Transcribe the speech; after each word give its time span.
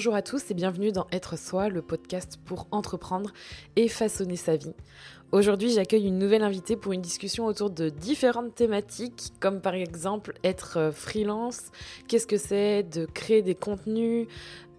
Bonjour 0.00 0.14
à 0.14 0.22
tous 0.22 0.50
et 0.50 0.54
bienvenue 0.54 0.92
dans 0.92 1.06
Être 1.12 1.36
Soi, 1.36 1.68
le 1.68 1.82
podcast 1.82 2.38
pour 2.46 2.68
entreprendre 2.70 3.34
et 3.76 3.86
façonner 3.86 4.36
sa 4.36 4.56
vie. 4.56 4.72
Aujourd'hui, 5.30 5.68
j'accueille 5.68 6.06
une 6.06 6.18
nouvelle 6.18 6.42
invitée 6.42 6.74
pour 6.74 6.94
une 6.94 7.02
discussion 7.02 7.44
autour 7.44 7.68
de 7.68 7.90
différentes 7.90 8.54
thématiques, 8.54 9.34
comme 9.40 9.60
par 9.60 9.74
exemple 9.74 10.32
être 10.42 10.78
euh, 10.78 10.90
freelance, 10.90 11.64
qu'est-ce 12.08 12.26
que 12.26 12.38
c'est 12.38 12.82
de 12.82 13.04
créer 13.04 13.42
des 13.42 13.54
contenus, 13.54 14.26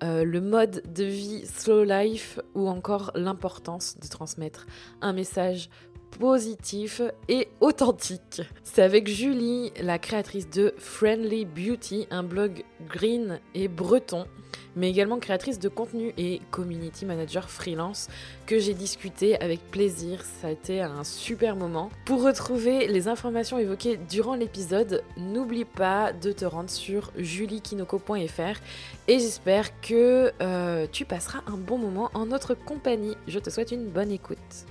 euh, 0.01 0.23
le 0.23 0.41
mode 0.41 0.81
de 0.91 1.03
vie 1.03 1.45
slow 1.45 1.83
life 1.83 2.39
ou 2.55 2.67
encore 2.67 3.11
l'importance 3.13 3.99
de 3.99 4.07
transmettre 4.07 4.65
un 5.01 5.13
message 5.13 5.69
positif 6.19 7.01
et 7.27 7.47
authentique. 7.59 8.41
C'est 8.63 8.83
avec 8.83 9.07
Julie, 9.07 9.71
la 9.81 9.99
créatrice 9.99 10.49
de 10.49 10.73
Friendly 10.77 11.45
Beauty, 11.45 12.07
un 12.11 12.23
blog 12.23 12.63
green 12.87 13.39
et 13.55 13.67
breton, 13.67 14.25
mais 14.75 14.89
également 14.89 15.19
créatrice 15.19 15.59
de 15.59 15.69
contenu 15.69 16.13
et 16.17 16.41
community 16.51 17.05
manager 17.05 17.49
freelance, 17.49 18.07
que 18.45 18.59
j'ai 18.59 18.73
discuté 18.73 19.39
avec 19.41 19.59
plaisir. 19.71 20.23
Ça 20.41 20.47
a 20.47 20.51
été 20.51 20.81
un 20.81 21.03
super 21.03 21.55
moment. 21.55 21.89
Pour 22.05 22.23
retrouver 22.23 22.87
les 22.87 23.07
informations 23.07 23.57
évoquées 23.57 23.97
durant 23.97 24.35
l'épisode, 24.35 25.03
n'oublie 25.17 25.65
pas 25.65 26.13
de 26.13 26.31
te 26.31 26.45
rendre 26.45 26.69
sur 26.69 27.11
juliekinoko.fr 27.17 28.59
et 29.07 29.19
j'espère 29.19 29.79
que 29.81 30.31
euh, 30.41 30.87
tu 30.91 31.05
passeras 31.05 31.41
un 31.47 31.57
bon 31.57 31.77
moment 31.77 32.09
en 32.13 32.25
notre 32.25 32.53
compagnie. 32.53 33.15
Je 33.27 33.39
te 33.39 33.49
souhaite 33.49 33.71
une 33.71 33.87
bonne 33.87 34.11
écoute. 34.11 34.65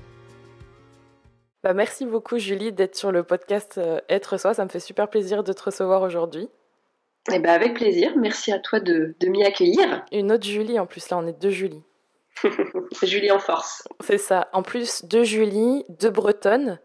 Bah, 1.63 1.75
merci 1.75 2.07
beaucoup 2.07 2.39
Julie 2.39 2.73
d'être 2.73 2.97
sur 2.97 3.13
le 3.13 3.23
podcast 3.23 3.77
euh, 3.79 4.01
Être 4.09 4.39
Soi. 4.39 4.55
Ça 4.55 4.65
me 4.65 4.71
fait 4.71 4.81
super 4.81 5.09
plaisir 5.09 5.45
de 5.45 5.53
te 5.53 5.63
recevoir 5.63 6.03
aujourd'hui. 6.03 6.49
Eh 7.31 7.39
ben 7.39 7.51
avec 7.51 7.75
plaisir. 7.75 8.13
Merci 8.17 8.51
à 8.51 8.59
toi 8.59 8.81
de, 8.81 9.15
de 9.21 9.29
m'y 9.29 9.45
accueillir. 9.45 10.05
Une 10.11 10.33
autre 10.33 10.47
Julie 10.47 10.79
en 10.79 10.87
plus. 10.87 11.11
Là, 11.11 11.19
on 11.19 11.27
est 11.27 11.39
deux 11.39 11.51
Julie. 11.51 11.83
Julie 13.03 13.31
en 13.31 13.39
force. 13.39 13.87
C'est 14.01 14.19
ça. 14.19 14.49
En 14.55 14.63
plus, 14.63 15.05
deux 15.05 15.25
Julie, 15.25 15.85
deux 15.89 16.11
Bretonnes. 16.11 16.79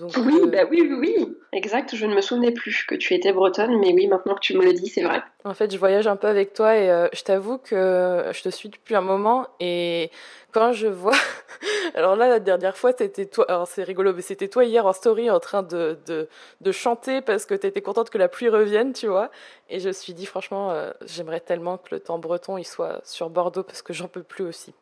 Oui, 0.00 0.40
euh, 0.42 0.46
bah 0.46 0.64
oui, 0.70 0.80
oui, 0.80 0.96
oui, 0.98 1.36
exact. 1.52 1.94
Je 1.94 2.06
ne 2.06 2.14
me 2.14 2.20
souvenais 2.20 2.52
plus 2.52 2.84
que 2.84 2.94
tu 2.94 3.14
étais 3.14 3.32
bretonne, 3.32 3.78
mais 3.78 3.92
oui, 3.92 4.06
maintenant 4.06 4.34
que 4.34 4.40
tu 4.40 4.56
me 4.56 4.64
le 4.64 4.72
dis, 4.72 4.88
c'est 4.88 5.02
vrai. 5.02 5.22
En 5.44 5.52
fait, 5.52 5.70
je 5.70 5.76
voyage 5.76 6.06
un 6.06 6.16
peu 6.16 6.28
avec 6.28 6.54
toi 6.54 6.76
et 6.76 6.90
euh, 6.90 7.08
je 7.12 7.22
t'avoue 7.22 7.58
que 7.58 8.30
je 8.32 8.42
te 8.42 8.48
suis 8.48 8.70
depuis 8.70 8.94
un 8.94 9.02
moment 9.02 9.46
et 9.60 10.10
quand 10.52 10.72
je 10.72 10.86
vois, 10.86 11.16
alors 11.94 12.16
là 12.16 12.28
la 12.28 12.38
dernière 12.38 12.76
fois 12.76 12.92
c'était 12.96 13.26
toi, 13.26 13.44
alors 13.48 13.66
c'est 13.66 13.82
rigolo, 13.82 14.12
mais 14.14 14.22
c'était 14.22 14.48
toi 14.48 14.64
hier 14.64 14.86
en 14.86 14.92
story 14.92 15.30
en 15.30 15.40
train 15.40 15.62
de, 15.62 15.98
de, 16.06 16.28
de 16.60 16.72
chanter 16.72 17.20
parce 17.20 17.46
que 17.46 17.54
tu 17.54 17.66
étais 17.66 17.80
contente 17.80 18.10
que 18.10 18.18
la 18.18 18.28
pluie 18.28 18.48
revienne, 18.48 18.92
tu 18.92 19.06
vois. 19.06 19.30
Et 19.68 19.80
je 19.80 19.88
me 19.88 19.92
suis 19.92 20.14
dit 20.14 20.26
franchement, 20.26 20.70
euh, 20.70 20.90
j'aimerais 21.06 21.40
tellement 21.40 21.78
que 21.78 21.94
le 21.94 22.00
temps 22.00 22.18
breton 22.18 22.56
il 22.58 22.64
soit 22.64 23.00
sur 23.04 23.30
Bordeaux 23.30 23.62
parce 23.62 23.82
que 23.82 23.92
j'en 23.92 24.08
peux 24.08 24.22
plus 24.22 24.44
aussi. 24.44 24.74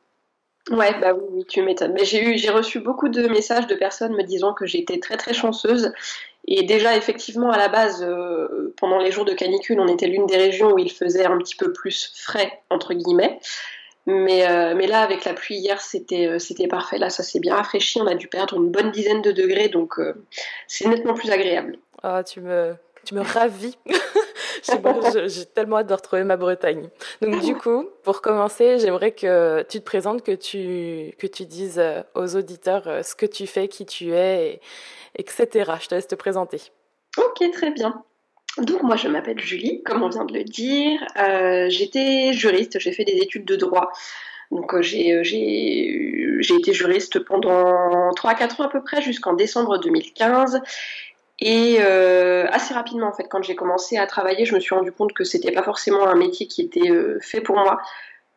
Ouais, 0.69 0.93
bah 1.01 1.15
oui, 1.15 1.45
tu 1.49 1.63
m'étonnes. 1.63 1.93
Mais 1.95 2.05
j'ai 2.05 2.23
eu, 2.23 2.39
j'ai 2.39 2.51
reçu 2.51 2.81
beaucoup 2.81 3.09
de 3.09 3.27
messages 3.29 3.67
de 3.67 3.75
personnes 3.75 4.15
me 4.15 4.23
disant 4.23 4.53
que 4.53 4.67
j'étais 4.67 4.99
très 4.99 5.17
très 5.17 5.33
chanceuse. 5.33 5.93
Et 6.47 6.63
déjà, 6.63 6.97
effectivement, 6.97 7.51
à 7.51 7.59
la 7.59 7.69
base, 7.69 8.03
euh, 8.03 8.75
pendant 8.77 8.99
les 8.99 9.11
jours 9.11 9.25
de 9.25 9.33
canicule, 9.33 9.81
on 9.81 9.89
était 9.89 10.07
l'une 10.07 10.27
des 10.27 10.37
régions 10.37 10.73
où 10.73 10.79
il 10.79 10.91
faisait 10.91 11.25
un 11.25 11.39
petit 11.39 11.57
peu 11.57 11.73
plus 11.73 12.13
frais, 12.15 12.61
entre 12.71 12.95
guillemets. 12.95 13.41
Mais, 14.07 14.49
euh, 14.49 14.75
mais 14.75 14.87
là, 14.87 15.03
avec 15.03 15.25
la 15.25 15.35
pluie 15.35 15.57
hier, 15.57 15.81
c'était, 15.81 16.27
euh, 16.27 16.39
c'était 16.39 16.69
parfait. 16.69 16.99
Là, 16.99 17.11
ça 17.11 17.23
s'est 17.23 17.41
bien 17.41 17.55
rafraîchi. 17.55 18.01
On 18.01 18.07
a 18.07 18.15
dû 18.15 18.29
perdre 18.29 18.57
une 18.57 18.71
bonne 18.71 18.91
dizaine 18.91 19.23
de 19.23 19.33
degrés, 19.33 19.69
donc 19.69 19.95
c'est 20.67 20.89
nettement 20.89 21.15
plus 21.15 21.31
agréable. 21.31 21.79
Ah, 22.03 22.23
tu 22.25 22.41
me, 22.41 22.75
tu 23.05 23.15
me 23.15 23.23
ravis. 23.23 23.77
j'ai 25.27 25.47
tellement 25.47 25.79
hâte 25.79 25.87
de 25.87 25.95
retrouver 25.95 26.25
ma 26.25 26.37
Bretagne. 26.37 26.89
Donc 27.23 27.41
du 27.43 27.55
coup, 27.55 27.89
pour 28.03 28.21
commencer, 28.21 28.79
j'aimerais 28.79 29.13
que 29.13 29.65
tu 29.69 29.79
te 29.81 29.85
présentes, 29.85 30.23
que 30.23 30.33
tu, 30.33 31.15
que 31.19 31.27
tu 31.27 31.47
dises 31.47 31.83
aux 32.15 32.37
auditeurs 32.37 33.05
ce 33.05 33.15
que 33.15 33.27
tu 33.27 33.47
fais, 33.47 33.69
qui 33.69 33.87
tu 33.87 34.13
es, 34.13 34.61
etc. 35.17 35.73
Je 35.81 35.89
te 35.89 35.95
laisse 35.95 36.09
te 36.09 36.15
présenter. 36.15 36.61
Ok, 37.17 37.51
très 37.53 37.71
bien. 37.71 38.05
Donc 38.59 38.83
moi 38.83 38.97
je 38.97 39.09
m'appelle 39.09 39.39
Julie, 39.41 39.83
comme 39.85 40.03
on 40.03 40.09
vient 40.09 40.25
de 40.25 40.35
le 40.35 40.45
dire. 40.45 41.01
Euh, 41.17 41.69
j'étais 41.69 42.33
juriste, 42.33 42.79
j'ai 42.79 42.93
fait 42.93 43.05
des 43.05 43.17
études 43.17 43.45
de 43.45 43.57
droit. 43.57 43.93
Donc 44.51 44.75
euh, 44.75 44.79
euh, 44.79 45.23
j'ai 45.23 46.55
été 46.55 46.73
juriste 46.73 47.21
pendant 47.21 48.13
3 48.15 48.31
à 48.31 48.35
4 48.35 48.61
ans 48.61 48.65
à 48.65 48.69
peu 48.69 48.83
près 48.83 49.03
jusqu'en 49.03 49.35
décembre 49.35 49.79
2015. 49.79 50.61
Et 51.41 51.81
assez 51.81 52.75
rapidement 52.75 53.09
en 53.09 53.13
fait, 53.13 53.25
quand 53.25 53.43
j'ai 53.43 53.55
commencé 53.55 53.97
à 53.97 54.07
travailler, 54.07 54.45
je 54.45 54.55
me 54.55 54.61
suis 54.61 54.75
rendu 54.75 54.93
compte 54.93 55.13
que 55.13 55.25
c'était 55.25 55.53
pas 55.53 55.63
forcément 55.63 56.07
un 56.07 56.15
métier 56.15 56.47
qui 56.47 56.63
était 56.63 56.91
fait 57.21 57.41
pour 57.41 57.57
moi. 57.57 57.81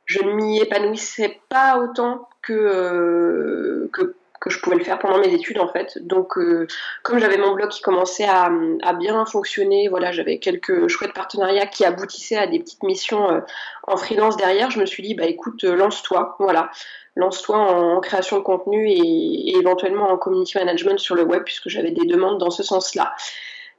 Je 0.06 0.22
ne 0.22 0.34
m'y 0.34 0.60
épanouissais 0.60 1.40
pas 1.50 1.78
autant 1.80 2.28
que, 2.42 3.90
que 3.92 4.16
que 4.44 4.50
je 4.50 4.60
pouvais 4.60 4.76
le 4.76 4.84
faire 4.84 5.00
pendant 5.00 5.20
mes 5.20 5.34
études 5.34 5.58
en 5.60 5.70
fait. 5.70 5.98
Donc 6.02 6.38
euh, 6.38 6.68
comme 7.02 7.18
j'avais 7.18 7.38
mon 7.38 7.54
blog 7.54 7.70
qui 7.70 7.82
commençait 7.82 8.28
à, 8.28 8.52
bien 9.00 9.26
fonctionner, 9.26 9.88
voilà, 9.88 10.12
j'avais 10.12 10.38
quelques 10.38 10.90
chouettes 10.90 11.14
partenariats 11.14 11.66
qui 11.66 11.86
aboutissaient 11.86 12.36
à 12.36 12.46
des 12.46 12.60
petites 12.60 12.84
missions 12.84 13.32
euh, 13.32 13.40
en 13.88 13.96
freelance 13.96 14.36
derrière, 14.36 14.70
je 14.70 14.82
me 14.82 14.86
suis 14.86 15.02
dit 15.02 15.16
bah 15.16 15.26
écoute, 15.28 15.64
euh, 15.64 15.76
lance-toi, 15.76 16.36
voilà. 16.40 16.72
Lance-toi 17.16 17.58
en, 17.58 18.02
création 18.02 18.38
de 18.38 18.44
contenu 18.44 18.90
et, 18.90 19.58
éventuellement 19.58 20.10
en 20.12 20.18
community 20.18 20.58
management 20.58 21.00
sur 21.00 21.16
le 21.16 21.24
web 21.24 21.44
puisque 21.46 21.70
j'avais 21.70 21.92
des 21.92 22.06
demandes 22.06 22.38
dans 22.38 22.50
ce 22.50 22.64
sens-là. 22.64 23.14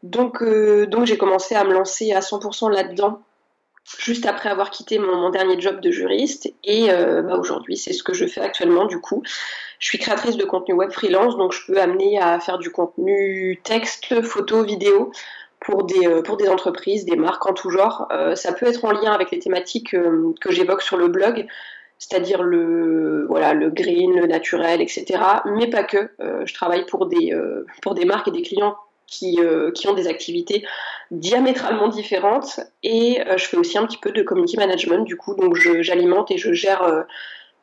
Donc, 0.03 0.43
donc 0.45 1.05
j'ai 1.07 1.19
commencé 1.19 1.55
à 1.55 1.65
me 1.65 1.73
lancer 1.73 2.13
à 2.13 2.21
100% 2.21 2.71
là-dedans 2.71 3.21
juste 3.99 4.27
après 4.27 4.49
avoir 4.49 4.71
quitté 4.71 4.99
mon, 4.99 5.31
dernier 5.31 5.61
job 5.61 5.81
de 5.81 5.91
juriste. 5.91 6.53
Et 6.65 6.91
euh, 6.91 7.23
bah, 7.23 7.37
aujourd'hui, 7.39 7.77
c'est 7.77 7.93
ce 7.93 8.03
que 8.03 8.15
je 8.15 8.27
fais 8.27 8.41
actuellement. 8.41 8.87
Du 8.87 9.01
coup, 9.01 9.23
je 9.79 9.87
suis 9.87 9.99
créatrice 9.99 10.37
de 10.37 10.45
contenu 10.45 10.75
web 10.75 10.91
freelance, 10.91 11.37
donc 11.37 11.53
je 11.53 11.67
peux 11.67 11.81
amener 11.81 12.19
à 12.19 12.41
faire 12.41 12.59
du 12.59 12.71
contenu 12.71 13.61
texte, 13.65 14.23
photo, 14.23 14.63
vidéo 14.63 15.13
pour 15.61 15.85
des, 15.85 16.07
euh, 16.07 16.51
entreprises, 16.51 17.05
des 17.05 17.17
marques 17.17 17.47
en 17.47 17.55
tout 17.55 17.71
genre. 17.71 18.09
Euh, 18.13 18.35
ça 18.35 18.53
peut 18.53 18.67
être 18.67 18.85
en 18.85 18.93
lien 18.93 19.13
avec 19.13 19.31
les 19.31 19.39
thématiques 19.39 19.91
que 19.91 20.51
j'évoque 20.51 20.83
sur 20.83 20.97
le 20.97 21.09
blog, 21.09 21.47
c'est-à-dire 21.99 22.43
le, 22.43 23.27
voilà, 23.29 23.55
le 23.55 23.71
green, 23.71 24.15
le 24.15 24.27
naturel, 24.27 24.83
etc. 24.83 25.21
Mais 25.47 25.69
pas 25.69 25.85
que. 25.85 26.11
je 26.21 26.55
travaille 26.55 26.85
pour 26.87 27.07
des 27.07 28.05
marques 28.05 28.29
et 28.29 28.33
des 28.33 28.43
clients 28.43 28.77
qui, 29.07 29.41
euh, 29.41 29.71
qui, 29.71 29.89
ont 29.89 29.95
des 29.95 30.09
activités 30.09 30.67
diamétralement 31.11 31.89
différentes. 31.89 32.61
Et 32.83 33.21
euh, 33.27 33.37
je 33.37 33.47
fais 33.47 33.57
aussi 33.57 33.79
un 33.79 33.87
petit 33.87 33.99
peu 33.99 34.11
de 34.11 34.23
community 34.23 34.57
management, 34.57 35.05
du 35.05 35.17
coup, 35.17 35.35
donc 35.35 35.57
j'alimente 35.57 36.31
et 36.31 36.39
je 36.39 36.53
gère 36.53 36.83
euh, 36.83 37.03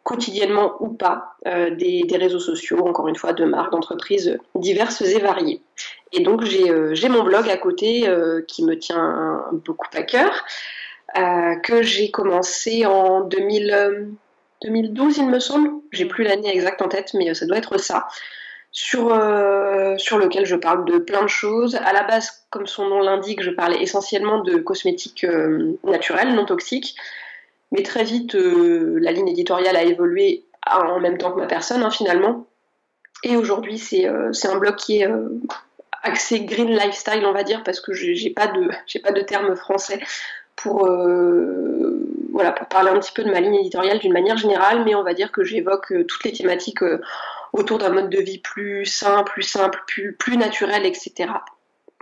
quotidiennement 0.03 0.78
ou 0.79 0.90
pas 0.90 1.35
des, 1.46 2.03
des, 2.03 2.18
réseaux 2.18 2.40
sociaux, 2.40 2.88
encore 2.88 3.07
une 3.07 3.16
fois, 3.16 3.34
de 3.34 3.46
marques, 3.46 3.72
d'entreprises 3.72 4.40
diverses 4.56 5.02
et 5.02 5.19
variées. 5.19 5.62
Et 6.12 6.22
donc 6.22 6.44
j'ai 6.44 7.09
mon 7.09 7.22
blog 7.22 7.47
à 7.47 7.58
côté 7.58 8.12
qui 8.47 8.66
me 8.66 8.79
tient 8.79 9.46
beaucoup 9.52 9.85
à 9.94 10.02
cœur, 10.02 10.44
que 11.13 11.84
j'ai 11.84 12.09
commencé 12.09 12.88
en 12.88 13.22
2000, 13.22 14.09
2012, 14.63 15.18
il 15.19 15.29
me 15.29 15.40
semble. 15.40 15.69
J'ai 15.91 16.06
plus 16.06 16.23
l'année 16.23 16.52
exacte 16.52 16.81
en 16.81 16.88
tête, 16.88 17.13
mais 17.13 17.35
ça 17.35 17.46
doit 17.46 17.58
être 17.58 17.78
ça 17.79 18.08
sur, 18.72 19.14
euh, 19.14 19.98
sur 19.98 20.18
lequel 20.18 20.46
je 20.46 20.56
parle 20.56 20.86
de 20.86 20.98
plein 20.98 21.22
de 21.22 21.28
choses. 21.28 21.76
À 21.76 21.92
la 21.94 22.04
base, 22.04 22.46
comme 22.50 22.68
son 22.68 22.88
nom 22.88 23.02
l'indique, 23.02 23.42
je 23.42 23.52
parlais 23.52 23.82
essentiellement 23.82 24.40
de 24.40 24.58
cosmétiques 24.58 25.26
euh, 25.26 25.78
naturels, 25.84 26.34
non 26.34 26.46
toxiques. 26.46 26.96
Mais 27.72 27.84
très 27.84 28.04
vite, 28.04 28.36
euh, 28.36 28.98
la 29.02 29.12
ligne 29.12 29.28
éditoriale 29.28 29.76
a 29.76 29.84
évolué 29.84 30.46
en 30.66 31.00
même 31.00 31.18
temps 31.18 31.32
que 31.32 31.40
ma 31.40 31.48
personne, 31.48 31.84
hein, 31.84 31.92
finalement. 31.92 32.48
Et 33.24 33.36
aujourd'hui, 33.36 33.78
c'est 33.78 34.08
un 34.08 34.58
blog 34.58 34.76
qui 34.76 35.02
est 35.02 35.08
axé 36.02 36.41
green 36.41 36.70
lifestyle, 36.70 37.26
on 37.26 37.34
va 37.34 37.44
dire, 37.44 37.62
parce 37.64 37.79
que 37.79 37.94
j'ai 37.94 38.29
pas 38.32 38.47
de 38.47 38.68
pas 39.03 39.12
de 39.12 39.22
terme 39.22 39.56
français 39.56 40.00
pour 40.56 40.88
voilà 42.32 42.52
pour 42.52 42.68
parler 42.68 42.90
un 42.90 43.00
petit 43.00 43.12
peu 43.12 43.23
de 43.23 43.29
ma 43.29 43.41
ligne 43.41 43.56
éditoriale 43.56 44.00
d'une 44.00 44.14
manière 44.14 44.38
générale, 44.38 44.84
mais 44.85 44.96
on 44.96 45.03
va 45.03 45.14
dire 45.14 45.32
que 45.32 45.44
j'évoque 45.44 45.94
toutes 46.08 46.23
les 46.23 46.32
thématiques 46.32 46.82
autour 47.53 47.78
d'un 47.78 47.90
mode 47.90 48.09
de 48.09 48.20
vie 48.20 48.40
plus 48.40 48.86
sain, 48.86 49.24
plus 49.24 49.44
simple, 49.44 49.84
plus, 49.88 50.14
plus 50.14 50.38
naturel, 50.38 50.86
etc. 50.86 51.32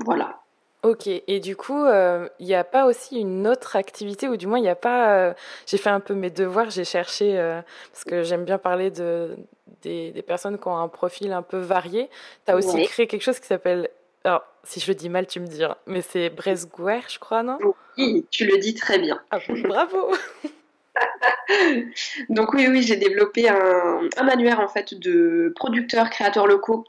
Voilà. 0.06 0.40
Ok, 0.82 1.08
et 1.08 1.40
du 1.42 1.58
coup, 1.58 1.84
il 1.84 1.92
euh, 1.92 2.28
n'y 2.40 2.56
a 2.56 2.64
pas 2.64 2.86
aussi 2.86 3.20
une 3.20 3.46
autre 3.48 3.76
activité, 3.76 4.30
ou 4.30 4.38
du 4.38 4.48
moins, 4.48 4.60
il 4.60 4.62
n'y 4.62 4.70
a 4.70 4.76
pas. 4.76 5.14
Euh, 5.14 5.34
j'ai 5.66 5.78
fait 5.78 5.90
un 5.90 6.00
peu 6.00 6.14
mes 6.14 6.30
devoirs, 6.30 6.70
j'ai 6.70 6.86
cherché, 6.86 7.38
euh, 7.38 7.62
parce 7.92 8.06
que 8.06 8.24
j'aime 8.24 8.46
bien 8.46 8.58
parler 8.58 8.90
de, 8.90 9.36
des, 9.82 10.12
des, 10.12 10.22
personnes 10.22 10.58
qui 10.58 10.66
ont 10.70 10.78
un 10.78 10.88
profil 10.88 11.34
un 11.34 11.42
peu 11.42 11.58
varié. 11.58 12.10
Tu 12.46 12.54
as 12.54 12.56
aussi 12.56 12.82
créé 12.84 13.08
quelque 13.08 13.24
chose 13.24 13.42
qui 13.42 13.48
s'appelle. 13.48 13.90
Alors, 14.24 14.44
si 14.64 14.80
je 14.80 14.88
le 14.88 14.96
dis 14.96 15.10
mal, 15.10 15.28
tu 15.28 15.42
me 15.42 15.48
diras, 15.48 15.78
mais 15.86 16.02
c'est 16.02 16.30
Bresguer, 16.30 17.02
je 17.10 17.20
crois, 17.20 17.44
non? 17.44 17.58
Oui, 17.98 18.26
tu 18.32 18.46
le 18.46 18.58
dis 18.58 18.74
très 18.74 19.00
bien. 19.00 19.22
Ah, 19.32 19.40
bravo 19.64 20.14
Donc 22.30 22.54
oui, 22.54 22.68
oui, 22.70 22.82
j'ai 22.82 22.96
développé 22.96 23.50
un, 23.50 24.02
un, 24.18 24.24
manuel 24.24 24.60
en 24.60 24.68
fait 24.68 24.94
de 24.94 25.54
producteurs, 25.56 26.10
créateurs 26.10 26.48
locaux 26.48 26.86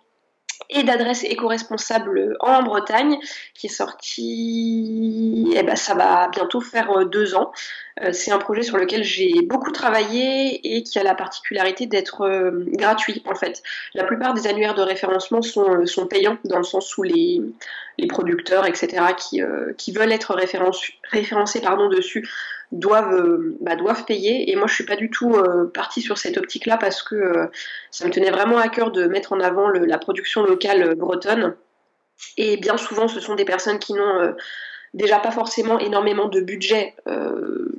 et 0.69 0.83
d'adresse 0.85 1.25
éco-responsable 1.25 2.37
en 2.41 2.63
Bretagne, 2.63 3.19
qui 3.55 3.67
est 3.67 3.71
sorti, 3.71 5.53
eh 5.57 5.63
ben, 5.63 5.77
ça 5.77 5.95
va 5.95 6.29
bientôt 6.29 6.61
faire 6.61 6.91
euh, 6.91 7.05
deux 7.05 7.35
ans. 7.35 7.51
Euh, 8.03 8.13
c'est 8.13 8.31
un 8.31 8.39
projet 8.39 8.63
sur 8.63 8.77
lequel 8.77 9.03
j'ai 9.03 9.43
beaucoup 9.43 9.73
travaillé 9.73 10.77
et 10.77 10.83
qui 10.83 10.99
a 10.99 11.03
la 11.03 11.15
particularité 11.15 11.87
d'être 11.87 12.23
euh, 12.23 12.65
gratuit 12.69 13.23
en 13.27 13.35
fait. 13.35 13.63
La 13.95 14.05
plupart 14.05 14.33
des 14.35 14.47
annuaires 14.47 14.75
de 14.75 14.83
référencement 14.83 15.43
sont, 15.43 15.87
sont 15.87 16.07
payants 16.07 16.39
dans 16.45 16.59
le 16.59 16.65
sens 16.65 16.97
où 16.97 17.03
les, 17.03 17.41
les 17.99 18.07
producteurs, 18.07 18.67
etc., 18.67 18.89
qui, 19.17 19.43
qui 19.77 19.93
veulent 19.93 20.13
être 20.13 20.35
référencés 20.35 21.61
pardon, 21.61 21.89
dessus 21.89 22.29
doivent, 22.73 23.15
euh, 23.15 23.57
bah, 23.61 23.77
doivent 23.77 24.05
payer. 24.05 24.51
Et 24.51 24.57
moi, 24.57 24.67
je 24.67 24.75
suis 24.75 24.85
pas 24.85 24.97
du 24.97 25.11
tout 25.11 25.35
euh, 25.35 25.71
partie 25.73 26.01
sur 26.01 26.19
cette 26.19 26.37
optique-là 26.37 26.77
parce 26.77 27.03
que 27.03 27.15
euh, 27.15 27.47
ça 27.91 28.07
me 28.07 28.11
tenait 28.11 28.31
vraiment 28.31 28.59
à 28.59 28.69
cœur 28.69 28.91
de 28.91 29.07
mettre 29.07 29.33
en 29.33 29.41
avant 29.41 29.69
la 29.69 29.99
production 29.99 30.45
locale 30.45 30.95
bretonne. 30.95 31.55
Et 32.37 32.57
bien 32.57 32.77
souvent, 32.77 33.09
ce 33.09 33.21
sont 33.21 33.35
des 33.35 33.45
personnes 33.45 33.79
qui 33.79 33.95
n'ont 33.95 34.35
déjà 34.93 35.19
pas 35.19 35.31
forcément 35.31 35.79
énormément 35.79 36.29
de 36.29 36.41
budget 36.43 36.95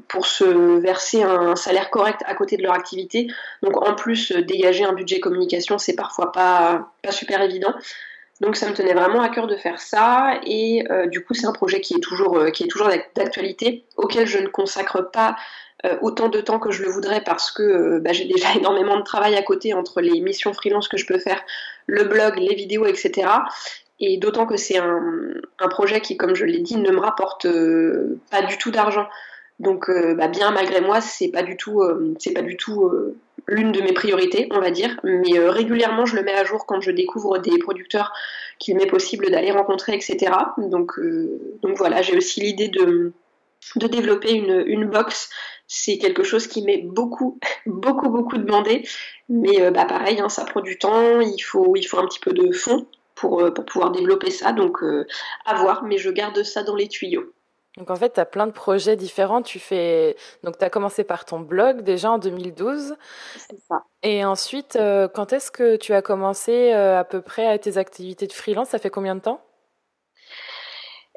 pour 0.07 0.25
se 0.25 0.79
verser 0.79 1.21
un 1.21 1.55
salaire 1.55 1.91
correct 1.91 2.21
à 2.25 2.33
côté 2.33 2.57
de 2.57 2.63
leur 2.63 2.73
activité. 2.73 3.27
Donc 3.61 3.79
en 3.87 3.93
plus, 3.93 4.31
dégager 4.31 4.83
un 4.83 4.93
budget 4.93 5.19
communication, 5.19 5.77
c'est 5.77 5.95
parfois 5.95 6.31
pas, 6.31 6.91
pas 7.03 7.11
super 7.11 7.43
évident. 7.43 7.75
Donc 8.41 8.55
ça 8.55 8.67
me 8.67 8.73
tenait 8.73 8.95
vraiment 8.95 9.21
à 9.21 9.29
cœur 9.29 9.45
de 9.45 9.55
faire 9.55 9.79
ça 9.79 10.39
et 10.43 10.83
euh, 10.89 11.05
du 11.05 11.23
coup 11.23 11.35
c'est 11.35 11.45
un 11.45 11.51
projet 11.51 11.79
qui 11.79 11.93
est 11.93 11.99
toujours 11.99 12.39
euh, 12.39 12.49
toujours 12.67 12.89
d'actualité 13.15 13.85
auquel 13.97 14.25
je 14.25 14.39
ne 14.39 14.47
consacre 14.47 15.11
pas 15.11 15.35
euh, 15.85 15.95
autant 16.01 16.27
de 16.27 16.41
temps 16.41 16.57
que 16.57 16.71
je 16.71 16.81
le 16.81 16.89
voudrais 16.89 17.21
parce 17.21 17.51
que 17.51 17.99
bah, 17.99 18.13
j'ai 18.13 18.25
déjà 18.25 18.47
énormément 18.57 18.97
de 18.97 19.03
travail 19.03 19.35
à 19.35 19.43
côté 19.43 19.75
entre 19.75 20.01
les 20.01 20.19
missions 20.21 20.53
freelance 20.53 20.87
que 20.87 20.97
je 20.97 21.05
peux 21.05 21.19
faire, 21.19 21.39
le 21.85 22.03
blog, 22.05 22.37
les 22.37 22.55
vidéos, 22.55 22.87
etc. 22.87 23.29
Et 23.99 24.17
d'autant 24.17 24.47
que 24.47 24.57
c'est 24.57 24.79
un, 24.79 25.67
projet 25.69 26.01
qui, 26.01 26.17
comme 26.17 26.33
je 26.33 26.43
l'ai 26.43 26.61
dit, 26.61 26.77
ne 26.77 26.89
me 26.89 26.99
rapporte 26.99 27.45
pas 28.31 28.41
du 28.41 28.57
tout 28.57 28.71
d'argent. 28.71 29.07
Donc, 29.61 29.89
bah, 29.89 30.27
bien 30.27 30.51
malgré 30.51 30.81
moi, 30.81 31.01
c'est 31.01 31.29
pas 31.29 31.43
du 31.43 31.55
tout, 31.55 31.83
c'est 32.19 32.33
pas 32.33 32.41
du 32.41 32.57
tout 32.57 32.91
l'une 33.47 33.71
de 33.71 33.81
mes 33.81 33.93
priorités, 33.93 34.47
on 34.51 34.59
va 34.59 34.71
dire. 34.71 34.99
Mais 35.03 35.37
euh, 35.37 35.51
régulièrement, 35.51 36.05
je 36.05 36.15
le 36.15 36.23
mets 36.23 36.33
à 36.33 36.43
jour 36.43 36.65
quand 36.65 36.81
je 36.81 36.91
découvre 36.91 37.37
des 37.37 37.57
producteurs 37.59 38.13
qu'il 38.59 38.75
m'est 38.77 38.87
possible 38.87 39.29
d'aller 39.29 39.51
rencontrer, 39.51 39.93
etc. 39.93 40.33
Donc, 40.57 40.99
euh, 40.99 41.39
donc 41.61 41.77
voilà, 41.77 42.01
j'ai 42.01 42.15
aussi 42.15 42.41
l'idée 42.41 42.67
de, 42.67 43.13
développer 43.75 44.33
une, 44.33 44.63
une 44.65 44.85
box. 44.85 45.29
C'est 45.67 45.97
quelque 45.97 46.23
chose 46.23 46.47
qui 46.47 46.63
m'est 46.63 46.81
beaucoup, 46.83 47.39
beaucoup, 47.65 48.09
beaucoup 48.09 48.37
demandé. 48.37 48.87
Mais 49.29 49.61
euh, 49.61 49.71
bah, 49.71 49.85
pareil, 49.85 50.19
hein, 50.19 50.29
ça 50.29 50.45
prend 50.45 50.61
du 50.61 50.77
temps, 50.77 51.19
il 51.21 51.39
faut, 51.41 51.75
un 51.75 52.05
petit 52.05 52.19
peu 52.19 52.33
de 52.33 52.51
fonds 52.51 52.87
pour, 53.15 53.53
pour 53.53 53.65
pouvoir 53.65 53.91
développer 53.91 54.31
ça. 54.31 54.51
Donc 54.51 54.79
à 55.45 55.55
voir, 55.55 55.83
mais 55.83 55.97
je 55.97 56.09
garde 56.09 56.43
ça 56.43 56.63
dans 56.63 56.75
les 56.75 56.87
tuyaux. 56.87 57.33
Donc 57.77 57.89
en 57.89 57.95
fait, 57.95 58.13
tu 58.13 58.19
as 58.19 58.25
plein 58.25 58.47
de 58.47 58.51
projets 58.51 58.95
différents. 58.95 59.41
Tu 59.41 59.59
fais 59.59 60.17
donc 60.43 60.57
tu 60.57 60.65
as 60.65 60.69
commencé 60.69 61.03
par 61.03 61.25
ton 61.25 61.39
blog 61.39 61.81
déjà 61.81 62.11
en 62.11 62.17
2012. 62.17 62.95
C'est 63.37 63.59
ça. 63.67 63.85
Et 64.03 64.25
ensuite, 64.25 64.75
euh, 64.75 65.07
quand 65.07 65.31
est-ce 65.31 65.51
que 65.51 65.77
tu 65.77 65.93
as 65.93 66.01
commencé 66.01 66.73
euh, 66.73 66.99
à 66.99 67.03
peu 67.03 67.21
près 67.21 67.47
à 67.47 67.57
tes 67.57 67.77
activités 67.77 68.27
de 68.27 68.33
freelance? 68.33 68.69
Ça 68.69 68.79
fait 68.79 68.89
combien 68.89 69.15
de 69.15 69.21
temps? 69.21 69.41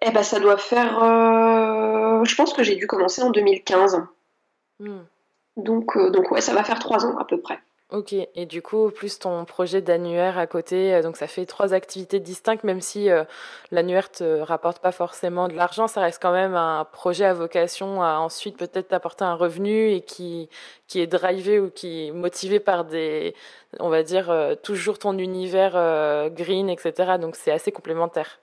Eh 0.02 0.10
ben, 0.10 0.22
ça 0.22 0.38
doit 0.38 0.58
faire. 0.58 1.02
Euh, 1.02 2.24
je 2.24 2.34
pense 2.36 2.52
que 2.52 2.62
j'ai 2.62 2.76
dû 2.76 2.86
commencer 2.86 3.22
en 3.22 3.30
2015. 3.30 4.02
Hmm. 4.78 5.02
Donc, 5.56 5.96
donc 6.12 6.30
ouais, 6.30 6.40
ça 6.40 6.52
va 6.52 6.62
faire 6.62 6.78
trois 6.78 7.04
ans 7.04 7.16
à 7.18 7.24
peu 7.24 7.40
près. 7.40 7.58
Ok, 7.94 8.12
et 8.12 8.44
du 8.46 8.60
coup, 8.60 8.90
plus 8.90 9.20
ton 9.20 9.44
projet 9.44 9.80
d'annuaire 9.80 10.36
à 10.36 10.48
côté, 10.48 10.92
euh, 10.92 11.02
donc 11.02 11.16
ça 11.16 11.28
fait 11.28 11.46
trois 11.46 11.74
activités 11.74 12.18
distinctes, 12.18 12.64
même 12.64 12.80
si 12.80 13.08
euh, 13.08 13.22
l'annuaire 13.70 14.10
te 14.10 14.40
rapporte 14.40 14.80
pas 14.80 14.90
forcément 14.90 15.46
de 15.46 15.54
l'argent, 15.54 15.86
ça 15.86 16.00
reste 16.00 16.20
quand 16.20 16.32
même 16.32 16.56
un 16.56 16.84
projet 16.90 17.24
à 17.24 17.34
vocation 17.34 18.02
à 18.02 18.18
ensuite 18.18 18.56
peut-être 18.56 18.88
t'apporter 18.88 19.22
un 19.22 19.36
revenu 19.36 19.92
et 19.92 20.00
qui, 20.00 20.48
qui 20.88 20.98
est 21.00 21.06
drivé 21.06 21.60
ou 21.60 21.70
qui 21.70 22.08
est 22.08 22.10
motivé 22.10 22.58
par 22.58 22.84
des, 22.84 23.32
on 23.78 23.90
va 23.90 24.02
dire, 24.02 24.28
euh, 24.28 24.56
toujours 24.56 24.98
ton 24.98 25.16
univers 25.16 25.74
green, 26.32 26.68
etc. 26.68 27.12
Donc 27.20 27.36
c'est 27.36 27.52
assez 27.52 27.70
complémentaire. 27.70 28.40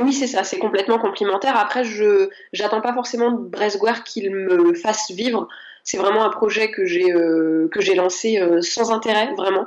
Oui, 0.00 0.14
c'est 0.14 0.26
ça, 0.26 0.42
c'est 0.42 0.58
complètement 0.58 0.98
complémentaire. 0.98 1.58
Après, 1.58 1.84
je 1.84 2.30
j'attends 2.54 2.80
pas 2.80 2.94
forcément 2.94 3.32
de 3.32 4.04
qu'il 4.04 4.30
me 4.30 4.72
fasse 4.72 5.10
vivre. 5.10 5.48
C'est 5.84 5.96
vraiment 5.96 6.24
un 6.24 6.30
projet 6.30 6.70
que 6.70 6.84
j'ai 6.84 7.12
euh, 7.12 7.68
lancé 7.94 8.38
euh, 8.38 8.60
sans 8.60 8.92
intérêt 8.92 9.32
vraiment. 9.36 9.66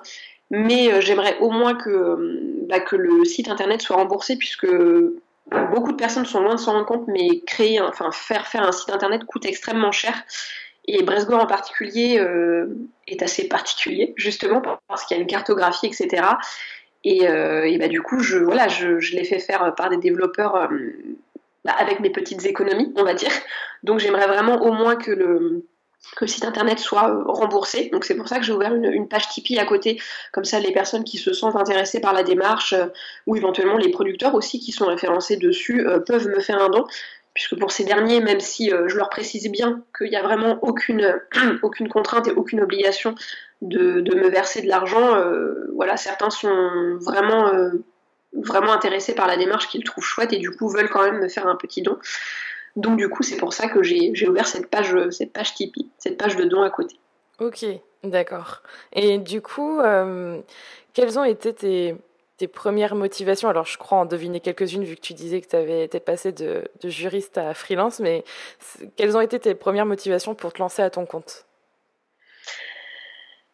Mais 0.52 0.92
euh, 0.92 1.02
j'aimerais 1.02 1.38
au 1.40 1.50
moins 1.50 1.76
que 1.76 2.66
bah, 2.68 2.80
que 2.80 2.96
le 2.96 3.26
site 3.26 3.50
internet 3.50 3.82
soit 3.82 3.96
remboursé 3.96 4.38
puisque 4.38 4.68
beaucoup 5.72 5.92
de 5.92 5.98
personnes 5.98 6.26
sont 6.26 6.42
loin 6.42 6.56
de 6.56 6.60
s'en 6.60 6.74
rendre 6.74 6.86
compte, 6.86 7.08
mais 7.08 7.42
créer, 7.42 7.82
enfin 7.82 8.12
faire 8.12 8.48
faire 8.48 8.64
un 8.64 8.72
site 8.72 8.90
internet 8.90 9.26
coûte 9.26 9.46
extrêmement 9.46 9.92
cher. 9.92 10.24
Et 10.86 11.02
Bresgor 11.02 11.42
en 11.42 11.46
particulier 11.46 12.22
est 13.08 13.22
assez 13.24 13.48
particulier, 13.48 14.14
justement 14.18 14.62
parce 14.90 15.06
qu'il 15.06 15.16
y 15.16 15.20
a 15.20 15.22
une 15.22 15.30
cartographie, 15.30 15.88
etc. 15.88 16.24
Et, 17.06 17.26
bah, 17.78 17.88
du 17.88 18.02
coup, 18.02 18.20
je 18.20 19.16
l'ai 19.16 19.24
fait 19.24 19.40
faire 19.40 19.74
par 19.76 19.90
des 19.90 19.98
développeurs 19.98 20.70
bah, 21.66 21.72
avec 21.78 22.02
mes 22.02 22.10
petites 22.10 22.46
économies, 22.46 22.92
on 22.98 23.04
va 23.04 23.14
dire. 23.14 23.32
Donc 23.84 24.00
j'aimerais 24.00 24.28
vraiment 24.28 24.62
au 24.62 24.74
moins 24.74 24.98
que 24.98 25.12
le, 25.12 25.66
que 26.16 26.26
le 26.26 26.30
site 26.30 26.46
internet 26.46 26.80
soit 26.80 27.10
euh, 27.10 27.24
remboursé. 27.26 27.90
Donc 27.92 28.06
c'est 28.06 28.16
pour 28.16 28.28
ça 28.28 28.38
que 28.38 28.46
j'ai 28.46 28.54
ouvert 28.54 28.74
une, 28.74 29.08
page 29.08 29.30
Tipeee 29.30 29.60
à 29.60 29.66
côté. 29.66 30.00
Comme 30.32 30.46
ça, 30.46 30.60
les 30.60 30.72
personnes 30.72 31.04
qui 31.04 31.18
se 31.18 31.34
sentent 31.34 31.56
intéressées 31.56 32.00
par 32.00 32.14
la 32.14 32.24
démarche, 32.24 32.74
euh, 32.74 32.88
ou 33.28 33.36
éventuellement 33.36 33.78
les 33.78 33.90
producteurs 33.90 34.36
aussi 34.36 34.60
qui 34.60 34.72
sont 34.72 34.86
référencés 34.86 35.38
dessus, 35.38 35.88
euh, 35.88 36.00
peuvent 36.00 36.28
me 36.28 36.40
faire 36.40 36.62
un 36.62 36.70
don. 36.70 36.86
Puisque 37.34 37.58
pour 37.58 37.72
ces 37.72 37.84
derniers, 37.84 38.22
même 38.22 38.40
si 38.40 38.70
je 38.70 38.96
leur 38.96 39.10
précise 39.10 39.50
bien 39.50 39.82
qu'il 39.98 40.12
n'y 40.12 40.16
a 40.16 40.22
vraiment 40.22 40.60
aucune, 40.62 41.20
aucune 41.64 41.90
contrainte 41.90 42.28
et 42.28 42.32
aucune 42.32 42.62
obligation 42.62 43.16
de, 43.64 44.02
de 44.02 44.16
me 44.16 44.30
verser 44.30 44.62
de 44.62 44.68
l'argent, 44.68 45.20
voilà, 45.74 45.98
certains 45.98 46.30
sont 46.30 46.96
vraiment, 47.02 47.52
vraiment 48.34 48.72
intéressés 48.72 49.16
par 49.16 49.26
la 49.26 49.36
démarche 49.36 49.68
qu'ils 49.68 49.84
trouvent 49.84 50.04
chouette 50.04 50.32
et 50.32 50.38
du 50.38 50.52
coup 50.52 50.70
veulent 50.70 50.92
quand 50.92 51.02
même 51.02 51.22
me 51.22 51.28
faire 51.28 51.48
un 51.48 51.56
petit 51.56 51.82
don. 51.82 51.98
Donc 52.76 52.98
du 52.98 53.10
coup, 53.10 53.24
c'est 53.24 53.38
pour 53.38 53.54
ça 53.54 53.68
que 53.68 53.84
j'ai 53.84 54.28
ouvert 54.28 54.48
cette 54.48 54.68
page, 54.68 54.96
cette 55.12 55.32
page 55.32 55.54
Tipeee, 55.54 55.90
cette 55.98 56.18
page 56.18 56.36
de 56.36 56.46
dons 56.46 56.64
à 56.64 56.70
côté. 56.70 56.96
Ok, 57.40 57.66
d'accord. 58.04 58.62
Et 58.94 59.18
du 59.18 59.42
coup, 59.42 59.80
euh, 59.80 60.40
quelles 60.94 61.20
ont 61.20 61.24
été 61.24 61.54
tes, 61.54 61.96
tes, 62.38 62.48
premières 62.48 62.96
motivations? 62.96 63.50
Alors, 63.50 63.66
je 63.66 63.78
crois 63.78 64.00
en 64.00 64.06
deviner 64.06 64.40
quelques-unes 64.40 64.84
vu 64.84 64.96
que 64.96 65.02
tu 65.02 65.14
disais 65.14 65.42
que 65.42 65.48
tu 65.48 65.56
avais 65.56 65.84
été 65.84 66.00
passé 66.00 66.32
de, 66.32 66.64
de, 66.82 66.90
juriste 66.90 67.38
à 67.38 67.54
freelance, 67.54 68.00
mais 68.00 68.24
quelles 68.96 69.18
ont 69.18 69.22
été 69.22 69.40
tes 69.40 69.56
premières 69.56 69.86
motivations 69.86 70.36
pour 70.36 70.54
te 70.54 70.60
lancer 70.60 70.82
à 70.82 70.90
ton 70.90 71.06
compte? 71.06 71.46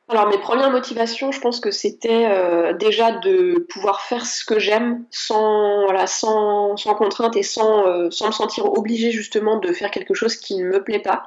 Alors 0.10 0.28
mes 0.28 0.39
premières 0.39 0.72
motivations, 0.72 1.32
je 1.32 1.39
pense 1.39 1.60
que 1.60 1.70
c'était 1.70 2.25
euh, 2.25 2.74
déjà 2.74 3.12
de 3.12 3.60
pouvoir 3.70 4.01
faire 4.01 4.25
ce 4.25 4.44
que 4.44 4.58
j'aime 4.58 5.06
sans, 5.12 5.84
voilà, 5.84 6.08
sans, 6.08 6.75
sans 6.78 6.96
contrainte 6.96 7.38
et 7.38 7.44
sans, 7.44 7.88
euh, 7.88 8.10
sans 8.10 8.28
me 8.28 8.32
sentir 8.32 8.66
obligée 8.66 9.12
justement 9.12 9.58
de 9.58 9.72
faire 9.72 9.92
quelque 9.92 10.16
chose 10.16 10.36
qui 10.36 10.58
ne 10.58 10.66
me 10.66 10.84
plaît 10.84 11.00
pas. 11.00 11.25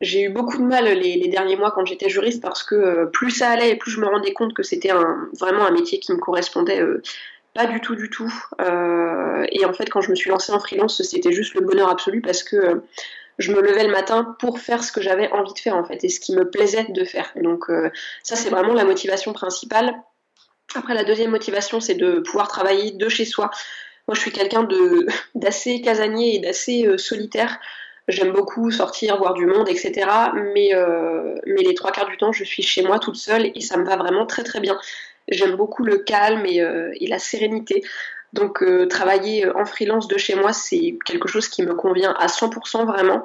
J'ai 0.00 0.24
eu 0.24 0.30
beaucoup 0.30 0.58
de 0.58 0.64
mal 0.64 0.84
les, 0.84 1.28
derniers 1.28 1.56
mois 1.56 1.70
quand 1.70 1.86
j'étais 1.86 2.08
juriste 2.08 2.42
parce 2.42 2.64
que 2.64 2.74
euh, 2.74 3.06
plus 3.06 3.30
ça 3.30 3.50
allait 3.50 3.70
et 3.70 3.76
plus 3.76 3.92
je 3.92 4.00
me 4.00 4.06
rendais 4.06 4.32
compte 4.32 4.52
que 4.52 4.64
c'était 4.64 4.90
un, 4.90 5.28
vraiment 5.38 5.64
un 5.64 5.70
métier 5.70 6.00
qui 6.00 6.12
me 6.12 6.18
correspondait 6.18 6.82
pas 7.54 7.66
du 7.66 7.80
tout 7.80 7.94
du 7.94 8.10
tout. 8.10 8.34
et 8.58 9.64
en 9.64 9.72
fait 9.72 9.88
quand 9.88 10.00
je 10.00 10.10
me 10.10 10.16
suis 10.16 10.28
lancée 10.28 10.50
en 10.50 10.58
freelance, 10.58 11.00
c'était 11.02 11.30
juste 11.30 11.54
le 11.54 11.60
bonheur 11.60 11.88
absolu 11.88 12.20
parce 12.20 12.42
que 12.42 12.82
je 13.38 13.52
me 13.52 13.60
levais 13.60 13.84
le 13.84 13.90
matin 13.90 14.36
pour 14.38 14.58
faire 14.58 14.84
ce 14.84 14.92
que 14.92 15.00
j'avais 15.00 15.30
envie 15.32 15.52
de 15.52 15.58
faire 15.58 15.76
en 15.76 15.84
fait 15.84 16.04
et 16.04 16.08
ce 16.08 16.20
qui 16.20 16.34
me 16.34 16.48
plaisait 16.48 16.86
de 16.88 17.04
faire. 17.04 17.32
Donc 17.36 17.68
euh, 17.68 17.90
ça 18.22 18.36
c'est 18.36 18.50
vraiment 18.50 18.74
la 18.74 18.84
motivation 18.84 19.32
principale. 19.32 19.94
Après 20.74 20.94
la 20.94 21.04
deuxième 21.04 21.30
motivation 21.30 21.80
c'est 21.80 21.94
de 21.94 22.20
pouvoir 22.20 22.48
travailler 22.48 22.92
de 22.92 23.08
chez 23.08 23.24
soi. 23.24 23.50
Moi 24.08 24.14
je 24.14 24.20
suis 24.20 24.32
quelqu'un 24.32 24.62
de 24.62 25.06
d'assez 25.34 25.80
casanier 25.80 26.36
et 26.36 26.38
d'assez 26.38 26.86
euh, 26.86 26.98
solitaire. 26.98 27.58
J'aime 28.06 28.32
beaucoup 28.32 28.70
sortir, 28.70 29.16
voir 29.16 29.32
du 29.32 29.46
monde, 29.46 29.66
etc. 29.66 30.06
Mais, 30.54 30.74
euh, 30.74 31.36
mais 31.46 31.62
les 31.62 31.72
trois 31.72 31.90
quarts 31.90 32.06
du 32.06 32.18
temps, 32.18 32.32
je 32.32 32.44
suis 32.44 32.62
chez 32.62 32.82
moi 32.82 32.98
toute 32.98 33.16
seule 33.16 33.50
et 33.54 33.60
ça 33.62 33.78
me 33.78 33.84
va 33.84 33.96
vraiment 33.96 34.26
très 34.26 34.44
très 34.44 34.60
bien. 34.60 34.78
J'aime 35.28 35.56
beaucoup 35.56 35.84
le 35.84 35.96
calme 35.96 36.44
et 36.44 37.06
la 37.06 37.18
sérénité. 37.18 37.82
Donc 38.34 38.62
euh, 38.62 38.86
travailler 38.86 39.48
en 39.54 39.64
freelance 39.64 40.08
de 40.08 40.18
chez 40.18 40.34
moi, 40.34 40.52
c'est 40.52 40.98
quelque 41.06 41.28
chose 41.28 41.48
qui 41.48 41.62
me 41.62 41.74
convient 41.74 42.12
à 42.18 42.26
100% 42.26 42.84
vraiment. 42.84 43.24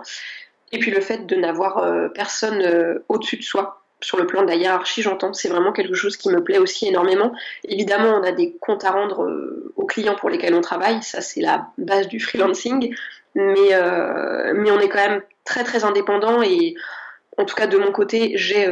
Et 0.72 0.78
puis 0.78 0.92
le 0.92 1.02
fait 1.02 1.26
de 1.26 1.36
n'avoir 1.36 1.80
euh, 1.80 2.10
personne 2.10 2.62
euh, 2.62 3.04
au-dessus 3.10 3.38
de 3.38 3.42
soi, 3.42 3.82
sur 4.02 4.18
le 4.18 4.28
plan 4.28 4.44
de 4.44 4.48
la 4.48 4.56
hiérarchie, 4.56 5.02
j'entends, 5.02 5.34
c'est 5.34 5.50
vraiment 5.50 5.74
quelque 5.74 5.96
chose 5.96 6.16
qui 6.16 6.30
me 6.30 6.44
plaît 6.44 6.60
aussi 6.60 6.88
énormément. 6.88 7.34
Évidemment, 7.66 8.20
on 8.22 8.24
a 8.24 8.32
des 8.32 8.56
comptes 8.62 8.86
à 8.86 8.92
rendre 8.92 9.28
aux 9.76 9.86
clients 9.86 10.16
pour 10.16 10.30
lesquels 10.30 10.54
on 10.54 10.62
travaille, 10.62 11.04
ça 11.04 11.20
c'est 11.20 11.42
la 11.42 11.68
base 11.78 12.08
du 12.08 12.22
freelancing, 12.22 12.96
mais, 13.36 13.74
mais 14.54 14.72
on 14.72 14.80
est 14.80 14.88
quand 14.88 15.06
même 15.06 15.22
très 15.44 15.66
très 15.66 15.84
indépendant 15.84 16.42
et 16.42 16.76
en 17.40 17.46
tout 17.46 17.56
cas 17.56 17.68
de 17.68 17.78
mon 17.78 17.92
côté, 17.92 18.34
j'ai 18.36 18.68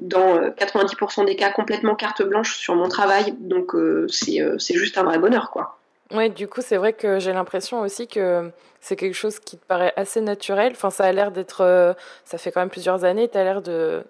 dans 0.00 0.48
90% 0.50 1.24
des 1.26 1.36
cas 1.36 1.50
complètement 1.50 1.94
carte 1.94 2.22
blanche 2.22 2.56
sur 2.56 2.74
mon 2.74 2.88
travail, 2.88 3.34
donc 3.38 3.72
c'est 4.08 4.74
juste 4.74 4.98
un 4.98 5.04
vrai 5.04 5.18
bonheur, 5.18 5.50
quoi. 5.50 5.78
Ouais, 6.12 6.28
du 6.28 6.46
coup, 6.48 6.60
c'est 6.62 6.76
vrai 6.76 6.92
que 6.92 7.18
j'ai 7.18 7.32
l'impression 7.32 7.80
aussi 7.80 8.06
que 8.06 8.50
c'est 8.80 8.96
quelque 8.96 9.14
chose 9.14 9.38
qui 9.40 9.58
te 9.58 9.64
paraît 9.66 9.92
assez 9.96 10.20
naturel. 10.20 10.72
Enfin, 10.72 10.90
ça 10.90 11.04
a 11.04 11.12
l'air 11.12 11.30
d'être. 11.30 11.94
ça 12.24 12.38
fait 12.38 12.50
quand 12.50 12.60
même 12.60 12.70
plusieurs 12.70 13.04
années, 13.04 13.28
tu 13.28 13.36
as 13.36 13.44
l'air 13.44 13.60
de 13.62 14.02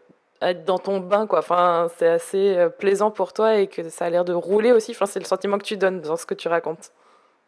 être 0.43 0.65
dans 0.65 0.79
ton 0.79 1.01
bain, 1.01 1.27
quoi. 1.27 1.41
Enfin, 1.41 1.89
c'est 1.99 2.09
assez 2.09 2.57
euh, 2.57 2.69
plaisant 2.69 3.11
pour 3.11 3.33
toi 3.33 3.57
et 3.57 3.67
que 3.67 3.89
ça 3.89 4.07
a 4.07 4.11
l'air 4.11 4.25
de 4.25 4.33
rouler 4.33 4.73
aussi. 4.73 4.93
Enfin, 4.93 5.07
c'est 5.07 5.21
le 5.21 5.25
sentiment 5.25 5.59
que 5.59 5.65
tu 5.65 5.77
donnes 5.77 6.01
dans 6.01 6.17
ce 6.17 6.27
que 6.27 6.35
tu 6.35 6.49
racontes. 6.49 6.91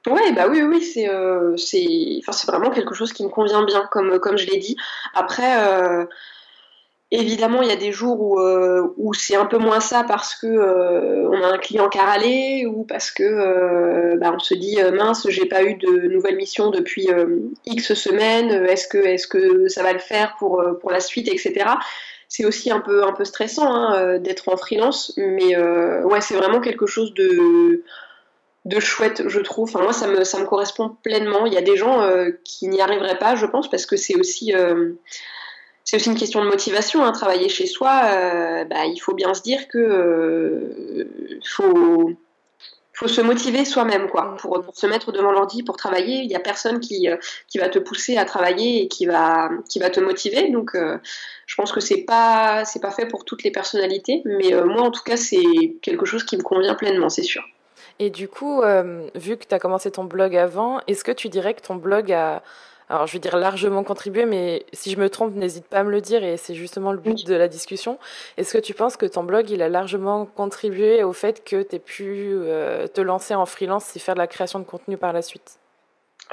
Ouais, 0.06 0.32
bah 0.32 0.46
oui, 0.48 0.62
oui, 0.62 0.82
c'est, 0.82 1.08
euh, 1.08 1.56
c'est, 1.56 1.86
enfin, 2.20 2.32
c'est 2.32 2.50
vraiment 2.50 2.70
quelque 2.70 2.94
chose 2.94 3.12
qui 3.12 3.24
me 3.24 3.28
convient 3.28 3.64
bien, 3.64 3.86
comme, 3.90 4.18
comme 4.20 4.38
je 4.38 4.46
l'ai 4.46 4.58
dit. 4.58 4.76
Après, 5.14 5.66
euh, 5.66 6.06
évidemment, 7.10 7.62
il 7.62 7.68
y 7.68 7.72
a 7.72 7.76
des 7.76 7.92
jours 7.92 8.20
où, 8.20 8.40
où 8.96 9.14
c'est 9.14 9.36
un 9.36 9.46
peu 9.46 9.58
moins 9.58 9.80
ça 9.80 10.04
parce 10.04 10.34
que 10.34 10.46
on 10.46 11.42
a 11.42 11.46
un 11.46 11.58
client 11.58 11.88
râlé 11.92 12.66
ou 12.66 12.84
parce 12.84 13.10
que 13.10 14.16
bah, 14.16 14.32
on 14.34 14.38
se 14.38 14.54
dit 14.54 14.78
mince, 14.92 15.26
j'ai 15.28 15.46
pas 15.46 15.62
eu 15.62 15.74
de 15.74 16.08
nouvelles 16.08 16.36
missions 16.36 16.70
depuis 16.70 17.08
X 17.66 17.94
semaines. 17.94 18.50
Est-ce 18.66 18.88
que, 18.88 18.98
est-ce 18.98 19.26
que 19.26 19.68
ça 19.68 19.82
va 19.82 19.92
le 19.92 19.98
faire 19.98 20.36
pour 20.38 20.62
pour 20.80 20.90
la 20.90 21.00
suite, 21.00 21.28
etc 21.28 21.66
c'est 22.28 22.44
aussi 22.44 22.70
un 22.70 22.80
peu, 22.80 23.04
un 23.04 23.12
peu 23.12 23.24
stressant 23.24 23.72
hein, 23.72 23.94
euh, 23.96 24.18
d'être 24.18 24.48
en 24.48 24.56
freelance, 24.56 25.14
mais 25.16 25.56
euh, 25.56 26.02
ouais, 26.04 26.20
c'est 26.20 26.36
vraiment 26.36 26.60
quelque 26.60 26.86
chose 26.86 27.14
de, 27.14 27.82
de 28.66 28.80
chouette, 28.80 29.22
je 29.26 29.40
trouve. 29.40 29.68
Enfin, 29.68 29.82
moi, 29.82 29.94
ça 29.94 30.06
me, 30.06 30.24
ça 30.24 30.38
me 30.38 30.44
correspond 30.44 30.94
pleinement. 31.02 31.46
Il 31.46 31.54
y 31.54 31.56
a 31.56 31.62
des 31.62 31.76
gens 31.76 32.02
euh, 32.02 32.30
qui 32.44 32.68
n'y 32.68 32.82
arriveraient 32.82 33.18
pas, 33.18 33.34
je 33.34 33.46
pense, 33.46 33.70
parce 33.70 33.86
que 33.86 33.96
c'est 33.96 34.14
aussi, 34.14 34.52
c'est 35.88 35.96
aussi 35.96 36.10
une 36.10 36.18
question 36.18 36.44
de 36.44 36.48
motivation. 36.48 37.02
Hein. 37.02 37.12
Travailler 37.12 37.48
chez 37.48 37.66
soi, 37.66 38.02
bah, 38.68 38.84
il 38.84 38.98
faut 38.98 39.14
bien 39.14 39.32
se 39.32 39.42
dire 39.42 39.68
que 39.68 41.06
faut 41.44 42.10
faut 42.92 43.06
se 43.06 43.20
motiver 43.20 43.64
soi-même 43.64 44.08
quoi 44.10 44.24
mm. 44.24 44.36
pour, 44.38 44.60
pour, 44.60 44.76
se 44.76 44.84
mettre 44.88 45.12
devant 45.12 45.30
l'ordi 45.30 45.62
pour 45.62 45.76
travailler 45.76 46.16
il 46.16 46.26
n'y 46.26 46.34
a 46.34 46.40
personne 46.40 46.80
qui, 46.80 47.08
qui 47.46 47.58
va 47.58 47.68
te 47.68 47.78
pousser 47.78 48.16
à 48.16 48.24
travailler 48.24 48.82
et 48.82 48.88
qui 48.88 49.06
va 49.06 49.50
qui 49.68 49.78
va 49.78 49.88
te 49.88 50.00
motiver 50.00 50.50
donc 50.50 50.74
je 51.48 51.54
pense 51.54 51.72
que 51.72 51.80
c'est 51.80 52.02
pas 52.02 52.64
c'est 52.66 52.78
pas 52.80 52.90
fait 52.90 53.06
pour 53.06 53.24
toutes 53.24 53.42
les 53.42 53.50
personnalités, 53.50 54.22
mais 54.26 54.54
euh, 54.54 54.66
moi 54.66 54.82
en 54.82 54.90
tout 54.90 55.02
cas 55.02 55.16
c'est 55.16 55.74
quelque 55.82 56.04
chose 56.04 56.22
qui 56.22 56.36
me 56.36 56.42
convient 56.42 56.74
pleinement, 56.74 57.08
c'est 57.08 57.22
sûr. 57.22 57.42
Et 57.98 58.10
du 58.10 58.28
coup, 58.28 58.62
euh, 58.62 59.08
vu 59.14 59.36
que 59.36 59.44
tu 59.44 59.54
as 59.54 59.58
commencé 59.58 59.90
ton 59.90 60.04
blog 60.04 60.36
avant, 60.36 60.80
est-ce 60.86 61.02
que 61.02 61.10
tu 61.10 61.28
dirais 61.30 61.54
que 61.54 61.62
ton 61.62 61.74
blog 61.74 62.12
a, 62.12 62.42
alors 62.90 63.06
je 63.06 63.12
vais 63.14 63.18
dire 63.18 63.36
largement 63.36 63.84
contribué, 63.84 64.24
mais 64.24 64.64
si 64.72 64.90
je 64.90 64.98
me 64.98 65.10
trompe, 65.10 65.34
n'hésite 65.34 65.66
pas 65.66 65.78
à 65.78 65.84
me 65.84 65.90
le 65.90 66.00
dire 66.00 66.24
et 66.24 66.36
c'est 66.36 66.54
justement 66.54 66.92
le 66.92 66.98
but 66.98 67.26
de 67.26 67.34
la 67.34 67.48
discussion. 67.48 67.98
Est-ce 68.36 68.52
que 68.52 68.58
tu 68.58 68.74
penses 68.74 68.96
que 68.96 69.06
ton 69.06 69.24
blog, 69.24 69.50
il 69.50 69.62
a 69.62 69.68
largement 69.68 70.26
contribué 70.26 71.04
au 71.04 71.12
fait 71.12 71.44
que 71.44 71.62
tu 71.62 71.76
aies 71.76 71.78
pu 71.78 72.32
euh, 72.32 72.86
te 72.86 73.00
lancer 73.00 73.34
en 73.34 73.46
freelance 73.46 73.94
et 73.96 73.98
faire 73.98 74.14
de 74.14 74.20
la 74.20 74.26
création 74.26 74.58
de 74.58 74.64
contenu 74.64 74.96
par 74.96 75.12
la 75.12 75.22
suite? 75.22 75.58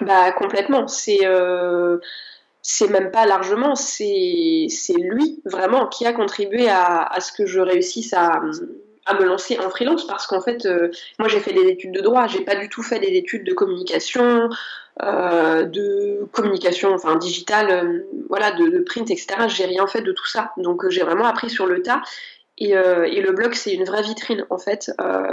Bah 0.02 0.32
complètement. 0.32 0.88
C'est 0.88 1.26
c'est 2.68 2.88
même 2.88 3.12
pas 3.12 3.28
largement, 3.28 3.76
c'est 3.76 4.68
lui 4.98 5.40
vraiment 5.46 5.86
qui 5.86 6.08
a 6.08 6.14
contribué 6.14 6.68
à, 6.68 7.16
ce 7.20 7.32
que 7.32 7.46
je 7.46 7.60
réussisse 7.60 8.12
à, 8.14 8.42
me 8.42 9.24
lancer 9.24 9.60
en 9.60 9.70
freelance 9.70 10.08
parce 10.08 10.26
qu'en 10.26 10.42
fait, 10.42 10.66
euh, 10.66 10.90
moi 11.20 11.28
j'ai 11.28 11.40
fait 11.40 11.54
des 11.54 11.68
études 11.68 11.92
de 11.92 12.02
droit, 12.02 12.26
j'ai 12.26 12.42
pas 12.42 12.56
du 12.56 12.68
tout 12.68 12.82
fait 12.82 12.98
des 12.98 13.16
études 13.16 13.46
de 13.46 13.54
communication, 13.54 14.50
euh, 15.04 15.64
de 15.64 16.28
communication, 16.32 16.94
enfin 16.94 17.16
digitale, 17.16 17.70
euh, 17.70 18.00
voilà, 18.30 18.52
de, 18.52 18.80
print, 18.80 19.10
etc. 19.12 19.48
J'ai 19.48 19.66
rien 19.66 19.88
fait 19.88 20.02
de 20.02 20.12
tout 20.12 20.28
ça, 20.28 20.52
donc 20.58 20.88
j'ai 20.90 21.04
vraiment 21.04 21.26
appris 21.26 21.50
sur 21.50 21.66
le 21.66 21.82
tas. 21.82 22.02
Et, 22.58 22.72
le 22.72 23.32
blog, 23.34 23.54
c'est 23.54 23.74
une 23.74 23.84
vraie 23.84 24.02
vitrine 24.02 24.46
en 24.50 24.58
fait. 24.58 24.90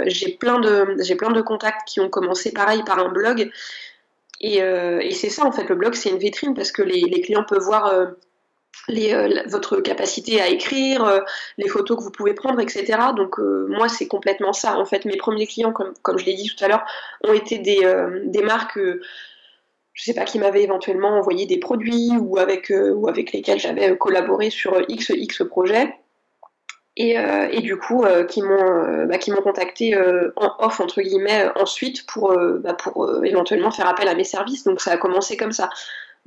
j'ai 0.07 0.33
plein 0.33 0.59
de 0.59 1.41
contacts 1.41 1.87
qui 1.87 2.01
ont 2.01 2.09
commencé 2.09 2.51
pareil 2.51 2.83
par 2.83 2.99
un 2.99 3.07
blog 3.07 3.49
euh, 4.43 4.99
et, 4.99 5.11
c'est 5.11 5.29
ça, 5.29 5.45
en 5.45 5.51
fait, 5.51 5.67
le 5.69 5.75
blog, 5.75 5.93
c'est 5.95 6.09
une 6.09 6.17
vitrine 6.17 6.53
parce 6.53 6.71
que 6.71 6.81
les, 6.81 7.21
clients 7.21 7.43
peuvent 7.43 7.63
voir 7.63 7.87
euh, 7.87 8.07
euh, 8.89 9.43
votre 9.47 9.79
capacité 9.79 10.41
à 10.41 10.49
écrire, 10.49 11.23
les 11.57 11.67
photos 11.67 11.97
que 11.97 12.03
vous 12.03 12.11
pouvez 12.11 12.33
prendre, 12.33 12.59
etc. 12.59 12.97
Donc, 13.15 13.37
moi, 13.37 13.87
c'est 13.87 14.07
complètement 14.07 14.53
ça. 14.53 14.77
En 14.77 14.85
fait, 14.85 15.05
mes 15.05 15.17
premiers 15.17 15.47
clients, 15.47 15.71
comme, 15.71 16.17
je 16.17 16.25
l'ai 16.25 16.33
dit 16.33 16.49
tout 16.53 16.63
à 16.63 16.67
l'heure, 16.67 16.85
ont 17.23 17.33
été 17.33 17.59
des 17.59 18.41
marques 18.43 18.79
je 19.93 20.03
sais 20.03 20.13
pas, 20.13 20.25
qui 20.25 20.39
m'avaient 20.39 20.63
éventuellement 20.63 21.17
envoyé 21.17 21.45
des 21.45 21.59
produits 21.59 22.11
ou 22.19 22.37
avec, 22.37 22.71
ou 22.71 23.07
avec 23.07 23.31
lesquels 23.31 23.59
j'avais 23.59 23.95
collaboré 23.97 24.49
sur 24.49 24.79
XX 24.87 25.43
projets. 25.47 25.93
Euh, 26.99 27.47
et, 27.51 27.61
du 27.61 27.75
coup 27.75 28.03
euh, 28.03 28.23
qui 28.23 28.43
m'ont 28.43 28.51
euh, 28.51 29.07
bah, 29.07 29.17
contacté 29.43 29.97
en 30.35 30.53
off 30.59 30.79
entre 30.79 31.01
guillemets 31.01 31.49
ensuite 31.55 32.05
pour 32.05 32.37
bah, 32.59 32.75
pour 32.75 33.25
éventuellement 33.25 33.71
faire 33.71 33.87
appel 33.87 34.07
à 34.07 34.13
mes 34.13 34.23
services 34.23 34.63
donc 34.63 34.79
ça 34.79 34.91
a 34.91 34.97
commencé 34.97 35.35
comme 35.35 35.51
ça 35.51 35.71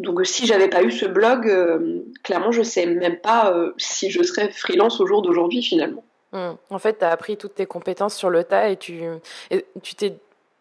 donc 0.00 0.26
si 0.26 0.44
j'avais 0.44 0.66
pas 0.66 0.82
eu 0.82 0.90
ce 0.90 1.06
blog 1.06 1.48
clairement 2.24 2.50
je 2.50 2.62
sais 2.62 2.84
même 2.84 3.18
pas 3.18 3.54
si 3.76 4.10
je 4.10 4.24
serais 4.24 4.50
freelance 4.50 5.00
au 5.00 5.06
jour 5.06 5.22
d'aujourd'hui 5.22 5.62
finalement 5.62 6.02
mmh. 6.32 6.50
En 6.70 6.78
fait, 6.80 6.98
tu 6.98 7.04
as 7.04 7.10
appris 7.10 7.36
toutes 7.36 7.54
tes 7.54 7.66
compétences 7.66 8.16
sur 8.16 8.28
le 8.28 8.42
tas 8.42 8.68
et 8.68 8.76
tu 8.76 9.02
tu 9.82 9.94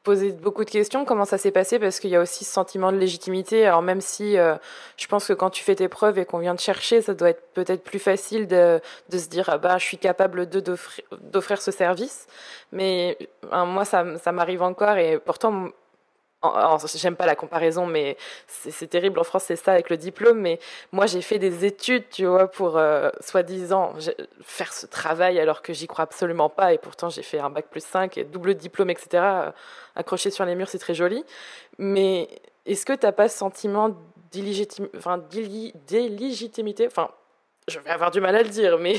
poser 0.05 0.31
beaucoup 0.31 0.63
de 0.63 0.69
questions. 0.69 1.03
Comment 1.03 1.25
ça 1.25 1.37
s'est 1.37 1.51
passé 1.51 1.79
Parce 1.79 1.99
qu'il 1.99 2.11
y 2.11 2.15
a 2.15 2.21
aussi 2.21 2.45
ce 2.45 2.53
sentiment 2.53 2.93
de 2.93 2.97
légitimité. 2.97 3.65
Alors 3.65 3.81
même 3.81 3.99
si 3.99 4.37
euh, 4.37 4.55
je 4.95 5.07
pense 5.07 5.27
que 5.27 5.33
quand 5.33 5.49
tu 5.49 5.63
fais 5.63 5.75
tes 5.75 5.89
preuves 5.89 6.17
et 6.17 6.25
qu'on 6.25 6.37
vient 6.37 6.55
te 6.55 6.61
chercher, 6.61 7.01
ça 7.01 7.13
doit 7.13 7.31
être 7.31 7.43
peut-être 7.53 7.83
plus 7.83 7.99
facile 7.99 8.47
de, 8.47 8.79
de, 9.09 9.17
se 9.17 9.27
dire 9.27 9.49
ah 9.49 9.57
bah 9.57 9.77
je 9.77 9.83
suis 9.83 9.97
capable 9.97 10.47
de 10.47 10.63
d'offrir 11.21 11.61
ce 11.61 11.71
service. 11.71 12.27
Mais 12.71 13.17
euh, 13.51 13.65
moi 13.65 13.83
ça, 13.83 14.05
ça 14.17 14.31
m'arrive 14.31 14.61
encore 14.61 14.97
et 14.97 15.19
pourtant 15.19 15.69
j'aime 16.95 17.15
pas 17.15 17.25
la 17.25 17.35
comparaison, 17.35 17.85
mais 17.85 18.17
c'est 18.47 18.87
terrible 18.87 19.19
en 19.19 19.23
France, 19.23 19.45
c'est 19.47 19.55
ça 19.55 19.73
avec 19.73 19.89
le 19.89 19.97
diplôme. 19.97 20.39
Mais 20.39 20.59
moi, 20.91 21.05
j'ai 21.05 21.21
fait 21.21 21.39
des 21.39 21.65
études, 21.65 22.09
tu 22.09 22.25
vois, 22.25 22.49
pour 22.49 22.77
euh, 22.77 23.09
soi-disant 23.19 23.93
faire 24.41 24.73
ce 24.73 24.85
travail 24.85 25.39
alors 25.39 25.61
que 25.61 25.73
j'y 25.73 25.87
crois 25.87 26.03
absolument 26.03 26.49
pas. 26.49 26.73
Et 26.73 26.77
pourtant, 26.77 27.09
j'ai 27.09 27.23
fait 27.23 27.39
un 27.39 27.49
bac 27.49 27.67
plus 27.69 27.83
5 27.83 28.17
et 28.17 28.23
double 28.23 28.55
diplôme, 28.55 28.89
etc. 28.89 29.51
Accroché 29.95 30.31
sur 30.31 30.45
les 30.45 30.55
murs, 30.55 30.69
c'est 30.69 30.79
très 30.79 30.95
joli. 30.95 31.23
Mais 31.77 32.27
est-ce 32.65 32.85
que 32.85 32.93
tu 32.93 33.05
n'as 33.05 33.11
pas 33.11 33.29
ce 33.29 33.37
sentiment 33.37 33.95
d'illégitimité, 34.31 34.97
enfin, 34.97 35.19
enfin, 36.87 37.11
je 37.67 37.79
vais 37.79 37.89
avoir 37.89 38.11
du 38.11 38.21
mal 38.21 38.35
à 38.35 38.43
le 38.43 38.49
dire, 38.49 38.77
mais 38.77 38.95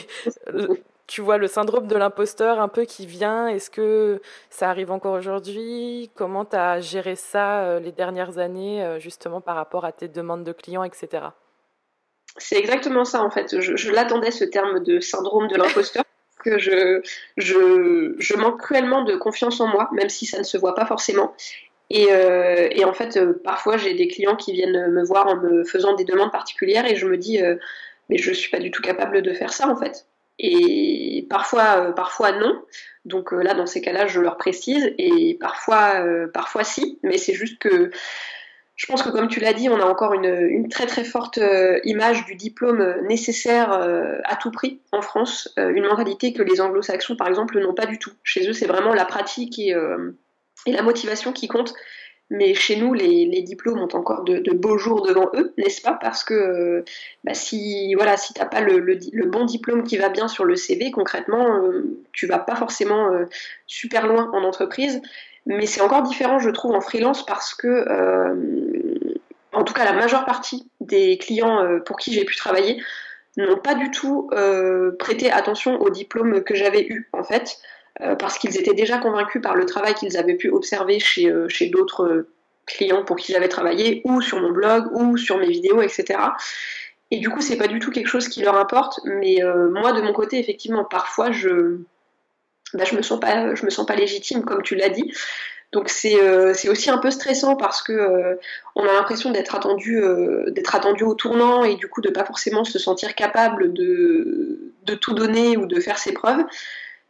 tu 1.07 1.21
vois 1.21 1.39
le 1.39 1.47
syndrome 1.47 1.87
de 1.87 1.97
l'imposteur 1.97 2.61
un 2.61 2.69
peu 2.69 2.85
qui 2.85 3.07
vient 3.07 3.47
Est-ce 3.49 3.71
que 3.71 4.21
ça 4.51 4.69
arrive 4.69 4.91
encore 4.91 5.15
aujourd'hui? 5.15 6.11
Comment 6.15 6.45
tu 6.45 6.57
as 6.57 6.81
géré 6.81 7.15
ça 7.17 7.61
euh, 7.61 7.81
les 7.81 7.93
dernières 7.93 8.39
années, 8.39 8.85
euh, 8.85 8.99
justement 8.99 9.41
par 9.41 9.57
rapport 9.57 9.85
à 9.85 9.93
tes 9.93 10.09
demandes 10.09 10.45
de 10.45 10.53
clients, 10.53 10.85
etc. 10.85 11.27
C'est 12.39 12.59
exactement 12.59 13.05
ça, 13.05 13.23
en 13.23 13.31
fait. 13.31 13.61
Je, 13.61 13.91
l'attendais, 13.93 14.31
ce 14.31 14.45
terme 14.45 14.83
de 14.83 15.01
syndrome 15.01 15.49
de 15.49 15.57
l'imposteur. 15.57 16.05
que 16.45 16.59
je, 16.59 17.01
je, 17.37 18.37
manque 18.37 18.61
cruellement 18.61 19.03
de 19.03 19.17
confiance 19.17 19.61
en 19.61 19.67
moi, 19.67 19.89
même 19.93 20.09
si 20.09 20.27
ça 20.27 20.39
ne 20.39 20.45
se 20.45 20.57
voit 20.57 20.75
pas 20.75 20.87
forcément. 20.87 21.35
Et, 21.91 22.07
euh, 22.11 22.69
et 22.71 22.85
en 22.85 22.93
fait, 22.93 23.19
parfois, 23.43 23.77
j'ai 23.77 23.95
des 23.95 24.07
clients 24.07 24.37
qui 24.37 24.53
viennent 24.53 24.91
me 24.93 25.05
voir 25.05 25.27
en 25.29 25.37
me 25.37 25.65
faisant 25.65 25.95
des 25.95 26.05
demandes 26.05 26.31
particulières 26.31 26.87
et 26.87 26.97
je 26.97 27.07
me 27.07 27.17
dis, 27.17 27.41
mais 28.09 28.19
je 28.19 28.31
ne 28.31 28.35
suis 28.35 28.51
pas 28.51 28.59
du 28.59 28.71
tout 28.71 28.83
capable 28.83 29.23
de 29.23 29.33
faire 29.33 29.53
ça, 29.53 29.69
en 29.69 29.77
fait 29.77 30.07
et 30.39 31.27
parfois, 31.31 31.79
euh, 31.79 31.93
parfois 31.93 32.33
non. 32.33 32.63
Donc 33.05 33.33
euh, 33.33 33.43
là, 33.43 33.55
dans 33.55 33.67
ces 33.67 33.81
cas-là, 33.81 34.07
je 34.07 34.21
leur 34.21 34.37
précise 34.37 34.93
et 34.99 35.37
parfois, 35.41 36.05
euh, 36.05 36.27
parfois 36.29 36.65
si. 36.65 36.99
Mais 37.03 37.19
c'est 37.19 37.35
juste 37.35 37.59
que 37.59 37.91
je 38.75 38.87
pense 38.87 39.03
que 39.03 39.09
comme 39.09 39.29
tu 39.29 39.41
l'as 39.41 39.55
dit, 39.55 39.71
on 39.71 39.81
a 39.81 39.87
encore 39.87 40.13
une, 40.13 40.69
très 40.69 40.85
très 40.85 41.05
forte 41.05 41.41
image 41.85 42.27
du 42.27 42.35
diplôme 42.35 42.97
nécessaire 43.09 43.73
à 43.73 44.37
tout 44.37 44.51
prix 44.51 44.83
en 44.93 45.01
France, 45.01 45.51
une 45.57 45.87
mentalité 45.87 46.35
que 46.35 46.43
les 46.43 46.61
anglo-saxons 46.61 47.17
par 47.17 47.27
exemple 47.27 47.59
n'ont 47.59 47.73
pas 47.73 47.87
du 47.87 47.99
tout. 47.99 48.13
Chez 48.23 48.47
eux, 48.47 48.53
c'est 48.53 48.67
vraiment 48.67 48.93
la 48.93 49.07
pratique 49.07 49.59
et, 49.59 49.75
et 50.67 50.73
la 50.73 50.83
motivation 50.83 51.33
qui 51.33 51.49
compte. 51.49 51.73
Mais 52.29 52.55
chez 52.55 52.77
nous, 52.77 52.93
les, 52.93 53.43
diplômes 53.43 53.79
ont 53.79 53.97
encore 53.97 54.25
de, 54.25 54.53
beaux 54.53 54.79
jours 54.79 55.03
devant 55.03 55.31
eux, 55.35 55.55
n'est-ce 55.59 55.81
pas? 55.81 55.93
Parce 55.93 56.25
que 56.25 56.85
bah, 57.23 57.35
si 57.35 57.95
voilà, 57.95 58.17
si 58.17 58.35
t'as 58.35 58.47
pas 58.47 58.61
le, 58.61 58.81
bon 59.27 59.45
diplôme 59.45 59.85
qui 59.85 59.97
va 59.97 60.09
bien 60.09 60.27
sur 60.27 60.45
le 60.45 60.57
CV, 60.57 60.91
concrètement, 60.91 61.63
euh, 61.63 62.01
tu 62.13 62.27
vas 62.27 62.39
pas 62.39 62.57
forcément 62.57 63.13
euh, 63.13 63.27
super 63.67 64.09
loin 64.09 64.31
en 64.33 64.43
entreprise. 64.43 65.01
Mais 65.47 65.67
c'est 65.67 65.81
encore 65.81 66.03
différent, 66.03 66.41
je 66.41 66.51
trouve, 66.51 66.73
en 66.73 66.81
freelance 66.81 67.25
parce 67.25 67.55
que, 67.55 67.69
euh, 67.69 69.21
en 69.53 69.63
tout 69.63 69.73
cas, 69.73 69.85
la 69.85 69.93
majeure 69.93 70.25
partie 70.25 70.69
des 70.81 71.19
clients 71.19 71.81
pour 71.87 71.97
qui 71.97 72.13
j'ai 72.13 72.25
pu 72.25 72.35
travailler 72.35 72.83
n'ont 73.37 73.59
pas 73.59 73.77
du 73.77 73.93
tout 73.93 74.29
prêté 74.99 75.31
attention 75.31 75.81
au 75.81 75.91
diplôme 75.91 76.43
que 76.43 76.57
j'avais 76.57 76.85
eu, 76.89 77.09
en 77.13 77.23
fait. 77.23 77.59
Euh, 78.03 78.15
parce 78.15 78.39
qu'ils 78.39 78.59
étaient 78.59 78.75
déjà 78.75 78.99
convaincus 78.99 79.41
par 79.41 79.55
le 79.55 79.65
travail 79.65 79.95
qu'ils 79.95 80.19
avaient 80.19 80.35
pu 80.35 80.51
observer 80.51 80.99
chez, 81.01 81.31
euh, 81.31 81.49
chez 81.49 81.69
d'autres 81.69 82.27
clients 82.67 83.05
pour 83.05 83.17
qui 83.17 83.33
j'avais 83.33 83.49
travaillé, 83.49 84.03
ou 84.05 84.21
sur 84.21 84.41
mon 84.41 84.51
blog, 84.51 84.89
ou 84.93 85.17
sur 85.17 85.39
mes 85.39 85.49
vidéos, 85.49 85.81
etc. 85.81 86.19
Et 87.11 87.19
du 87.19 87.31
coup, 87.31 87.41
c'est 87.41 87.57
pas 87.57 87.69
du 87.69 87.79
tout 87.79 87.91
quelque 87.91 88.09
chose 88.09 88.29
qui 88.29 88.43
leur 88.43 88.57
importe. 88.57 89.01
Mais 89.05 89.39
moi, 89.71 89.93
de 89.93 90.01
mon 90.03 90.13
côté, 90.13 90.41
effectivement, 90.41 90.85
parfois, 90.85 91.31
je, 91.31 91.79
bah, 92.75 92.83
je 92.85 92.97
me 92.97 93.03
sens 93.03 93.21
pas, 93.21 93.55
je 93.55 93.65
me 93.65 93.71
sens 93.71 93.87
pas 93.87 93.95
légitime, 93.95 94.45
comme 94.45 94.63
tu 94.63 94.75
l'as 94.75 94.89
dit. 94.89 95.13
Donc 95.71 95.89
c'est 95.89 96.69
aussi 96.69 96.91
un 96.91 96.99
peu 96.99 97.13
stressant 97.13 97.55
parce 97.55 97.83
que 97.83 98.37
on 98.75 98.83
a 98.83 98.93
l'impression 98.93 99.31
d'être 99.31 99.55
attendu, 99.55 100.03
attendu 100.73 101.05
au 101.05 101.15
tournant 101.15 101.63
et 101.63 101.77
du 101.77 101.87
coup 101.89 102.01
de 102.01 102.11
pas 102.11 102.25
forcément 102.25 102.65
se 102.65 102.81
sentir 102.81 103.15
capable 103.15 103.73
de, 103.73 104.73
de 104.83 104.95
tout 104.97 105.15
donner 105.15 105.57
ou 105.57 105.67
de 105.67 105.79
faire 105.79 105.99
ses 105.99 106.13
preuves. 106.13 106.45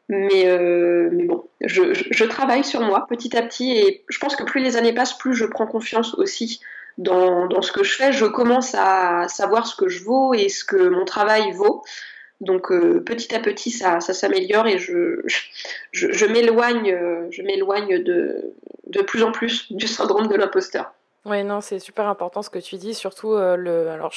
Mais, 0.09 0.47
euh, 0.47 1.09
mais 1.13 1.25
bon, 1.25 1.45
je, 1.61 2.25
travaille 2.25 2.63
sur 2.63 2.81
moi 2.81 3.07
petit 3.09 3.37
à 3.37 3.43
petit 3.43 3.73
et 3.73 4.05
je 4.09 4.19
pense 4.19 4.37
que 4.37 4.45
plus 4.45 4.63
les 4.63 4.77
années 4.77 4.93
passent, 4.93 5.19
plus 5.19 5.35
je 5.35 5.45
prends 5.45 5.67
confiance 5.67 6.15
aussi 6.15 6.61
dans, 6.97 7.61
ce 7.61 7.73
que 7.73 7.83
je 7.83 7.97
fais. 7.97 8.13
Je 8.13 8.25
commence 8.25 8.75
à 8.75 9.27
savoir 9.29 9.67
ce 9.67 9.75
que 9.75 9.89
je 9.89 10.05
vaux 10.05 10.33
et 10.33 10.49
ce 10.49 10.65
que 10.65 10.89
mon 10.89 11.05
travail 11.05 11.53
vaut. 11.53 11.83
Donc 12.41 12.71
euh, 12.71 13.01
petit 13.01 13.35
à 13.35 13.41
petit, 13.41 13.71
ça, 13.71 14.01
s'améliore 14.01 14.69
et 14.69 14.79
je, 14.79 15.23
m'éloigne, 16.27 16.97
je 17.31 17.43
m'éloigne 17.43 18.03
de, 18.03 18.53
de 18.87 19.03
plus 19.03 19.23
en 19.25 19.33
plus 19.33 19.73
du 19.73 19.89
syndrome 19.89 20.29
de 20.29 20.37
l'imposteur. 20.37 20.93
Oui, 21.29 21.43
non, 21.43 21.61
c'est 21.61 21.81
super 21.81 22.07
important 22.07 22.41
ce 22.43 22.51
que 22.51 22.61
tu 22.61 22.77
dis, 22.77 22.95
surtout 22.95 23.33
euh, 23.33 23.57
le. 23.57 23.89
Alors, 23.89 24.13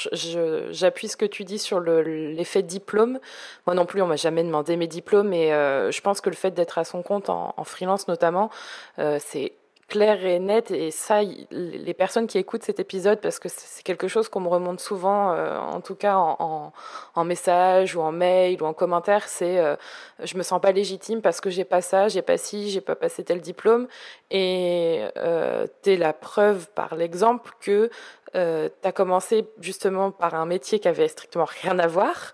j'appuie 0.72 1.08
ce 1.08 1.18
que 1.18 1.26
tu 1.26 1.44
dis 1.44 1.58
sur 1.58 1.80
l'effet 1.80 2.62
diplôme. 2.62 3.20
Moi 3.66 3.76
non 3.76 3.88
plus, 3.88 4.04
on 4.04 4.08
m'a 4.08 4.16
jamais 4.16 4.44
demandé 4.44 4.78
mes 4.78 4.86
diplômes, 4.86 5.34
et 5.34 5.52
euh, 5.52 5.90
je 5.92 6.02
pense 6.02 6.22
que 6.22 6.30
le 6.30 6.36
fait 6.36 6.52
d'être 6.52 6.78
à 6.78 6.84
son 6.84 7.02
compte 7.02 7.32
en, 7.32 7.56
en 7.58 7.64
freelance 7.64 8.08
notamment, 8.08 8.52
euh, 9.00 9.18
c'est 9.20 9.54
clair 9.90 10.24
et 10.26 10.40
net. 10.40 10.72
Et 10.72 10.92
ça, 10.92 11.22
les 11.52 11.94
personnes 11.94 12.28
qui 12.28 12.38
écoutent 12.38 12.64
cet 12.64 12.80
épisode, 12.80 13.20
parce 13.20 13.40
que 13.40 13.50
c'est 13.50 13.84
quelque 13.84 14.08
chose 14.08 14.30
qu'on 14.30 14.40
me 14.40 14.48
remonte 14.48 14.80
souvent, 14.80 15.34
euh, 15.34 15.58
en 15.58 15.82
tout 15.82 15.96
cas 15.96 16.16
en, 16.16 16.72
en, 17.16 17.24
message 17.26 17.96
ou 17.96 18.02
en 18.02 18.12
mail 18.12 18.62
ou 18.62 18.66
en 18.66 18.74
commentaire, 18.74 19.28
c'est 19.28 19.60
euh, 19.60 19.76
je 20.24 20.38
me 20.38 20.44
sens 20.44 20.62
pas 20.62 20.72
légitime 20.72 21.22
parce 21.22 21.42
que 21.42 21.50
j'ai 21.50 21.66
pas 21.66 21.82
ça, 21.82 22.08
j'ai 22.08 22.22
pas 22.22 22.38
ci, 22.38 22.70
j'ai 22.70 22.82
pas 22.82 22.96
passé 22.96 23.24
tel 23.24 23.42
diplôme. 23.42 23.88
Et 24.32 25.04
euh, 25.18 25.68
tu 25.84 25.94
es 25.94 25.98
la 25.98 26.14
preuve 26.14 26.70
par 26.76 26.96
l'exemple 26.96 27.52
que 27.60 27.90
euh, 28.36 28.70
tu 28.82 28.88
as 28.88 28.92
commencé 28.92 29.46
justement 29.60 30.12
par 30.12 30.36
un 30.36 30.46
métier 30.46 30.80
qui 30.80 30.88
avait 30.88 31.08
strictement 31.08 31.48
rien 31.64 31.80
à 31.80 31.88
voir 31.88 32.32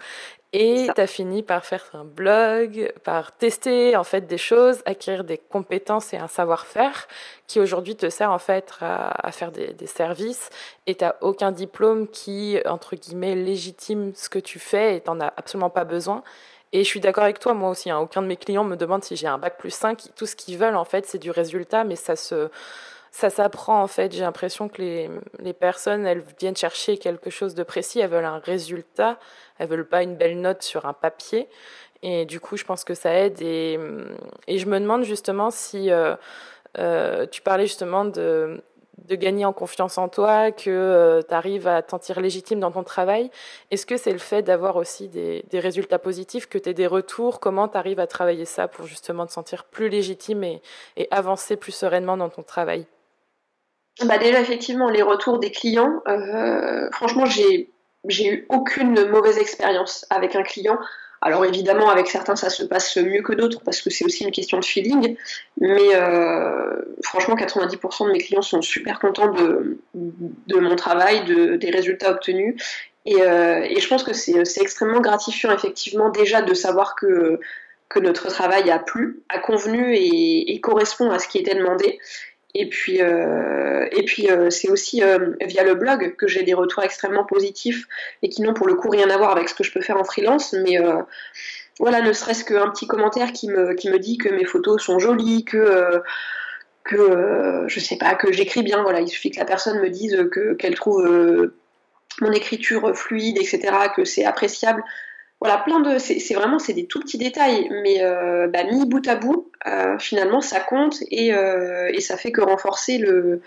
et 0.58 0.88
tu 0.96 1.02
as 1.02 1.08
fini 1.08 1.44
par 1.44 1.66
faire 1.66 1.84
un 1.92 2.06
blog, 2.06 2.94
par 3.04 3.34
tester 3.34 3.98
en 3.98 4.06
fait 4.06 4.22
des 4.22 4.38
choses, 4.38 4.82
acquérir 4.86 5.26
des 5.26 5.38
compétences 5.38 6.14
et 6.14 6.18
un 6.18 6.30
savoir-faire 6.30 7.10
qui 7.46 7.60
aujourd'hui 7.60 7.98
te 7.98 8.10
sert 8.10 8.32
en 8.32 8.40
fait 8.40 8.72
à, 8.80 9.32
faire 9.34 9.52
des, 9.52 9.74
des, 9.74 9.86
services 9.86 10.50
et 10.88 10.96
tu 10.96 11.04
aucun 11.20 11.52
diplôme 11.52 12.08
qui, 12.08 12.58
entre 12.66 12.96
guillemets, 12.96 13.36
légitime 13.36 14.14
ce 14.16 14.30
que 14.30 14.40
tu 14.40 14.58
fais 14.60 14.96
et 14.96 15.02
tu 15.02 15.12
as 15.12 15.34
absolument 15.36 15.70
pas 15.70 15.84
besoin. 15.84 16.24
Et 16.72 16.86
je 16.86 16.88
suis 16.88 17.02
d'accord 17.02 17.26
avec 17.26 17.40
toi, 17.40 17.54
moi 17.54 17.70
aussi. 17.70 17.90
Hein, 17.90 18.00
aucun 18.00 18.22
de 18.22 18.28
mes 18.28 18.38
clients 18.38 18.64
me 18.64 18.78
demande 18.78 19.04
si 19.04 19.18
j'ai 19.18 19.28
un 19.28 19.38
bac 19.38 19.58
plus 19.58 19.74
5. 19.74 20.04
Tout 20.16 20.26
ce 20.26 20.38
qu'ils 20.38 20.58
veulent, 20.58 20.76
en 20.76 20.86
fait, 20.86 21.06
c'est 21.06 21.20
du 21.20 21.32
résultat, 21.32 21.84
mais 21.84 21.96
ça 21.96 22.16
se, 22.16 22.50
ça 23.16 23.30
s'apprend 23.30 23.82
en 23.82 23.88
fait. 23.88 24.12
J'ai 24.12 24.24
l'impression 24.24 24.68
que 24.68 24.82
les, 24.82 25.10
les, 25.40 25.54
personnes, 25.54 26.06
elles 26.06 26.22
viennent 26.38 26.58
chercher 26.58 26.98
quelque 26.98 27.30
chose 27.30 27.56
de 27.56 27.64
précis, 27.64 28.02
elles 28.02 28.10
veulent 28.10 28.26
un 28.26 28.40
résultat, 28.40 29.18
elles 29.58 29.70
veulent 29.70 29.88
pas 29.88 30.04
une 30.04 30.18
belle 30.18 30.42
note 30.42 30.64
sur 30.64 30.86
un 30.86 30.92
papier. 30.92 31.48
Et 32.04 32.26
du 32.26 32.42
coup, 32.42 32.58
je 32.58 32.66
pense 32.66 32.84
que 32.84 32.94
ça 32.94 33.14
aide. 33.14 33.42
Et, 33.42 33.80
et 34.48 34.58
je 34.58 34.66
me 34.66 34.78
demande 34.82 35.04
justement 35.04 35.50
si 35.50 35.92
euh, 35.92 36.18
euh, 36.78 37.26
tu 37.26 37.42
parlais 37.42 37.68
justement 37.68 38.04
de, 38.04 38.62
de 39.08 39.16
gagner 39.16 39.46
en 39.46 39.54
confiance 39.54 39.98
en 39.98 40.10
toi, 40.10 40.52
que 40.52 40.70
euh, 40.70 41.22
tu 41.22 41.34
arrives 41.34 41.70
à 41.70 41.82
te 41.84 41.92
sentir 41.92 42.20
légitime 42.20 42.60
dans 42.60 42.72
ton 42.72 42.84
travail. 42.84 43.32
Est-ce 43.72 43.86
que 43.86 43.96
c'est 43.96 44.12
le 44.12 44.20
fait 44.20 44.42
d'avoir 44.42 44.76
aussi 44.76 45.08
des, 45.08 45.46
des, 45.50 45.62
résultats 45.62 46.00
positifs, 46.00 46.48
que 46.50 46.58
tu 46.58 46.68
aies 46.68 46.74
des 46.74 46.86
retours? 46.86 47.40
Comment 47.40 47.70
tu 47.70 47.78
arrives 47.78 48.02
à 48.02 48.08
travailler 48.08 48.44
ça 48.44 48.68
pour 48.68 48.86
justement 48.88 49.26
te 49.26 49.32
sentir 49.32 49.64
plus 49.64 49.88
légitime 49.88 50.44
et, 50.44 50.62
et 50.98 51.08
avancer 51.12 51.56
plus 51.56 51.72
sereinement 51.72 52.18
dans 52.18 52.30
ton 52.30 52.44
travail? 52.44 52.86
Bah 54.04 54.18
déjà 54.18 54.42
effectivement 54.42 54.90
les 54.90 55.02
retours 55.02 55.40
des 55.40 55.52
clients. 55.52 56.02
Euh, 56.08 56.90
franchement 56.92 57.26
j'ai 57.26 57.70
j'ai 58.08 58.28
eu 58.28 58.46
aucune 58.50 59.10
mauvaise 59.10 59.38
expérience 59.38 60.06
avec 60.10 60.36
un 60.36 60.44
client. 60.44 60.78
Alors 61.22 61.46
évidemment 61.46 61.90
avec 61.90 62.08
certains 62.08 62.36
ça 62.36 62.50
se 62.50 62.64
passe 62.64 62.98
mieux 62.98 63.22
que 63.22 63.34
d'autres 63.34 63.62
parce 63.64 63.82
que 63.82 63.90
c'est 63.90 64.06
aussi 64.06 64.26
une 64.26 64.32
question 64.32 64.60
de 64.60 64.66
feeling. 64.66 65.16
Mais 65.62 65.96
euh, 65.96 66.82
franchement 67.04 67.36
90% 67.36 68.08
de 68.08 68.12
mes 68.12 68.20
clients 68.20 68.42
sont 68.42 68.62
super 68.62 69.00
contents 69.00 69.32
de, 69.32 69.80
de 69.94 70.60
mon 70.60 70.76
travail, 70.76 71.24
de, 71.24 71.56
des 71.56 71.72
résultats 71.72 72.12
obtenus. 72.12 72.62
Et, 73.06 73.22
euh, 73.22 73.62
et 73.62 73.80
je 73.80 73.88
pense 73.88 74.04
que 74.04 74.14
c'est 74.14 74.62
extrêmement 74.62 75.00
gratifiant 75.00 75.52
effectivement 75.54 76.10
déjà 76.10 76.42
de 76.42 76.54
savoir 76.54 76.96
que 76.96 77.40
que 77.88 78.00
notre 78.00 78.28
travail 78.28 78.70
a 78.72 78.80
plu, 78.80 79.22
a 79.30 79.38
convenu 79.38 79.96
et, 79.96 80.54
et 80.54 80.60
correspond 80.60 81.12
à 81.12 81.20
ce 81.20 81.28
qui 81.28 81.38
était 81.38 81.56
demandé. 81.56 82.00
Et 82.58 82.70
puis, 82.70 83.02
euh, 83.02 83.86
et 83.92 84.04
puis 84.04 84.32
euh, 84.32 84.50
c'est 84.50 84.70
aussi 84.70 85.04
euh, 85.04 85.34
via 85.42 85.64
le 85.66 85.76
blog 85.76 86.16
que 86.16 86.26
j'ai 86.26 86.44
des 86.44 86.54
retours 86.54 86.84
extrêmement 86.84 87.26
positifs 87.26 87.86
et 88.22 88.30
qui 88.30 88.42
n'ont 88.42 88.54
pour 88.54 88.66
le 88.66 88.76
coup 88.76 88.90
rien 88.90 89.10
à 89.10 89.18
voir 89.18 89.32
avec 89.32 89.50
ce 89.50 89.54
que 89.54 89.66
je 89.66 89.74
peux 89.74 89.82
faire 89.82 89.98
en 89.98 90.06
freelance. 90.06 90.54
Mais 90.54 90.78
voilà, 91.80 92.00
ne 92.02 92.14
serait-ce 92.14 92.46
qu'un 92.46 92.70
petit 92.70 92.88
commentaire 92.88 93.34
qui 93.34 93.50
me, 93.50 93.74
qui 93.74 93.90
me 93.90 94.00
dit 94.00 94.18
que 94.18 94.30
mes 94.30 94.46
photos 94.46 94.82
sont 94.82 95.00
jolies, 95.00 95.44
que 95.44 96.02
que 96.86 97.66
je 97.68 97.80
sais 97.80 97.98
pas 97.98 98.14
que 98.16 98.32
j'écris 98.32 98.62
bien 98.62 98.84
voilà 98.84 99.02
il 99.02 99.08
suffit 99.08 99.32
que 99.32 99.40
la 99.40 99.46
personne 99.46 99.82
me 99.82 99.90
dise 99.90 100.30
que 100.32 100.54
qu'elle 100.54 100.76
trouve 100.76 101.52
mon 102.22 102.32
écriture 102.32 102.96
fluide 102.96 103.40
etc 103.40 103.76
que 103.96 104.06
c'est 104.06 104.24
appréciable 104.24 104.84
voilà, 105.46 105.62
plein 105.62 105.80
de. 105.80 106.00
C'est 106.00 106.34
vraiment 106.34 106.58
des 106.58 106.88
tout 106.88 107.00
petits 107.00 107.20
détails, 107.20 107.70
mais 107.84 108.02
euh, 108.02 108.48
bah, 108.48 108.64
mis 108.64 108.86
bout 108.86 109.08
à 109.08 109.16
bout, 109.16 109.52
euh, 109.68 109.98
finalement, 110.00 110.42
ça 110.42 110.60
compte 110.60 110.98
et, 111.12 111.34
euh, 111.34 111.90
et, 111.94 112.02
ça 112.02 112.18
fait 112.18 112.32
que 112.32 112.42
renforcer 112.42 112.98
le 112.98 113.42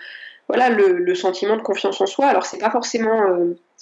voilà 0.47 0.69
le, 0.69 1.13
sentiment 1.13 1.57
de 1.57 1.61
confiance 1.61 1.99
en 1.99 2.05
soi. 2.05 2.27
Alors 2.27 2.45
c'est 2.45 2.57
pas 2.57 2.71
forcément 2.71 3.21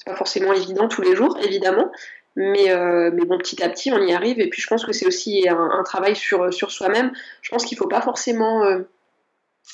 pas 0.06 0.16
forcément 0.16 0.52
évident 0.52 0.88
tous 0.88 1.02
les 1.02 1.16
jours, 1.16 1.38
évidemment, 1.44 1.92
mais 2.36 2.70
bon, 3.12 3.38
petit 3.38 3.64
à 3.64 3.70
petit, 3.70 3.92
on 3.92 4.02
y 4.02 4.14
arrive. 4.14 4.40
Et 4.40 4.50
puis 4.50 4.62
je 4.62 4.68
pense 4.68 4.84
que 4.84 4.94
c'est 4.94 5.06
aussi 5.06 5.48
un, 5.48 5.84
travail 5.84 6.16
sur 6.16 6.52
soi-même. 6.52 7.12
Je 7.42 7.52
pense 7.52 7.66
qu'il 7.66 7.78
faut 7.78 7.88
pas 7.88 8.02
forcément 8.02 8.64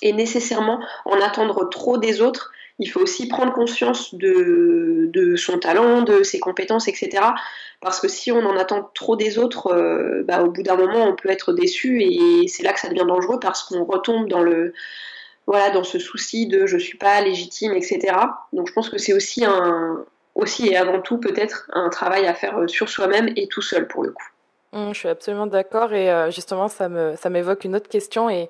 et 0.02 0.14
nécessairement 0.14 0.80
en 1.06 1.22
attendre 1.22 1.70
trop 1.70 1.98
des 1.98 2.22
autres 2.22 2.52
il 2.80 2.90
faut 2.90 3.02
aussi 3.02 3.28
prendre 3.28 3.54
conscience 3.54 4.14
de, 4.16 5.36
son 5.38 5.60
talent, 5.60 6.02
de 6.02 6.24
ses 6.24 6.40
compétences, 6.40 6.88
etc. 6.88 7.24
Parce 7.82 8.00
que 8.00 8.08
si 8.08 8.32
on 8.32 8.46
en 8.46 8.58
attend 8.58 8.90
trop 8.94 9.16
des 9.16 9.38
autres, 9.38 9.74
euh, 9.74 10.24
bah, 10.24 10.44
au 10.44 10.50
bout 10.50 10.64
d'un 10.64 10.76
moment, 10.76 11.06
on 11.06 11.16
peut 11.16 11.30
être 11.30 11.54
déçu 11.54 12.02
et 12.02 12.48
c'est 12.48 12.64
là 12.64 12.74
que 12.74 12.80
ça 12.80 12.90
devient 12.90 13.06
dangereux 13.08 13.40
parce 13.40 13.64
qu'on 13.64 13.84
retombe 13.84 14.28
dans 14.28 14.42
le 14.42 14.74
voilà 15.46 15.72
dans 15.72 15.84
ce 15.84 16.00
souci 16.00 16.48
de 16.48 16.66
je 16.66 16.78
suis 16.78 16.98
pas 16.98 17.20
légitime, 17.22 17.74
etc. 17.74 18.16
Donc 18.54 18.70
je 18.70 18.74
pense 18.74 18.90
que 18.90 18.98
c'est 18.98 19.14
aussi 19.14 19.44
un 19.46 20.06
aussi 20.36 20.70
et 20.70 20.78
avant 20.78 21.02
tout 21.02 21.20
peut-être 21.20 21.70
un 21.74 21.90
travail 21.90 22.26
à 22.26 22.34
faire 22.34 22.64
sur 22.68 22.90
soi-même 22.90 23.30
et 23.36 23.48
tout 23.48 23.62
seul 23.62 23.88
pour 23.88 24.04
le 24.04 24.12
coup. 24.12 24.28
Mmh, 24.72 24.94
je 24.94 25.00
suis 25.00 25.10
absolument 25.10 25.46
d'accord 25.46 25.94
et 25.94 26.10
euh, 26.10 26.32
justement 26.32 26.70
ça 26.70 26.90
me 26.90 27.16
ça 27.18 27.30
m'évoque 27.30 27.66
une 27.66 27.76
autre 27.76 27.90
question 27.90 28.30
et 28.30 28.50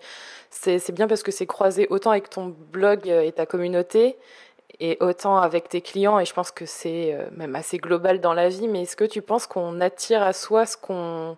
c'est 0.54 0.92
bien 0.92 1.08
parce 1.08 1.24
que 1.24 1.32
c'est 1.32 1.46
croisé 1.46 1.88
autant 1.90 2.12
avec 2.12 2.30
ton 2.30 2.56
blog 2.72 3.10
euh, 3.10 3.22
et 3.22 3.32
ta 3.32 3.46
communauté 3.46 4.18
et 4.80 4.98
autant 5.02 5.38
avec 5.38 5.70
tes 5.70 5.82
clients 5.82 6.20
et 6.20 6.26
je 6.26 6.34
pense 6.34 6.52
que 6.52 6.66
c'est 6.66 7.14
euh, 7.14 7.28
même 7.32 7.56
assez 7.56 7.78
global 7.78 8.22
dans 8.22 8.34
la 8.34 8.50
vie. 8.50 8.68
Mais 8.68 8.84
est-ce 8.84 8.96
que 8.96 9.04
tu 9.04 9.22
penses 9.22 9.48
qu'on 9.48 9.82
attire 9.82 10.22
à 10.24 10.34
soi 10.34 10.66
ce 10.66 10.78
qu'on 10.78 11.38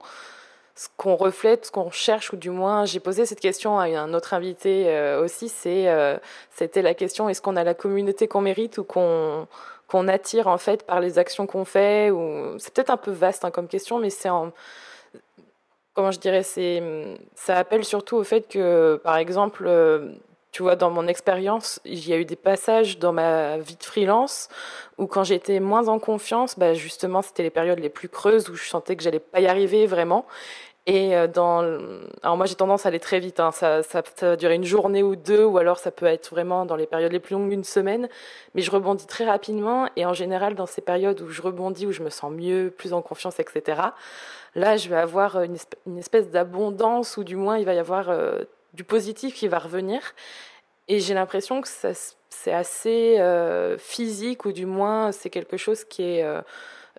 ce 0.77 0.89
qu'on 0.97 1.15
reflète, 1.15 1.67
ce 1.67 1.71
qu'on 1.71 1.89
cherche, 1.89 2.33
ou 2.33 2.35
du 2.35 2.49
moins, 2.49 2.83
j'ai 2.83 2.99
posé 2.99 3.25
cette 3.25 3.39
question 3.39 3.79
à 3.79 3.85
un 3.85 4.13
autre 4.13 4.33
invité 4.33 4.89
euh, 4.89 5.23
aussi, 5.23 5.47
c'était 5.47 6.81
la 6.81 6.93
question, 6.93 7.29
est-ce 7.29 7.41
qu'on 7.41 7.55
a 7.55 7.63
la 7.63 7.73
communauté 7.73 8.27
qu'on 8.27 8.41
mérite 8.41 8.77
ou 8.77 8.83
qu'on, 8.83 9.47
qu'on 9.87 10.09
attire 10.09 10.47
en 10.47 10.57
fait 10.57 10.83
par 10.83 10.99
les 10.99 11.17
actions 11.17 11.47
qu'on 11.47 11.63
fait 11.63 12.11
ou 12.11 12.59
c'est 12.59 12.73
peut-être 12.73 12.89
un 12.89 12.97
peu 12.97 13.11
vaste 13.11 13.45
hein, 13.45 13.51
comme 13.51 13.69
question 13.69 13.99
mais 13.99 14.09
c'est 14.09 14.29
en 14.29 14.51
comment 15.95 16.11
je 16.11 16.19
dirais, 16.19 16.43
c'est, 16.43 16.83
ça 17.33 17.57
appelle 17.57 17.85
surtout 17.85 18.17
au 18.17 18.23
fait 18.23 18.47
que, 18.47 18.99
par 19.03 19.17
exemple, 19.17 19.63
euh, 19.65 20.11
tu 20.51 20.61
vois, 20.61 20.75
dans 20.75 20.91
mon 20.91 21.07
expérience, 21.07 21.79
il 21.85 22.07
y 22.07 22.13
a 22.13 22.17
eu 22.17 22.25
des 22.25 22.35
passages 22.35 22.99
dans 22.99 23.13
ma 23.13 23.57
vie 23.57 23.75
de 23.75 23.83
freelance 23.83 24.49
où 24.97 25.07
quand 25.07 25.23
j'étais 25.23 25.59
moins 25.59 25.87
en 25.87 25.99
confiance, 25.99 26.59
bah 26.59 26.73
justement, 26.73 27.21
c'était 27.21 27.43
les 27.43 27.49
périodes 27.49 27.79
les 27.79 27.89
plus 27.89 28.09
creuses 28.09 28.49
où 28.49 28.55
je 28.55 28.67
sentais 28.67 28.95
que 28.95 29.03
j'allais 29.03 29.19
pas 29.19 29.39
y 29.39 29.47
arriver 29.47 29.87
vraiment. 29.87 30.25
Et 30.87 31.15
euh, 31.15 31.27
dans, 31.27 31.61
alors 32.21 32.37
moi 32.37 32.45
j'ai 32.45 32.53
tendance 32.53 32.85
à 32.85 32.89
aller 32.89 32.99
très 32.99 33.19
vite. 33.19 33.39
Hein. 33.39 33.51
Ça, 33.51 33.81
ça, 33.81 34.03
ça, 34.15 34.35
durer 34.35 34.55
une 34.55 34.63
journée 34.63 35.01
ou 35.01 35.15
deux, 35.15 35.43
ou 35.43 35.57
alors 35.57 35.79
ça 35.79 35.91
peut 35.91 36.05
être 36.05 36.29
vraiment 36.29 36.65
dans 36.65 36.75
les 36.75 36.85
périodes 36.85 37.11
les 37.11 37.19
plus 37.19 37.33
longues 37.33 37.51
une 37.51 37.63
semaine. 37.63 38.07
Mais 38.53 38.61
je 38.61 38.69
rebondis 38.69 39.07
très 39.07 39.25
rapidement. 39.25 39.89
Et 39.95 40.05
en 40.05 40.13
général, 40.13 40.55
dans 40.55 40.67
ces 40.67 40.81
périodes 40.81 41.21
où 41.21 41.29
je 41.29 41.41
rebondis, 41.41 41.87
où 41.87 41.91
je 41.91 42.03
me 42.03 42.09
sens 42.09 42.31
mieux, 42.31 42.71
plus 42.75 42.93
en 42.93 43.01
confiance, 43.01 43.39
etc. 43.39 43.81
Là, 44.55 44.77
je 44.77 44.89
vais 44.89 44.95
avoir 44.95 45.41
une 45.41 45.55
espèce, 45.55 45.79
une 45.85 45.97
espèce 45.97 46.29
d'abondance, 46.29 47.17
ou 47.17 47.23
du 47.23 47.35
moins 47.35 47.57
il 47.57 47.65
va 47.65 47.73
y 47.73 47.79
avoir 47.79 48.09
euh, 48.09 48.43
du 48.73 48.83
positif 48.83 49.35
qui 49.35 49.47
va 49.47 49.59
revenir. 49.59 50.01
Et 50.87 50.99
j'ai 50.99 51.13
l'impression 51.13 51.61
que 51.61 51.67
c'est 51.67 52.53
assez 52.53 53.19
euh, 53.19 53.77
physique, 53.77 54.45
ou 54.45 54.51
du 54.51 54.65
moins 54.65 55.11
c'est 55.11 55.29
quelque 55.29 55.57
chose 55.57 55.83
qui 55.83 56.03
est, 56.03 56.23
euh, 56.23 56.41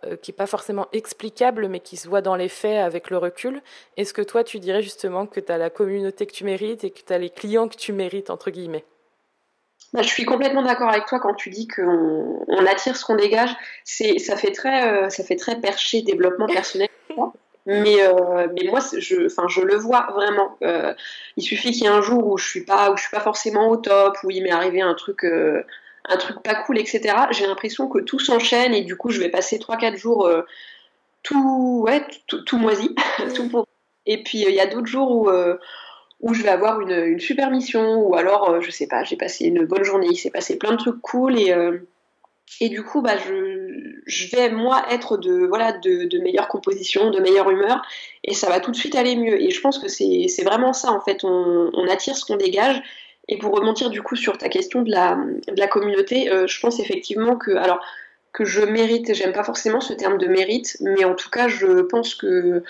euh, 0.05 0.16
qui 0.16 0.33
est 0.33 0.35
pas 0.35 0.47
forcément 0.47 0.88
explicable, 0.92 1.69
mais 1.69 1.81
qui 1.81 1.97
se 1.97 2.09
voit 2.09 2.21
dans 2.21 2.35
les 2.35 2.49
faits 2.49 2.79
avec 2.79 3.11
le 3.11 3.19
recul. 3.19 3.62
Est-ce 3.97 4.12
que 4.12 4.23
toi, 4.23 4.42
tu 4.42 4.59
dirais 4.59 4.83
justement 4.83 5.27
que 5.27 5.38
tu 5.38 5.53
as 5.53 5.59
la 5.59 5.71
communauté 5.71 6.27
que 6.27 6.33
tu 6.33 6.45
mérites 6.45 6.83
et 6.83 6.90
que 6.90 7.01
tu 7.01 7.12
as 7.12 7.19
les 7.19 7.31
clients 7.31 7.69
que 7.69 7.77
tu 7.77 7.92
mérites, 7.92 8.31
entre 8.31 8.51
guillemets? 8.51 8.85
Bah, 9.92 10.03
je 10.03 10.09
suis 10.09 10.25
complètement 10.25 10.62
d'accord 10.62 10.88
avec 10.88 11.07
toi 11.07 11.21
quand 11.21 11.35
tu 11.35 11.49
dis 11.51 11.69
qu'on 11.69 12.45
on 12.49 12.66
attire 12.66 12.97
ce 12.97 13.05
qu'on 13.05 13.14
dégage. 13.14 13.55
C'est, 13.85 14.19
ça 14.19 14.37
fait 14.37 14.51
très, 14.51 15.09
ça 15.11 15.23
fait 15.23 15.37
très 15.37 15.61
perché 15.61 16.03
développement 16.03 16.49
personnel. 16.49 16.88
Mais, 17.66 18.00
euh, 18.00 18.46
mais 18.55 18.68
moi, 18.68 18.79
je, 18.96 19.26
enfin, 19.26 19.48
je 19.48 19.61
le 19.61 19.74
vois 19.74 20.09
vraiment. 20.14 20.57
Euh, 20.62 20.94
il 21.37 21.42
suffit 21.42 21.72
qu'il 21.72 21.83
y 21.83 21.87
ait 21.87 21.90
un 21.90 22.00
jour 22.00 22.24
où 22.26 22.38
je 22.38 22.48
suis 22.48 22.64
pas, 22.64 22.92
où 22.92 22.96
je 22.96 23.02
suis 23.02 23.11
pas 23.11 23.20
forcément 23.20 23.68
au 23.68 23.76
top, 23.76 24.16
où 24.22 24.31
il 24.31 24.42
m'est 24.44 24.52
arrivé 24.52 24.81
un 24.81 24.94
truc, 24.94 25.24
euh, 25.24 25.62
un 26.09 26.16
truc 26.16 26.40
pas 26.44 26.55
cool, 26.55 26.79
etc. 26.79 27.14
J'ai 27.33 27.46
l'impression 27.46 27.88
que 27.88 27.98
tout 27.98 28.20
s'enchaîne 28.20 28.72
et 28.72 28.83
du 28.83 28.96
coup, 28.96 29.11
je 29.11 29.18
vais 29.18 29.31
passer 29.31 29.59
3-4 29.59 29.96
jours 29.96 30.31
tout, 31.24 31.83
ouais, 31.85 32.02
tout, 32.26 32.57
moisi. 32.57 32.94
Et 34.09 34.22
puis, 34.22 34.44
il 34.46 34.55
y 34.55 34.61
a 34.61 34.66
d'autres 34.66 34.87
jours 34.87 35.11
où, 35.11 35.29
où 36.20 36.33
je 36.33 36.42
vais 36.44 36.48
avoir 36.48 36.81
une, 36.81 36.92
une 36.92 37.18
super 37.18 37.50
mission, 37.50 37.96
ou 37.96 38.14
alors, 38.14 38.61
je 38.61 38.70
sais 38.70 38.87
pas, 38.87 39.02
j'ai 39.02 39.16
passé 39.16 39.46
une 39.46 39.64
bonne 39.64 39.83
journée, 39.83 40.07
il 40.09 40.16
s'est 40.16 40.31
passé 40.31 40.57
plein 40.57 40.70
de 40.70 40.76
trucs 40.76 41.02
cool 41.02 41.37
et 41.40 41.52
et 42.61 42.68
du 42.68 42.83
coup, 42.83 43.02
bah, 43.02 43.16
je, 43.18 43.65
je, 44.07 44.29
vais 44.29 44.51
moi 44.51 44.85
être 44.90 45.16
de 45.16 45.47
voilà 45.47 45.73
de, 45.73 46.05
de, 46.05 46.19
meilleure 46.19 46.49
composition, 46.49 47.11
de 47.11 47.21
meilleure 47.21 47.51
humeur, 47.51 47.83
et 48.25 48.35
ça 48.35 48.49
va 48.49 48.61
tout 48.61 48.71
de 48.71 48.77
suite 48.77 48.95
aller 48.95 49.16
mieux. 49.16 49.40
Et 49.40 49.51
je 49.51 49.61
pense 49.61 49.79
que 49.79 49.88
c'est 49.88 50.45
vraiment 50.45 50.73
ça 50.73 50.90
en 50.92 51.01
fait. 51.01 51.25
On, 51.25 51.71
on 51.73 51.88
attire 51.88 52.16
ce 52.16 52.25
qu'on 52.25 52.37
dégage. 52.37 52.83
Et 53.29 53.38
pour 53.38 53.53
remonter 53.53 53.88
du 53.88 54.03
coup 54.03 54.14
sur 54.14 54.38
ta 54.38 54.49
question 54.49 54.83
de 54.83 54.90
la, 54.90 55.16
de 55.49 55.59
la 55.59 55.66
communauté, 55.66 56.31
euh, 56.31 56.47
je 56.47 56.61
pense 56.61 56.79
effectivement 56.79 57.37
que 57.37 57.57
alors 57.57 57.81
que 58.33 58.45
je 58.45 58.61
mérite, 58.61 59.14
j'aime 59.14 59.33
pas 59.33 59.42
forcément 59.42 59.81
ce 59.81 59.95
terme 59.95 60.19
de 60.19 60.27
mérite, 60.27 60.77
mais 60.81 61.05
en 61.05 61.14
tout 61.14 61.31
cas, 61.31 61.49
je 61.49 61.81
pense 61.81 62.14
que 62.14 62.62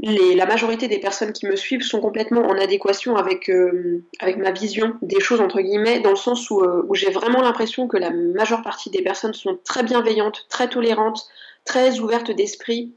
la 0.00 0.46
majorité 0.46 0.86
des 0.86 0.98
personnes 0.98 1.32
qui 1.32 1.46
me 1.46 1.56
suivent 1.56 1.82
sont 1.82 2.00
complètement 2.00 2.42
en 2.42 2.56
adéquation 2.56 3.16
avec, 3.16 3.50
euh, 3.50 4.04
avec 4.20 4.36
ma 4.36 4.52
vision 4.52 4.94
des 5.02 5.18
choses, 5.18 5.40
entre 5.40 5.60
guillemets, 5.60 5.98
dans 5.98 6.10
le 6.10 6.16
sens 6.16 6.50
euh, 6.52 6.84
où, 6.88 6.94
j'ai 6.94 7.10
vraiment 7.10 7.40
l'impression 7.40 7.88
que 7.88 7.96
la 7.96 8.10
majeure 8.10 8.62
partie 8.62 8.90
des 8.90 9.02
personnes 9.02 9.34
sont 9.34 9.58
très 9.64 9.82
bienveillantes, 9.82 10.46
très 10.48 10.68
tolérantes, 10.68 11.26
très 11.64 11.98
ouvertes 11.98 12.30
d'esprit, 12.30 12.92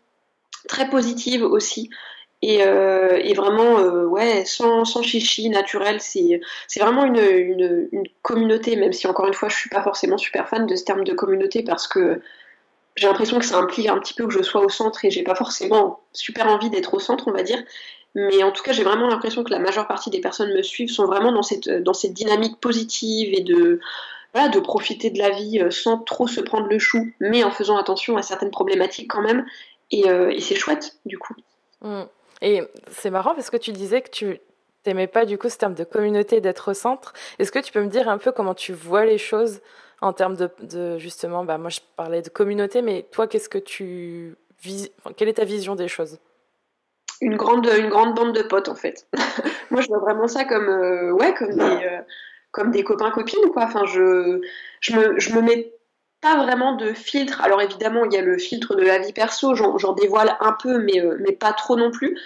très 0.67 0.89
positives 0.89 1.43
aussi. 1.43 1.89
Et, 2.43 2.63
euh, 2.63 3.19
vraiment, 3.35 3.77
ouais, 4.05 4.45
sans, 4.45 4.85
sans, 4.85 5.01
chichi, 5.01 5.49
naturel, 5.49 5.97
c'est 6.01 6.39
vraiment 6.79 7.05
une, 7.05 7.19
une, 7.19 7.89
une, 7.91 8.03
communauté, 8.21 8.75
même 8.75 8.93
si 8.93 9.07
encore 9.07 9.27
une 9.27 9.33
fois, 9.33 9.49
je 9.49 9.55
suis 9.55 9.69
pas 9.69 9.81
forcément 9.81 10.17
super 10.17 10.47
fan 10.49 10.67
de 10.67 10.75
ce 10.75 10.83
terme 10.83 11.03
de 11.03 11.13
communauté 11.13 11.63
parce 11.63 11.87
que 11.87 12.21
j'ai 12.95 13.07
l'impression 13.07 13.39
que 13.39 13.45
ça 13.45 13.57
implique 13.57 13.87
un 13.87 13.97
petit 13.99 14.13
peu 14.13 14.27
que 14.27 14.33
je 14.33 14.41
sois 14.41 14.61
au 14.61 14.69
centre 14.69 15.05
et 15.05 15.11
j'ai 15.11 15.23
pas 15.23 15.35
forcément 15.35 16.01
super 16.13 16.47
envie 16.47 16.69
d'être 16.69 16.93
au 16.93 16.99
centre, 16.99 17.27
on 17.27 17.31
va 17.31 17.43
dire. 17.43 17.61
Mais 18.15 18.43
en 18.43 18.51
tout 18.51 18.63
cas, 18.63 18.73
j'ai 18.73 18.83
vraiment 18.83 19.07
l'impression 19.07 19.43
que 19.43 19.51
la 19.51 19.59
majeure 19.59 19.87
partie 19.87 20.09
des 20.09 20.19
personnes 20.19 20.53
me 20.53 20.61
suivent 20.61 20.91
sont 20.91 21.05
vraiment 21.05 21.31
dans 21.31 21.43
cette, 21.43 21.69
dans 21.69 21.93
cette 21.93 22.13
dynamique 22.13 22.59
positive 22.59 23.33
et 23.33 23.41
de, 23.41 23.79
voilà, 24.33 24.49
de 24.49 24.59
profiter 24.59 25.09
de 25.09 25.17
la 25.17 25.29
vie 25.29 25.59
euh, 25.59 25.71
sans 25.71 25.97
trop 25.97 26.27
se 26.27 26.41
prendre 26.41 26.67
le 26.67 26.79
chou, 26.79 27.11
mais 27.21 27.43
en 27.43 27.51
faisant 27.51 27.77
attention 27.77 28.17
à 28.17 28.21
certaines 28.21 28.51
problématiques 28.51 29.09
quand 29.09 29.21
même. 29.21 29.45
Et, 29.91 30.09
euh, 30.09 30.37
c'est 30.39 30.55
chouette, 30.55 30.97
du 31.05 31.17
coup. 31.17 31.35
Mmh. 31.81 32.03
Et 32.41 32.61
c'est 32.89 33.09
marrant 33.09 33.33
parce 33.33 33.49
que 33.49 33.57
tu 33.57 33.71
disais 33.71 34.01
que 34.01 34.09
tu 34.09 34.39
n'aimais 34.85 35.07
pas 35.07 35.25
du 35.25 35.37
coup 35.37 35.49
ce 35.49 35.57
terme 35.57 35.75
de 35.75 35.83
communauté, 35.83 36.41
d'être 36.41 36.71
au 36.71 36.73
centre. 36.73 37.13
Est-ce 37.39 37.51
que 37.51 37.59
tu 37.59 37.71
peux 37.71 37.81
me 37.81 37.89
dire 37.89 38.09
un 38.09 38.17
peu 38.17 38.31
comment 38.31 38.55
tu 38.55 38.73
vois 38.73 39.05
les 39.05 39.17
choses? 39.17 39.61
En 40.01 40.13
termes 40.13 40.35
de, 40.35 40.97
justement, 40.97 41.45
bah, 41.45 41.57
moi 41.57 41.69
je 41.69 41.79
parlais 41.95 42.21
de 42.21 42.29
communauté, 42.29 42.81
mais 42.81 43.05
toi, 43.11 43.27
qu'est-ce 43.27 43.49
que 43.49 43.59
tu 43.59 44.35
vis, 44.61 44.91
quelle 45.15 45.29
est 45.29 45.33
ta 45.33 45.45
vision 45.45 45.75
des 45.75 45.87
choses? 45.87 46.17
Une 47.21 47.37
grande, 47.37 47.67
une 47.67 47.89
grande 47.89 48.15
bande 48.15 48.33
de 48.33 48.41
potes 48.41 48.67
en 48.67 48.75
fait. 48.75 49.07
moi 49.71 49.81
je 49.81 49.87
vois 49.87 49.99
vraiment 49.99 50.27
ça 50.27 50.43
comme, 50.43 50.69
euh, 50.69 51.11
ouais, 51.11 51.35
comme 51.35 51.55
des, 51.55 51.61
euh, 51.61 52.01
comme 52.51 52.71
des 52.71 52.83
copains 52.83 53.11
copines 53.11 53.51
quoi. 53.53 53.65
Enfin 53.65 53.85
je, 53.85 54.41
je 54.79 54.95
me, 54.95 55.19
je 55.19 55.33
me 55.35 55.41
mets 55.41 55.71
pas 56.19 56.43
vraiment 56.43 56.75
de 56.75 56.93
filtre. 56.93 57.41
Alors 57.41 57.61
évidemment 57.61 58.05
il 58.05 58.13
y 58.13 58.17
a 58.17 58.23
le 58.23 58.39
filtre 58.39 58.75
de 58.75 58.81
la 58.81 58.97
vie 58.97 59.13
perso, 59.13 59.53
j'en 59.53 59.93
dévoile 59.93 60.35
un 60.39 60.53
peu, 60.53 60.79
mais, 60.79 60.99
euh, 60.99 61.17
mais 61.19 61.33
pas 61.33 61.53
trop 61.53 61.75
non 61.75 61.91
plus 61.91 62.17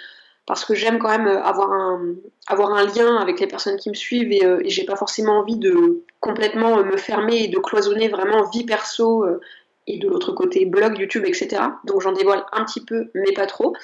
parce 0.46 0.64
que 0.64 0.74
j'aime 0.74 0.98
quand 0.98 1.08
même 1.08 1.26
avoir 1.26 1.72
un, 1.72 2.14
avoir 2.46 2.72
un 2.72 2.84
lien 2.86 3.16
avec 3.16 3.40
les 3.40 3.48
personnes 3.48 3.76
qui 3.76 3.88
me 3.88 3.94
suivent 3.94 4.30
et, 4.30 4.44
euh, 4.44 4.60
j'ai 4.64 4.84
pas 4.84 4.96
forcément 4.96 5.38
envie 5.38 5.56
de 5.56 6.04
complètement 6.20 6.82
me 6.84 6.96
fermer 6.96 7.44
et 7.44 7.48
de 7.48 7.58
cloisonner 7.58 8.08
vraiment 8.08 8.48
vie 8.50 8.64
perso 8.64 9.24
euh, 9.24 9.40
et 9.88 9.98
de 9.98 10.08
l'autre 10.08 10.32
côté 10.32 10.64
blog, 10.64 10.98
YouTube, 10.98 11.24
etc. 11.26 11.62
Donc 11.84 12.00
j'en 12.00 12.12
dévoile 12.12 12.44
un 12.52 12.64
petit 12.64 12.84
peu, 12.84 13.10
mais 13.14 13.32
pas 13.32 13.46
trop. 13.46 13.74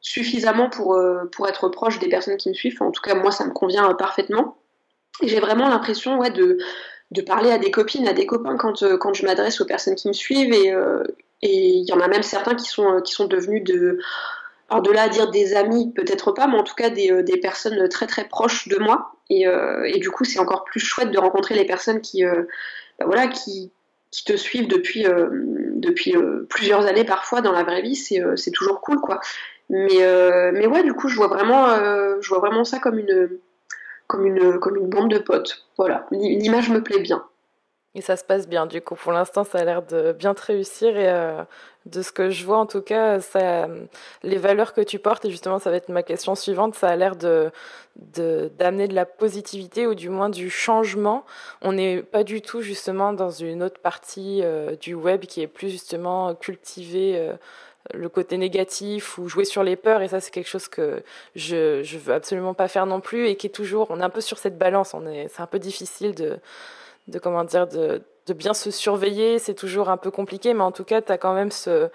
Suffisamment 0.00 0.68
pour, 0.68 0.94
euh, 0.94 1.24
pour 1.32 1.48
être 1.48 1.68
proche 1.68 1.98
des 2.00 2.08
personnes 2.08 2.36
qui 2.36 2.48
me 2.48 2.54
suivent. 2.54 2.80
en 2.82 2.90
tout 2.90 3.02
cas, 3.02 3.14
moi, 3.14 3.30
ça 3.30 3.44
me 3.44 3.52
convient 3.52 3.92
parfaitement. 3.94 4.56
Et 5.22 5.28
j'ai 5.28 5.40
vraiment 5.40 5.68
l'impression 5.68 6.18
ouais, 6.18 6.30
de, 6.30 6.58
de 7.10 7.22
parler 7.22 7.50
à 7.50 7.58
des 7.58 7.70
copines, 7.70 8.08
à 8.08 8.12
des 8.12 8.26
copains 8.26 8.56
quand, 8.56 8.84
quand 8.98 9.12
je 9.12 9.26
m'adresse 9.26 9.60
aux 9.60 9.66
personnes 9.66 9.96
qui 9.96 10.08
me 10.08 10.12
suivent. 10.12 10.54
Et 10.54 10.72
il 11.42 11.86
y 11.86 11.92
en 11.92 12.00
a 12.00 12.08
même 12.08 12.22
certains 12.22 12.54
qui 12.54 12.66
sont, 12.66 13.00
qui 13.02 13.12
sont 13.12 13.26
devenus 13.26 13.64
de 13.64 13.98
alors 14.70 14.82
de 14.82 14.92
là 14.92 15.02
à 15.02 15.08
dire 15.08 15.30
des 15.30 15.56
amis, 15.56 15.92
peut-être 15.94 16.30
pas, 16.30 16.46
mais 16.46 16.56
en 16.56 16.62
tout 16.62 16.76
cas 16.76 16.90
des, 16.90 17.10
euh, 17.10 17.24
personnes 17.42 17.88
très 17.88 18.06
très 18.06 18.28
proches 18.28 18.68
de 18.68 18.78
moi. 18.78 19.12
Et, 19.28 19.46
euh, 19.46 19.82
et 19.84 19.98
du 19.98 20.10
coup, 20.10 20.24
c'est 20.24 20.38
encore 20.38 20.64
plus 20.64 20.78
chouette 20.78 21.10
de 21.10 21.18
rencontrer 21.18 21.56
les 21.56 21.64
personnes 21.64 22.00
qui, 22.00 22.24
euh, 22.24 22.44
bah 22.98 23.06
voilà, 23.06 23.26
qui, 23.26 23.72
qui, 24.12 24.24
te 24.24 24.36
suivent 24.36 24.68
depuis, 24.68 25.04
depuis 25.04 26.14
plusieurs 26.48 26.86
années 26.86 27.04
parfois 27.04 27.40
dans 27.40 27.52
la 27.52 27.64
vraie 27.64 27.82
vie. 27.82 27.96
C'est 27.96 28.50
toujours 28.52 28.80
cool, 28.80 29.00
quoi. 29.00 29.20
Mais, 29.68 29.98
mais 30.52 30.66
ouais, 30.66 30.82
du 30.82 30.94
coup, 30.94 31.08
je 31.08 31.16
vois 31.16 31.28
vraiment, 31.28 31.66
je 32.20 32.28
vois 32.28 32.38
vraiment 32.38 32.64
ça 32.64 32.78
comme 32.78 32.98
une, 32.98 33.38
comme 34.08 34.26
une, 34.26 34.58
comme 34.58 34.76
une 34.76 34.88
bande 34.88 35.10
de 35.10 35.18
potes. 35.18 35.64
Voilà, 35.78 36.06
l'image 36.10 36.70
me 36.70 36.82
plaît 36.82 37.00
bien. 37.00 37.24
Et 37.96 38.02
ça 38.02 38.16
se 38.16 38.22
passe 38.24 38.46
bien, 38.48 38.66
du 38.66 38.80
coup. 38.80 38.94
Pour 38.94 39.10
l'instant, 39.10 39.42
ça 39.42 39.58
a 39.58 39.64
l'air 39.64 39.82
de 39.82 40.12
bien 40.12 40.32
te 40.34 40.42
réussir. 40.42 40.96
Et 40.96 41.08
euh, 41.08 41.42
de 41.86 42.02
ce 42.02 42.12
que 42.12 42.30
je 42.30 42.44
vois, 42.44 42.58
en 42.58 42.66
tout 42.66 42.82
cas, 42.82 43.18
les 44.22 44.36
valeurs 44.36 44.74
que 44.74 44.80
tu 44.80 44.98
portes, 44.98 45.24
et 45.24 45.30
justement, 45.30 45.58
ça 45.58 45.70
va 45.70 45.76
être 45.76 45.88
ma 45.88 46.02
question 46.02 46.34
suivante, 46.36 46.74
ça 46.76 46.88
a 46.88 46.96
l'air 46.96 47.16
d'amener 47.16 48.86
de, 48.86 48.94
la 48.94 49.06
positivité 49.06 49.86
ou 49.88 49.94
du 49.94 50.08
moins 50.08 50.28
du 50.28 50.50
changement. 50.50 51.24
On 51.62 51.72
n'est 51.72 52.02
pas 52.02 52.22
du 52.22 52.42
tout, 52.42 52.60
justement, 52.60 53.12
dans 53.12 53.30
une 53.30 53.62
autre 53.62 53.80
partie 53.80 54.40
euh, 54.42 54.76
du 54.76 54.94
web 54.94 55.22
qui 55.22 55.40
est 55.40 55.48
plus, 55.48 55.70
justement, 55.70 56.34
cultiver 56.36 57.16
euh, 57.16 57.32
le 57.92 58.08
côté 58.08 58.36
négatif 58.36 59.18
ou 59.18 59.28
jouer 59.28 59.44
sur 59.44 59.64
les 59.64 59.74
peurs. 59.74 60.02
Et 60.02 60.08
ça, 60.08 60.20
c'est 60.20 60.30
quelque 60.30 60.48
chose 60.48 60.68
que 60.68 61.02
je, 61.34 61.82
je 61.82 61.98
veux 61.98 62.14
absolument 62.14 62.54
pas 62.54 62.68
faire 62.68 62.86
non 62.86 63.00
plus 63.00 63.26
et 63.26 63.34
qui 63.34 63.48
est 63.48 63.50
toujours, 63.50 63.88
on 63.90 63.98
est 63.98 64.04
un 64.04 64.10
peu 64.10 64.20
sur 64.20 64.38
cette 64.38 64.58
balance. 64.58 64.94
On 64.94 65.08
est, 65.08 65.26
c'est 65.28 65.42
un 65.42 65.46
peu 65.46 65.58
difficile 65.58 66.14
de 66.14 66.38
de 67.10 67.18
comment 67.18 67.44
dire 67.44 67.66
de, 67.66 68.02
bien 68.36 68.54
se 68.54 68.70
surveiller, 68.70 69.40
c'est 69.40 69.54
toujours 69.54 69.88
un 69.88 69.96
peu 69.96 70.12
compliqué, 70.12 70.54
mais 70.54 70.62
en 70.62 70.70
tout 70.70 70.84
cas, 70.84 71.02
tu 71.02 71.10
as 71.10 71.18
quand 71.18 71.34
même 71.34 71.50
ce, 71.50 71.88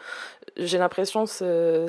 j'ai 0.58 0.78
l'impression, 0.78 1.26
ce 1.26 1.88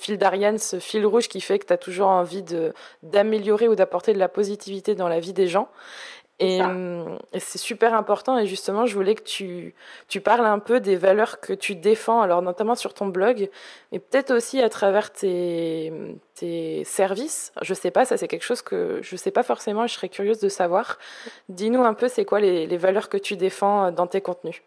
fil 0.00 0.18
d'Ariane, 0.18 0.58
ce 0.58 0.80
fil 0.80 1.06
rouge 1.06 1.28
qui 1.28 1.40
fait 1.40 1.60
que 1.60 1.66
tu 1.66 1.72
as 1.72 1.78
toujours 1.78 2.08
envie 2.08 2.42
de, 2.42 2.72
d'améliorer 3.04 3.68
ou 3.68 3.76
d'apporter 3.76 4.14
de 4.14 4.18
la 4.18 4.28
positivité 4.28 4.96
dans 4.96 5.06
la 5.06 5.20
vie 5.20 5.32
des 5.32 5.46
gens. 5.46 5.68
Et, 6.40 6.60
c'est 7.38 7.58
super 7.58 7.94
important. 7.94 8.38
Et 8.38 8.46
justement, 8.46 8.86
je 8.86 8.94
voulais 8.94 9.14
que 9.14 9.22
tu, 9.22 9.74
tu 10.08 10.20
parles 10.20 10.44
un 10.46 10.58
peu 10.58 10.80
des 10.80 10.96
valeurs 10.96 11.40
que 11.40 11.52
tu 11.52 11.76
défends, 11.76 12.20
alors 12.20 12.42
notamment 12.42 12.74
sur 12.74 12.92
ton 12.92 13.06
blog, 13.06 13.48
mais 13.92 13.98
peut-être 13.98 14.32
aussi 14.32 14.60
à 14.60 14.68
travers 14.68 15.12
tes, 15.12 15.92
tes 16.34 16.82
services. 16.84 17.52
Je 17.62 17.74
sais 17.74 17.90
pas, 17.90 18.04
ça 18.04 18.16
c'est 18.16 18.28
quelque 18.28 18.44
chose 18.44 18.62
que 18.62 18.98
je 19.02 19.16
sais 19.16 19.30
pas 19.30 19.42
forcément 19.42 19.84
et 19.84 19.88
je 19.88 19.94
serais 19.94 20.08
curieuse 20.08 20.40
de 20.40 20.48
savoir. 20.48 20.98
Dis-nous 21.48 21.84
un 21.84 21.94
peu, 21.94 22.08
c'est 22.08 22.24
quoi 22.24 22.40
les, 22.40 22.66
les, 22.66 22.76
valeurs 22.78 23.08
que 23.08 23.16
tu 23.16 23.36
défends 23.36 23.92
dans 23.92 24.06
tes 24.06 24.20
contenus? 24.20 24.62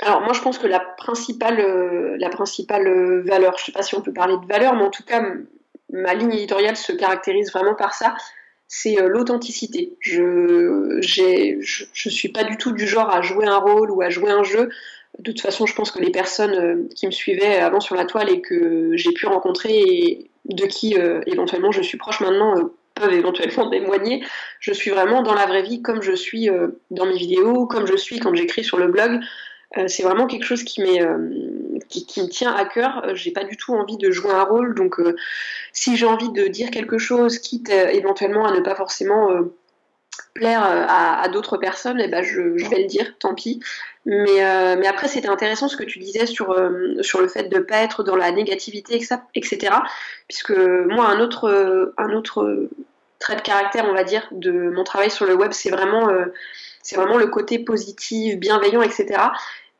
Alors 0.00 0.22
moi 0.22 0.32
je 0.32 0.40
pense 0.40 0.58
que 0.58 0.66
la 0.66 0.80
principale, 0.80 1.60
euh, 1.60 2.16
la 2.18 2.30
principale 2.30 2.86
euh, 2.86 3.22
valeur, 3.26 3.58
je 3.58 3.64
sais 3.64 3.72
pas 3.72 3.82
si 3.82 3.94
on 3.94 4.00
peut 4.00 4.12
parler 4.12 4.38
de 4.38 4.46
valeur, 4.46 4.74
mais 4.74 4.84
en 4.84 4.90
tout 4.90 5.04
cas 5.04 5.22
ma 5.90 6.14
ligne 6.14 6.32
éditoriale 6.32 6.76
se 6.76 6.92
caractérise 6.92 7.52
vraiment 7.52 7.74
par 7.74 7.92
ça, 7.92 8.14
c'est 8.74 8.98
euh, 8.98 9.06
l'authenticité. 9.06 9.92
Je, 10.00 10.98
je, 11.02 12.08
suis 12.08 12.30
pas 12.30 12.42
du 12.42 12.56
tout 12.56 12.72
du 12.72 12.88
genre 12.88 13.10
à 13.10 13.20
jouer 13.20 13.44
un 13.46 13.58
rôle 13.58 13.90
ou 13.90 14.00
à 14.00 14.08
jouer 14.08 14.30
un 14.30 14.42
jeu. 14.42 14.70
De 15.18 15.30
toute 15.30 15.42
façon, 15.42 15.66
je 15.66 15.74
pense 15.74 15.90
que 15.90 15.98
les 15.98 16.10
personnes 16.10 16.54
euh, 16.54 16.88
qui 16.96 17.04
me 17.04 17.10
suivaient 17.10 17.56
avant 17.56 17.80
sur 17.80 17.96
la 17.96 18.06
toile 18.06 18.30
et 18.30 18.40
que 18.40 18.96
j'ai 18.96 19.12
pu 19.12 19.26
rencontrer 19.26 19.78
et 19.78 20.30
de 20.46 20.64
qui 20.64 20.98
euh, 20.98 21.20
éventuellement 21.26 21.70
je 21.70 21.82
suis 21.82 21.98
proche 21.98 22.20
maintenant 22.20 22.54
peuvent 22.94 23.12
éventuellement 23.12 23.68
témoigner. 23.70 24.24
Je 24.58 24.72
suis 24.72 24.90
vraiment 24.90 25.20
dans 25.20 25.34
la 25.34 25.44
vraie 25.44 25.62
vie 25.62 25.82
comme 25.82 26.00
je 26.00 26.14
suis 26.14 26.48
dans 26.90 27.04
mes 27.04 27.18
vidéos, 27.18 27.66
comme 27.66 27.86
je 27.86 27.96
suis 27.96 28.20
quand 28.20 28.34
j'écris 28.34 28.64
sur 28.64 28.78
le 28.78 28.88
blog. 28.88 29.20
c'est 29.86 30.02
vraiment 30.02 30.26
quelque 30.26 30.46
chose 30.46 30.62
qui 30.62 30.80
m'est 30.80 31.02
qui, 32.00 32.22
me 32.22 32.28
tient 32.28 32.54
à 32.54 32.64
cœur. 32.64 33.04
J'ai 33.14 33.30
pas 33.30 33.44
du 33.44 33.56
tout 33.56 33.74
envie 33.74 33.96
de 33.96 34.10
jouer 34.10 34.32
un 34.32 34.44
rôle, 34.44 34.74
donc 34.74 35.00
si 35.72 35.96
j'ai 35.96 36.06
envie 36.06 36.30
de 36.30 36.46
dire 36.46 36.70
quelque 36.70 36.98
chose, 36.98 37.38
quitte 37.38 37.70
éventuellement 37.70 38.46
à 38.46 38.52
ne 38.52 38.60
pas 38.60 38.74
forcément 38.74 39.28
plaire 40.34 40.62
à, 40.62 41.28
d'autres 41.28 41.56
personnes, 41.56 42.00
eh 42.00 42.08
ben 42.08 42.22
je, 42.22 42.40
vais 42.40 42.82
le 42.82 42.86
dire, 42.86 43.14
tant 43.18 43.34
pis. 43.34 43.60
Mais, 44.06 44.76
mais 44.76 44.86
après, 44.86 45.08
c'était 45.08 45.28
intéressant 45.28 45.68
ce 45.68 45.76
que 45.76 45.84
tu 45.84 45.98
disais 45.98 46.26
sur, 46.26 46.56
sur 47.00 47.20
le 47.20 47.28
fait 47.28 47.44
de 47.44 47.56
ne 47.56 47.62
pas 47.62 47.78
être 47.78 48.02
dans 48.02 48.16
la 48.16 48.32
négativité, 48.32 49.00
etc. 49.34 49.74
Puisque 50.28 50.50
moi, 50.50 51.06
un 51.06 51.20
autre, 51.20 51.92
un 51.98 52.12
autre 52.14 52.68
trait 53.22 53.36
de 53.36 53.40
caractère, 53.40 53.86
on 53.88 53.94
va 53.94 54.04
dire, 54.04 54.28
de 54.32 54.70
mon 54.70 54.84
travail 54.84 55.10
sur 55.10 55.24
le 55.24 55.34
web, 55.34 55.52
c'est 55.52 55.70
vraiment, 55.70 56.10
euh, 56.10 56.26
c'est 56.82 56.96
vraiment 56.96 57.16
le 57.16 57.28
côté 57.28 57.58
positif, 57.58 58.36
bienveillant, 58.36 58.82
etc. 58.82 59.06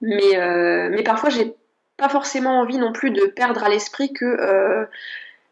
Mais, 0.01 0.37
euh, 0.37 0.89
mais 0.91 1.03
parfois, 1.03 1.29
j'ai 1.29 1.55
pas 1.97 2.09
forcément 2.09 2.61
envie 2.61 2.79
non 2.79 2.93
plus 2.93 3.11
de 3.11 3.27
perdre 3.27 3.63
à 3.63 3.69
l'esprit 3.69 4.13
que 4.13 4.25
euh, 4.25 4.85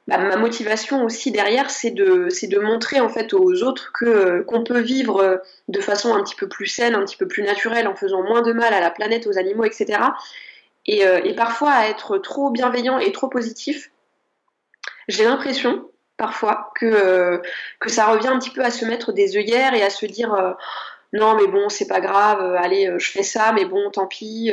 bah, 0.09 0.18
ma 0.18 0.37
motivation 0.37 1.05
aussi 1.05 1.31
derrière, 1.31 1.70
c'est 1.70 1.90
de, 1.90 2.29
c'est 2.31 2.48
de 2.48 2.59
montrer 2.59 3.00
en 3.00 3.09
fait 3.09 3.33
aux 3.35 3.62
autres 3.62 3.92
que 3.92 4.42
qu'on 4.42 4.64
peut 4.64 4.81
vivre 4.81 5.42
de 5.68 5.81
façon 5.81 6.14
un 6.14 6.22
petit 6.22 6.35
peu 6.35 6.48
plus 6.48 6.66
saine, 6.66 6.94
un 6.94 7.05
petit 7.05 7.16
peu 7.16 7.29
plus 7.29 7.42
naturelle, 7.42 7.87
en 7.87 7.94
faisant 7.94 8.22
moins 8.22 8.42
de 8.42 8.53
mal 8.53 8.74
à 8.74 8.81
la 8.81 8.90
planète, 8.90 9.26
aux 9.26 9.38
animaux, 9.38 9.64
etc. 9.64 10.00
Et, 10.87 11.03
et 11.03 11.35
parfois 11.35 11.72
à 11.72 11.88
être 11.88 12.18
trop 12.18 12.50
bienveillant 12.50 12.98
et 12.98 13.12
trop 13.12 13.29
positif, 13.29 13.90
j'ai 15.09 15.24
l'impression 15.24 15.90
parfois, 16.20 16.70
que, 16.74 16.85
euh, 16.85 17.38
que 17.79 17.88
ça 17.88 18.07
revient 18.07 18.29
un 18.29 18.38
petit 18.38 18.50
peu 18.50 18.62
à 18.62 18.70
se 18.70 18.85
mettre 18.85 19.12
des 19.12 19.38
œillères 19.38 19.72
et 19.72 19.83
à 19.83 19.88
se 19.88 20.05
dire 20.05 20.35
euh, 20.35 20.53
non 21.14 21.35
mais 21.35 21.46
bon 21.46 21.70
c'est 21.70 21.87
pas 21.88 22.00
grave, 22.00 22.42
euh, 22.42 22.57
allez 22.59 22.92
je 22.98 23.11
fais 23.11 23.22
ça 23.22 23.53
mais 23.53 23.64
bon 23.64 23.90
tant 23.90 24.07
pis. 24.07 24.53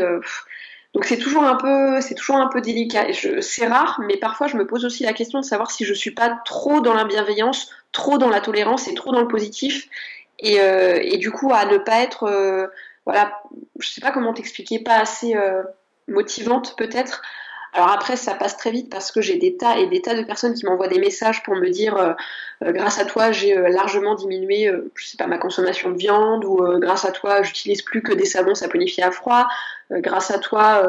Donc 0.97 1.05
c'est 1.05 1.17
toujours 1.17 1.43
un 1.43 1.53
peu 1.53 2.01
c'est 2.01 2.15
toujours 2.15 2.37
un 2.37 2.47
peu 2.47 2.59
délicat. 2.59 3.05
C'est 3.41 3.67
rare 3.67 4.01
mais 4.07 4.17
parfois 4.17 4.47
je 4.47 4.57
me 4.57 4.65
pose 4.65 4.83
aussi 4.83 5.03
la 5.03 5.13
question 5.13 5.39
de 5.39 5.45
savoir 5.45 5.69
si 5.69 5.85
je 5.85 5.93
suis 5.93 6.09
pas 6.09 6.39
trop 6.43 6.81
dans 6.81 6.95
la 6.95 7.05
bienveillance, 7.05 7.69
trop 7.91 8.17
dans 8.17 8.29
la 8.29 8.41
tolérance 8.41 8.87
et 8.87 8.95
trop 8.95 9.11
dans 9.11 9.21
le 9.21 9.27
positif 9.27 9.89
et, 10.39 10.55
et 10.55 11.17
du 11.17 11.29
coup 11.29 11.53
à 11.53 11.65
ne 11.65 11.77
pas 11.77 11.99
être 11.99 12.71
voilà 13.05 13.39
je 13.79 13.87
sais 13.87 14.01
pas 14.01 14.09
comment 14.09 14.33
t'expliquer 14.33 14.79
pas 14.79 14.95
assez 14.95 15.35
motivante 16.07 16.75
peut-être 16.77 17.21
alors 17.77 17.91
après, 17.91 18.15
ça 18.15 18.33
passe 18.33 18.57
très 18.57 18.71
vite 18.71 18.89
parce 18.89 19.11
que 19.11 19.21
j'ai 19.21 19.37
des 19.37 19.55
tas 19.55 19.77
et 19.77 19.85
des 19.85 20.01
tas 20.01 20.15
de 20.15 20.23
personnes 20.23 20.55
qui 20.55 20.65
m'envoient 20.65 20.87
des 20.87 20.97
messages 20.97 21.43
pour 21.43 21.55
me 21.55 21.69
dire 21.69 21.95
euh, 21.95 22.13
euh, 22.63 22.71
grâce 22.71 22.97
à 22.97 23.05
toi, 23.05 23.31
j'ai 23.31 23.55
euh, 23.55 23.69
largement 23.69 24.15
diminué, 24.15 24.71
je 24.95 25.05
sais 25.05 25.15
pas, 25.15 25.27
ma 25.27 25.37
consommation 25.37 25.91
de 25.91 25.95
viande 25.95 26.43
ou 26.43 26.57
grâce 26.79 27.05
à 27.05 27.11
toi, 27.11 27.43
j'utilise 27.43 27.83
plus 27.83 28.01
que 28.01 28.13
des 28.13 28.25
savons 28.25 28.55
saponifiés 28.55 29.03
à 29.03 29.11
froid. 29.11 29.47
grâce 29.91 30.31
à 30.31 30.39
toi, 30.39 30.83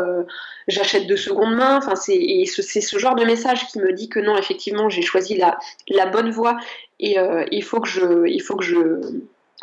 j'achète 0.67 1.07
de 1.07 1.15
seconde 1.15 1.57
main. 1.57 1.77
Enfin, 1.77 1.95
c'est 1.95 2.45
c'est 2.47 2.81
ce 2.81 2.99
genre 2.99 3.17
de 3.17 3.25
message 3.25 3.67
qui 3.67 3.81
me 3.81 3.93
dit 3.93 4.09
que 4.09 4.19
non, 4.19 4.39
effectivement, 4.39 4.89
j'ai 4.89 5.03
choisi 5.03 5.37
la, 5.37 5.59
la 5.89 6.07
bonne 6.07 6.31
voie 6.31 6.57
et 7.01 7.17
il 7.51 7.63
faut 7.63 7.81
que 7.81 7.89
je 7.89 8.27
il 8.27 8.41
faut 8.41 8.57
que 8.57 8.65
je 8.65 8.79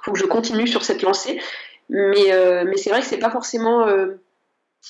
faut 0.03 0.11
que 0.13 0.19
je 0.19 0.25
continue 0.25 0.67
sur 0.67 0.83
cette 0.83 1.01
lancée. 1.01 1.39
Mais 1.89 2.63
mais 2.65 2.77
c'est 2.77 2.91
vrai 2.91 2.99
que 2.99 3.07
c'est 3.07 3.17
pas 3.17 3.31
forcément 3.31 3.87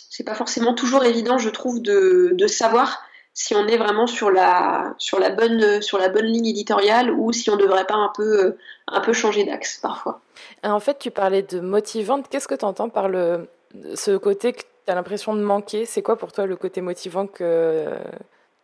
c'est 0.09 0.23
pas 0.23 0.35
forcément 0.35 0.73
toujours 0.73 1.03
évident, 1.05 1.37
je 1.37 1.49
trouve, 1.49 1.81
de, 1.81 2.47
savoir 2.47 3.03
si 3.33 3.53
on 3.53 3.67
est 3.67 3.77
vraiment 3.77 4.07
sur 4.07 4.31
la, 4.31 4.93
sur 4.97 5.19
la, 5.19 5.29
bonne, 5.29 5.81
sur 5.81 5.97
la 5.97 6.09
bonne 6.09 6.25
ligne 6.25 6.47
éditoriale 6.47 7.11
ou 7.11 7.33
si 7.33 7.49
on 7.49 7.55
ne 7.55 7.61
devrait 7.61 7.85
pas 7.85 7.95
un 7.95 8.11
peu, 8.15 8.55
un 8.87 9.01
peu 9.01 9.13
changer 9.13 9.43
d'axe 9.43 9.77
parfois. 9.77 10.21
En 10.63 10.79
fait, 10.79 10.99
tu 10.99 11.11
parlais 11.11 11.41
de 11.41 11.59
motivante. 11.59 12.27
Qu'est-ce 12.29 12.47
que 12.47 12.55
tu 12.55 12.65
entends 12.65 12.89
par 12.89 13.09
le, 13.09 13.47
ce 13.95 14.15
côté 14.15 14.53
que 14.53 14.61
tu 14.61 14.91
as 14.91 14.95
l'impression 14.95 15.35
de 15.35 15.41
manquer? 15.41 15.85
C'est 15.85 16.01
quoi 16.01 16.17
pour 16.17 16.31
toi 16.31 16.45
le 16.45 16.55
côté 16.55 16.81
motivant 16.81 17.27
que 17.27 17.87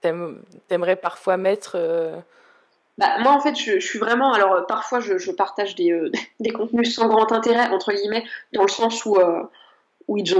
tu 0.02 0.10
aimerais 0.70 0.96
parfois 0.96 1.38
mettre 1.38 1.74
euh? 1.76 2.16
bah, 2.98 3.18
moi, 3.20 3.32
en 3.32 3.40
fait, 3.40 3.56
je, 3.56 3.80
suis 3.80 4.00
vraiment. 4.00 4.32
Alors, 4.32 4.66
parfois, 4.68 5.00
je, 5.00 5.32
partage 5.32 5.76
des, 5.76 5.92
euh, 5.92 6.12
des, 6.40 6.52
contenus 6.52 6.96
sans 6.96 7.08
grand 7.08 7.32
intérêt, 7.32 7.68
entre 7.70 7.92
guillemets, 7.94 8.24
dans 8.54 8.62
le 8.62 8.70
sens 8.70 9.06
où, 9.06 9.18
euh, 9.18 9.44
où 10.08 10.18
ils 10.18 10.36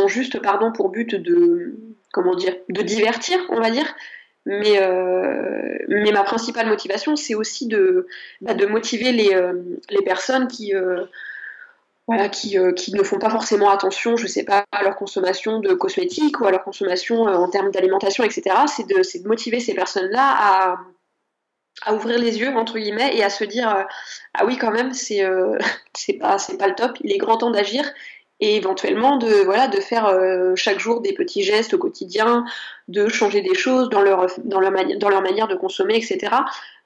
ont, 0.00 0.08
juste 0.08 0.40
pardon, 0.40 0.72
pour 0.72 0.90
but 0.90 1.14
de, 1.14 1.74
comment 2.12 2.34
dire, 2.34 2.54
de 2.68 2.82
divertir, 2.82 3.38
on 3.50 3.60
va 3.60 3.70
dire. 3.70 3.94
Mais, 4.46 4.80
euh, 4.80 5.78
mais 5.88 6.12
ma 6.12 6.24
principale 6.24 6.66
motivation, 6.66 7.14
c'est 7.14 7.34
aussi 7.34 7.66
de, 7.66 8.06
bah, 8.40 8.54
de 8.54 8.66
motiver 8.66 9.12
les, 9.12 9.34
euh, 9.34 9.52
les 9.90 10.02
personnes 10.02 10.48
qui, 10.48 10.74
euh, 10.74 11.04
voilà, 12.06 12.28
qui, 12.28 12.56
qui, 12.74 12.94
ne 12.94 13.02
font 13.02 13.18
pas 13.18 13.30
forcément 13.30 13.70
attention, 13.70 14.16
je 14.16 14.26
sais 14.26 14.44
pas, 14.44 14.64
à 14.72 14.82
leur 14.82 14.96
consommation 14.96 15.60
de 15.60 15.74
cosmétiques 15.74 16.40
ou 16.40 16.46
à 16.46 16.50
leur 16.50 16.64
consommation 16.64 17.22
en 17.22 17.48
termes 17.48 17.70
d'alimentation, 17.70 18.24
etc. 18.24 18.56
C'est 18.66 18.88
de, 18.88 18.96
de, 18.96 19.28
motiver 19.28 19.60
ces 19.60 19.74
personnes-là 19.74 20.34
à, 20.36 20.78
à 21.82 21.94
ouvrir 21.94 22.18
les 22.18 22.38
yeux 22.38 22.56
entre 22.56 22.78
guillemets 22.78 23.16
et 23.16 23.22
à 23.22 23.30
se 23.30 23.44
dire 23.44 23.86
ah 24.34 24.44
oui 24.44 24.58
quand 24.58 24.72
même 24.72 24.92
c'est 24.92 25.22
c'est 25.94 26.14
pas 26.14 26.36
c'est 26.36 26.58
pas 26.58 26.66
le 26.66 26.74
top 26.74 26.98
il 27.00 27.12
est 27.12 27.16
grand 27.16 27.38
temps 27.38 27.50
d'agir 27.50 27.90
et 28.40 28.56
éventuellement 28.56 29.16
de 29.16 29.44
voilà 29.44 29.68
de 29.68 29.80
faire 29.80 30.06
euh, 30.06 30.54
chaque 30.56 30.78
jour 30.78 31.00
des 31.00 31.12
petits 31.12 31.42
gestes 31.42 31.74
au 31.74 31.78
quotidien, 31.78 32.44
de 32.88 33.08
changer 33.08 33.42
des 33.42 33.54
choses 33.54 33.88
dans 33.90 34.00
leur 34.00 34.26
dans 34.44 34.60
leur, 34.60 34.72
dans 34.96 35.08
leur 35.08 35.22
manière 35.22 35.48
de 35.48 35.54
consommer, 35.54 35.96
etc. 35.96 36.34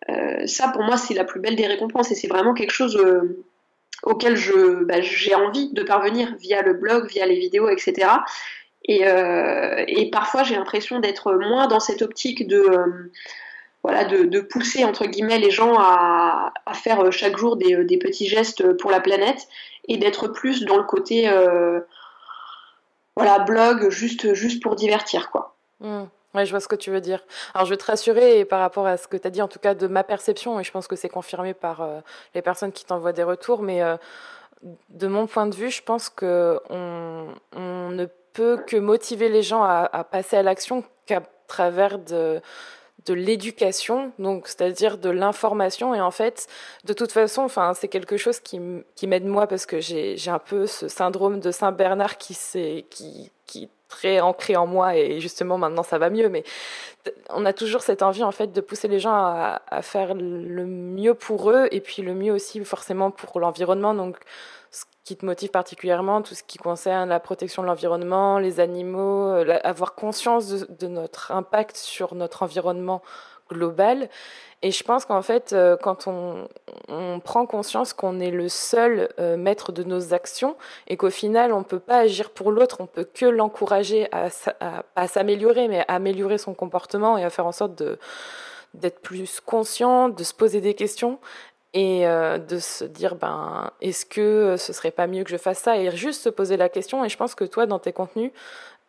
Euh, 0.08 0.46
ça 0.46 0.68
pour 0.68 0.82
moi 0.82 0.96
c'est 0.96 1.14
la 1.14 1.24
plus 1.24 1.40
belle 1.40 1.56
des 1.56 1.66
récompenses 1.66 2.10
et 2.10 2.14
c'est 2.14 2.28
vraiment 2.28 2.54
quelque 2.54 2.72
chose 2.72 2.96
euh, 2.96 3.44
auquel 4.02 4.36
je 4.36 4.84
bah, 4.84 5.00
j'ai 5.00 5.34
envie 5.34 5.72
de 5.72 5.82
parvenir 5.82 6.34
via 6.40 6.62
le 6.62 6.74
blog, 6.74 7.06
via 7.06 7.24
les 7.26 7.38
vidéos, 7.38 7.68
etc. 7.68 8.08
Et, 8.86 9.04
et 9.88 10.10
parfois 10.10 10.42
j'ai 10.42 10.56
l'impression 10.56 11.00
d'être 11.00 11.32
moins 11.32 11.68
dans 11.68 11.80
cette 11.80 12.02
optique 12.02 12.46
de 12.46 13.10
voilà, 13.82 14.04
de, 14.04 14.24
de, 14.24 14.40
pousser 14.40 14.84
entre 14.84 15.06
guillemets 15.06 15.38
les 15.38 15.50
gens 15.50 15.74
à, 15.78 16.52
à 16.66 16.74
faire 16.74 17.10
chaque 17.10 17.38
jour 17.38 17.56
des, 17.56 17.82
des, 17.84 17.96
petits 17.96 18.26
gestes 18.26 18.76
pour 18.76 18.90
la 18.90 19.00
planète 19.00 19.48
et 19.88 19.96
d'être 19.96 20.28
plus 20.28 20.64
dans 20.64 20.76
le 20.76 20.84
côté 20.84 21.28
euh, 21.28 21.80
voilà 23.16 23.40
blog 23.40 23.90
juste 23.90 24.34
juste 24.34 24.62
pour 24.62 24.76
divertir 24.76 25.30
quoi. 25.30 25.54
Ouais, 26.34 26.44
je 26.46 26.50
vois 26.50 26.60
ce 26.60 26.66
que 26.66 26.74
tu 26.74 26.90
veux 26.90 27.00
dire. 27.00 27.24
Alors, 27.54 27.64
je 27.64 27.70
vais 27.70 27.76
te 27.76 27.84
rassurer 27.84 28.44
par 28.44 28.58
rapport 28.58 28.86
à 28.86 28.96
ce 28.96 29.06
que 29.06 29.16
tu 29.16 29.26
as 29.26 29.30
dit, 29.30 29.40
en 29.40 29.46
tout 29.46 29.60
cas 29.60 29.74
de 29.74 29.86
ma 29.86 30.02
perception, 30.02 30.58
et 30.58 30.64
je 30.64 30.72
pense 30.72 30.88
que 30.88 30.96
c'est 30.96 31.08
confirmé 31.08 31.54
par 31.54 31.80
euh, 31.80 32.00
les 32.34 32.42
personnes 32.42 32.72
qui 32.72 32.84
t'envoient 32.84 33.12
des 33.12 33.22
retours, 33.22 33.62
mais 33.62 33.82
euh, 33.82 33.96
de 34.88 35.06
mon 35.06 35.28
point 35.28 35.46
de 35.46 35.54
vue, 35.54 35.70
je 35.70 35.82
pense 35.82 36.08
qu'on 36.08 36.58
on 37.52 37.90
ne 37.90 38.06
peut 38.32 38.56
que 38.66 38.76
motiver 38.76 39.28
les 39.28 39.42
gens 39.42 39.62
à 39.62 40.04
passer 40.10 40.36
à 40.36 40.42
l'action 40.42 40.82
qu'à 41.06 41.22
travers 41.46 42.00
de, 42.00 42.40
de 43.06 43.14
l'éducation, 43.14 44.12
donc 44.18 44.48
c'est-à-dire 44.48 44.98
de 44.98 45.10
l'information. 45.10 45.94
Et 45.94 46.00
en 46.00 46.10
fait, 46.10 46.46
de 46.84 46.92
toute 46.92 47.12
façon, 47.12 47.42
enfin, 47.42 47.74
c'est 47.74 47.88
quelque 47.88 48.16
chose 48.16 48.40
qui, 48.40 48.60
qui 48.94 49.06
m'aide 49.06 49.26
moi 49.26 49.46
parce 49.46 49.66
que 49.66 49.80
j'ai 49.80 50.16
un 50.28 50.38
peu 50.38 50.66
ce 50.66 50.88
syndrome 50.88 51.40
de 51.40 51.50
Saint 51.50 51.72
Bernard 51.72 52.18
qui 52.18 52.34
c'est 52.34 52.84
qui 52.90 53.30
qui 53.46 53.68
très 53.88 54.20
ancré 54.20 54.56
en 54.56 54.66
moi 54.66 54.96
et 54.96 55.20
justement 55.20 55.58
maintenant 55.58 55.82
ça 55.84 55.98
va 55.98 56.10
mieux. 56.10 56.28
Mais 56.28 56.42
on 57.30 57.44
a 57.44 57.52
toujours 57.52 57.82
cette 57.82 58.02
envie 58.02 58.24
en 58.24 58.32
fait 58.32 58.52
de 58.52 58.60
pousser 58.60 58.88
les 58.88 58.98
gens 58.98 59.12
à, 59.14 59.62
à 59.68 59.82
faire 59.82 60.14
le 60.14 60.64
mieux 60.66 61.14
pour 61.14 61.50
eux 61.50 61.68
et 61.70 61.80
puis 61.80 62.02
le 62.02 62.14
mieux 62.14 62.32
aussi 62.32 62.64
forcément 62.64 63.10
pour 63.10 63.38
l'environnement. 63.38 63.94
Donc 63.94 64.16
qui 65.04 65.16
te 65.16 65.26
motive 65.26 65.50
particulièrement, 65.50 66.22
tout 66.22 66.34
ce 66.34 66.42
qui 66.42 66.56
concerne 66.56 67.10
la 67.10 67.20
protection 67.20 67.62
de 67.62 67.66
l'environnement, 67.66 68.38
les 68.38 68.58
animaux, 68.58 69.28
euh, 69.28 69.58
avoir 69.62 69.94
conscience 69.94 70.66
de, 70.66 70.86
notre 70.86 71.30
impact 71.30 71.76
sur 71.76 72.14
notre 72.14 72.42
environnement 72.42 73.02
global. 73.50 74.08
Et 74.62 74.70
je 74.70 74.82
pense 74.82 75.04
qu'en 75.04 75.20
fait, 75.20 75.52
euh, 75.52 75.76
quand 75.76 76.06
on, 76.06 76.48
prend 77.22 77.44
conscience 77.44 77.92
qu'on 77.92 78.18
est 78.18 78.30
le 78.30 78.48
seul 78.48 79.10
euh, 79.20 79.36
maître 79.36 79.72
de 79.72 79.82
nos 79.82 80.14
actions 80.14 80.56
et 80.86 80.96
qu'au 80.96 81.10
final, 81.10 81.52
on 81.52 81.58
ne 81.58 81.64
peut 81.64 81.78
pas 81.78 81.98
agir 81.98 82.30
pour 82.30 82.50
l'autre, 82.50 82.78
on 82.80 82.86
peut 82.86 83.04
que 83.04 83.26
l'encourager 83.26 84.08
à, 84.10 85.06
s'améliorer, 85.06 85.68
mais 85.68 85.80
à 85.80 85.96
améliorer 85.96 86.38
son 86.38 86.54
comportement 86.54 87.18
et 87.18 87.24
à 87.24 87.30
faire 87.30 87.46
en 87.46 87.52
sorte 87.52 87.82
d'être 88.72 89.00
plus 89.00 89.40
conscient, 89.40 90.08
de 90.08 90.24
se 90.24 90.32
poser 90.32 90.62
des 90.62 90.74
questions 90.74 91.18
et 91.74 92.06
euh, 92.06 92.38
de 92.38 92.58
se 92.58 92.84
dire 92.84 93.16
ben 93.16 93.72
est-ce 93.80 94.06
que 94.06 94.56
ce 94.56 94.72
serait 94.72 94.92
pas 94.92 95.08
mieux 95.08 95.24
que 95.24 95.30
je 95.30 95.36
fasse 95.36 95.58
ça 95.58 95.76
et 95.76 95.90
juste 95.94 96.22
se 96.22 96.28
poser 96.28 96.56
la 96.56 96.68
question. 96.68 97.04
Et 97.04 97.08
je 97.08 97.16
pense 97.16 97.34
que 97.34 97.44
toi 97.44 97.66
dans 97.66 97.80
tes 97.80 97.92
contenus 97.92 98.30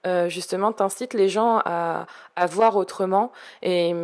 euh, 0.06 0.30
justement 0.30 0.72
t'incites 0.72 1.16
les 1.16 1.28
gens 1.28 1.62
à, 1.66 2.06
à 2.36 2.46
voir 2.46 2.76
autrement 2.76 3.32
et, 3.64 3.96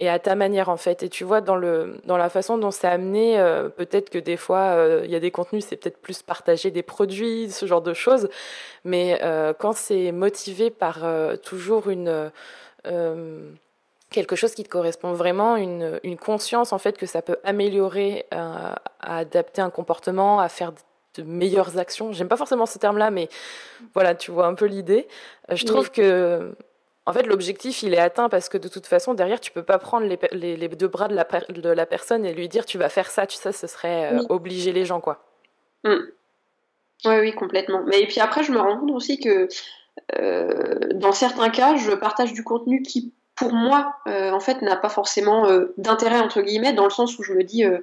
et 0.00 0.08
à 0.08 0.18
ta 0.18 0.34
manière 0.34 0.68
en 0.68 0.76
fait. 0.76 1.04
Et 1.04 1.08
tu 1.08 1.22
vois 1.22 1.40
dans 1.40 1.54
le 1.54 2.00
dans 2.06 2.16
la 2.16 2.28
façon 2.28 2.58
dont 2.58 2.72
c'est 2.72 2.88
amené 2.88 3.38
euh, 3.38 3.68
peut-être 3.68 4.10
que 4.10 4.18
des 4.18 4.36
fois 4.36 4.84
il 5.04 5.10
y 5.10 5.14
a 5.14 5.20
des 5.20 5.30
contenus 5.30 5.64
c'est 5.68 5.76
peut-être 5.76 6.02
plus 6.02 6.22
partager 6.22 6.72
des 6.72 6.82
produits 6.82 7.52
ce 7.52 7.66
genre 7.66 7.82
de 7.82 7.94
choses. 7.94 8.28
Mais 8.84 9.20
quand 9.60 9.74
c'est 9.74 10.10
motivé 10.10 10.70
par 10.70 11.04
toujours 11.40 11.88
une 11.88 12.30
quelque 14.14 14.36
chose 14.36 14.54
qui 14.54 14.62
te 14.62 14.68
correspond 14.68 15.12
vraiment, 15.12 15.56
une, 15.56 15.98
une, 16.04 16.16
conscience 16.16 16.72
en 16.72 16.78
fait 16.78 16.96
que 16.96 17.04
ça 17.04 17.20
peut 17.20 17.36
améliorer, 17.42 18.26
euh, 18.32 18.72
à 19.00 19.18
adapter 19.18 19.60
un 19.60 19.70
comportement, 19.70 20.38
à 20.38 20.48
faire 20.48 20.72
meilleures 21.18 21.78
actions. 21.78 22.12
J'aime 22.12 22.28
pas 22.28 22.36
forcément 22.36 22.66
ce 22.66 22.78
terme-là, 22.78 23.10
mais 23.10 23.28
voilà, 23.92 24.14
tu 24.14 24.30
vois 24.30 24.46
un 24.46 24.54
peu 24.54 24.66
l'idée. 24.66 25.06
Euh, 25.50 25.56
je 25.56 25.64
trouve 25.64 25.90
que, 25.90 26.54
en 27.06 27.12
fait, 27.12 27.24
l'objectif, 27.24 27.82
il 27.82 27.92
est 27.94 27.98
atteint 27.98 28.28
parce 28.28 28.48
que 28.48 28.56
de 28.56 28.68
toute 28.68 28.86
façon, 28.86 29.14
derrière, 29.14 29.40
tu 29.40 29.50
peux 29.50 29.62
pas 29.62 29.78
prendre 29.78 30.06
les, 30.06 30.56
les, 30.56 30.68
deux 30.68 30.88
bras 30.88 31.08
de 31.08 31.14
la, 31.14 31.24
de 31.48 31.68
la, 31.68 31.86
personne 31.86 32.24
et 32.24 32.32
lui 32.32 32.48
dire 32.48 32.64
tu 32.66 32.78
vas 32.78 32.88
faire 32.88 33.10
ça, 33.10 33.26
tu 33.26 33.36
sais, 33.36 33.52
ce 33.52 33.66
serait 33.66 34.12
obliger 34.28 34.72
les 34.72 34.84
gens, 34.84 35.00
quoi. 35.00 35.24
Mm. 35.84 35.94
Oui, 37.06 37.14
oui, 37.20 37.32
complètement. 37.32 37.82
Mais 37.86 38.00
et 38.00 38.06
puis 38.06 38.20
après, 38.20 38.42
je 38.44 38.52
me 38.52 38.58
rends 38.58 38.78
compte 38.78 38.92
aussi 38.92 39.18
que 39.18 39.48
dans 40.94 41.12
certains 41.12 41.50
cas, 41.50 41.76
je 41.76 41.92
partage 41.92 42.32
du 42.32 42.42
contenu 42.42 42.82
qui 42.82 43.12
pour 43.36 43.52
moi, 43.52 43.96
euh, 44.06 44.30
en 44.30 44.40
fait, 44.40 44.62
n'a 44.62 44.76
pas 44.76 44.88
forcément 44.88 45.48
euh, 45.48 45.74
d'intérêt 45.76 46.20
entre 46.20 46.40
guillemets, 46.40 46.72
dans 46.72 46.84
le 46.84 46.90
sens 46.90 47.18
où 47.18 47.22
je 47.22 47.32
me 47.32 47.42
dis 47.42 47.64
euh, 47.64 47.78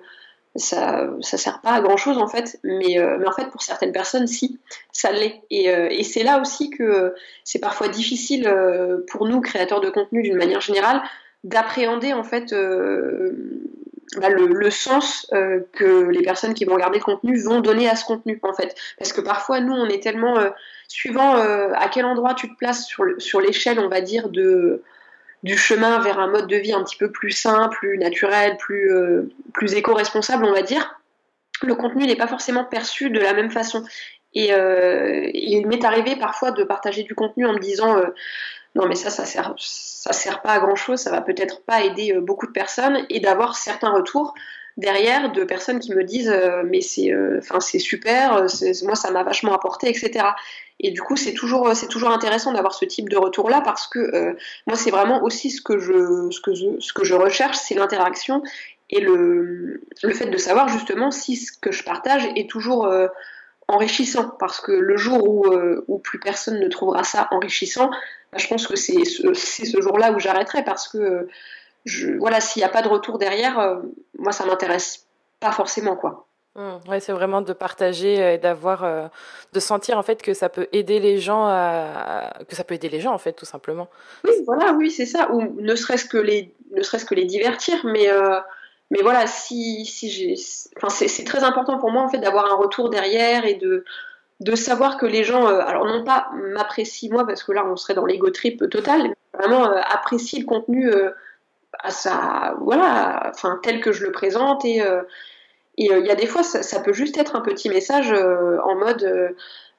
ça, 0.56 1.10
ça 1.22 1.38
sert 1.38 1.62
pas 1.62 1.72
à 1.72 1.82
grand 1.82 1.98
chose 1.98 2.18
en 2.18 2.28
fait, 2.28 2.60
mais, 2.64 2.98
mais 3.20 3.28
en 3.28 3.32
fait 3.32 3.50
pour 3.52 3.62
certaines 3.62 3.94
personnes, 3.94 4.28
si, 4.28 4.60
ça 4.92 5.10
l'est. 5.14 5.42
Et, 5.50 5.68
et 5.68 6.04
c'est 6.04 6.24
là 6.24 6.42
aussi 6.42 6.70
que 6.70 7.16
c'est 7.46 7.60
parfois 7.60 7.88
difficile 7.88 8.54
pour 9.10 9.26
nous 9.26 9.40
créateurs 9.40 9.80
de 9.80 9.90
contenu 9.90 10.24
d'une 10.24 10.36
manière 10.36 10.60
générale 10.60 11.02
d'appréhender 11.46 12.12
en 12.12 12.26
fait 12.26 12.54
bah, 14.18 14.28
le, 14.28 14.48
le, 14.48 14.70
sens 14.70 15.26
que 15.72 16.10
les 16.10 16.22
personnes 16.22 16.54
qui 16.54 16.66
vont 16.66 16.74
regarder 16.74 17.00
le 17.00 17.06
contenu 17.06 17.42
vont 17.42 17.62
donner 17.62 17.88
à 17.88 17.96
ce 17.96 18.04
contenu 18.04 18.38
en 18.44 18.52
fait, 18.52 18.76
parce 19.00 19.14
que 19.14 19.22
parfois 19.22 19.62
nous 19.62 19.72
on 19.74 19.88
est 19.88 20.04
tellement 20.04 20.36
suivant 20.90 21.36
à 21.36 21.88
quel 21.88 22.04
endroit 22.04 22.34
tu 22.34 22.50
te 22.50 22.58
places 22.58 22.94
sur 23.20 23.40
l'échelle, 23.40 23.80
on 23.80 23.88
va 23.88 24.02
dire 24.02 24.28
de 24.28 24.84
du 25.44 25.58
chemin 25.58 26.00
vers 26.00 26.20
un 26.20 26.28
mode 26.28 26.48
de 26.48 26.58
vie 26.58 26.74
un 26.74 26.84
petit 26.84 26.98
peu 26.98 27.12
plus 27.12 27.32
sain, 27.32 27.68
plus 27.70 27.98
naturel, 27.98 28.58
plus, 28.58 28.94
euh, 28.94 29.32
plus 29.54 29.74
éco-responsable, 29.74 30.46
on 30.46 30.54
va 30.54 30.62
dire, 30.62 31.00
le 31.64 31.76
contenu 31.76 32.06
n'est 32.06 32.16
pas 32.16 32.28
forcément 32.28 32.64
perçu 32.64 33.10
de 33.10 33.20
la 33.20 33.34
même 33.34 33.52
façon. 33.52 33.84
Et 34.34 34.54
euh, 34.54 35.30
il 35.34 35.68
m'est 35.68 35.84
arrivé 35.84 36.16
parfois 36.16 36.52
de 36.52 36.64
partager 36.64 37.04
du 37.04 37.16
contenu 37.16 37.46
en 37.46 37.54
me 37.54 37.60
disant 37.60 37.98
euh, 37.98 38.06
non 38.76 38.88
mais 38.88 38.96
ça 38.96 39.10
ça 39.10 39.26
sert 39.26 39.54
ça 39.58 40.14
sert 40.14 40.42
pas 40.42 40.54
à 40.54 40.60
grand 40.60 40.76
chose, 40.76 41.00
ça 41.00 41.12
va 41.12 41.22
peut-être 41.22 41.64
pas 41.64 41.84
aider 41.84 42.14
beaucoup 42.14 42.48
de 42.48 42.52
personnes 42.52 43.06
et 43.10 43.20
d'avoir 43.20 43.56
certains 43.56 43.92
retours 43.92 44.34
derrière 44.78 45.32
de 45.32 45.44
personnes 45.44 45.80
qui 45.80 45.94
me 45.94 46.04
disent 46.04 46.34
mais 46.66 46.82
c'est 46.82 47.14
enfin 47.38 47.60
c'est 47.60 47.80
super, 47.80 48.46
moi 48.84 48.96
ça 48.96 49.12
m'a 49.12 49.24
vachement 49.24 49.54
apporté 49.54 49.90
etc. 49.90 50.30
Et 50.84 50.90
du 50.90 51.02
coup, 51.02 51.16
c'est 51.16 51.34
toujours, 51.34 51.76
c'est 51.76 51.88
toujours 51.88 52.10
intéressant 52.10 52.54
d'avoir 52.54 52.74
ce 52.74 52.86
type 52.86 53.08
de 53.08 53.16
retour-là 53.16 53.62
parce 53.62 53.88
que 53.88 54.00
euh, 54.00 54.34
moi, 54.66 54.76
c'est 54.76 54.90
vraiment 54.90 55.24
aussi 55.24 55.52
ce 55.52 55.62
que 55.62 55.78
je, 55.78 56.30
ce 56.32 56.42
que 56.42 56.56
je, 56.56 56.80
ce 56.80 56.92
que 56.92 57.04
je 57.04 57.14
recherche, 57.14 57.58
c'est 57.58 57.76
l'interaction 57.76 58.42
et 58.90 59.00
le, 59.00 59.84
le 60.02 60.14
fait 60.14 60.26
de 60.26 60.38
savoir 60.38 60.68
justement 60.68 61.12
si 61.12 61.36
ce 61.36 61.52
que 61.52 61.72
je 61.72 61.84
partage 61.84 62.28
est 62.36 62.50
toujours 62.50 62.88
euh, 62.88 63.08
enrichissant. 63.72 64.30
Parce 64.40 64.62
que 64.62 64.72
le 64.72 64.98
jour 64.98 65.28
où, 65.28 65.48
euh, 65.48 65.84
où, 65.88 66.00
plus 66.00 66.20
personne 66.20 66.60
ne 66.60 66.68
trouvera 66.68 67.04
ça 67.04 67.28
enrichissant, 67.32 67.90
bah, 68.32 68.38
je 68.38 68.48
pense 68.48 68.68
que 68.68 68.76
c'est 68.76 69.04
ce, 69.06 69.34
ce 69.34 69.82
jour-là 69.82 70.12
où 70.12 70.20
j'arrêterai 70.20 70.64
parce 70.64 70.88
que 70.88 71.28
je, 71.86 72.12
voilà, 72.18 72.42
s'il 72.42 72.62
n'y 72.62 72.66
a 72.66 72.70
pas 72.70 72.82
de 72.82 72.88
retour 72.88 73.18
derrière, 73.18 73.82
moi, 74.18 74.32
ça 74.32 74.46
m'intéresse 74.46 75.08
pas 75.40 75.52
forcément, 75.52 75.96
quoi. 75.96 76.28
Mmh, 76.56 76.90
ouais, 76.90 77.00
c'est 77.00 77.14
vraiment 77.14 77.42
de 77.42 77.54
partager 77.54 78.22
euh, 78.22 78.34
et 78.34 78.38
d'avoir, 78.38 78.84
euh, 78.84 79.08
de 79.54 79.60
sentir 79.62 79.98
en 79.98 80.04
fait 80.04 80.22
que 80.22 80.34
ça 80.34 80.50
peut 80.50 80.68
aider 80.74 81.00
les 81.00 81.18
gens 81.18 81.46
à, 81.46 82.34
que 82.50 82.58
ça 82.58 82.66
peut 82.66 82.76
aider 82.76 82.90
les 82.90 83.00
gens 83.00 83.14
en 83.14 83.18
fait 83.18 83.32
tout 83.32 83.46
simplement. 83.46 83.88
Oui, 84.26 84.34
voilà, 84.46 84.74
oui, 84.74 84.92
c'est 84.92 85.06
ça. 85.06 85.32
Ou 85.32 85.62
ne 85.62 85.76
serait-ce 85.76 86.04
que 86.04 86.18
les, 86.18 86.54
ne 86.76 86.82
serait-ce 86.82 87.06
que 87.06 87.16
les 87.16 87.24
divertir, 87.24 87.86
mais 87.86 88.10
euh, 88.10 88.38
mais 88.92 89.02
voilà, 89.02 89.26
si 89.26 89.86
si 89.86 90.10
j'ai, 90.10 90.36
enfin 90.78 90.90
c'est 90.90 91.24
très 91.24 91.44
important 91.44 91.80
pour 91.80 91.92
moi 91.92 92.04
en 92.04 92.10
fait 92.10 92.20
d'avoir 92.20 92.52
un 92.52 92.56
retour 92.56 92.90
derrière 92.90 93.46
et 93.46 93.56
de 93.56 93.84
de 94.40 94.56
savoir 94.56 94.98
que 94.98 95.06
les 95.06 95.24
gens, 95.24 95.46
alors 95.46 95.86
non 95.86 96.04
pas 96.04 96.30
m'apprécient 96.34 97.12
moi 97.12 97.26
parce 97.26 97.44
que 97.44 97.52
là 97.52 97.66
on 97.66 97.76
serait 97.76 97.94
dans 97.94 98.06
l'ego 98.06 98.30
trip 98.30 98.70
total, 98.70 99.04
mais 99.10 99.40
vraiment 99.40 99.64
apprécient 99.64 100.40
le 100.40 100.46
contenu 100.46 100.92
à 101.80 101.92
sa, 101.92 102.56
voilà, 102.62 103.32
enfin 103.34 103.60
tel 103.64 103.82
que 103.82 103.92
je 103.92 104.04
le 104.04 104.12
présente 104.12 104.66
et 104.66 104.82
euh, 105.90 106.00
il 106.00 106.06
y 106.06 106.12
a 106.12 106.16
des 106.16 106.28
fois, 106.28 106.44
ça, 106.44 106.80
peut 106.80 106.94
juste 106.94 107.18
être 107.18 107.36
un 107.36 107.42
petit 107.42 107.70
message 107.70 108.12
euh, 108.12 108.58
en 108.64 108.76
mode 108.76 109.04
euh, 109.04 109.30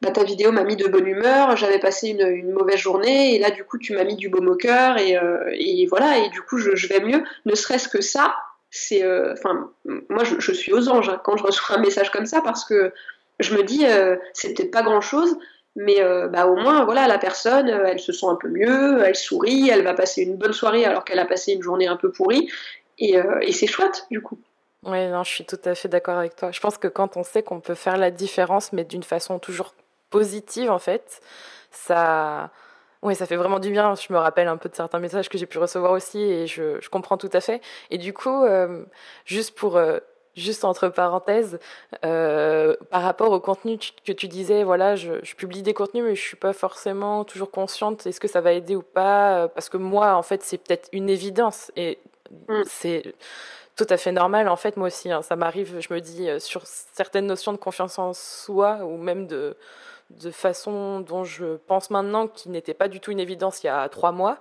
bah, 0.01 0.11
ta 0.11 0.25
vidéo 0.25 0.51
m'a 0.51 0.65
mis 0.65 0.77
de 0.77 0.89
bonne 0.89 1.07
humeur, 1.07 1.57
j'avais 1.57 1.79
passé 1.79 2.09
une, 2.09 2.53
mauvaise 2.53 2.79
journée, 2.79 3.35
et 3.35 3.39
là, 3.39 3.51
du 3.51 3.65
coup, 3.65 3.79
tu 3.79 3.93
m'as 3.93 4.05
mis 4.05 4.17
du 4.17 4.29
baume 4.29 4.49
au 4.49 4.57
cœur, 4.57 4.99
et, 4.99 5.17
voilà, 5.89 6.19
et 6.19 6.29
du 6.31 6.43
coup, 6.43 6.59
je, 6.59 6.87
vais 6.89 7.01
mieux. 7.01 7.23
Ne 7.47 7.55
serait-ce 7.55 7.89
que 7.89 8.01
ça, 8.01 8.35
c'est. 8.73 9.05
Enfin, 9.33 9.71
moi, 10.09 10.25
je, 10.25 10.53
suis 10.53 10.73
aux 10.73 10.89
anges 10.89 11.09
hein, 11.09 11.21
quand 11.23 11.37
je 11.37 11.45
reçois 11.45 11.77
un 11.77 11.81
message 11.81 12.11
comme 12.11 12.27
ça, 12.27 12.41
parce 12.41 12.65
que 12.65 12.93
je 13.39 13.55
me 13.55 13.63
dis, 13.63 13.85
c'est 14.35 14.55
peut-être 14.55 14.73
pas 14.73 14.83
grand-chose, 14.83 15.37
mais 15.77 16.01
bah, 16.31 16.47
au 16.47 16.57
moins, 16.57 16.85
voilà, 16.85 17.07
la 17.07 17.19
personne, 17.19 17.69
elle 17.69 18.01
se 18.01 18.13
sent 18.13 18.27
un 18.27 18.37
peu 18.37 18.49
mieux, 18.49 19.03
elle 19.05 19.15
sourit, 19.15 19.69
elle 19.69 19.85
va 19.85 19.95
passer 19.95 20.23
une 20.23 20.37
bonne 20.37 20.53
soirée 20.53 20.85
alors 20.85 21.05
qu'elle 21.05 21.21
a 21.21 21.27
passé 21.27 21.53
une 21.53 21.63
journée 21.63 21.87
un 21.87 21.97
peu 21.97 22.11
pourrie, 22.11 22.51
et, 22.99 23.17
et 23.43 23.53
c'est 23.53 23.69
chouette, 23.69 24.07
du 24.11 24.21
coup. 24.21 24.39
Oui, 24.85 25.07
non, 25.09 25.23
je 25.23 25.31
suis 25.31 25.45
tout 25.45 25.61
à 25.65 25.75
fait 25.75 25.89
d'accord 25.89 26.19
avec 26.19 26.35
toi. 26.35 26.51
Je 26.51 26.61
pense 26.61 26.77
que 26.77 26.89
quand 26.89 27.17
on 27.17 27.23
sait 27.23 27.43
qu'on 27.43 27.61
peut 27.61 27.75
faire 27.75 27.97
la 27.97 28.11
différence, 28.11 28.73
mais 28.73 28.85
d'une 28.85 29.05
façon 29.05 29.39
toujours 29.39 29.75
positive, 30.11 30.71
en 30.71 30.81
fait, 30.81 31.21
ça, 31.71 32.51
oui, 33.03 33.15
ça 33.15 33.27
fait 33.27 33.37
vraiment 33.37 33.59
du 33.59 33.71
bien. 33.71 33.95
Je 33.95 34.13
me 34.13 34.19
rappelle 34.19 34.49
un 34.49 34.57
peu 34.57 34.69
de 34.69 34.75
certains 34.75 34.99
messages 34.99 35.29
que 35.29 35.39
j'ai 35.39 35.47
pu 35.47 35.59
recevoir 35.59 35.93
aussi, 35.93 36.21
et 36.21 36.47
je, 36.47 36.81
je, 36.81 36.89
comprends 36.89 37.17
tout 37.17 37.31
à 37.33 37.41
fait. 37.41 37.61
Et 37.91 37.99
du 37.99 38.13
coup, 38.13 38.45
euh, 38.45 38.85
juste 39.25 39.57
pour 39.57 39.77
euh, 39.77 39.99
juste 40.37 40.65
entre 40.65 40.89
parenthèses, 40.89 41.59
euh, 42.05 42.77
par 42.91 43.03
rapport 43.03 43.33
au 43.33 43.41
contenu 43.41 43.79
que 44.07 44.13
tu 44.13 44.29
disais, 44.29 44.63
voilà, 44.63 44.97
je, 44.97 45.15
je, 45.23 45.35
publie 45.35 45.63
des 45.63 45.75
contenus, 45.75 46.05
mais 46.05 46.15
je 46.15 46.23
suis 46.23 46.37
pas 46.37 46.53
forcément 46.53 47.25
toujours 47.25 47.51
consciente. 47.51 48.07
Est-ce 48.07 48.21
que 48.21 48.29
ça 48.29 48.41
va 48.41 48.53
aider 48.53 48.77
ou 48.77 48.83
pas? 48.83 49.49
Parce 49.49 49.69
que 49.69 49.77
moi, 49.77 50.15
en 50.15 50.23
fait, 50.23 50.43
c'est 50.43 50.59
peut-être 50.59 50.89
une 50.93 51.11
évidence, 51.11 51.73
et 51.77 51.99
mm. 52.49 52.63
c'est 52.67 53.15
tout 53.77 53.87
à 53.89 53.97
fait 53.97 54.13
normal. 54.13 54.49
En 54.49 54.57
fait, 54.57 54.77
moi 54.77 54.89
aussi, 54.89 55.11
hein, 55.11 55.23
ça 55.23 55.37
m'arrive, 55.37 55.81
je 55.81 55.93
me 55.93 56.01
dis, 56.01 56.29
euh, 56.29 56.39
sur 56.39 56.63
certaines 56.67 57.27
notions 57.27 57.53
de 57.53 57.59
confiance 57.59 57.99
en 57.99 58.13
soi 58.13 58.79
ou 58.85 58.97
même 58.97 59.27
de, 59.27 59.57
de 60.11 60.31
façon 60.31 61.01
dont 61.01 61.25
je 61.25 61.57
pense 61.67 61.91
maintenant, 61.91 62.29
qui 62.29 62.49
n'était 62.49 62.75
pas 62.75 62.89
du 62.89 63.01
tout 63.01 63.11
une 63.11 63.21
évidence 63.21 63.63
il 63.63 63.67
y 63.67 63.71
a 63.71 63.89
trois 63.89 64.13
mois. 64.13 64.39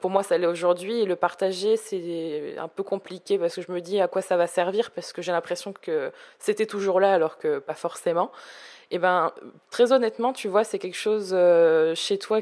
Pour 0.00 0.10
moi, 0.10 0.22
ça 0.22 0.36
l'est 0.38 0.46
aujourd'hui. 0.46 1.00
Et 1.00 1.04
le 1.04 1.16
partager, 1.16 1.76
c'est 1.76 2.56
un 2.58 2.68
peu 2.68 2.82
compliqué 2.82 3.38
parce 3.38 3.54
que 3.54 3.62
je 3.62 3.72
me 3.72 3.80
dis 3.80 4.00
à 4.00 4.08
quoi 4.08 4.22
ça 4.22 4.36
va 4.36 4.46
servir 4.46 4.90
parce 4.90 5.12
que 5.12 5.22
j'ai 5.22 5.32
l'impression 5.32 5.72
que 5.72 6.12
c'était 6.38 6.66
toujours 6.66 7.00
là 7.00 7.12
alors 7.14 7.38
que 7.38 7.58
pas 7.58 7.74
forcément. 7.74 8.30
Et 8.90 8.98
ben, 8.98 9.32
très 9.70 9.92
honnêtement, 9.92 10.32
tu 10.32 10.48
vois, 10.48 10.64
c'est 10.64 10.78
quelque 10.78 10.96
chose 10.96 11.30
euh, 11.32 11.94
chez 11.94 12.18
toi 12.18 12.40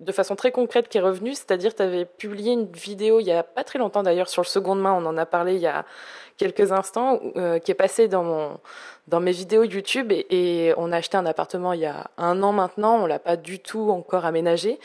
de 0.00 0.12
façon 0.12 0.36
très 0.36 0.52
concrète 0.52 0.88
qui 0.88 0.98
est 0.98 1.02
revenue, 1.02 1.34
c'est-à-dire 1.34 1.74
tu 1.74 1.82
avais 1.82 2.04
publié 2.04 2.52
une 2.52 2.70
vidéo 2.70 3.20
il 3.20 3.26
y 3.26 3.32
a 3.32 3.42
pas 3.42 3.64
très 3.64 3.78
longtemps 3.78 4.02
d'ailleurs 4.02 4.28
sur 4.28 4.42
le 4.42 4.46
seconde 4.46 4.80
main, 4.80 4.92
on 4.92 5.04
en 5.06 5.16
a 5.16 5.26
parlé 5.26 5.54
il 5.54 5.60
y 5.60 5.66
a 5.66 5.84
quelques 6.36 6.70
instants, 6.70 7.20
euh, 7.36 7.58
qui 7.58 7.72
est 7.72 7.74
passé 7.74 8.06
dans 8.06 8.22
mon 8.22 8.60
dans 9.08 9.20
mes 9.20 9.32
vidéos 9.32 9.64
YouTube 9.64 10.12
et, 10.12 10.72
on 10.76 10.92
a 10.92 10.98
acheté 10.98 11.16
un 11.16 11.26
appartement 11.26 11.72
il 11.72 11.80
y 11.80 11.86
a 11.86 12.10
un 12.18 12.42
an 12.42 12.52
maintenant, 12.52 13.02
on 13.02 13.06
l'a 13.06 13.18
pas 13.18 13.36
du 13.36 13.58
tout 13.58 13.90
encore 13.90 14.24
aménagé 14.24 14.78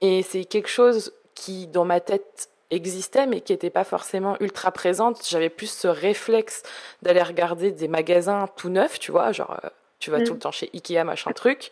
et 0.00 0.22
c'est 0.22 0.44
quelque 0.44 0.68
chose 0.68 1.12
qui 1.34 1.66
dans 1.66 1.84
ma 1.84 2.00
tête 2.00 2.48
existait 2.70 3.26
mais 3.26 3.40
qui 3.40 3.52
n'était 3.52 3.70
pas 3.70 3.84
forcément 3.84 4.36
ultra 4.40 4.70
présente. 4.70 5.26
J'avais 5.28 5.50
plus 5.50 5.70
ce 5.70 5.88
réflexe 5.88 6.62
d'aller 7.02 7.22
regarder 7.22 7.72
des 7.72 7.88
magasins 7.88 8.48
tout 8.56 8.68
neufs, 8.68 8.98
tu 8.98 9.12
vois, 9.12 9.32
genre 9.32 9.58
euh, 9.64 9.68
tu 9.98 10.10
vas 10.10 10.20
mm. 10.20 10.24
tout 10.24 10.32
le 10.34 10.38
temps 10.38 10.52
chez 10.52 10.70
Ikea, 10.72 11.04
machin 11.04 11.32
truc. 11.32 11.70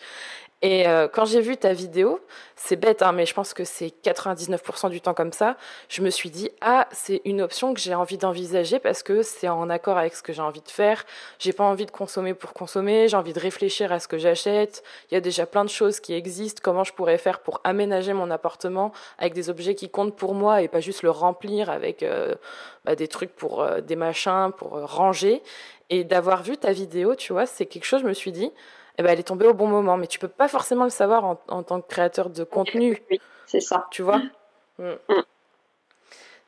Et 0.62 0.86
euh, 0.86 1.08
quand 1.08 1.24
j'ai 1.24 1.40
vu 1.40 1.56
ta 1.56 1.72
vidéo, 1.72 2.20
c'est 2.54 2.76
bête, 2.76 3.02
hein, 3.02 3.10
mais 3.10 3.26
je 3.26 3.34
pense 3.34 3.52
que 3.52 3.64
c'est 3.64 3.92
99% 4.04 4.90
du 4.90 5.00
temps 5.00 5.12
comme 5.12 5.32
ça, 5.32 5.56
je 5.88 6.02
me 6.02 6.10
suis 6.10 6.30
dit, 6.30 6.50
ah, 6.60 6.86
c'est 6.92 7.20
une 7.24 7.42
option 7.42 7.74
que 7.74 7.80
j'ai 7.80 7.96
envie 7.96 8.16
d'envisager 8.16 8.78
parce 8.78 9.02
que 9.02 9.22
c'est 9.22 9.48
en 9.48 9.68
accord 9.68 9.98
avec 9.98 10.14
ce 10.14 10.22
que 10.22 10.32
j'ai 10.32 10.40
envie 10.40 10.60
de 10.60 10.70
faire. 10.70 11.04
J'ai 11.40 11.52
pas 11.52 11.64
envie 11.64 11.84
de 11.84 11.90
consommer 11.90 12.32
pour 12.32 12.52
consommer, 12.52 13.08
j'ai 13.08 13.16
envie 13.16 13.32
de 13.32 13.40
réfléchir 13.40 13.90
à 13.90 13.98
ce 13.98 14.06
que 14.06 14.18
j'achète. 14.18 14.84
Il 15.10 15.14
y 15.14 15.16
a 15.16 15.20
déjà 15.20 15.46
plein 15.46 15.64
de 15.64 15.70
choses 15.70 15.98
qui 15.98 16.14
existent, 16.14 16.60
comment 16.62 16.84
je 16.84 16.92
pourrais 16.92 17.18
faire 17.18 17.40
pour 17.40 17.60
aménager 17.64 18.12
mon 18.12 18.30
appartement 18.30 18.92
avec 19.18 19.34
des 19.34 19.50
objets 19.50 19.74
qui 19.74 19.90
comptent 19.90 20.14
pour 20.14 20.34
moi 20.34 20.62
et 20.62 20.68
pas 20.68 20.80
juste 20.80 21.02
le 21.02 21.10
remplir 21.10 21.70
avec 21.70 22.04
euh, 22.04 22.36
bah, 22.84 22.94
des 22.94 23.08
trucs 23.08 23.34
pour 23.34 23.62
euh, 23.62 23.80
des 23.80 23.96
machins, 23.96 24.52
pour 24.56 24.70
ranger. 24.88 25.42
Et 25.90 26.04
d'avoir 26.04 26.44
vu 26.44 26.56
ta 26.56 26.72
vidéo, 26.72 27.16
tu 27.16 27.32
vois, 27.32 27.46
c'est 27.46 27.66
quelque 27.66 27.84
chose, 27.84 28.02
je 28.02 28.06
me 28.06 28.14
suis 28.14 28.32
dit, 28.32 28.52
eh 28.98 29.02
ben, 29.02 29.10
elle 29.10 29.20
est 29.20 29.24
tombée 29.24 29.46
au 29.46 29.54
bon 29.54 29.66
moment. 29.66 29.96
Mais 29.96 30.06
tu 30.06 30.18
peux 30.18 30.28
pas 30.28 30.48
forcément 30.48 30.84
le 30.84 30.90
savoir 30.90 31.24
en, 31.24 31.62
tant 31.62 31.80
que 31.80 31.88
créateur 31.88 32.30
de 32.30 32.44
contenu. 32.44 33.02
Oui, 33.10 33.20
c'est 33.46 33.60
ça. 33.60 33.86
Tu 33.90 34.02
vois? 34.02 34.22
Mm. 34.78 34.94
Mm. 35.10 35.22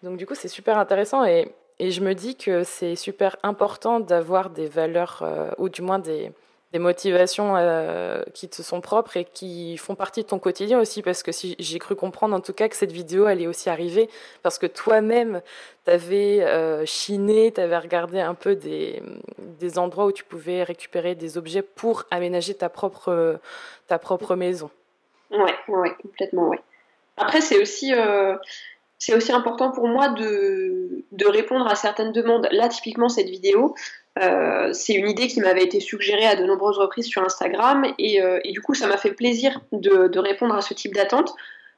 Donc 0.03 0.17
du 0.17 0.27
coup, 0.27 0.35
c'est 0.35 0.49
super 0.49 0.79
intéressant 0.79 1.27
et, 1.27 1.55
et, 1.79 1.91
je 1.91 2.01
me 2.01 2.15
dis 2.15 2.37
que 2.37 2.65
c'est 2.65 2.97
super 2.97 3.37
important 3.43 4.01
d'avoir 4.01 4.49
des 4.49 4.67
valeurs, 4.67 5.21
euh, 5.23 5.51
ou 5.59 5.69
du 5.69 5.83
moins 5.83 5.99
des, 5.99 6.33
des 6.75 6.81
motivations 6.81 7.55
euh, 7.57 8.25
qui 8.35 8.49
te 8.49 8.61
sont 8.61 8.81
propres 8.81 9.17
et 9.17 9.25
qui 9.25 9.77
font 9.77 9.95
partie 9.95 10.25
de 10.25 10.27
ton 10.27 10.41
quotidien 10.41 10.81
aussi, 10.81 11.03
parce 11.03 11.23
que 11.23 11.31
si 11.31 11.55
j'ai 11.61 11.79
cru 11.79 11.95
comprendre 11.95 12.35
en 12.35 12.41
tout 12.41 12.53
cas 12.53 12.69
que 12.69 12.75
cette 12.75 12.91
vidéo 12.91 13.27
allait 13.27 13.47
aussi 13.47 13.71
arriver, 13.71 14.11
parce 14.43 14.59
que 14.59 14.67
toi-même, 14.67 15.41
tu 15.85 15.93
avais 15.93 16.43
euh, 16.43 16.85
chiné, 16.85 17.53
tu 17.53 17.61
avais 17.61 17.79
regardé 17.79 18.19
un 18.19 18.35
peu 18.35 18.57
des, 18.57 19.01
des 19.39 19.79
endroits 19.79 20.07
où 20.07 20.11
tu 20.11 20.25
pouvais 20.25 20.65
récupérer 20.65 21.15
des 21.15 21.39
objets 21.39 21.63
pour 21.63 22.07
aménager 22.11 22.55
ta 22.55 22.69
propre, 22.69 23.39
ta 23.87 24.01
propre 24.01 24.35
maison. 24.35 24.69
Ouais, 25.31 25.55
ouais, 25.69 25.93
complètement, 26.03 26.49
ouais. 26.49 26.61
Après, 27.17 27.41
c'est 27.41 27.63
aussi, 27.63 27.95
euh, 27.95 28.35
c'est 28.99 29.15
aussi 29.15 29.31
important 29.31 29.71
pour 29.71 29.87
moi 29.87 30.09
de, 30.09 31.05
de, 31.13 31.27
répondre 31.27 31.69
à 31.69 31.77
certaines 31.77 32.11
demandes. 32.11 32.49
Là, 32.51 32.69
typiquement, 32.69 33.09
cette 33.09 33.29
vidéo, 33.29 33.77
euh, 34.23 34.73
c'est 34.73 34.95
une 34.95 35.09
idée 35.09 35.27
qui 35.27 35.41
m'avait 35.41 35.65
été 35.65 35.81
suggérée 35.81 36.27
à 36.27 36.37
de 36.37 36.45
nombreuses 36.45 36.79
reprises 36.79 37.07
sur 37.07 37.23
Instagram 37.25 37.85
et, 37.99 38.23
euh, 38.23 38.39
du 38.45 38.61
coup, 38.61 38.75
ça 38.75 38.87
m'a 38.87 38.97
fait 38.97 39.13
plaisir 39.13 39.61
de, 39.73 40.19
répondre 40.19 40.55
à 40.55 40.61
ce 40.61 40.75
type 40.75 40.95
d'attente. 40.95 41.35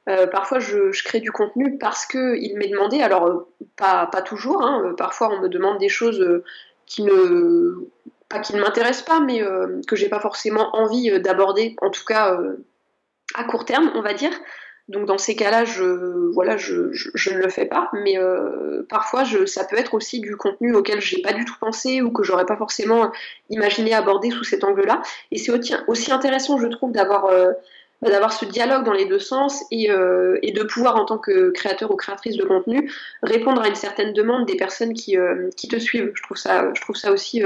Euh, 0.07 0.27
parfois, 0.27 0.59
je, 0.59 0.91
crée 1.03 1.19
du 1.19 1.31
contenu 1.31 1.77
parce 1.77 2.05
qu'il 2.05 2.57
m'est 2.57 2.69
demandé, 2.69 3.01
alors 3.01 3.47
pas, 3.75 4.07
toujours, 4.23 4.61
hein, 4.61 4.93
parfois 4.97 5.29
on 5.33 5.41
me 5.41 5.49
demande 5.49 5.79
des 5.79 5.89
choses 5.89 6.43
qui 6.85 7.03
ne, 7.03 7.87
qui 8.43 8.55
ne 8.55 8.61
m'intéressent 8.61 9.05
pas, 9.05 9.19
mais 9.19 9.41
que 9.87 9.95
j'ai 9.95 10.07
pas 10.07 10.19
forcément 10.19 10.75
envie 10.75 11.19
d'aborder, 11.19 11.75
en 11.81 11.89
tout 11.89 12.05
cas 12.05 12.39
à 13.33 13.43
court 13.43 13.65
terme, 13.65 13.91
on 13.95 14.01
va 14.01 14.13
dire. 14.13 14.31
Donc 14.87 15.05
dans 15.05 15.17
ces 15.17 15.35
cas-là, 15.35 15.65
je, 15.65 15.83
voilà, 16.31 16.55
je, 16.55 16.73
ne 17.29 17.37
le 17.37 17.49
fais 17.49 17.65
pas. 17.65 17.89
Mais 17.93 18.17
euh, 18.17 18.83
parfois, 18.89 19.25
je, 19.25 19.45
ça 19.45 19.65
peut 19.65 19.77
être 19.77 19.93
aussi 19.93 20.21
du 20.21 20.37
contenu 20.37 20.73
auquel 20.75 21.01
j'ai 21.01 21.21
pas 21.21 21.33
du 21.33 21.43
tout 21.43 21.55
pensé 21.59 22.01
ou 22.01 22.11
que 22.11 22.23
j'aurais 22.23 22.45
pas 22.45 22.55
forcément 22.55 23.11
imaginé 23.49 23.93
aborder 23.93 24.31
sous 24.31 24.45
cet 24.45 24.63
angle-là. 24.63 25.01
Et 25.31 25.37
c'est 25.37 25.51
aussi, 25.87 26.11
intéressant, 26.11 26.57
je 26.57 26.67
trouve, 26.67 26.93
d'avoir 26.93 27.25
euh, 27.25 27.51
d'avoir 28.01 28.31
ce 28.31 28.45
dialogue 28.45 28.85
dans 28.85 28.93
les 28.93 29.05
deux 29.05 29.19
sens 29.19 29.63
et, 29.71 29.89
euh, 29.89 30.37
et, 30.43 30.51
de 30.51 30.63
pouvoir, 30.63 30.95
en 30.95 31.05
tant 31.05 31.17
que 31.17 31.49
créateur 31.49 31.91
ou 31.91 31.95
créatrice 31.95 32.37
de 32.37 32.45
contenu, 32.45 32.91
répondre 33.23 33.61
à 33.61 33.67
une 33.67 33.75
certaine 33.75 34.13
demande 34.13 34.45
des 34.45 34.55
personnes 34.55 34.93
qui, 34.93 35.17
qui 35.57 35.67
te 35.67 35.79
suivent. 35.79 36.11
Je 36.13 36.21
trouve 36.21 36.37
ça, 36.37 36.71
je 36.75 36.81
trouve 36.81 36.95
ça 36.95 37.11
aussi 37.11 37.41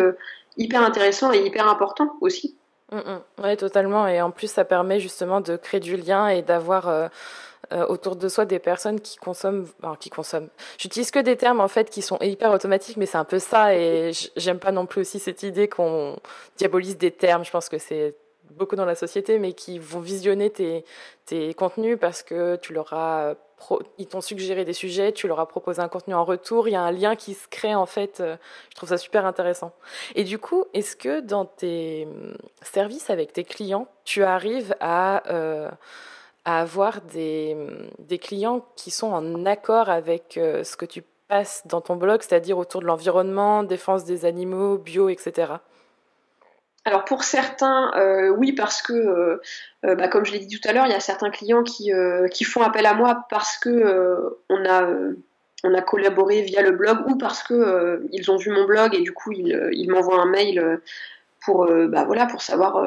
hyper 0.58 0.84
intéressant 0.84 1.32
et 1.32 1.40
hyper 1.40 1.70
important 1.70 2.18
aussi. 2.20 2.58
Mm, 2.92 2.98
mm. 2.98 3.22
Oui, 3.44 3.58
totalement. 3.58 4.08
Et 4.08 4.22
en 4.22 4.32
plus, 4.32 4.52
ça 4.52 4.66
permet 4.66 5.00
justement 5.00 5.42
de 5.42 5.56
créer 5.58 5.80
du 5.80 5.96
lien 5.98 6.28
et 6.28 6.42
d'avoir 6.42 6.88
euh, 6.90 7.08
euh, 7.74 7.86
autour 7.88 8.16
de 8.16 8.28
soi 8.28 8.46
des 8.46 8.60
personnes 8.60 9.00
qui 9.00 9.18
consomment, 9.18 9.66
enfin, 9.82 9.96
qui 10.00 10.10
consomment. 10.10 10.50
J'utilise 10.78 11.12
que 11.12 11.20
des 11.20 11.38
termes 11.38 11.62
en 11.62 11.68
fait 11.68 11.90
qui 11.90 12.02
sont 12.02 12.18
hyper 12.20 12.52
automatiques, 12.52 12.98
mais 12.98 13.06
c'est 13.06 13.18
un 13.18 13.24
peu 13.26 13.40
ça. 13.40 13.76
Et 13.76 14.12
j'aime 14.36 14.60
pas 14.60 14.72
non 14.72 14.86
plus 14.86 15.02
aussi 15.02 15.20
cette 15.20 15.44
idée 15.44 15.70
qu'on 15.70 16.18
diabolise 16.58 16.98
des 16.98 17.12
termes. 17.12 17.46
Je 17.46 17.52
pense 17.52 17.70
que 17.70 17.78
c'est 17.78 18.16
beaucoup 18.52 18.76
dans 18.76 18.86
la 18.86 18.96
société, 18.96 19.40
mais 19.40 19.54
qui 19.54 19.80
vont 19.80 20.00
visionner 20.00 20.50
tes, 20.50 20.86
tes 21.26 21.54
contenus 21.54 21.98
parce 22.00 22.24
que 22.24 22.56
tu 22.58 22.74
leur 22.74 22.94
ils 23.98 24.08
t'ont 24.08 24.22
suggéré 24.22 24.66
des 24.66 24.74
sujets, 24.74 25.12
tu 25.12 25.28
leur 25.28 25.40
as 25.40 25.48
proposé 25.48 25.82
un 25.82 25.88
contenu 25.88 26.14
en 26.14 26.24
retour, 26.24 26.68
il 26.68 26.72
y 26.72 26.76
a 26.76 26.82
un 26.82 26.92
lien 26.92 27.16
qui 27.16 27.34
se 27.34 27.48
crée 27.48 27.76
en 27.76 27.86
fait. 27.86 28.22
Je 28.22 28.76
trouve 28.76 28.90
ça 28.90 28.98
super 28.98 29.26
intéressant. 29.26 29.74
Et 30.16 30.24
du 30.24 30.38
coup, 30.40 30.66
est-ce 30.74 30.96
que 30.96 31.20
dans 31.20 31.46
tes 31.46 32.08
hum, 32.10 32.36
services 32.62 33.10
avec 33.10 33.34
tes 33.34 33.44
clients, 33.44 33.88
tu 34.04 34.24
arrives 34.24 34.76
à, 34.80 35.24
euh, 35.32 35.70
à 36.46 36.62
avoir 36.62 37.02
des, 37.02 37.56
hum, 37.56 37.90
des, 38.00 38.20
clients 38.20 38.66
qui 38.76 38.92
sont 38.92 39.12
en 39.12 39.46
accord 39.46 39.90
avec 39.90 40.38
euh, 40.38 40.64
ce 40.64 40.76
que 40.76 40.86
tu 40.86 41.04
passes 41.28 41.64
dans 41.66 41.82
ton 41.82 41.96
blog, 41.96 42.22
c'est-à-dire 42.22 42.58
autour 42.58 42.82
de 42.82 42.88
l'environnement, 42.88 43.64
défense 43.64 44.04
des 44.06 44.26
animaux, 44.26 44.78
bio, 44.78 45.10
etc. 45.10 45.54
Alors 46.84 47.06
pour 47.06 47.24
certains, 47.24 47.92
euh, 47.96 48.30
oui, 48.30 48.54
parce 48.54 48.82
que, 48.82 48.94
euh, 48.94 49.42
euh, 49.86 49.96
bah, 49.96 50.08
comme 50.08 50.26
je 50.26 50.32
l'ai 50.32 50.40
dit 50.40 50.60
tout 50.60 50.68
à 50.68 50.74
l'heure, 50.74 50.88
il 50.88 50.92
y 50.92 50.96
a 50.96 51.00
certains 51.00 51.30
clients 51.30 51.64
qui, 51.64 51.92
qui 52.32 52.44
font 52.44 52.62
appel 52.62 52.86
à 52.86 52.94
moi 52.94 53.26
parce 53.30 53.58
que 53.58 54.38
on 54.50 54.66
a 54.66 54.88
on 55.64 55.76
a 55.76 55.82
collaboré 55.82 56.42
via 56.42 56.64
le 56.64 56.72
blog 56.72 57.08
ou 57.08 57.18
parce 57.18 57.44
que 57.44 58.02
ils 58.12 58.32
ont 58.32 58.38
vu 58.38 58.50
mon 58.50 58.66
blog 58.66 58.96
et 58.96 59.02
du 59.02 59.12
coup 59.12 59.32
ils, 59.32 59.70
ils 59.74 59.92
m'envoient 59.92 60.20
un 60.20 60.26
mail 60.26 60.82
pour 61.46 61.68
bah, 61.88 62.04
voilà 62.06 62.26
pour 62.26 62.42
savoir 62.42 62.84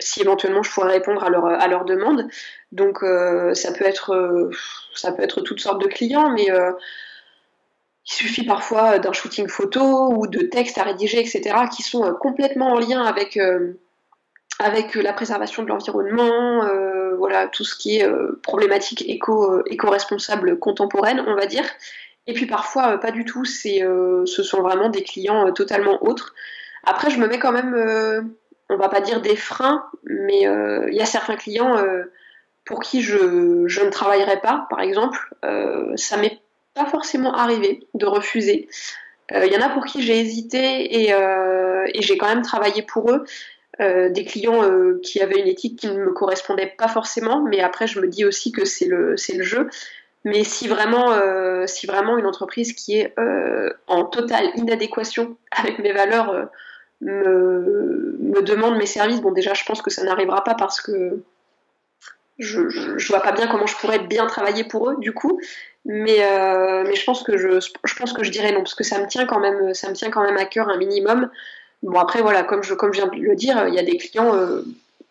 si 0.00 0.20
éventuellement 0.22 0.64
je 0.64 0.72
pourrais 0.72 0.90
répondre 0.90 1.22
à 1.22 1.30
leur 1.30 1.46
à 1.46 1.68
leur 1.68 1.84
demande. 1.84 2.26
Donc 2.72 3.04
ça 3.54 3.72
peut 3.72 3.84
être 3.84 4.50
ça 4.94 5.12
peut 5.12 5.22
être 5.22 5.40
toutes 5.42 5.60
sortes 5.60 5.80
de 5.80 5.86
clients, 5.88 6.30
mais 6.30 6.48
il 8.06 8.12
suffit 8.12 8.44
parfois 8.44 8.98
d'un 8.98 9.12
shooting 9.12 9.48
photo 9.48 10.12
ou 10.12 10.26
de 10.26 10.40
textes 10.40 10.78
à 10.78 10.84
rédiger, 10.84 11.20
etc., 11.20 11.54
qui 11.74 11.82
sont 11.82 12.04
euh, 12.04 12.12
complètement 12.12 12.72
en 12.72 12.78
lien 12.78 13.02
avec, 13.02 13.36
euh, 13.36 13.74
avec 14.58 14.94
la 14.94 15.12
préservation 15.12 15.62
de 15.62 15.68
l'environnement, 15.68 16.64
euh, 16.64 17.14
voilà, 17.16 17.48
tout 17.48 17.64
ce 17.64 17.76
qui 17.76 17.98
est 17.98 18.04
euh, 18.04 18.40
problématique 18.42 19.04
éco, 19.08 19.62
éco-responsable 19.66 20.58
contemporaine, 20.58 21.22
on 21.26 21.34
va 21.34 21.46
dire. 21.46 21.64
Et 22.26 22.32
puis 22.32 22.46
parfois, 22.46 22.98
pas 22.98 23.10
du 23.10 23.24
tout, 23.24 23.44
ce 23.44 24.24
sont 24.24 24.62
vraiment 24.62 24.88
des 24.88 25.02
clients 25.02 25.52
totalement 25.52 26.02
autres. 26.04 26.34
Après, 26.84 27.10
je 27.10 27.18
me 27.18 27.26
mets 27.26 27.38
quand 27.38 27.52
même, 27.52 27.74
on 28.68 28.76
va 28.76 28.88
pas 28.88 29.00
dire 29.00 29.20
des 29.20 29.36
freins, 29.36 29.84
mais 30.04 30.42
il 30.42 30.94
y 30.94 31.00
a 31.00 31.06
certains 31.06 31.36
clients 31.36 31.76
pour 32.64 32.80
qui 32.80 33.00
je, 33.00 33.16
ne 33.16 33.90
travaillerai 33.90 34.40
pas, 34.40 34.66
par 34.70 34.80
exemple. 34.80 35.34
Pas 36.74 36.86
forcément 36.86 37.34
arrivé 37.34 37.86
de 37.94 38.06
refuser. 38.06 38.68
Il 39.30 39.36
euh, 39.36 39.46
y 39.46 39.56
en 39.56 39.60
a 39.60 39.68
pour 39.68 39.84
qui 39.84 40.02
j'ai 40.02 40.18
hésité 40.18 41.02
et, 41.02 41.14
euh, 41.14 41.86
j'ai 41.94 42.18
quand 42.18 42.28
même 42.28 42.42
travaillé 42.42 42.82
pour 42.82 43.10
eux. 43.10 43.24
Euh, 43.80 44.10
des 44.10 44.24
clients 44.24 44.62
qui 45.02 45.22
avaient 45.22 45.40
une 45.40 45.46
éthique 45.46 45.78
qui 45.78 45.88
ne 45.88 46.04
me 46.04 46.12
correspondait 46.12 46.74
pas 46.76 46.88
forcément, 46.88 47.42
mais 47.42 47.60
après 47.60 47.86
je 47.86 47.98
me 48.00 48.08
dis 48.08 48.24
aussi 48.24 48.52
que 48.52 48.64
c'est 48.64 48.86
le, 48.86 49.14
le 49.14 49.42
jeu. 49.42 49.70
Mais 50.24 50.44
si 50.44 50.68
vraiment, 50.68 51.18
si 51.66 51.86
vraiment 51.86 52.18
une 52.18 52.26
entreprise 52.26 52.74
qui 52.74 52.98
est 52.98 53.14
en 53.86 54.04
totale 54.04 54.50
inadéquation 54.56 55.38
avec 55.52 55.78
mes 55.78 55.92
valeurs 55.92 56.50
me, 57.00 58.18
me, 58.20 58.42
demande 58.42 58.76
mes 58.76 58.84
services, 58.84 59.22
bon 59.22 59.32
déjà 59.32 59.54
je 59.54 59.64
pense 59.64 59.80
que 59.80 59.90
ça 59.90 60.04
n'arrivera 60.04 60.44
pas 60.44 60.54
parce 60.54 60.82
que 60.82 61.22
je, 62.38 62.68
je, 62.68 63.08
vois 63.08 63.20
pas 63.20 63.32
bien 63.32 63.46
comment 63.46 63.66
je 63.66 63.76
pourrais 63.76 64.00
bien 64.00 64.26
travailler 64.26 64.64
pour 64.64 64.90
eux 64.90 64.96
du 64.98 65.14
coup. 65.14 65.40
Mais, 65.84 66.18
euh, 66.22 66.84
mais 66.86 66.94
je 66.94 67.04
pense 67.04 67.22
que 67.22 67.36
je, 67.38 67.58
je 67.60 67.94
pense 67.94 68.12
que 68.12 68.22
je 68.22 68.30
dirais 68.30 68.52
non 68.52 68.60
parce 68.60 68.74
que 68.74 68.84
ça 68.84 69.00
me 69.00 69.06
tient 69.06 69.26
quand 69.26 69.40
même, 69.40 69.72
ça 69.74 69.88
me 69.88 69.94
tient 69.94 70.10
quand 70.10 70.22
même 70.22 70.36
à 70.36 70.44
cœur 70.44 70.68
un 70.68 70.76
minimum. 70.76 71.30
Bon 71.82 71.98
après 71.98 72.20
voilà, 72.20 72.42
comme 72.42 72.62
je, 72.62 72.74
comme 72.74 72.92
je 72.92 73.00
viens 73.00 73.10
de 73.10 73.16
le 73.16 73.34
dire, 73.34 73.66
il 73.68 73.74
y 73.74 73.78
a 73.78 73.82
des 73.82 73.96
clients 73.96 74.34
euh, 74.34 74.62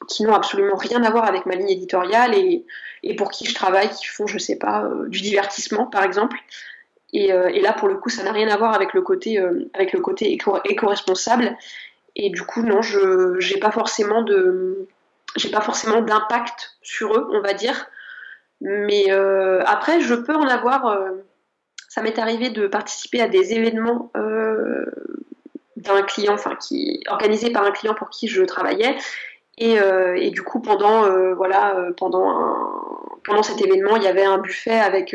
qui 0.07 0.23
n'ont 0.23 0.33
absolument 0.33 0.75
rien 0.75 1.03
à 1.03 1.09
voir 1.09 1.25
avec 1.25 1.45
ma 1.47 1.55
ligne 1.55 1.69
éditoriale 1.69 2.35
et, 2.35 2.65
et 3.01 3.15
pour 3.15 3.31
qui 3.31 3.45
je 3.45 3.55
travaille, 3.55 3.89
qui 3.89 4.05
font, 4.05 4.27
je 4.27 4.37
sais 4.37 4.57
pas, 4.57 4.83
euh, 4.83 5.07
du 5.07 5.21
divertissement 5.21 5.87
par 5.87 6.03
exemple. 6.03 6.37
Et, 7.11 7.29
et, 7.29 7.61
là 7.61 7.73
pour 7.73 7.87
le 7.87 7.95
coup, 7.95 8.09
ça 8.09 8.21
n'a 8.21 8.31
rien 8.31 8.47
à 8.49 8.57
voir 8.57 8.75
avec 8.75 8.93
le 8.93 9.01
côté, 9.01 9.43
avec 9.73 9.93
le 9.93 9.99
côté 9.99 10.31
éco-responsable. 10.31 11.57
Et 12.15 12.29
du 12.29 12.43
coup 12.43 12.61
non, 12.61 12.83
je, 12.83 13.39
j'ai 13.39 13.57
pas 13.57 13.71
forcément 13.71 14.21
de, 14.21 14.87
j'ai 15.35 15.49
pas 15.49 15.61
forcément 15.61 16.01
d'impact 16.01 16.77
sur 16.83 17.15
eux, 17.15 17.27
on 17.31 17.41
va 17.41 17.53
dire. 17.53 17.87
Mais 18.61 19.05
euh, 19.09 19.63
après, 19.65 20.01
je 20.01 20.15
peux 20.15 20.35
en 20.35 20.47
avoir. 20.47 20.85
Euh, 20.87 21.11
ça 21.87 22.01
m'est 22.01 22.19
arrivé 22.19 22.49
de 22.49 22.67
participer 22.67 23.21
à 23.21 23.27
des 23.27 23.53
événements 23.53 24.11
euh, 24.15 24.85
d'un 25.75 26.03
client, 26.03 26.33
enfin, 26.33 26.55
qui 26.55 27.03
organisé 27.09 27.51
par 27.51 27.65
un 27.65 27.71
client 27.71 27.95
pour 27.95 28.09
qui 28.09 28.27
je 28.27 28.43
travaillais. 28.43 28.95
Et, 29.57 29.75
et 30.15 30.31
du 30.31 30.41
coup, 30.41 30.61
pendant 30.61 31.01
voilà, 31.33 31.75
pendant 31.97 32.33
pendant 33.25 33.43
cet 33.43 33.59
événement, 33.59 33.97
il 33.97 34.03
y 34.03 34.07
avait 34.07 34.23
un 34.23 34.37
buffet 34.37 34.79
avec 34.79 35.13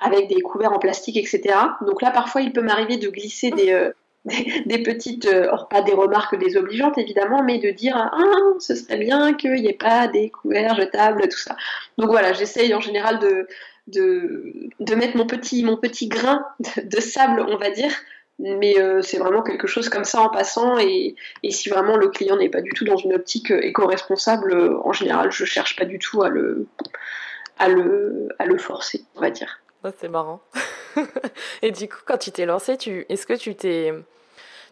avec 0.00 0.28
des 0.28 0.40
couverts 0.40 0.72
en 0.72 0.78
plastique, 0.78 1.18
etc. 1.18 1.54
Donc 1.82 2.00
là, 2.00 2.10
parfois, 2.10 2.40
il 2.40 2.54
peut 2.54 2.62
m'arriver 2.62 2.96
de 2.96 3.10
glisser 3.10 3.50
des 3.50 3.90
des, 4.66 4.82
petites, 4.82 5.26
euh, 5.26 5.50
or 5.52 5.68
pas 5.68 5.82
des 5.82 5.94
remarques 5.94 6.36
désobligeantes 6.36 6.98
évidemment, 6.98 7.44
mais 7.44 7.58
de 7.58 7.70
dire 7.70 7.96
ah 7.96 8.18
ce 8.58 8.74
serait 8.74 8.98
bien 8.98 9.34
qu'il 9.34 9.54
n'y 9.54 9.68
ait 9.68 9.72
pas 9.72 10.08
des 10.08 10.30
couverts 10.30 10.74
jetables, 10.74 11.28
tout 11.28 11.38
ça. 11.38 11.56
Donc 11.96 12.10
voilà, 12.10 12.32
j'essaye 12.32 12.74
en 12.74 12.80
général 12.80 13.20
de, 13.20 13.46
de, 13.86 14.52
de, 14.80 14.94
mettre 14.96 15.16
mon 15.16 15.26
petit, 15.26 15.62
mon 15.62 15.76
petit 15.76 16.08
grain 16.08 16.44
de, 16.58 16.88
de 16.88 17.00
sable, 17.00 17.46
on 17.48 17.56
va 17.56 17.70
dire, 17.70 17.92
mais 18.40 18.80
euh, 18.80 19.00
c'est 19.00 19.18
vraiment 19.18 19.42
quelque 19.42 19.68
chose 19.68 19.88
comme 19.88 20.04
ça 20.04 20.20
en 20.20 20.28
passant 20.28 20.76
et, 20.78 21.14
et 21.44 21.50
si 21.52 21.68
vraiment 21.68 21.96
le 21.96 22.08
client 22.08 22.36
n'est 22.36 22.48
pas 22.48 22.62
du 22.62 22.70
tout 22.70 22.84
dans 22.84 22.96
une 22.96 23.14
optique 23.14 23.52
éco-responsable, 23.52 24.52
euh, 24.52 24.78
en 24.84 24.92
général 24.92 25.30
je 25.30 25.44
cherche 25.44 25.76
pas 25.76 25.84
du 25.84 26.00
tout 26.00 26.24
à 26.24 26.28
le, 26.28 26.66
à 27.58 27.68
le, 27.68 28.28
à 28.40 28.46
le 28.46 28.58
forcer, 28.58 29.04
on 29.14 29.20
va 29.20 29.30
dire. 29.30 29.60
c'est 30.00 30.08
marrant. 30.08 30.40
et 31.62 31.70
du 31.70 31.88
coup, 31.88 31.98
quand 32.04 32.18
tu 32.18 32.30
t'es 32.32 32.46
lancé, 32.46 32.76
tu... 32.76 33.06
est-ce 33.08 33.26
que 33.26 33.34
tu 33.34 33.54
t'es 33.54 33.92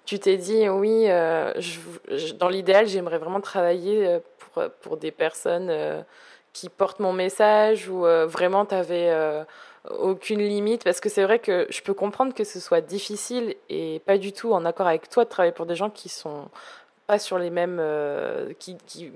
tu 0.04 0.18
t'es 0.18 0.36
dit 0.36 0.68
oui, 0.68 1.06
euh, 1.08 1.52
dans 2.38 2.48
l'idéal, 2.48 2.86
j'aimerais 2.86 3.18
vraiment 3.18 3.40
travailler 3.40 4.06
euh, 4.06 4.18
pour, 4.52 4.70
pour 4.80 4.96
des 4.96 5.10
personnes 5.10 5.68
euh, 5.70 6.02
qui 6.52 6.68
portent 6.68 7.00
mon 7.00 7.12
message 7.12 7.88
ou 7.88 8.06
euh, 8.06 8.26
vraiment 8.26 8.66
tu 8.66 8.74
avais 8.74 9.10
euh, 9.10 9.44
aucune 9.90 10.40
limite? 10.40 10.84
Parce 10.84 11.00
que 11.00 11.08
c'est 11.08 11.24
vrai 11.24 11.38
que 11.38 11.66
je 11.70 11.80
peux 11.82 11.94
comprendre 11.94 12.34
que 12.34 12.44
ce 12.44 12.60
soit 12.60 12.80
difficile 12.80 13.54
et 13.68 14.00
pas 14.00 14.18
du 14.18 14.32
tout 14.32 14.52
en 14.52 14.64
accord 14.64 14.86
avec 14.86 15.08
toi 15.08 15.24
de 15.24 15.30
travailler 15.30 15.54
pour 15.54 15.66
des 15.66 15.76
gens 15.76 15.90
qui 15.90 16.08
sont 16.08 16.48
pas 17.06 17.18
sur 17.18 17.38
les 17.38 17.50
mêmes, 17.50 17.82
qui, 18.58 18.78
qui, 18.86 19.12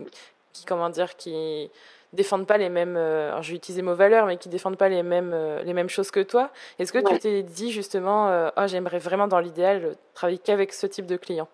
qui, 0.52 0.64
comment 0.66 0.90
dire, 0.90 1.16
qui 1.16 1.70
défendent 2.12 2.46
pas 2.46 2.58
les 2.58 2.68
mêmes, 2.68 2.96
alors 2.96 3.42
je 3.42 3.50
vais 3.50 3.56
utiliser 3.56 3.82
mot 3.82 3.94
valeurs, 3.94 4.26
mais 4.26 4.36
qui 4.36 4.48
défendent 4.48 4.78
pas 4.78 4.88
les 4.88 5.02
mêmes, 5.02 5.34
les 5.64 5.72
mêmes 5.72 5.88
choses 5.88 6.10
que 6.10 6.20
toi. 6.20 6.50
Est-ce 6.78 6.92
que 6.92 6.98
tu 6.98 7.18
t'es 7.18 7.42
dit 7.42 7.70
justement, 7.72 8.50
oh, 8.56 8.62
j'aimerais 8.66 8.98
vraiment 8.98 9.28
dans 9.28 9.40
l'idéal 9.40 9.96
travailler 10.14 10.38
qu'avec 10.38 10.72
ce 10.72 10.86
type 10.86 11.06
de 11.06 11.16
client? 11.16 11.48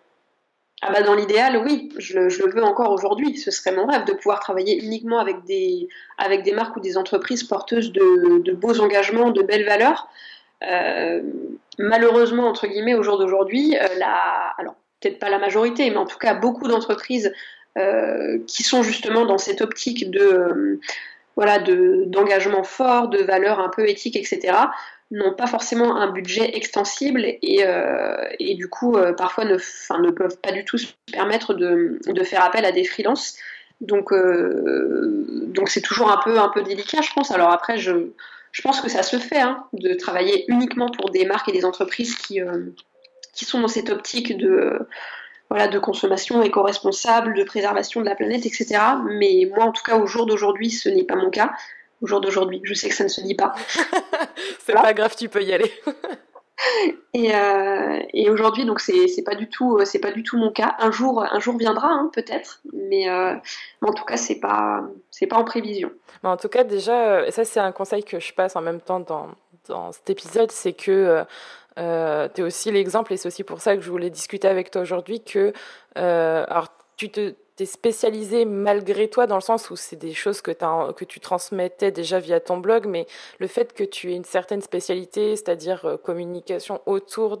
Ah 0.81 0.91
bah 0.91 1.01
dans 1.01 1.15
l'idéal, 1.15 1.63
oui, 1.65 1.89
je 1.97 2.19
le, 2.19 2.29
je 2.29 2.43
le, 2.43 2.51
veux 2.51 2.63
encore 2.63 2.91
aujourd'hui. 2.91 3.37
Ce 3.37 3.49
serait 3.49 3.75
mon 3.75 3.87
rêve 3.87 4.05
de 4.05 4.13
pouvoir 4.13 4.39
travailler 4.39 4.83
uniquement 4.83 5.19
avec 5.19 5.43
des, 5.45 5.87
avec 6.17 6.43
des 6.43 6.51
marques 6.51 6.75
ou 6.75 6.79
des 6.79 6.97
entreprises 6.97 7.43
porteuses 7.43 7.91
de, 7.91 8.39
de 8.39 8.51
beaux 8.53 8.79
engagements, 8.81 9.31
de 9.31 9.41
belles 9.41 9.65
valeurs. 9.65 10.07
Euh, 10.63 11.21
malheureusement, 11.79 12.47
entre 12.47 12.67
guillemets, 12.67 12.93
au 12.93 13.03
jour 13.03 13.17
d'aujourd'hui, 13.17 13.75
euh, 13.77 13.87
la, 13.97 14.53
alors 14.57 14.75
peut-être 14.99 15.19
pas 15.19 15.29
la 15.29 15.39
majorité, 15.39 15.89
mais 15.89 15.97
en 15.97 16.05
tout 16.05 16.17
cas 16.17 16.33
beaucoup 16.33 16.67
d'entreprises 16.67 17.27
euh, 17.27 17.31
qui 18.47 18.63
sont 18.63 18.83
justement 18.83 19.25
dans 19.25 19.37
cette 19.37 19.61
optique 19.61 20.09
de 20.09 20.19
euh, 20.19 20.79
voilà 21.35 21.59
d'engagement 21.59 22.63
fort, 22.63 23.09
de 23.09 23.21
valeurs 23.21 23.59
un 23.59 23.69
peu 23.69 23.89
éthiques, 23.89 24.15
etc 24.15 24.53
n'ont 25.11 25.33
pas 25.33 25.47
forcément 25.47 25.97
un 25.97 26.11
budget 26.11 26.55
extensible 26.55 27.25
et, 27.25 27.63
euh, 27.65 28.15
et 28.39 28.55
du 28.55 28.67
coup 28.67 28.95
euh, 28.97 29.13
parfois 29.13 29.45
ne, 29.45 29.55
ne 29.55 30.11
peuvent 30.11 30.37
pas 30.41 30.51
du 30.51 30.65
tout 30.65 30.77
se 30.77 30.87
permettre 31.11 31.53
de, 31.53 31.99
de 32.07 32.23
faire 32.23 32.43
appel 32.43 32.65
à 32.65 32.71
des 32.71 32.83
freelances. 32.83 33.35
Donc 33.81 34.11
euh, 34.11 35.25
donc 35.47 35.69
c'est 35.69 35.81
toujours 35.81 36.11
un 36.11 36.19
peu 36.23 36.39
un 36.39 36.49
peu 36.49 36.63
délicat, 36.63 37.01
je 37.01 37.11
pense. 37.13 37.31
Alors 37.31 37.51
après, 37.51 37.77
je, 37.77 37.91
je 38.51 38.61
pense 38.61 38.81
que 38.81 38.89
ça 38.89 39.03
se 39.03 39.17
fait 39.17 39.39
hein, 39.39 39.65
de 39.73 39.93
travailler 39.93 40.45
uniquement 40.47 40.89
pour 40.89 41.11
des 41.11 41.25
marques 41.25 41.49
et 41.49 41.51
des 41.51 41.65
entreprises 41.65 42.15
qui 42.15 42.39
qui 43.33 43.45
sont 43.45 43.59
dans 43.59 43.67
cette 43.67 43.89
optique 43.89 44.37
de 44.37 44.79
voilà, 45.49 45.67
de 45.67 45.79
consommation 45.79 46.41
éco-responsable, 46.41 47.33
de 47.35 47.43
préservation 47.43 48.01
de 48.01 48.05
la 48.05 48.15
planète, 48.15 48.45
etc. 48.45 48.77
Mais 49.05 49.49
moi, 49.55 49.65
en 49.65 49.71
tout 49.71 49.83
cas, 49.83 49.97
au 49.97 50.07
jour 50.07 50.25
d'aujourd'hui, 50.25 50.69
ce 50.69 50.89
n'est 50.89 51.03
pas 51.03 51.15
mon 51.15 51.29
cas 51.29 51.51
au 52.01 52.07
jour 52.07 52.21
d'aujourd'hui. 52.21 52.61
Je 52.63 52.73
sais 52.73 52.89
que 52.89 52.95
ça 52.95 53.03
ne 53.03 53.09
se 53.09 53.21
dit 53.21 53.35
pas. 53.35 53.53
c'est 54.59 54.73
pas 54.73 54.93
grave, 54.93 55.15
tu 55.17 55.29
peux 55.29 55.43
y 55.43 55.53
aller. 55.53 55.71
et, 57.13 57.35
euh, 57.35 57.99
et 58.13 58.29
aujourd'hui, 58.29 58.65
donc 58.65 58.79
c'est 58.79 59.23
pas 59.25 59.35
du 59.35 59.49
tout, 59.49 59.79
c'est 59.85 59.99
pas 59.99 60.11
du 60.11 60.23
tout 60.23 60.37
mon 60.37 60.51
cas. 60.51 60.75
Un 60.79 60.91
jour, 60.91 61.23
un 61.23 61.39
jour 61.39 61.57
viendra, 61.57 61.87
hein, 61.87 62.09
peut-être, 62.13 62.61
mais, 62.73 63.09
euh, 63.09 63.33
mais, 63.81 63.89
en 63.89 63.93
tout 63.93 64.05
cas, 64.05 64.17
c'est 64.17 64.39
pas, 64.39 64.83
c'est 65.11 65.27
pas 65.27 65.37
en 65.37 65.43
prévision. 65.43 65.91
Mais 66.23 66.29
en 66.29 66.37
tout 66.37 66.49
cas, 66.49 66.63
déjà, 66.63 67.15
euh, 67.15 67.31
ça 67.31 67.45
c'est 67.45 67.59
un 67.59 67.71
conseil 67.71 68.03
que 68.03 68.19
je 68.19 68.33
passe 68.33 68.55
en 68.55 68.61
même 68.61 68.81
temps 68.81 68.99
dans, 68.99 69.29
dans 69.67 69.91
cet 69.91 70.09
épisode, 70.09 70.51
c'est 70.51 70.73
que 70.73 71.23
euh, 71.77 72.27
tu 72.33 72.41
es 72.41 72.43
aussi 72.43 72.71
l'exemple, 72.71 73.13
et 73.13 73.17
c'est 73.17 73.27
aussi 73.27 73.43
pour 73.43 73.61
ça 73.61 73.75
que 73.75 73.81
je 73.81 73.91
voulais 73.91 74.09
discuter 74.09 74.47
avec 74.47 74.71
toi 74.71 74.81
aujourd'hui, 74.81 75.21
que 75.21 75.53
alors 75.95 76.69
tu 76.97 77.09
te 77.09 77.35
t'es 77.55 77.65
spécialisé 77.65 78.45
malgré 78.45 79.09
toi 79.09 79.27
dans 79.27 79.35
le 79.35 79.41
sens 79.41 79.69
où 79.69 79.75
c'est 79.75 79.95
des 79.95 80.13
choses 80.13 80.41
que, 80.41 80.51
que 80.91 81.05
tu 81.05 81.19
transmettais 81.19 81.91
déjà 81.91 82.19
via 82.19 82.39
ton 82.39 82.57
blog, 82.57 82.85
mais 82.85 83.07
le 83.39 83.47
fait 83.47 83.73
que 83.73 83.83
tu 83.83 84.11
aies 84.11 84.15
une 84.15 84.25
certaine 84.25 84.61
spécialité, 84.61 85.35
c'est-à-dire 85.35 85.85
euh, 85.85 85.97
communication 85.97 86.81
autour 86.85 87.39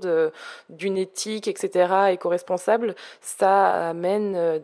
d'une 0.69 0.97
éthique, 0.97 1.47
etc., 1.47 2.11
éco-responsable, 2.11 2.95
ça 3.19 3.89
amène 3.89 4.35
euh, 4.35 4.59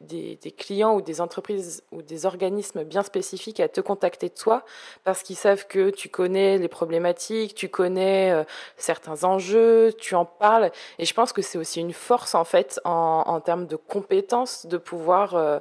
des 0.00 0.54
clients 0.56 0.94
ou 0.94 1.02
des 1.02 1.20
entreprises 1.20 1.82
ou 1.92 2.02
des 2.02 2.26
organismes 2.26 2.84
bien 2.84 3.02
spécifiques 3.02 3.60
à 3.60 3.68
te 3.68 3.80
contacter 3.80 4.28
de 4.28 4.34
toi 4.34 4.64
parce 5.04 5.22
qu'ils 5.22 5.36
savent 5.36 5.66
que 5.66 5.90
tu 5.90 6.08
connais 6.08 6.58
les 6.58 6.68
problématiques, 6.68 7.54
tu 7.54 7.68
connais 7.68 8.32
euh, 8.32 8.44
certains 8.76 9.24
enjeux, 9.24 9.92
tu 9.98 10.14
en 10.14 10.24
parles. 10.24 10.70
Et 10.98 11.04
je 11.04 11.14
pense 11.14 11.32
que 11.32 11.42
c'est 11.42 11.58
aussi 11.58 11.80
une 11.80 11.92
force 11.92 12.34
en 12.34 12.44
fait 12.44 12.80
en, 12.84 13.40
termes 13.40 13.66
de 13.66 13.76
compétences 13.76 14.66
de 14.66 14.76
pouvoir 14.76 15.34
euh, 15.34 15.58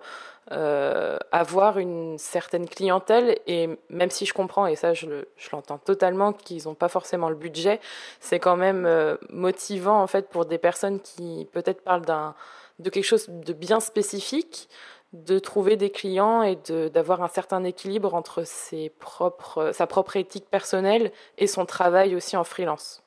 euh, 0.52 1.18
avoir 1.32 1.78
une 1.78 2.18
certaine 2.18 2.68
clientèle. 2.68 3.38
Et 3.48 3.70
même 3.90 4.10
si 4.10 4.26
je 4.26 4.34
comprends, 4.34 4.68
et 4.68 4.76
ça 4.76 4.94
je, 4.94 5.26
l'entends 5.52 5.78
totalement, 5.78 6.34
qu'ils 6.34 6.64
n'ont 6.66 6.76
pas 6.76 6.90
forcément 6.90 7.30
le 7.30 7.36
budget, 7.36 7.80
c'est 8.20 8.40
quand 8.40 8.58
même 8.58 9.18
motivant 9.30 10.02
en 10.02 10.08
fait 10.08 10.30
pour 10.30 10.46
des 10.46 10.58
personnes 10.58 11.00
qui 11.00 11.48
peut-être 11.52 11.82
parlent 11.82 12.06
d'un 12.06 12.36
de 12.80 12.90
quelque 12.90 13.06
chose 13.06 13.28
de 13.30 13.54
bien 13.54 13.80
spécifique, 13.80 14.70
de 15.14 15.38
trouver 15.38 15.78
des 15.78 15.92
clients 15.92 16.42
et 16.42 16.58
d'avoir 16.90 17.22
un 17.22 17.28
certain 17.28 17.64
équilibre 17.64 18.16
entre 18.16 18.44
ses 18.46 18.90
propres, 18.90 19.72
sa 19.72 19.86
propre 19.86 20.18
éthique 20.18 20.50
personnelle 20.50 21.12
et 21.38 21.46
son 21.46 21.66
travail 21.66 22.16
aussi 22.16 22.36
en 22.36 22.44
freelance. 22.44 23.04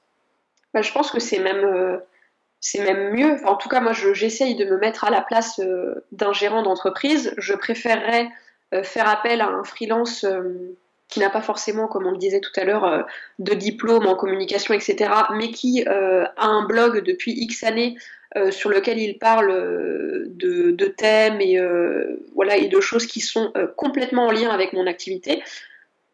Bah, 0.72 0.82
je 0.82 0.92
pense 0.92 1.10
que 1.10 1.18
c'est 1.18 1.40
même, 1.40 1.64
euh, 1.64 1.98
même 2.78 3.12
mieux. 3.12 3.36
en 3.44 3.56
tout 3.56 3.68
cas, 3.68 3.80
moi, 3.80 3.92
j'essaye 3.92 4.54
de 4.54 4.64
me 4.64 4.78
mettre 4.78 5.04
à 5.04 5.10
la 5.10 5.20
place 5.20 5.58
euh, 5.58 6.06
d'un 6.12 6.32
gérant 6.32 6.62
d'entreprise. 6.62 7.34
Je 7.38 7.54
préférerais 7.54 8.28
euh, 8.72 8.84
faire 8.84 9.08
appel 9.08 9.40
à 9.40 9.48
un 9.48 9.64
freelance 9.64 10.24
qui 11.09 11.20
n'a 11.20 11.30
pas 11.30 11.42
forcément, 11.42 11.86
comme 11.86 12.07
on 12.07 12.11
le 12.11 12.18
disait 12.18 12.40
tout 12.40 12.52
à 12.57 12.64
l'heure, 12.64 13.07
de 13.38 13.54
diplôme 13.54 14.07
en 14.07 14.16
communication, 14.16 14.74
etc., 14.74 15.11
mais 15.34 15.50
qui 15.50 15.84
a 15.86 16.32
un 16.36 16.66
blog 16.66 17.04
depuis 17.04 17.32
X 17.32 17.62
années 17.62 17.96
euh, 18.36 18.50
sur 18.50 18.68
lequel 18.68 18.98
il 18.98 19.18
parle 19.18 19.50
euh, 19.50 20.24
de, 20.26 20.86
thèmes 20.86 21.40
et, 21.40 21.59
euh, 21.59 22.22
voilà, 22.34 22.57
et 22.57 22.68
de 22.68 22.80
choses 22.80 23.07
qui 23.07 23.20
sont 23.20 23.52
complètement 23.76 24.26
en 24.26 24.30
lien 24.30 24.50
avec 24.50 24.72
mon 24.72 24.86
activité, 24.86 25.42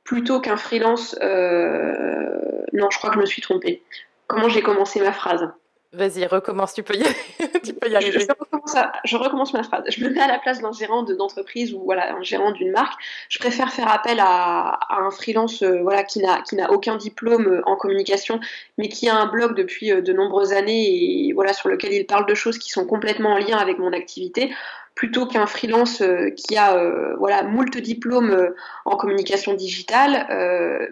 plutôt 0.05 0.41
qu'un 0.41 0.57
freelance. 0.57 1.17
non, 1.21 2.89
je 2.91 2.99
crois 2.99 3.11
que 3.11 3.17
je 3.17 3.21
me 3.21 3.27
suis 3.27 3.43
trompée. 3.43 3.83
Comment 4.27 4.49
j'ai 4.49 4.63
commencé 4.63 5.01
ma 5.01 5.13
phrase? 5.13 5.49
Vas-y, 5.95 6.25
recommence, 6.25 6.73
tu 6.73 6.83
peux 6.83 6.95
y, 6.95 7.03
tu 7.63 7.75
peux 7.75 7.91
y 7.91 7.95
arriver. 7.95 8.27
Je, 9.05 9.17
recommence 9.17 9.53
ma 9.53 9.63
phrase. 9.63 9.85
Je 9.89 10.03
me 10.03 10.09
mets 10.09 10.23
à 10.23 10.27
la 10.27 10.39
place 10.39 10.63
d'un 10.63 10.73
gérant 10.73 11.03
d'entreprise 11.03 11.75
ou 11.75 11.83
voilà, 11.85 12.15
un 12.17 12.23
gérant 12.23 12.51
d'une 12.53 12.71
marque. 12.71 12.99
Je 13.29 13.39
préfère 13.39 13.71
faire 13.71 13.93
appel 13.93 14.19
à, 14.19 14.79
un 14.89 15.11
freelance 15.11 15.63
euh, 15.63 15.83
voilà, 15.83 16.03
qui 16.03 16.21
n'a 16.23 16.71
aucun 16.71 16.97
diplôme 16.97 17.47
euh, 17.47 17.63
en 17.67 17.77
communication, 17.77 18.41
mais 18.79 18.89
qui 18.89 19.11
a 19.11 19.17
un 19.17 19.27
blog 19.27 19.55
depuis 19.55 19.93
euh, 19.93 20.01
de 20.01 20.15
nombreuses 20.15 20.55
années 20.55 21.27
et 21.29 21.33
voilà, 21.35 21.53
sur 21.53 21.69
lequel 21.69 21.93
il 21.93 22.07
parle 22.07 22.25
de 22.25 22.35
choses 22.35 22.57
qui 22.57 22.71
sont 22.71 22.87
complètement 22.87 23.35
en 23.35 23.39
lien 23.39 23.59
avec 23.59 23.79
mon 23.79 23.93
activité, 23.93 24.51
plutôt 24.95 25.27
qu'un 25.27 25.47
freelance 25.47 26.03
qui 26.37 26.57
a 26.57 27.15
voilà, 27.19 27.43
moult 27.43 27.77
diplômes 27.79 28.53
en 28.85 28.97
communication 28.97 29.55
digitale, 29.55 30.27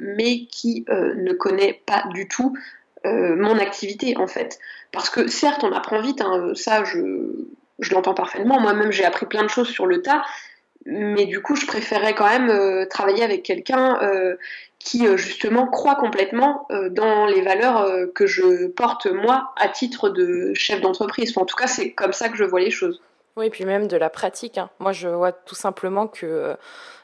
mais 0.00 0.46
qui 0.46 0.86
ne 0.88 1.34
connaît 1.34 1.82
pas 1.84 2.04
du 2.14 2.26
tout 2.26 2.56
mon 3.04 3.58
activité 3.58 4.16
en 4.16 4.26
fait. 4.26 4.58
Parce 4.92 5.10
que 5.10 5.28
certes, 5.28 5.64
on 5.64 5.72
apprend 5.72 6.00
vite, 6.00 6.20
hein, 6.20 6.52
ça 6.54 6.84
je, 6.84 6.98
je 7.80 7.94
l'entends 7.94 8.14
parfaitement. 8.14 8.60
Moi-même, 8.60 8.92
j'ai 8.92 9.04
appris 9.04 9.26
plein 9.26 9.42
de 9.42 9.48
choses 9.48 9.68
sur 9.68 9.86
le 9.86 10.02
tas, 10.02 10.22
mais 10.86 11.26
du 11.26 11.42
coup, 11.42 11.56
je 11.56 11.66
préférerais 11.66 12.14
quand 12.14 12.28
même 12.28 12.50
euh, 12.50 12.86
travailler 12.86 13.22
avec 13.22 13.42
quelqu'un 13.42 13.98
euh, 14.02 14.36
qui 14.78 15.06
euh, 15.06 15.16
justement 15.16 15.66
croit 15.66 15.96
complètement 15.96 16.66
dans 16.90 17.26
les 17.26 17.42
valeurs 17.42 17.86
que 18.14 18.26
je 18.26 18.66
porte 18.68 19.06
moi 19.06 19.52
à 19.56 19.68
titre 19.68 20.08
de 20.08 20.52
chef 20.54 20.80
d'entreprise. 20.80 21.36
en 21.36 21.44
tout 21.44 21.56
cas, 21.56 21.66
c'est 21.66 21.92
comme 21.92 22.12
ça 22.12 22.28
que 22.28 22.36
je 22.36 22.44
vois 22.44 22.60
les 22.60 22.70
choses. 22.70 23.02
Oui, 23.36 23.46
et 23.46 23.50
puis 23.50 23.64
même 23.64 23.86
de 23.86 23.96
la 23.96 24.10
pratique. 24.10 24.58
Hein. 24.58 24.70
Moi, 24.80 24.92
je 24.92 25.08
vois 25.08 25.32
tout 25.32 25.54
simplement 25.54 26.06
que 26.06 26.56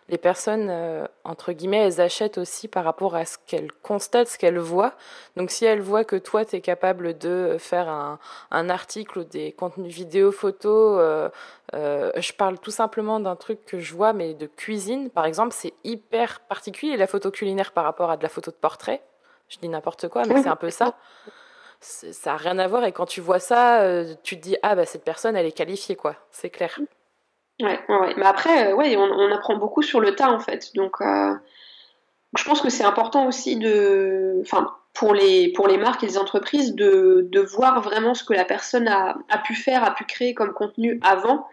les 0.08 0.18
personnes, 0.18 0.68
euh, 0.70 1.06
entre 1.24 1.52
guillemets, 1.52 1.84
elles 1.84 2.00
achètent 2.00 2.38
aussi 2.38 2.68
par 2.68 2.84
rapport 2.84 3.16
à 3.16 3.24
ce 3.24 3.38
qu'elles 3.46 3.72
constatent, 3.82 4.28
ce 4.28 4.38
qu'elles 4.38 4.58
voient. 4.58 4.92
Donc 5.36 5.50
si 5.50 5.64
elles 5.64 5.80
voient 5.80 6.04
que 6.04 6.16
toi, 6.16 6.44
tu 6.44 6.56
es 6.56 6.60
capable 6.60 7.18
de 7.18 7.56
faire 7.58 7.88
un, 7.88 8.18
un, 8.52 8.68
article 8.70 9.18
ou 9.18 9.24
des 9.24 9.52
contenus 9.52 9.92
vidéo, 9.92 10.30
photos, 10.30 10.98
euh, 11.00 11.28
euh, 11.74 12.12
je 12.16 12.32
parle 12.32 12.58
tout 12.58 12.70
simplement 12.70 13.18
d'un 13.18 13.34
truc 13.34 13.64
que 13.64 13.80
je 13.80 13.94
vois, 13.94 14.12
mais 14.12 14.34
de 14.34 14.46
cuisine, 14.46 15.10
par 15.10 15.26
exemple, 15.26 15.52
c'est 15.52 15.74
hyper 15.82 16.40
particulier, 16.40 16.96
la 16.96 17.08
photo 17.08 17.32
culinaire 17.32 17.72
par 17.72 17.84
rapport 17.84 18.10
à 18.10 18.16
de 18.16 18.22
la 18.22 18.28
photo 18.28 18.52
de 18.52 18.56
portrait. 18.56 19.02
Je 19.48 19.58
dis 19.58 19.68
n'importe 19.68 20.08
quoi, 20.08 20.24
mais 20.24 20.42
c'est 20.42 20.48
un 20.48 20.56
peu 20.56 20.70
ça 20.70 20.94
ça 21.78 22.30
n'a 22.30 22.36
rien 22.38 22.58
à 22.58 22.66
voir 22.66 22.84
et 22.84 22.92
quand 22.92 23.04
tu 23.04 23.20
vois 23.20 23.38
ça, 23.38 23.86
tu 24.22 24.38
te 24.38 24.42
dis 24.42 24.56
ah 24.62 24.74
bah 24.74 24.86
cette 24.86 25.04
personne 25.04 25.36
elle 25.36 25.44
est 25.44 25.52
qualifiée 25.52 25.94
quoi, 25.94 26.16
c'est 26.30 26.48
clair. 26.48 26.80
Ouais, 27.60 27.80
ouais, 27.88 28.14
Mais 28.16 28.26
après, 28.26 28.72
euh, 28.72 28.74
ouais, 28.74 28.96
on, 28.96 29.32
apprend 29.32 29.56
beaucoup 29.56 29.82
sur 29.82 30.00
le 30.00 30.14
tas 30.14 30.30
en 30.30 30.38
fait. 30.38 30.74
Donc, 30.74 31.00
euh, 31.00 31.34
je 32.36 32.44
pense 32.44 32.60
que 32.60 32.68
c'est 32.68 32.84
important 32.84 33.26
aussi 33.26 33.56
de, 33.56 34.38
enfin, 34.42 34.74
pour 34.92 35.14
les 35.14 35.52
pour 35.52 35.66
les 35.66 35.78
marques 35.78 36.02
et 36.04 36.06
les 36.06 36.18
entreprises 36.18 36.74
de, 36.74 37.26
de 37.30 37.40
voir 37.40 37.80
vraiment 37.80 38.14
ce 38.14 38.24
que 38.24 38.34
la 38.34 38.44
personne 38.44 38.88
a, 38.88 39.16
a, 39.30 39.38
pu 39.38 39.54
faire, 39.54 39.84
a 39.84 39.94
pu 39.94 40.04
créer 40.04 40.34
comme 40.34 40.52
contenu 40.52 41.00
avant, 41.02 41.46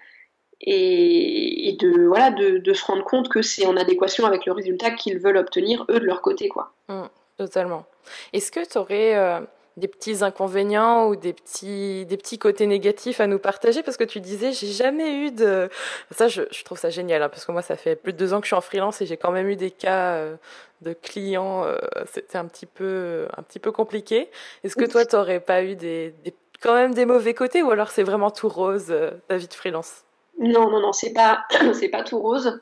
et, 0.66 1.78
de 1.80 2.08
voilà 2.08 2.32
de, 2.32 2.58
de, 2.58 2.74
se 2.74 2.86
rendre 2.86 3.04
compte 3.04 3.30
que 3.30 3.42
c'est 3.42 3.66
en 3.66 3.78
adéquation 3.78 4.26
avec 4.26 4.46
le 4.46 4.52
résultat 4.52 4.92
qu'ils 4.92 5.20
veulent 5.20 5.38
obtenir 5.38 5.86
eux 5.90 6.00
de 6.00 6.06
leur 6.06 6.22
côté, 6.22 6.50
quoi. 6.50 6.74
Mmh, 6.90 7.04
totalement. 7.38 7.86
Est-ce 8.34 8.52
que 8.52 8.66
tu 8.68 8.78
aurais 8.78 9.16
euh, 9.16 9.40
des 9.78 9.88
petits 9.88 10.24
inconvénients 10.24 11.08
ou 11.08 11.16
des 11.16 11.34
petits, 11.34 12.06
des 12.06 12.18
petits 12.18 12.38
côtés 12.38 12.68
négatifs 12.68 13.20
à 13.20 13.28
nous 13.28 13.40
partager 13.40 13.84
Parce 13.84 13.98
que 13.98 14.04
tu 14.04 14.20
disais, 14.20 14.52
j'ai 14.52 14.68
jamais 14.68 15.14
eu 15.16 15.32
de... 15.32 15.70
Ça, 16.12 16.28
je, 16.28 16.44
je 16.52 16.64
trouve 16.64 16.78
ça 16.78 16.90
génial, 16.90 17.24
hein, 17.24 17.30
parce 17.30 17.46
que 17.46 17.52
moi, 17.52 17.62
ça 17.62 17.76
fait 17.76 17.96
plus 17.96 18.14
de 18.14 18.18
deux 18.18 18.34
ans 18.34 18.40
que 18.40 18.46
je 18.46 18.50
suis 18.50 18.56
en 18.56 18.62
freelance 18.62 19.02
et 19.02 19.06
j'ai 19.06 19.18
quand 19.18 19.32
même 19.32 19.48
eu 19.50 19.56
des 19.56 19.72
cas 19.72 20.14
euh, 20.16 20.36
de 20.82 20.94
clients. 20.94 21.64
Euh, 21.66 21.78
C'était 22.12 22.38
un 22.38 22.46
petit 22.46 22.66
peu, 22.66 23.28
un 23.36 23.42
petit 23.42 23.60
peu 23.60 23.72
compliqué. 23.72 24.30
Est-ce 24.64 24.76
que 24.76 24.86
toi, 24.86 25.06
tu 25.06 25.16
n'aurais 25.16 25.40
pas 25.40 25.64
eu 25.64 25.76
des, 25.76 26.14
des 26.24 26.34
quand 26.62 26.76
même 26.76 26.94
des 26.94 27.06
mauvais 27.06 27.34
côtés 27.34 27.62
ou 27.62 27.72
alors 27.72 27.90
c'est 27.92 28.04
vraiment 28.04 28.32
tout 28.32 28.48
rose 28.48 28.94
ta 29.28 29.36
vie 29.38 29.48
de 29.48 29.54
freelance? 29.54 30.04
Non, 30.40 30.70
non, 30.70 30.80
non, 30.80 30.94
c'est 30.94 31.14
pas, 31.14 31.46
c'est 31.74 31.90
pas 31.90 32.04
tout 32.04 32.20
rose. 32.20 32.60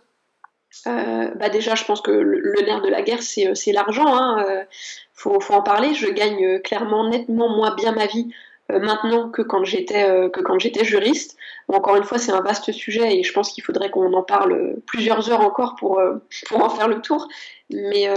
Bah 0.86 1.50
déjà, 1.50 1.76
je 1.76 1.86
pense 1.86 2.02
que 2.02 2.12
le, 2.12 2.62
nerf 2.66 2.82
de 2.82 2.90
la 2.90 3.02
guerre, 3.02 3.22
c'est 3.22 3.72
l'argent. 3.72 4.08
Hein. 4.08 4.66
Faut, 5.14 5.40
faut, 5.40 5.54
en 5.54 5.62
parler. 5.62 5.94
Je 5.94 6.08
gagne 6.08 6.60
clairement 6.62 7.10
nettement 7.10 7.50
moins 7.50 7.76
bien 7.76 7.92
ma 7.92 8.08
vie 8.08 8.32
euh, 8.72 8.80
maintenant 8.80 9.30
que 9.30 9.42
quand 9.42 9.64
j'étais 9.64 10.04
euh, 10.04 10.84
juriste. 10.84 11.38
encore 11.68 11.96
une 11.96 12.04
fois, 12.04 12.18
c'est 12.18 12.32
un 12.32 12.42
vaste 12.42 12.72
sujet 12.72 13.18
et 13.18 13.24
je 13.24 13.34
pense 13.34 13.52
qu'il 13.52 13.64
faudrait 13.64 13.90
qu'on 13.90 14.14
en 14.14 14.24
parle 14.24 14.76
plusieurs 14.86 15.30
heures 15.32 15.42
encore 15.42 15.76
pour 15.76 16.00
euh, 16.00 16.16
en 16.54 16.70
faire 16.70 16.88
le 16.88 17.02
tour. 17.02 17.28
Mais 17.70 18.08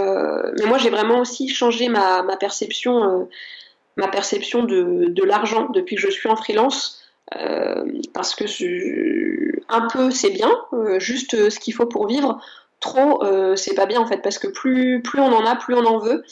moi, 0.65 0.77
j'ai 0.77 0.89
vraiment 0.89 1.19
aussi 1.19 1.47
changé 1.47 1.87
ma, 1.87 2.23
perception 2.37 3.29
ma 3.97 4.09
perception 4.09 4.63
de 4.63 5.23
l'argent 5.23 5.69
depuis 5.69 5.95
que 5.95 6.01
je 6.01 6.09
suis 6.09 6.27
en 6.27 6.35
freelance. 6.35 7.01
Parce 8.13 8.35
que 8.35 8.45
un 9.69 9.87
peu 9.87 10.11
c'est 10.11 10.29
bien, 10.29 10.51
juste 10.97 11.49
ce 11.49 11.59
qu'il 11.59 11.73
faut 11.73 11.87
pour 11.87 12.07
vivre. 12.07 12.39
Trop, 12.79 13.23
c'est 13.55 13.73
pas 13.73 13.85
bien 13.85 13.99
en 13.99 14.05
fait, 14.05 14.21
parce 14.21 14.37
que 14.37 14.47
plus, 14.47 15.01
plus 15.01 15.19
on 15.19 15.33
en 15.33 15.45
a, 15.45 15.55
plus 15.55 15.73
on 15.73 15.85
en 15.85 15.97
veut. 15.97 16.23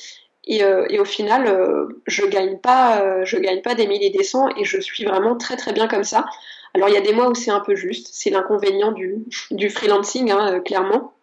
Euh, 0.49 0.85
et, 0.89 0.99
au 0.99 1.05
final, 1.05 1.47
euh, 1.47 2.01
je 2.05 2.25
gagne 2.25 2.57
pas, 2.57 3.01
euh, 3.01 3.25
je 3.25 3.37
gagne 3.37 3.61
pas 3.61 3.75
des 3.75 3.87
milliers 3.87 4.09
des 4.09 4.23
cents 4.23 4.49
et 4.57 4.65
je 4.65 4.79
suis 4.79 5.05
vraiment 5.05 5.37
très 5.37 5.55
très 5.55 5.73
bien 5.73 5.87
comme 5.87 6.03
ça. 6.03 6.25
Alors 6.73 6.89
il 6.89 6.95
y 6.95 6.97
a 6.97 7.01
des 7.01 7.13
mois 7.13 7.29
où 7.29 7.35
c'est 7.35 7.51
un 7.51 7.59
peu 7.59 7.75
juste, 7.75 8.09
c'est 8.11 8.29
l'inconvénient 8.31 8.91
du, 8.91 9.25
du 9.51 9.69
freelancing, 9.69 10.31
hein, 10.31 10.59
clairement. 10.59 11.13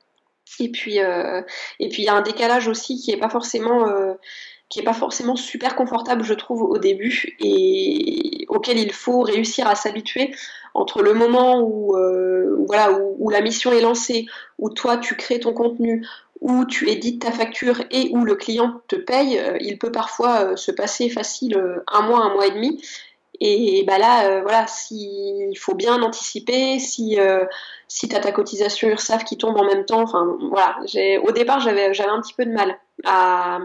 Et 0.58 0.70
puis 0.70 0.96
et 0.96 1.88
puis 1.88 2.02
il 2.02 2.04
y 2.04 2.08
a 2.08 2.14
un 2.14 2.22
décalage 2.22 2.68
aussi 2.68 2.96
qui 2.98 3.12
est 3.12 3.16
pas 3.16 3.28
forcément 3.28 3.86
qui 4.70 4.80
est 4.80 4.84
pas 4.84 4.94
forcément 4.94 5.36
super 5.36 5.76
confortable, 5.76 6.22
je 6.24 6.32
trouve, 6.32 6.62
au 6.62 6.78
début 6.78 7.36
et 7.40 8.46
auquel 8.48 8.78
il 8.78 8.92
faut 8.92 9.20
réussir 9.20 9.66
à 9.66 9.74
s'habituer 9.74 10.34
entre 10.72 11.02
le 11.02 11.12
moment 11.12 11.60
où, 11.60 11.96
voilà, 12.66 12.92
où, 13.18 13.28
la 13.30 13.40
mission 13.40 13.72
est 13.72 13.80
lancée, 13.80 14.26
où 14.58 14.70
toi 14.70 14.96
tu 14.96 15.16
crées 15.16 15.40
ton 15.40 15.52
contenu, 15.52 16.06
où 16.40 16.64
tu 16.64 16.88
édites 16.88 17.22
ta 17.22 17.32
facture 17.32 17.82
et 17.90 18.10
où 18.12 18.24
le 18.24 18.34
client 18.34 18.80
te 18.88 18.96
paye, 18.96 19.38
euh, 19.38 19.58
il 19.60 19.78
peut 19.78 19.92
parfois 19.92 20.44
euh, 20.44 20.56
se 20.56 20.70
passer 20.70 21.08
facile 21.10 21.56
euh, 21.56 21.84
un 21.86 22.02
mois, 22.02 22.20
un 22.20 22.32
mois 22.32 22.46
et 22.46 22.50
demi. 22.50 22.82
Et 23.42 23.84
bah 23.86 23.96
là, 23.96 24.42
voilà, 24.42 24.66
il 24.90 25.56
faut 25.58 25.74
bien 25.74 26.02
anticiper, 26.02 26.78
si, 26.78 27.16
si 27.88 28.06
tu 28.06 28.14
as 28.14 28.20
ta 28.20 28.32
cotisation 28.32 28.90
URSAF 28.90 29.24
qui 29.24 29.38
tombe 29.38 29.56
en 29.56 29.64
même 29.64 29.86
temps, 29.86 30.02
enfin 30.02 30.36
voilà, 30.50 30.76
au 31.22 31.32
départ 31.32 31.58
j'avais 31.60 31.86
un 31.86 32.20
petit 32.20 32.34
peu 32.34 32.44
de 32.44 32.50
mal 32.52 32.78
à, 33.06 33.60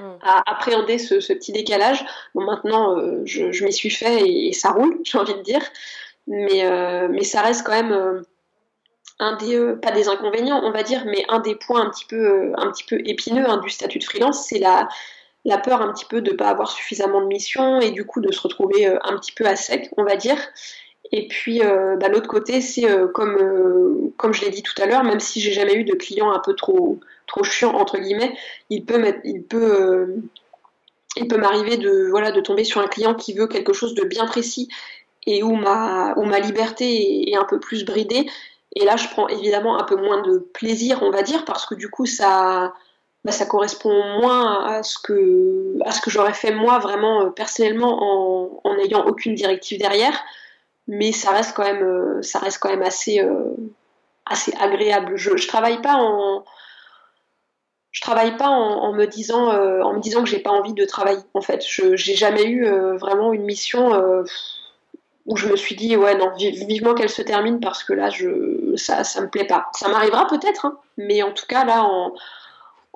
hmm. 0.00 0.18
appréhender 0.46 0.98
ce, 0.98 1.14
petit 1.32 1.52
décalage. 1.52 2.04
Bon, 2.34 2.44
maintenant, 2.44 2.96
je, 3.24 3.64
m'y 3.64 3.72
suis 3.72 3.90
fait 3.90 4.22
et, 4.26 4.52
ça 4.52 4.70
roule, 4.70 4.98
j'ai 5.04 5.18
envie 5.18 5.34
de 5.34 5.42
dire. 5.42 5.62
Mais, 6.26 6.68
mais 7.08 7.24
ça 7.24 7.42
reste 7.42 7.64
quand 7.64 7.72
même 7.72 8.24
un 9.18 9.36
des 9.36 9.56
euh, 9.56 9.76
pas 9.76 9.92
des 9.92 10.08
inconvénients 10.08 10.60
on 10.62 10.70
va 10.70 10.82
dire 10.82 11.04
mais 11.06 11.24
un 11.28 11.38
des 11.38 11.54
points 11.54 11.82
un 11.86 11.90
petit 11.90 12.04
peu 12.04 12.16
euh, 12.16 12.52
un 12.56 12.70
petit 12.70 12.84
peu 12.84 12.98
épineux 13.04 13.48
hein, 13.48 13.58
du 13.58 13.70
statut 13.70 13.98
de 13.98 14.04
freelance 14.04 14.46
c'est 14.46 14.58
la 14.58 14.88
la 15.44 15.58
peur 15.58 15.80
un 15.80 15.92
petit 15.92 16.04
peu 16.04 16.20
de 16.20 16.32
ne 16.32 16.36
pas 16.36 16.48
avoir 16.48 16.70
suffisamment 16.70 17.20
de 17.20 17.26
missions 17.26 17.80
et 17.80 17.92
du 17.92 18.04
coup 18.04 18.20
de 18.20 18.32
se 18.32 18.40
retrouver 18.40 18.86
euh, 18.86 18.98
un 19.04 19.16
petit 19.16 19.32
peu 19.32 19.46
à 19.46 19.56
sec 19.56 19.90
on 19.96 20.04
va 20.04 20.16
dire 20.16 20.36
et 21.12 21.28
puis 21.28 21.60
bah, 21.60 22.08
l'autre 22.08 22.28
côté 22.28 22.60
c'est 22.60 22.86
comme 23.14 24.12
comme 24.16 24.32
je 24.32 24.42
l'ai 24.42 24.50
dit 24.50 24.62
tout 24.62 24.80
à 24.80 24.86
l'heure 24.86 25.04
même 25.04 25.20
si 25.20 25.40
j'ai 25.40 25.52
jamais 25.52 25.74
eu 25.74 25.84
de 25.84 25.94
client 25.94 26.32
un 26.32 26.40
peu 26.40 26.54
trop 26.54 26.98
trop 27.26 27.44
chiant 27.44 27.74
entre 27.74 27.98
guillemets 27.98 28.36
il 28.70 28.84
peut 28.84 29.02
il 29.24 29.42
peut 29.42 30.16
peut 31.28 31.38
m'arriver 31.38 31.76
de 31.76 32.08
voilà 32.10 32.32
de 32.32 32.40
tomber 32.40 32.64
sur 32.64 32.80
un 32.80 32.88
client 32.88 33.14
qui 33.14 33.34
veut 33.34 33.46
quelque 33.46 33.72
chose 33.72 33.94
de 33.94 34.04
bien 34.04 34.26
précis 34.26 34.68
et 35.26 35.42
où 35.42 35.54
ma 35.54 36.14
où 36.16 36.24
ma 36.24 36.40
liberté 36.40 37.30
est 37.30 37.36
un 37.36 37.44
peu 37.44 37.60
plus 37.60 37.84
bridée 37.84 38.26
et 38.76 38.84
là, 38.84 38.96
je 38.96 39.08
prends 39.08 39.26
évidemment 39.28 39.80
un 39.80 39.84
peu 39.84 39.96
moins 39.96 40.20
de 40.20 40.38
plaisir, 40.38 41.02
on 41.02 41.10
va 41.10 41.22
dire, 41.22 41.46
parce 41.46 41.64
que 41.64 41.74
du 41.74 41.88
coup, 41.88 42.04
ça, 42.04 42.74
bah, 43.24 43.32
ça 43.32 43.46
correspond 43.46 44.20
moins 44.20 44.66
à 44.66 44.82
ce 44.82 44.98
que, 44.98 45.78
que 46.04 46.10
j'aurais 46.10 46.34
fait 46.34 46.54
moi 46.54 46.78
vraiment 46.78 47.22
euh, 47.22 47.30
personnellement 47.30 48.60
en 48.62 48.76
n'ayant 48.76 49.06
aucune 49.06 49.34
directive 49.34 49.78
derrière. 49.78 50.22
Mais 50.88 51.12
ça 51.12 51.30
reste 51.30 51.54
quand 51.56 51.64
même, 51.64 51.82
euh, 51.82 52.22
ça 52.22 52.38
reste 52.38 52.58
quand 52.58 52.70
même 52.70 52.82
assez, 52.82 53.20
euh, 53.20 53.54
assez 54.24 54.52
agréable. 54.60 55.16
Je, 55.16 55.36
je 55.36 55.48
travaille 55.48 55.80
pas 55.82 55.96
en, 55.96 56.44
je 57.90 58.00
travaille 58.00 58.36
pas 58.36 58.48
en, 58.48 58.92
me 58.92 59.06
disant, 59.06 59.48
en 59.48 59.94
me 59.94 60.00
disant 60.00 60.22
que 60.22 60.28
j'ai 60.28 60.38
pas 60.38 60.50
envie 60.50 60.74
de 60.74 60.84
travailler. 60.84 61.22
En 61.34 61.40
fait, 61.40 61.64
je 61.66 61.96
j'ai 61.96 62.14
jamais 62.14 62.44
eu 62.44 62.66
vraiment 62.98 63.32
une 63.32 63.44
mission 63.44 63.90
où 65.26 65.36
je 65.36 65.48
me 65.48 65.56
suis 65.56 65.74
dit 65.74 65.96
ouais 65.96 66.16
non 66.16 66.32
vivement 66.36 66.94
qu'elle 66.94 67.10
se 67.10 67.22
termine 67.22 67.60
parce 67.60 67.84
que 67.84 67.92
là 67.92 68.10
je 68.10 68.74
ça 68.76 69.04
ça 69.04 69.20
me 69.20 69.28
plaît 69.28 69.46
pas 69.46 69.66
ça 69.74 69.88
m'arrivera 69.88 70.26
peut-être 70.26 70.66
hein, 70.66 70.78
mais 70.96 71.22
en 71.22 71.32
tout 71.32 71.46
cas 71.46 71.64
là 71.64 71.82
en, 71.82 72.14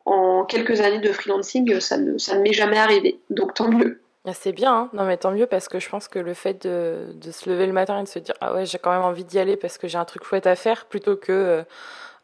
en 0.07 0.45
quelques 0.45 0.81
années 0.81 1.01
de 1.01 1.13
freelancing 1.13 1.81
ça 1.81 1.99
ne 1.99 2.19
ça 2.19 2.37
ne 2.37 2.43
m'est 2.43 2.53
jamais 2.53 2.79
arrivé 2.79 3.21
donc 3.31 3.55
tant 3.55 3.69
mieux 3.69 4.00
c'est 4.33 4.53
bien, 4.53 4.75
hein. 4.75 4.91
non 4.93 5.05
mais 5.05 5.17
tant 5.17 5.31
mieux 5.31 5.47
parce 5.47 5.69
que 5.69 5.79
je 5.79 5.89
pense 5.89 6.09
que 6.09 6.19
le 6.19 6.35
fait 6.35 6.67
de, 6.67 7.13
de, 7.15 7.31
se 7.31 7.49
lever 7.49 7.67
le 7.67 7.73
matin 7.73 7.99
et 8.01 8.03
de 8.03 8.09
se 8.09 8.19
dire 8.19 8.35
ah 8.41 8.53
ouais 8.53 8.67
j'ai 8.67 8.79
quand 8.79 8.91
même 8.91 9.03
envie 9.03 9.25
d'y 9.25 9.39
aller 9.39 9.57
parce 9.57 9.79
que 9.79 9.89
j'ai 9.89 9.99
un 9.99 10.05
truc 10.05 10.25
chouette 10.25 10.47
à 10.47 10.57
faire 10.57 10.87
plutôt 10.87 11.17
que 11.17 11.65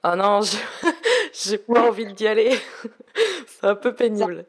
ah 0.03 0.13
oh 0.13 0.17
non 0.17 0.41
j'ai 1.33 1.59
pas 1.59 1.89
envie 1.89 2.13
d'y 2.13 2.27
aller 2.27 2.51
c'est 3.47 3.67
un 3.67 3.75
peu 3.75 3.95
pénible. 3.95 4.45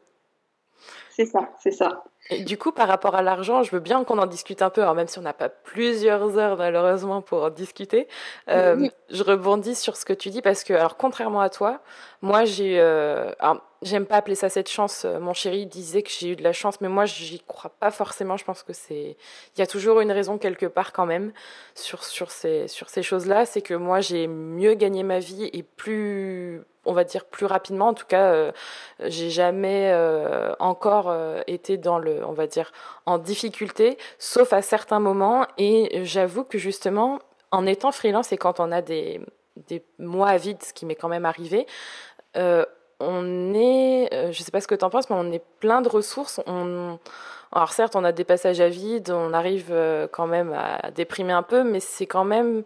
C'est 1.10 1.26
ça, 1.26 1.50
c'est 1.58 1.72
ça 1.72 2.04
du 2.30 2.58
coup, 2.58 2.72
par 2.72 2.88
rapport 2.88 3.14
à 3.14 3.22
l'argent, 3.22 3.62
je 3.62 3.70
veux 3.70 3.80
bien 3.80 4.04
qu'on 4.04 4.18
en 4.18 4.26
discute 4.26 4.60
un 4.60 4.70
peu, 4.70 4.82
alors 4.82 4.94
même 4.94 5.08
si 5.08 5.18
on 5.18 5.22
n'a 5.22 5.32
pas 5.32 5.48
plusieurs 5.48 6.36
heures 6.36 6.58
malheureusement 6.58 7.22
pour 7.22 7.42
en 7.44 7.50
discuter. 7.50 8.06
Euh, 8.50 8.88
je 9.10 9.22
rebondis 9.22 9.74
sur 9.74 9.96
ce 9.96 10.04
que 10.04 10.12
tu 10.12 10.28
dis 10.28 10.42
parce 10.42 10.62
que, 10.62 10.74
alors 10.74 10.96
contrairement 10.98 11.40
à 11.40 11.48
toi, 11.48 11.80
moi 12.20 12.44
j'ai, 12.44 12.78
euh, 12.80 13.32
j'aime 13.80 14.04
pas 14.04 14.16
appeler 14.16 14.34
ça 14.34 14.50
cette 14.50 14.68
chance. 14.68 15.04
Euh, 15.06 15.18
mon 15.18 15.32
chéri 15.32 15.64
disait 15.66 16.02
que 16.02 16.10
j'ai 16.10 16.32
eu 16.32 16.36
de 16.36 16.42
la 16.42 16.52
chance, 16.52 16.80
mais 16.82 16.88
moi 16.88 17.06
j'y 17.06 17.40
crois 17.40 17.72
pas 17.80 17.90
forcément. 17.90 18.36
Je 18.36 18.44
pense 18.44 18.62
que 18.62 18.74
c'est, 18.74 19.16
il 19.56 19.58
y 19.58 19.62
a 19.62 19.66
toujours 19.66 20.00
une 20.00 20.12
raison 20.12 20.36
quelque 20.36 20.66
part 20.66 20.92
quand 20.92 21.06
même 21.06 21.32
sur 21.74 22.04
sur 22.04 22.30
ces 22.30 22.68
sur 22.68 22.90
ces 22.90 23.02
choses-là. 23.02 23.46
C'est 23.46 23.62
que 23.62 23.74
moi 23.74 24.00
j'ai 24.00 24.26
mieux 24.26 24.74
gagné 24.74 25.02
ma 25.02 25.18
vie 25.18 25.48
et 25.52 25.62
plus 25.62 26.62
on 26.88 26.92
va 26.92 27.04
dire 27.04 27.26
plus 27.26 27.46
rapidement. 27.46 27.88
En 27.88 27.94
tout 27.94 28.06
cas, 28.06 28.32
euh, 28.32 28.52
j'ai 29.00 29.30
jamais 29.30 29.90
euh, 29.92 30.54
encore 30.58 31.10
euh, 31.10 31.42
été 31.46 31.76
dans 31.76 31.98
le, 31.98 32.24
on 32.24 32.32
va 32.32 32.46
dire, 32.46 32.72
en 33.06 33.18
difficulté, 33.18 33.98
sauf 34.18 34.52
à 34.52 34.62
certains 34.62 34.98
moments. 34.98 35.46
Et 35.58 36.04
j'avoue 36.04 36.44
que 36.44 36.58
justement, 36.58 37.20
en 37.52 37.66
étant 37.66 37.92
freelance 37.92 38.32
et 38.32 38.38
quand 38.38 38.58
on 38.58 38.72
a 38.72 38.80
des, 38.80 39.20
mois 39.98 40.28
à 40.28 40.36
vide, 40.38 40.62
ce 40.62 40.72
qui 40.72 40.86
m'est 40.86 40.94
quand 40.94 41.08
même 41.08 41.26
arrivé, 41.26 41.66
on 43.00 43.54
est, 43.54 44.32
je 44.32 44.42
sais 44.42 44.50
pas 44.50 44.60
ce 44.60 44.66
que 44.66 44.74
tu 44.74 44.84
en 44.84 44.90
penses, 44.90 45.10
mais 45.10 45.16
on 45.18 45.30
est 45.30 45.44
plein 45.60 45.82
de 45.82 45.88
ressources. 45.88 46.40
On, 46.46 46.98
alors 47.52 47.72
certes, 47.72 47.96
on 47.96 48.04
a 48.04 48.12
des 48.12 48.24
passages 48.24 48.60
à 48.60 48.68
vide, 48.68 49.10
on 49.10 49.32
arrive 49.32 49.74
quand 50.12 50.26
même 50.26 50.52
à 50.52 50.90
déprimer 50.90 51.32
un 51.32 51.42
peu, 51.42 51.64
mais 51.64 51.80
c'est 51.80 52.06
quand 52.06 52.24
même 52.24 52.64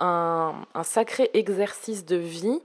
un, 0.00 0.54
sacré 0.82 1.30
exercice 1.34 2.04
de 2.04 2.16
vie 2.16 2.60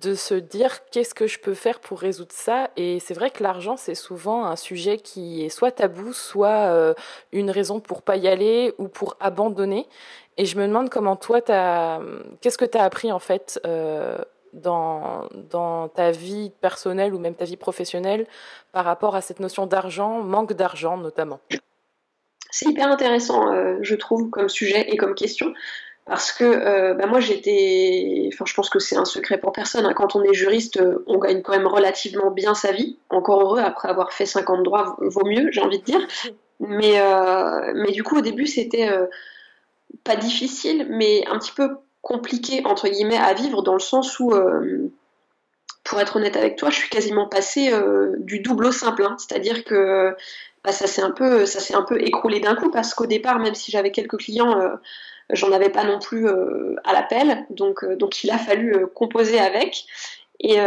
de 0.00 0.14
se 0.14 0.34
dire 0.34 0.84
qu'est-ce 0.90 1.14
que 1.14 1.26
je 1.26 1.38
peux 1.38 1.54
faire 1.54 1.80
pour 1.80 2.00
résoudre 2.00 2.32
ça. 2.32 2.70
Et 2.76 3.00
c'est 3.00 3.14
vrai 3.14 3.30
que 3.30 3.42
l'argent, 3.42 3.76
c'est 3.76 3.94
souvent 3.94 4.44
un 4.44 4.56
sujet 4.56 4.98
qui 4.98 5.44
est 5.44 5.48
soit 5.48 5.70
tabou, 5.70 6.12
soit 6.12 6.68
euh, 6.72 6.94
une 7.32 7.50
raison 7.50 7.80
pour 7.80 8.02
pas 8.02 8.16
y 8.16 8.28
aller 8.28 8.74
ou 8.78 8.88
pour 8.88 9.16
abandonner. 9.20 9.86
Et 10.36 10.46
je 10.46 10.58
me 10.58 10.66
demande 10.66 10.90
comment 10.90 11.16
toi, 11.16 11.40
qu'est-ce 12.40 12.58
que 12.58 12.64
tu 12.64 12.76
as 12.76 12.82
appris 12.82 13.12
en 13.12 13.20
fait 13.20 13.60
euh, 13.66 14.18
dans, 14.52 15.28
dans 15.50 15.88
ta 15.88 16.10
vie 16.10 16.50
personnelle 16.60 17.14
ou 17.14 17.18
même 17.18 17.34
ta 17.34 17.44
vie 17.44 17.56
professionnelle 17.56 18.26
par 18.72 18.84
rapport 18.84 19.14
à 19.14 19.20
cette 19.20 19.38
notion 19.38 19.66
d'argent, 19.66 20.22
manque 20.22 20.54
d'argent 20.54 20.96
notamment? 20.96 21.40
C'est 22.50 22.68
hyper 22.68 22.88
intéressant, 22.88 23.52
euh, 23.52 23.78
je 23.82 23.94
trouve, 23.94 24.30
comme 24.30 24.48
sujet 24.48 24.88
et 24.90 24.96
comme 24.96 25.14
question 25.14 25.52
parce 26.06 26.32
que 26.32 26.44
euh, 26.44 26.94
bah 26.94 27.06
moi 27.06 27.20
j'étais, 27.20 28.28
enfin 28.32 28.44
je 28.46 28.52
pense 28.52 28.68
que 28.68 28.78
c'est 28.78 28.96
un 28.96 29.06
secret 29.06 29.38
pour 29.38 29.52
personne. 29.52 29.86
Hein. 29.86 29.94
Quand 29.94 30.16
on 30.16 30.22
est 30.22 30.34
juriste, 30.34 30.76
euh, 30.76 31.02
on 31.06 31.18
gagne 31.18 31.40
quand 31.40 31.52
même 31.52 31.66
relativement 31.66 32.30
bien 32.30 32.54
sa 32.54 32.72
vie. 32.72 32.98
Encore 33.08 33.40
heureux 33.40 33.60
après 33.60 33.88
avoir 33.88 34.12
fait 34.12 34.26
50 34.26 34.62
droits, 34.62 34.96
vaut 35.00 35.24
mieux, 35.24 35.50
j'ai 35.50 35.62
envie 35.62 35.78
de 35.78 35.84
dire. 35.84 36.06
Mais 36.60 37.00
euh, 37.00 37.72
mais 37.74 37.92
du 37.92 38.02
coup 38.02 38.18
au 38.18 38.20
début 38.20 38.46
c'était 38.46 38.88
pas 40.04 40.16
difficile, 40.16 40.86
mais 40.90 41.26
un 41.26 41.38
petit 41.38 41.52
peu 41.52 41.78
compliqué 42.02 42.62
entre 42.66 42.88
guillemets 42.88 43.16
à 43.16 43.32
vivre 43.32 43.62
dans 43.62 43.74
le 43.74 43.80
sens 43.80 44.20
où 44.20 44.32
pour 45.84 46.00
être 46.00 46.16
honnête 46.16 46.36
avec 46.36 46.56
toi, 46.56 46.70
je 46.70 46.76
suis 46.76 46.90
quasiment 46.90 47.28
passée 47.28 47.72
du 48.18 48.40
double 48.40 48.66
au 48.66 48.72
simple, 48.72 49.04
hein. 49.04 49.16
c'est-à-dire 49.18 49.64
que 49.64 50.14
bah, 50.64 50.72
ça 50.72 50.84
un 51.02 51.46
ça 51.46 51.60
s'est 51.60 51.74
un 51.74 51.82
peu 51.82 52.00
écroulé 52.00 52.40
d'un 52.40 52.54
coup 52.54 52.70
parce 52.70 52.94
qu'au 52.94 53.06
départ, 53.06 53.38
même 53.38 53.54
si 53.54 53.70
j'avais 53.70 53.90
quelques 53.90 54.18
clients 54.18 54.78
J'en 55.30 55.52
avais 55.52 55.70
pas 55.70 55.84
non 55.84 55.98
plus 55.98 56.28
euh, 56.28 56.76
à 56.84 56.92
l'appel, 56.92 57.46
donc, 57.50 57.82
euh, 57.82 57.96
donc 57.96 58.22
il 58.24 58.30
a 58.30 58.38
fallu 58.38 58.74
euh, 58.74 58.86
composer 58.86 59.38
avec. 59.38 59.86
Et, 60.40 60.58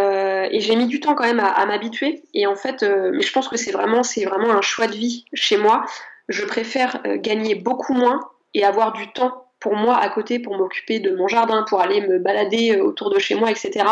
j'ai 0.59 0.75
mis 0.75 0.87
du 0.87 0.99
temps 0.99 1.13
quand 1.13 1.25
même 1.25 1.41
à, 1.41 1.65
m'habituer. 1.65 2.23
Et 2.33 2.47
en 2.47 2.55
fait, 2.55 2.83
mais 2.83 3.21
je 3.21 3.31
pense 3.31 3.47
que 3.47 3.57
c'est 3.57 3.71
vraiment, 3.71 4.01
c'est 4.01 4.25
vraiment 4.25 4.49
un 4.51 4.61
choix 4.61 4.87
de 4.87 4.95
vie 4.95 5.25
chez 5.33 5.57
moi. 5.57 5.85
je 6.29 6.43
préfère 6.45 7.01
gagner 7.17 7.53
beaucoup 7.53 7.93
moins 7.93 8.21
et 8.55 8.63
avoir 8.63 8.93
du 8.93 9.11
temps 9.11 9.45
pour 9.59 9.75
moi 9.75 9.97
à 9.97 10.09
côté 10.09 10.39
pour 10.39 10.57
m'occuper 10.57 10.99
de 10.99 11.15
mon 11.15 11.27
jardin, 11.27 11.63
pour 11.67 11.81
aller 11.81 12.01
me 12.01 12.17
balader 12.17 12.79
autour 12.79 13.11
de 13.11 13.19
chez 13.19 13.35
moi, 13.35 13.51
etc. 13.51 13.85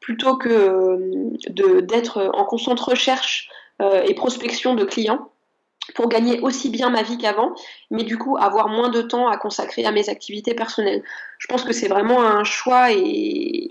Plutôt 0.00 0.38
que 0.38 0.96
d'être 1.80 2.30
en 2.32 2.44
constante 2.44 2.80
recherche 2.80 3.50
et 3.80 4.14
prospection 4.14 4.74
de 4.74 4.84
clients 4.84 5.28
pour 5.94 6.08
gagner 6.08 6.40
aussi 6.40 6.70
bien 6.70 6.90
ma 6.90 7.02
vie 7.02 7.18
qu'avant, 7.18 7.54
mais 7.90 8.02
du 8.02 8.18
coup 8.18 8.36
avoir 8.38 8.68
moins 8.68 8.88
de 8.88 9.02
temps 9.02 9.28
à 9.28 9.36
consacrer 9.36 9.84
à 9.84 9.92
mes 9.92 10.08
activités 10.08 10.54
personnelles. 10.54 11.02
Je 11.38 11.46
pense 11.46 11.64
que 11.64 11.72
c'est 11.72 11.88
vraiment 11.88 12.22
un 12.22 12.44
choix 12.44 12.92
et, 12.92 13.68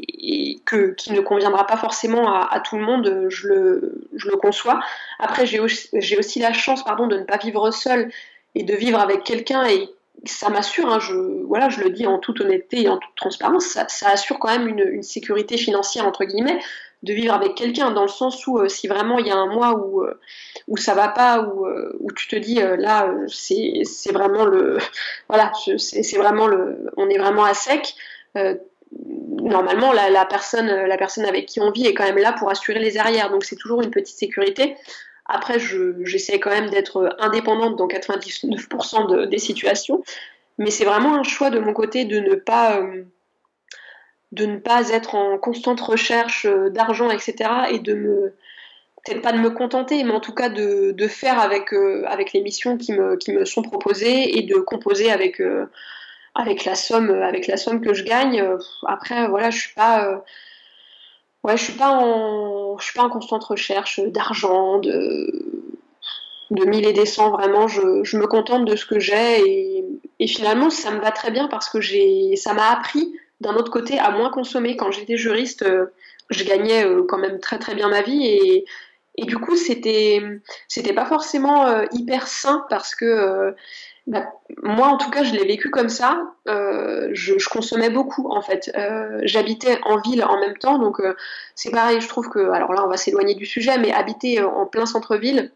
qui 0.68 1.14
ne 1.14 1.22
conviendra 1.22 1.66
pas 1.66 1.78
forcément 1.78 2.32
à, 2.32 2.60
tout 2.60 2.78
le 2.78 2.84
monde, 2.84 3.28
je 3.30 3.48
le, 3.48 4.38
conçois. 4.42 4.80
Après, 5.20 5.46
j'ai 5.46 5.60
aussi, 5.60 6.40
la 6.40 6.54
chance 6.54 6.84
de 6.84 7.18
ne 7.18 7.24
pas 7.24 7.38
vivre 7.38 7.72
seule 7.72 8.12
et 8.56 8.64
de 8.64 8.76
vivre 8.76 9.00
avec 9.00 9.24
quelqu'un 9.24 9.66
et 9.66 9.90
ça 10.26 10.50
m'assure, 10.50 10.92
hein, 10.92 11.00
je, 11.00 11.14
voilà, 11.46 11.70
je 11.70 11.82
le 11.82 11.90
dis 11.92 12.06
en 12.06 12.18
toute 12.20 12.42
honnêteté 12.42 12.84
et 12.84 12.90
en 12.90 12.98
toute 12.98 13.16
transparence, 13.16 13.66
ça, 13.66 13.88
ça 13.88 14.10
assure 14.10 14.40
quand 14.40 14.50
même 14.50 14.68
une, 14.68 14.86
une, 14.86 15.04
sécurité 15.04 15.58
financière, 15.58 16.06
entre 16.06 16.26
guillemets, 16.26 16.60
de 17.04 17.14
vivre 17.14 17.34
avec 17.34 17.56
quelqu'un, 17.56 17.92
dans 17.92 18.02
le 18.02 18.10
sens 18.10 18.46
où 18.46 18.60
euh, 18.60 18.68
si 18.68 18.88
vraiment 18.88 19.20
il 19.20 19.28
y 19.28 19.32
a 19.32 19.36
un 19.36 19.48
mois 19.48 19.74
où, 19.74 20.04
euh, 20.04 20.20
où 20.68 20.76
ça 20.78 20.94
va 20.94 21.08
pas, 21.08 21.42
où, 21.42 21.66
euh, 21.66 21.96
où 22.00 22.12
tu 22.12 22.28
te 22.28 22.36
dis 22.36 22.56
là, 22.56 23.14
c'est 23.28 24.12
vraiment 24.12 24.46
le. 24.46 24.78
Voilà, 25.30 25.52
c'est 25.78 26.18
vraiment 26.18 26.48
le. 26.48 26.90
On 26.98 27.10
est 27.10 27.18
vraiment 27.18 27.44
à 27.44 27.54
sec. 27.54 27.96
normalement, 28.92 29.94
la, 29.94 30.26
personne, 30.26 30.68
la 30.68 30.98
personne 30.98 31.26
avec 31.26 31.46
qui 31.46 31.60
on 31.62 31.72
vit 31.72 31.86
est 31.86 31.94
quand 31.94 32.04
même 32.04 32.18
là 32.18 32.34
pour 32.34 32.50
assurer 32.50 32.80
les 32.80 32.98
arrières. 32.98 33.30
Donc 33.30 33.46
c'est 33.46 33.56
toujours 33.56 33.82
une 33.82 33.92
petite 33.92 34.18
sécurité. 34.18 34.76
Après, 35.26 35.60
j'essaie 35.60 36.40
quand 36.40 36.50
même 36.50 36.72
d'être 36.72 37.16
indépendante 37.20 37.76
dans 37.76 37.88
99% 37.88 39.10
de, 39.12 39.26
des 39.26 39.38
situations. 39.38 40.04
Mais 40.58 40.72
c'est 40.72 40.86
vraiment 40.86 41.16
un 41.16 41.24
choix 41.24 41.52
de 41.52 41.60
mon 41.60 41.72
côté 41.72 42.06
de 42.06 42.20
ne 42.20 42.34
pas 42.34 42.82
de 44.32 44.46
ne 44.46 44.58
pas 44.58 44.90
être 44.90 45.16
en 45.16 45.38
constante 45.38 45.82
recherche 45.82 46.46
euh, 46.46 46.70
d'argent, 46.70 47.10
etc. 47.10 47.36
Et 47.72 47.80
de 47.80 47.94
me, 47.94 48.36
peut-être 49.04 49.22
pas 49.22 49.32
de 49.32 49.40
me 49.40 49.50
contenter, 49.50 50.04
mais 50.04 50.12
en 50.12 50.20
tout 50.20 50.34
cas 50.34 50.50
de, 50.50 51.08
faire 51.08 51.40
avec, 51.40 51.74
euh, 51.74 52.04
avec 52.08 52.34
les 52.34 52.42
missions 52.42 52.78
qui 52.78 52.94
me, 52.94 53.46
sont 53.46 53.64
proposées 53.64 54.38
et 54.38 54.44
de 54.44 54.56
composer 54.56 55.12
avec, 55.12 55.42
euh, 55.42 55.66
la, 56.36 56.76
somme, 56.76 57.82
que 57.82 57.94
je 57.94 58.04
gagne. 58.04 58.44
Après, 58.88 59.28
voilà, 59.28 59.50
je 59.50 59.60
suis 59.60 59.74
pas. 59.74 60.24
ouais, 61.44 61.58
je 61.58 61.64
suis 61.64 61.74
pas 61.74 61.92
en, 61.92 62.78
je 62.78 62.86
suis 62.86 62.94
pas 62.94 63.04
en 63.04 63.10
constante 63.10 63.44
recherche 63.44 64.00
d'argent, 64.00 64.78
de, 64.78 65.32
de 66.52 66.66
mille 66.66 66.86
et 66.86 66.94
des 66.94 67.06
cents. 67.06 67.32
Vraiment, 67.32 67.68
je, 67.68 68.16
me 68.16 68.28
contente 68.28 68.66
de 68.66 68.76
ce 68.76 68.86
que 68.86 69.00
j'ai 69.00 69.84
et, 70.20 70.28
finalement, 70.28 70.70
ça 70.70 70.92
me 70.92 71.00
va 71.00 71.12
très 71.12 71.32
bien 71.32 71.48
parce 71.48 71.70
que 71.70 71.80
ça 72.36 72.54
m'a 72.54 72.72
appris 72.72 73.14
d'un 73.42 73.56
autre 73.56 73.72
côté, 73.72 74.00
à 74.00 74.12
moins 74.12 74.30
consommer. 74.30 74.76
Quand 74.76 74.92
j'étais 74.92 75.18
juriste, 75.18 75.64
euh, 75.64 75.88
je 76.30 76.44
gagnais 76.44 76.86
euh, 76.86 77.04
quand 77.08 77.18
même 77.18 77.40
très 77.40 77.60
très 77.60 77.76
bien 77.76 77.90
ma 77.90 78.02
vie 78.02 78.26
et, 78.26 78.66
du 79.26 79.38
coup, 79.38 79.58
c'était 79.58 80.22
c'était 80.70 80.94
pas 80.94 81.06
forcément 81.06 81.68
euh, 81.68 81.84
hyper 81.92 82.28
sain 82.28 82.66
parce 82.70 82.96
que 82.96 83.54
bah, 84.08 84.26
moi, 84.64 84.88
en 84.88 84.98
tout 84.98 85.10
cas, 85.10 85.24
je 85.24 85.34
l'ai 85.34 85.46
vécu 85.46 85.70
comme 85.70 85.90
ça. 85.90 86.22
je, 86.46 87.12
je, 87.14 87.50
consommais 87.50 87.90
beaucoup, 87.90 88.30
en 88.30 88.42
fait. 88.42 88.72
J'habitais 89.24 89.78
en 89.84 90.00
ville 90.00 90.24
en 90.24 90.40
même 90.40 90.58
temps, 90.58 90.80
donc 90.80 91.02
c'est 91.54 91.70
pareil. 91.70 92.00
Je 92.00 92.08
trouve 92.08 92.30
que, 92.30 92.50
alors 92.52 92.72
là, 92.72 92.86
on 92.86 92.88
va 92.88 92.96
s'éloigner 92.96 93.36
du 93.36 93.46
sujet, 93.46 93.78
mais 93.78 93.92
habiter 93.92 94.42
en 94.42 94.66
plein 94.66 94.86
centre-ville, 94.86 95.52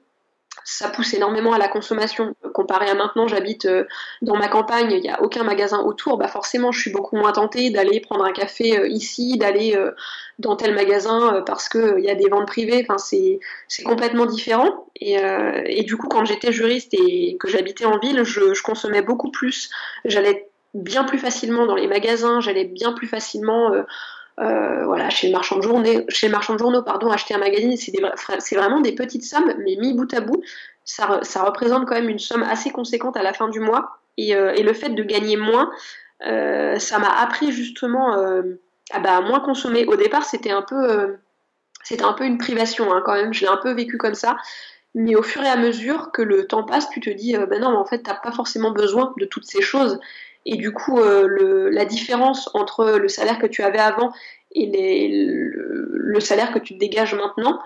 ça 0.63 0.89
pousse 0.89 1.13
énormément 1.13 1.53
à 1.53 1.57
la 1.57 1.67
consommation. 1.67 2.35
Comparé 2.53 2.89
à 2.89 2.95
maintenant, 2.95 3.27
j'habite 3.27 3.65
euh, 3.65 3.85
dans 4.21 4.35
ma 4.35 4.47
campagne, 4.47 4.91
il 4.91 5.01
n'y 5.01 5.09
a 5.09 5.21
aucun 5.21 5.43
magasin 5.43 5.79
autour, 5.79 6.17
bah 6.17 6.27
forcément 6.27 6.71
je 6.71 6.79
suis 6.79 6.91
beaucoup 6.91 7.17
moins 7.17 7.31
tentée 7.31 7.69
d'aller 7.69 7.99
prendre 7.99 8.23
un 8.23 8.31
café 8.31 8.77
euh, 8.77 8.87
ici, 8.87 9.37
d'aller 9.37 9.75
euh, 9.75 9.91
dans 10.39 10.55
tel 10.55 10.73
magasin 10.73 11.43
parce 11.45 11.69
qu'il 11.69 11.99
y 11.99 12.09
a 12.09 12.15
des 12.15 12.29
ventes 12.29 12.47
privées, 12.47 12.85
enfin, 12.87 12.97
c'est 12.97 13.83
complètement 13.83 14.25
différent. 14.25 14.87
Et, 14.99 15.83
du 15.83 15.97
coup, 15.97 16.07
quand 16.07 16.25
j'étais 16.25 16.51
juriste 16.51 16.93
et 16.93 17.37
que 17.39 17.47
j'habitais 17.47 17.85
en 17.85 17.99
ville, 17.99 18.23
je, 18.23 18.61
consommais 18.63 19.01
beaucoup 19.01 19.29
plus. 19.29 19.69
J'allais 20.05 20.49
bien 20.73 21.03
plus 21.03 21.19
facilement 21.19 21.65
dans 21.67 21.75
les 21.75 21.87
magasins, 21.87 22.39
j'allais 22.39 22.65
bien 22.65 22.93
plus 22.93 23.07
facilement 23.07 23.71
voilà, 24.37 25.09
chez 25.09 25.27
le 25.27 25.33
marchand 25.33 25.57
de 25.57 25.61
journée, 25.61 26.05
chez 26.09 26.27
le 26.27 26.31
marchand 26.31 26.53
de 26.53 26.59
journaux, 26.59 26.81
pardon, 26.81 27.09
acheter 27.11 27.33
un 27.33 27.39
magazine, 27.39 27.75
c'est 27.77 28.55
vraiment 28.55 28.81
des 28.81 28.93
petites 28.93 29.23
sommes, 29.23 29.53
mais 29.59 29.75
mis 29.75 29.93
bout 29.93 30.11
à 30.13 30.21
bout, 30.21 30.41
ça, 30.85 31.19
ça, 31.23 31.43
représente 31.43 31.87
quand 31.87 31.95
même 31.95 32.09
une 32.09 32.19
somme 32.19 32.43
assez 32.43 32.71
conséquente 32.71 33.15
à 33.15 33.23
la 33.23 33.33
fin 33.33 33.47
du 33.47 33.59
mois. 33.59 33.97
Et, 34.17 34.35
euh, 34.35 34.53
et 34.53 34.63
le 34.63 34.73
fait 34.73 34.89
de 34.89 35.03
gagner 35.03 35.37
moins, 35.37 35.71
euh, 36.25 36.77
ça 36.77 36.99
m'a 36.99 37.09
appris 37.09 37.51
justement 37.51 38.13
à, 38.91 38.99
bah, 38.99 39.21
moins 39.21 39.39
consommer. 39.39 39.85
Au 39.85 39.95
départ, 39.95 40.25
c'était 40.25 40.51
un 40.51 40.61
peu, 40.61 41.17
c'était 41.83 42.03
un 42.03 42.13
peu 42.13 42.25
une 42.25 42.37
privation 42.37 42.93
hein, 42.93 43.01
quand 43.05 43.13
même. 43.13 43.33
Je 43.33 43.41
l'ai 43.41 43.47
un 43.47 43.57
peu 43.57 43.73
vécu 43.73 43.97
comme 43.97 44.15
ça. 44.15 44.37
Mais 44.95 45.15
au 45.15 45.23
fur 45.23 45.41
et 45.41 45.49
à 45.49 45.57
mesure 45.57 46.11
que 46.11 46.21
le 46.21 46.45
temps 46.45 46.63
passe, 46.63 46.89
tu 46.89 46.99
te 46.99 47.09
dis, 47.09 47.35
ben 47.35 47.61
non, 47.61 47.75
en 47.75 47.85
fait, 47.85 48.03
t'as 48.03 48.13
pas 48.13 48.31
forcément 48.31 48.71
besoin 48.71 49.13
de 49.17 49.25
toutes 49.25 49.45
ces 49.45 49.61
choses. 49.61 49.99
Et 50.45 50.57
du 50.57 50.73
coup, 50.73 50.99
euh, 50.99 51.69
la 51.71 51.85
différence 51.85 52.49
entre 52.53 52.97
le 52.97 53.07
salaire 53.07 53.39
que 53.39 53.47
tu 53.47 53.63
avais 53.63 53.79
avant 53.79 54.11
et 54.51 55.09
le, 55.09 56.19
salaire 56.19 56.53
que 56.53 56.59
tu 56.59 56.75
dégages 56.75 57.15
maintenant, 57.15 57.59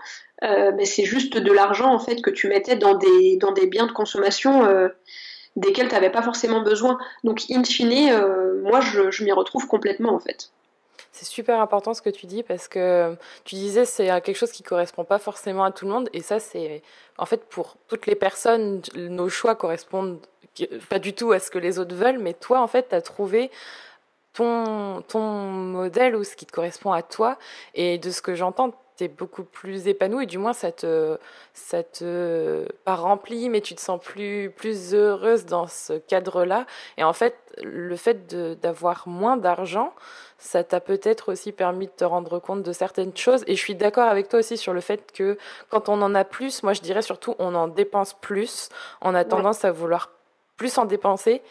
euh, 0.44 0.72
ben, 0.72 0.86
c'est 0.86 1.04
juste 1.04 1.38
de 1.38 1.52
l'argent 1.52 1.94
en 1.94 2.00
fait 2.00 2.22
que 2.22 2.30
tu 2.30 2.48
mettais 2.48 2.76
dans 2.76 2.96
des, 2.96 3.68
biens 3.68 3.88
de 3.88 3.92
consommation 3.92 4.66
euh, 4.66 4.88
desquels 5.56 5.90
tu 5.90 5.94
n'avais 5.94 6.10
pas 6.10 6.22
forcément 6.22 6.62
besoin. 6.62 6.98
Donc, 7.24 7.44
in 7.50 7.64
fine, 7.64 8.12
moi, 8.64 8.80
je, 8.80 9.12
je 9.12 9.24
m'y 9.24 9.32
retrouve 9.32 9.68
complètement 9.68 10.14
en 10.14 10.20
fait. 10.20 10.52
C'est 11.12 11.26
super 11.26 11.60
important 11.60 11.96
ce 11.96 12.04
que 12.04 12.12
tu 12.12 12.28
dis 12.28 12.44
parce 12.44 12.68
que 12.68 13.16
tu 13.44 13.56
disais 13.56 13.86
c'est 13.86 14.08
quelque 14.22 14.36
chose 14.36 14.52
qui 14.52 14.62
correspond 14.62 15.04
pas 15.04 15.18
forcément 15.18 15.64
à 15.64 15.72
tout 15.72 15.86
le 15.86 15.92
monde 15.92 16.10
et 16.14 16.22
ça 16.22 16.40
c'est 16.40 16.84
en 17.18 17.26
fait 17.26 17.44
pour 17.46 17.76
toutes 17.88 18.06
les 18.06 18.14
personnes 18.14 18.84
nos 18.96 19.28
choix 19.28 19.56
correspondent 19.56 20.20
pas 20.89 20.99
du 20.99 21.14
tout 21.14 21.32
à 21.32 21.39
ce 21.39 21.51
que 21.51 21.60
les 21.60 21.80
autres 21.80 21.95
veulent, 21.95 22.20
mais 22.20 22.34
toi, 22.34 22.62
en 22.62 22.68
fait, 22.68 22.89
tu 22.89 22.95
as 22.95 23.01
trouvé 23.01 23.51
ton, 24.34 25.01
ton 25.08 25.22
modèle 25.22 26.16
ou 26.16 26.24
ce 26.24 26.36
qui 26.36 26.45
te 26.45 26.51
correspond 26.51 26.91
à 26.91 27.01
toi. 27.01 27.38
Et 27.74 27.97
de 27.97 28.12
ce 28.12 28.22
que 28.22 28.36
j'entends, 28.36 28.74
tu 28.97 29.03
es 29.05 29.08
beaucoup 29.08 29.43
plus 29.43 29.88
épanoui, 29.88 30.28
du 30.28 30.38
moins 30.38 30.53
ça 30.53 30.72
te, 30.72 31.18
ça 31.53 31.84
te 31.84 32.68
pas 32.84 32.95
rempli, 32.95 33.49
mais 33.49 33.62
tu 33.62 33.76
te 33.76 33.82
sens 33.82 34.01
plus, 34.01 34.51
plus 34.55 34.93
heureuse 34.93 35.45
dans 35.45 35.68
ce 35.68 35.93
cadre-là. 35.93 36.66
Et 36.97 37.03
en 37.03 37.14
fait, 37.14 37.36
le 37.64 37.95
fait 37.95 38.28
d'avoir 38.62 39.08
moins 39.08 39.38
d'argent, 39.38 39.93
ça 40.38 40.64
t'a 40.64 40.80
peut-être 40.80 41.32
aussi 41.32 41.51
permis 41.51 41.88
de 41.88 41.91
te 41.91 42.03
rendre 42.03 42.39
compte 42.39 42.64
de 42.64 42.72
certaines 42.72 43.16
choses. 43.16 43.43
Et 43.47 43.55
je 43.55 43.62
suis 43.62 43.76
d'accord 43.76 44.08
avec 44.08 44.30
toi 44.30 44.39
aussi 44.39 44.58
sur 44.58 44.74
le 44.74 44.82
fait 44.82 45.12
que 45.12 45.38
quand 45.70 45.89
on 45.89 46.01
en 46.01 46.14
a 46.16 46.24
plus, 46.24 46.64
moi 46.64 46.74
je 46.74 46.82
dirais 46.82 47.01
surtout 47.01 47.36
on 47.39 47.55
en 47.55 47.68
dépense 47.68 48.14
plus, 48.14 48.70
on 49.01 49.16
a 49.16 49.24
tendance 49.24 49.66
à 49.66 49.72
vouloir 49.72 50.12
plus 50.58 50.78
en 50.78 50.86
dépenser. 50.86 51.41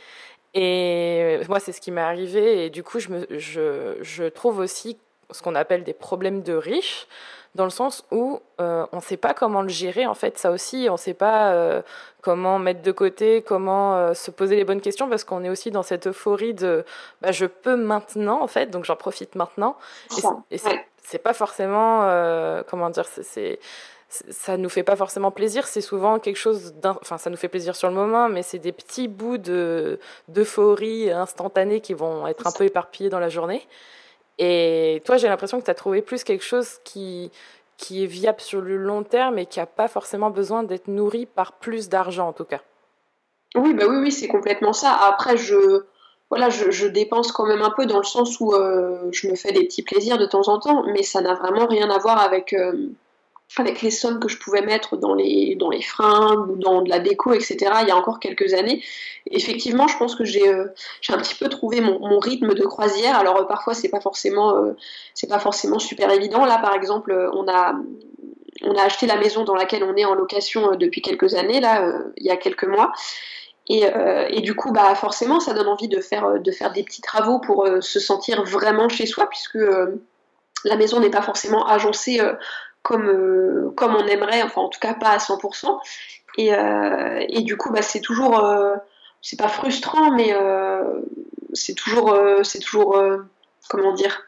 Et 0.54 1.38
moi, 1.48 1.60
c'est 1.60 1.72
ce 1.72 1.80
qui 1.80 1.90
m'est 1.90 2.00
arrivé. 2.00 2.64
Et 2.64 2.70
du 2.70 2.82
coup, 2.82 2.98
je, 2.98 3.10
me, 3.10 3.26
je, 3.38 3.96
je 4.00 4.24
trouve 4.24 4.58
aussi 4.58 4.98
ce 5.30 5.42
qu'on 5.42 5.54
appelle 5.54 5.84
des 5.84 5.92
problèmes 5.92 6.42
de 6.42 6.54
riches, 6.54 7.06
dans 7.54 7.64
le 7.64 7.70
sens 7.70 8.04
où 8.10 8.40
euh, 8.60 8.86
on 8.92 8.96
ne 8.96 9.02
sait 9.02 9.16
pas 9.16 9.34
comment 9.34 9.62
le 9.62 9.68
gérer. 9.68 10.06
En 10.06 10.14
fait, 10.14 10.38
ça 10.38 10.50
aussi, 10.50 10.86
on 10.88 10.92
ne 10.92 10.98
sait 10.98 11.14
pas 11.14 11.52
euh, 11.52 11.82
comment 12.22 12.58
mettre 12.58 12.82
de 12.82 12.92
côté, 12.92 13.42
comment 13.42 13.96
euh, 13.96 14.14
se 14.14 14.30
poser 14.30 14.56
les 14.56 14.64
bonnes 14.64 14.80
questions, 14.80 15.08
parce 15.08 15.24
qu'on 15.24 15.42
est 15.42 15.48
aussi 15.48 15.70
dans 15.70 15.82
cette 15.82 16.06
euphorie 16.06 16.54
de 16.54 16.84
bah, 17.22 17.32
je 17.32 17.46
peux 17.46 17.76
maintenant, 17.76 18.42
en 18.42 18.46
fait, 18.46 18.66
donc 18.66 18.84
j'en 18.84 18.96
profite 18.96 19.34
maintenant. 19.34 19.76
Et 20.50 20.58
c'est 21.02 21.18
pas 21.18 21.34
forcément, 21.34 22.00
comment 22.68 22.90
dire, 22.90 23.06
c'est 23.06 23.58
ça 24.08 24.56
nous 24.56 24.68
fait 24.68 24.82
pas 24.82 24.96
forcément 24.96 25.30
plaisir. 25.30 25.66
C'est 25.66 25.80
souvent 25.80 26.18
quelque 26.18 26.36
chose, 26.36 26.74
enfin, 26.84 27.18
ça 27.18 27.30
nous 27.30 27.36
fait 27.36 27.48
plaisir 27.48 27.74
sur 27.74 27.88
le 27.88 27.94
moment, 27.94 28.28
mais 28.28 28.42
c'est 28.42 28.58
des 28.58 28.72
petits 28.72 29.08
bouts 29.08 29.38
de 29.38 29.98
d'euphorie 30.28 31.10
instantanée 31.10 31.80
qui 31.80 31.94
vont 31.94 32.26
être 32.26 32.46
un 32.46 32.52
peu 32.52 32.64
éparpillés 32.64 33.10
dans 33.10 33.18
la 33.18 33.28
journée. 33.28 33.66
Et 34.38 35.02
toi, 35.04 35.16
j'ai 35.16 35.28
l'impression 35.28 35.58
que 35.60 35.64
tu 35.64 35.70
as 35.70 35.74
trouvé 35.74 36.02
plus 36.02 36.24
quelque 36.24 36.44
chose 36.44 36.78
qui 36.84 37.30
qui 37.78 38.02
est 38.04 38.06
viable 38.06 38.40
sur 38.40 38.60
le 38.60 38.76
long 38.76 39.02
terme 39.02 39.38
et 39.38 39.46
qui 39.46 39.58
n'a 39.58 39.66
pas 39.66 39.88
forcément 39.88 40.30
besoin 40.30 40.62
d'être 40.62 40.88
nourri 40.88 41.26
par 41.26 41.52
plus 41.52 41.88
d'argent, 41.88 42.28
en 42.28 42.32
tout 42.32 42.44
cas. 42.44 42.60
Oui, 43.54 43.74
bah 43.74 43.84
oui, 43.88 43.96
oui, 43.96 44.12
c'est 44.12 44.28
complètement 44.28 44.72
ça. 44.72 44.92
Après, 44.92 45.36
je 45.36 45.84
voilà, 46.30 46.48
je, 46.48 46.70
je, 46.70 46.86
dépense 46.88 47.30
quand 47.30 47.46
même 47.46 47.62
un 47.62 47.70
peu 47.70 47.86
dans 47.86 47.98
le 47.98 48.04
sens 48.04 48.40
où 48.40 48.52
euh, 48.52 49.08
je 49.12 49.28
me 49.28 49.36
fais 49.36 49.52
des 49.52 49.64
petits 49.64 49.82
plaisirs 49.82 50.18
de 50.18 50.26
temps 50.26 50.48
en 50.48 50.58
temps, 50.58 50.82
mais 50.86 51.02
ça 51.02 51.20
n'a 51.20 51.34
vraiment 51.34 51.66
rien 51.66 51.88
à 51.88 51.98
voir 51.98 52.20
avec 52.20 52.52
euh, 52.52 52.72
avec 53.58 53.80
les 53.82 53.90
sommes 53.90 54.20
que 54.20 54.28
je 54.28 54.38
pouvais 54.38 54.60
mettre 54.60 54.96
dans 54.96 55.14
les, 55.14 55.54
dans 55.54 55.70
les 55.70 55.84
ou 56.48 56.56
dans 56.56 56.82
de 56.82 56.90
la 56.90 56.98
déco, 56.98 57.32
etc., 57.32 57.56
il 57.82 57.88
y 57.88 57.90
a 57.90 57.96
encore 57.96 58.20
quelques 58.20 58.52
années. 58.54 58.82
effectivement, 59.30 59.88
je 59.88 59.96
pense 59.96 60.14
que 60.14 60.24
j'ai 60.24 60.48
euh, 60.48 60.66
un 61.08 61.18
petit 61.18 61.34
peu 61.34 61.48
trouvé 61.48 61.80
mon, 61.80 62.18
rythme 62.18 62.54
de 62.54 62.64
croisière. 62.64 63.16
Alors, 63.18 63.40
euh, 63.40 63.44
parfois, 63.44 63.72
c'est 63.74 63.88
pas, 63.88 63.98
euh, 63.98 64.74
pas 65.28 65.38
forcément 65.38 65.78
super 65.78 66.10
évident. 66.10 66.44
Là, 66.44 66.58
par 66.58 66.74
exemple, 66.74 67.30
on 67.32 67.48
a, 67.48 67.74
on 68.62 68.74
a 68.74 68.82
acheté 68.82 69.06
la 69.06 69.16
maison 69.16 69.44
dans 69.44 69.54
laquelle 69.54 69.84
on 69.84 69.96
est 69.96 70.04
en 70.04 70.14
location 70.14 70.76
depuis 70.76 71.00
quelques 71.00 71.34
années, 71.34 71.60
là, 71.60 71.94
il 72.16 72.26
y 72.26 72.30
a 72.30 72.36
quelques 72.36 72.64
mois. 72.64 72.92
Et, 73.68 73.84
et, 74.28 74.42
du 74.42 74.54
coup, 74.54 74.70
bah, 74.72 74.94
forcément, 74.94 75.40
ça 75.40 75.52
donne 75.52 75.66
envie 75.66 75.88
de 75.88 76.00
faire, 76.00 76.40
de 76.40 76.50
faire 76.52 76.72
des 76.72 76.84
petits 76.84 77.02
travaux 77.02 77.40
pour 77.40 77.66
se 77.80 78.00
sentir 78.00 78.44
vraiment 78.44 78.88
chez 78.88 79.06
soi, 79.06 79.28
puisque 79.28 79.58
la 80.64 80.76
maison 80.76 81.00
n'est 81.00 81.10
pas 81.10 81.22
forcément 81.22 81.66
agencée 81.66 82.20
comme, 82.86 83.72
comme 83.76 83.96
on 83.96 84.06
aimerait, 84.06 84.42
enfin 84.42 84.62
en 84.62 84.68
tout 84.68 84.80
cas 84.80 84.94
pas 84.94 85.10
à 85.10 85.18
100%. 85.18 85.78
Et, 86.38 86.50
et 87.28 87.42
du 87.42 87.56
coup, 87.56 87.72
bah, 87.72 87.82
c'est 87.82 88.00
toujours, 88.00 88.40
c'est 89.22 89.38
pas 89.38 89.48
frustrant, 89.48 90.12
mais 90.12 90.34
c'est 91.52 91.74
toujours, 91.74 92.16
c'est 92.42 92.60
toujours, 92.60 93.00
comment 93.68 93.92
dire, 93.92 94.26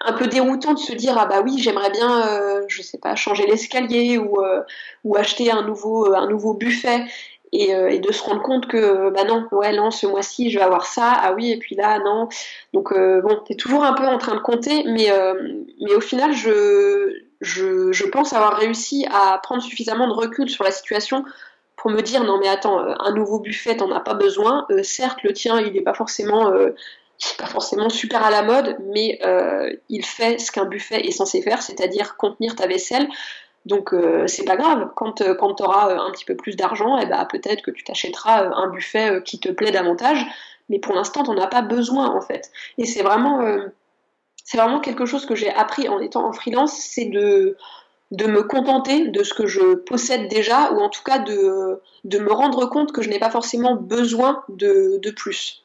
un 0.00 0.12
peu 0.12 0.26
déroutant 0.26 0.74
de 0.74 0.78
se 0.78 0.92
dire 0.92 1.16
ah 1.18 1.26
bah 1.26 1.42
oui 1.44 1.58
j'aimerais 1.58 1.90
bien 1.90 2.26
euh, 2.26 2.62
je 2.68 2.82
sais 2.82 2.98
pas 2.98 3.14
changer 3.14 3.46
l'escalier 3.46 4.18
ou, 4.18 4.42
euh, 4.42 4.62
ou 5.04 5.16
acheter 5.16 5.50
un 5.50 5.62
nouveau 5.62 6.06
euh, 6.06 6.16
un 6.16 6.26
nouveau 6.26 6.54
buffet 6.54 7.04
et, 7.52 7.70
et, 7.70 7.98
de 7.98 8.12
se 8.12 8.22
rendre 8.22 8.42
compte 8.42 8.68
que 8.68 9.10
bah 9.10 9.24
non 9.24 9.48
ouais 9.50 9.72
non 9.76 9.90
ce 9.90 10.06
mois-ci 10.06 10.50
je 10.50 10.58
vais 10.58 10.64
avoir 10.64 10.86
ça 10.86 11.12
ah 11.20 11.32
oui 11.34 11.50
et 11.50 11.58
puis 11.58 11.74
là 11.74 11.98
non 11.98 12.28
donc 12.72 12.94
bon 12.94 13.40
t'es 13.44 13.56
toujours 13.56 13.82
un 13.82 13.92
peu 13.92 14.06
en 14.06 14.18
train 14.18 14.36
de 14.36 14.40
compter 14.40 14.84
mais 14.86 15.08
mais 15.80 15.92
au 15.92 16.00
final 16.00 16.32
je, 16.32 17.24
je 17.40 18.04
pense 18.06 18.32
avoir 18.32 18.56
réussi 18.56 19.06
à 19.10 19.38
prendre 19.38 19.62
suffisamment 19.62 20.08
de 20.08 20.12
recul 20.12 20.48
sur 20.48 20.64
la 20.64 20.70
situation 20.70 21.24
pour 21.76 21.90
me 21.90 22.02
dire 22.02 22.24
non 22.24 22.38
mais 22.38 22.48
attends 22.48 22.78
un 22.78 23.12
nouveau 23.12 23.40
buffet 23.40 23.76
t'en 23.76 23.90
as 23.92 24.00
pas 24.00 24.14
besoin 24.14 24.66
certes 24.82 25.22
le 25.22 25.32
tien 25.32 25.60
il 25.60 25.72
n'est 25.72 25.80
pas 25.80 25.94
forcément 25.94 26.52
c'est 27.20 27.36
pas 27.36 27.46
forcément 27.46 27.90
super 27.90 28.24
à 28.24 28.30
la 28.30 28.42
mode, 28.42 28.78
mais 28.92 29.18
euh, 29.24 29.70
il 29.90 30.04
fait 30.04 30.38
ce 30.38 30.50
qu'un 30.50 30.64
buffet 30.64 31.06
est 31.06 31.10
censé 31.10 31.42
faire, 31.42 31.62
c'est-à-dire 31.62 32.16
contenir 32.16 32.56
ta 32.56 32.66
vaisselle. 32.66 33.08
Donc 33.66 33.92
euh, 33.92 34.26
c'est 34.26 34.44
pas 34.44 34.56
grave. 34.56 34.90
Quand, 34.96 35.20
euh, 35.20 35.34
quand 35.34 35.54
tu 35.54 35.62
auras 35.62 35.94
un 35.94 36.10
petit 36.12 36.24
peu 36.24 36.34
plus 36.34 36.56
d'argent, 36.56 36.98
eh 36.98 37.04
ben, 37.04 37.26
peut-être 37.26 37.60
que 37.62 37.70
tu 37.70 37.84
t'achèteras 37.84 38.50
un 38.54 38.68
buffet 38.68 39.22
qui 39.22 39.38
te 39.38 39.50
plaît 39.50 39.70
davantage. 39.70 40.24
Mais 40.70 40.78
pour 40.78 40.94
l'instant, 40.94 41.22
tu 41.22 41.30
n'en 41.30 41.42
as 41.42 41.46
pas 41.46 41.62
besoin 41.62 42.08
en 42.08 42.22
fait. 42.22 42.50
Et 42.78 42.86
c'est 42.86 43.02
vraiment, 43.02 43.42
c'est 44.50 44.58
vraiment 44.58 44.80
quelque 44.80 45.06
chose 45.06 45.26
que 45.26 45.36
j'ai 45.36 45.48
appris 45.48 45.88
en 45.88 46.00
étant 46.00 46.26
en 46.26 46.32
freelance, 46.32 46.72
c'est 46.72 47.04
de, 47.04 47.56
me 48.10 48.42
contenter 48.42 49.06
de 49.06 49.22
ce 49.22 49.32
que 49.32 49.46
je 49.46 49.76
possède 49.76 50.26
déjà, 50.26 50.72
ou 50.72 50.80
en 50.80 50.88
tout 50.88 51.04
cas 51.04 51.20
de, 51.20 51.80
me 52.04 52.32
rendre 52.32 52.66
compte 52.66 52.90
que 52.90 53.00
je 53.00 53.10
n'ai 53.10 53.20
pas 53.20 53.30
forcément 53.30 53.76
besoin 53.76 54.42
de, 54.48 55.10
plus. 55.14 55.64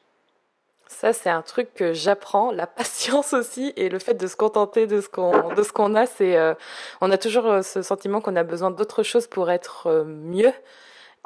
Ça, 0.86 1.12
c'est 1.12 1.30
un 1.30 1.42
truc 1.42 1.74
que 1.74 1.94
j'apprends, 1.94 2.52
la 2.52 2.66
patience 2.68 3.32
aussi, 3.32 3.72
et 3.74 3.88
le 3.88 3.98
fait 3.98 4.14
de 4.14 4.28
se 4.28 4.36
contenter 4.36 4.86
de 4.86 5.00
ce 5.00 5.08
qu'on 5.08 5.52
de 5.52 5.64
ce 5.64 5.72
qu'on 5.72 5.96
a. 5.96 6.06
C'est, 6.06 6.36
euh, 6.36 6.54
on 7.00 7.10
a 7.10 7.18
toujours 7.18 7.46
euh, 7.46 7.62
ce 7.62 7.82
sentiment 7.82 8.20
qu'on 8.20 8.36
a 8.36 8.44
besoin 8.44 8.70
d'autre 8.70 9.02
chose 9.02 9.26
pour 9.26 9.50
être 9.50 9.88
euh, 9.88 10.04
mieux. 10.04 10.52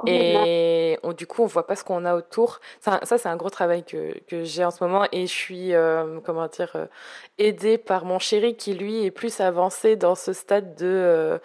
Et 0.06 0.98
on, 1.02 1.12
du 1.12 1.26
coup, 1.26 1.42
on 1.42 1.46
voit 1.46 1.66
pas 1.66 1.76
ce 1.76 1.84
qu'on 1.84 2.04
a 2.04 2.14
autour. 2.14 2.60
Ça, 2.80 3.00
ça 3.02 3.18
c'est 3.18 3.28
un 3.28 3.36
gros 3.36 3.50
travail 3.50 3.84
que, 3.84 4.18
que 4.28 4.44
j'ai 4.44 4.64
en 4.64 4.70
ce 4.70 4.82
moment. 4.82 5.06
Et 5.12 5.26
je 5.26 5.32
suis, 5.32 5.72
comment 6.24 6.46
dire, 6.46 6.88
aidée 7.38 7.78
par 7.78 8.04
mon 8.04 8.18
chéri 8.18 8.56
qui, 8.56 8.74
lui, 8.74 9.04
est 9.04 9.10
plus 9.10 9.40
avancé 9.40 9.96
dans 9.96 10.14
ce 10.14 10.32
stade 10.32 10.74
de 10.76 11.40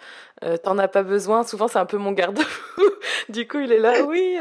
t'en 0.62 0.78
as 0.78 0.88
pas 0.88 1.02
besoin. 1.02 1.44
Souvent, 1.44 1.68
c'est 1.68 1.78
un 1.78 1.86
peu 1.86 1.98
mon 1.98 2.12
garde-fou. 2.12 2.82
du 3.28 3.46
coup, 3.48 3.58
il 3.58 3.72
est 3.72 3.78
là, 3.78 4.02
oui. 4.04 4.38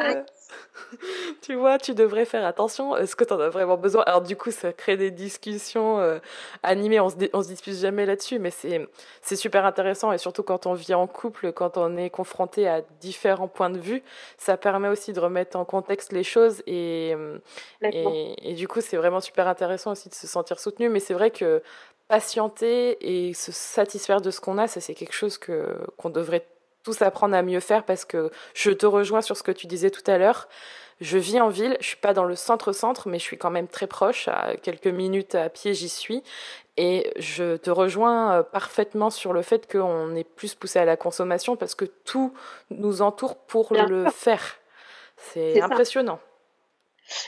tu 1.41 1.55
vois, 1.55 1.77
tu 1.77 1.93
devrais 1.93 2.25
faire 2.25 2.45
attention. 2.45 2.95
Est-ce 2.97 3.15
que 3.15 3.23
tu 3.23 3.33
en 3.33 3.39
as 3.39 3.49
vraiment 3.49 3.77
besoin 3.77 4.03
Alors 4.03 4.21
du 4.21 4.35
coup, 4.35 4.51
ça 4.51 4.73
crée 4.73 4.97
des 4.97 5.11
discussions 5.11 5.99
euh, 5.99 6.19
animées. 6.63 6.99
On 6.99 7.09
se, 7.09 7.15
on 7.33 7.41
se 7.41 7.47
dispute 7.47 7.75
jamais 7.75 8.05
là-dessus, 8.05 8.39
mais 8.39 8.51
c'est 8.51 8.87
c'est 9.21 9.35
super 9.35 9.65
intéressant 9.65 10.11
et 10.11 10.17
surtout 10.17 10.43
quand 10.43 10.65
on 10.65 10.73
vit 10.73 10.93
en 10.93 11.07
couple, 11.07 11.51
quand 11.51 11.77
on 11.77 11.97
est 11.97 12.09
confronté 12.09 12.67
à 12.67 12.81
différents 12.99 13.47
points 13.47 13.69
de 13.69 13.79
vue, 13.79 14.03
ça 14.37 14.57
permet 14.57 14.87
aussi 14.87 15.13
de 15.13 15.19
remettre 15.19 15.57
en 15.57 15.65
contexte 15.65 16.11
les 16.11 16.23
choses 16.23 16.61
et 16.67 17.15
et, 17.81 18.35
et, 18.41 18.53
du 18.53 18.67
coup, 18.67 18.81
c'est 18.81 18.97
vraiment 18.97 19.21
super 19.21 19.47
intéressant 19.47 19.91
aussi 19.91 20.09
de 20.09 20.15
se 20.15 20.27
sentir 20.27 20.59
soutenu. 20.59 20.89
Mais 20.89 20.99
c'est 20.99 21.13
vrai 21.13 21.31
que 21.31 21.61
patienter 22.07 22.97
et 23.01 23.33
se 23.33 23.51
satisfaire 23.51 24.21
de 24.21 24.31
ce 24.31 24.39
qu'on 24.39 24.57
a, 24.57 24.67
ça 24.67 24.79
c'est 24.79 24.93
quelque 24.93 25.13
chose 25.13 25.37
que 25.37 25.75
qu'on 25.97 26.09
devrait 26.09 26.45
tous 26.85 27.01
apprendre 27.01 27.35
à 27.35 27.41
mieux 27.41 27.59
faire 27.59 27.83
parce 27.83 28.05
que 28.05 28.31
je 28.53 28.71
te 28.71 28.85
rejoins 28.85 29.21
sur 29.21 29.35
ce 29.35 29.43
que 29.43 29.51
tu 29.51 29.67
disais 29.67 29.89
tout 29.89 30.09
à 30.09 30.17
l'heure. 30.17 30.47
Je 31.01 31.17
vis 31.17 31.41
en 31.41 31.49
ville, 31.49 31.75
je 31.81 31.87
suis 31.87 31.97
pas 31.97 32.13
dans 32.13 32.23
le 32.23 32.35
centre-centre, 32.35 33.09
mais 33.09 33.19
je 33.19 33.23
suis 33.23 33.37
quand 33.37 33.51
même 33.51 33.67
très 33.67 33.87
proche, 33.87 34.29
à 34.29 34.55
quelques 34.55 34.87
minutes 34.87 35.35
à 35.35 35.49
pied 35.49 35.73
j'y 35.73 35.89
suis. 35.89 36.23
Et 36.77 37.11
je 37.17 37.57
te 37.57 37.69
rejoins 37.69 38.33
euh, 38.33 38.43
parfaitement 38.43 39.09
sur 39.09 39.33
le 39.33 39.41
fait 39.41 39.69
qu'on 39.69 40.15
est 40.15 40.23
plus 40.23 40.55
poussé 40.55 40.79
à 40.79 40.85
la 40.85 40.95
consommation 40.95 41.55
parce 41.55 41.75
que 41.75 41.85
tout 41.85 42.33
nous 42.69 43.01
entoure 43.01 43.35
pour 43.35 43.73
le 43.73 44.09
faire. 44.09 44.57
C'est 45.17 45.61
impressionnant. 45.61 46.19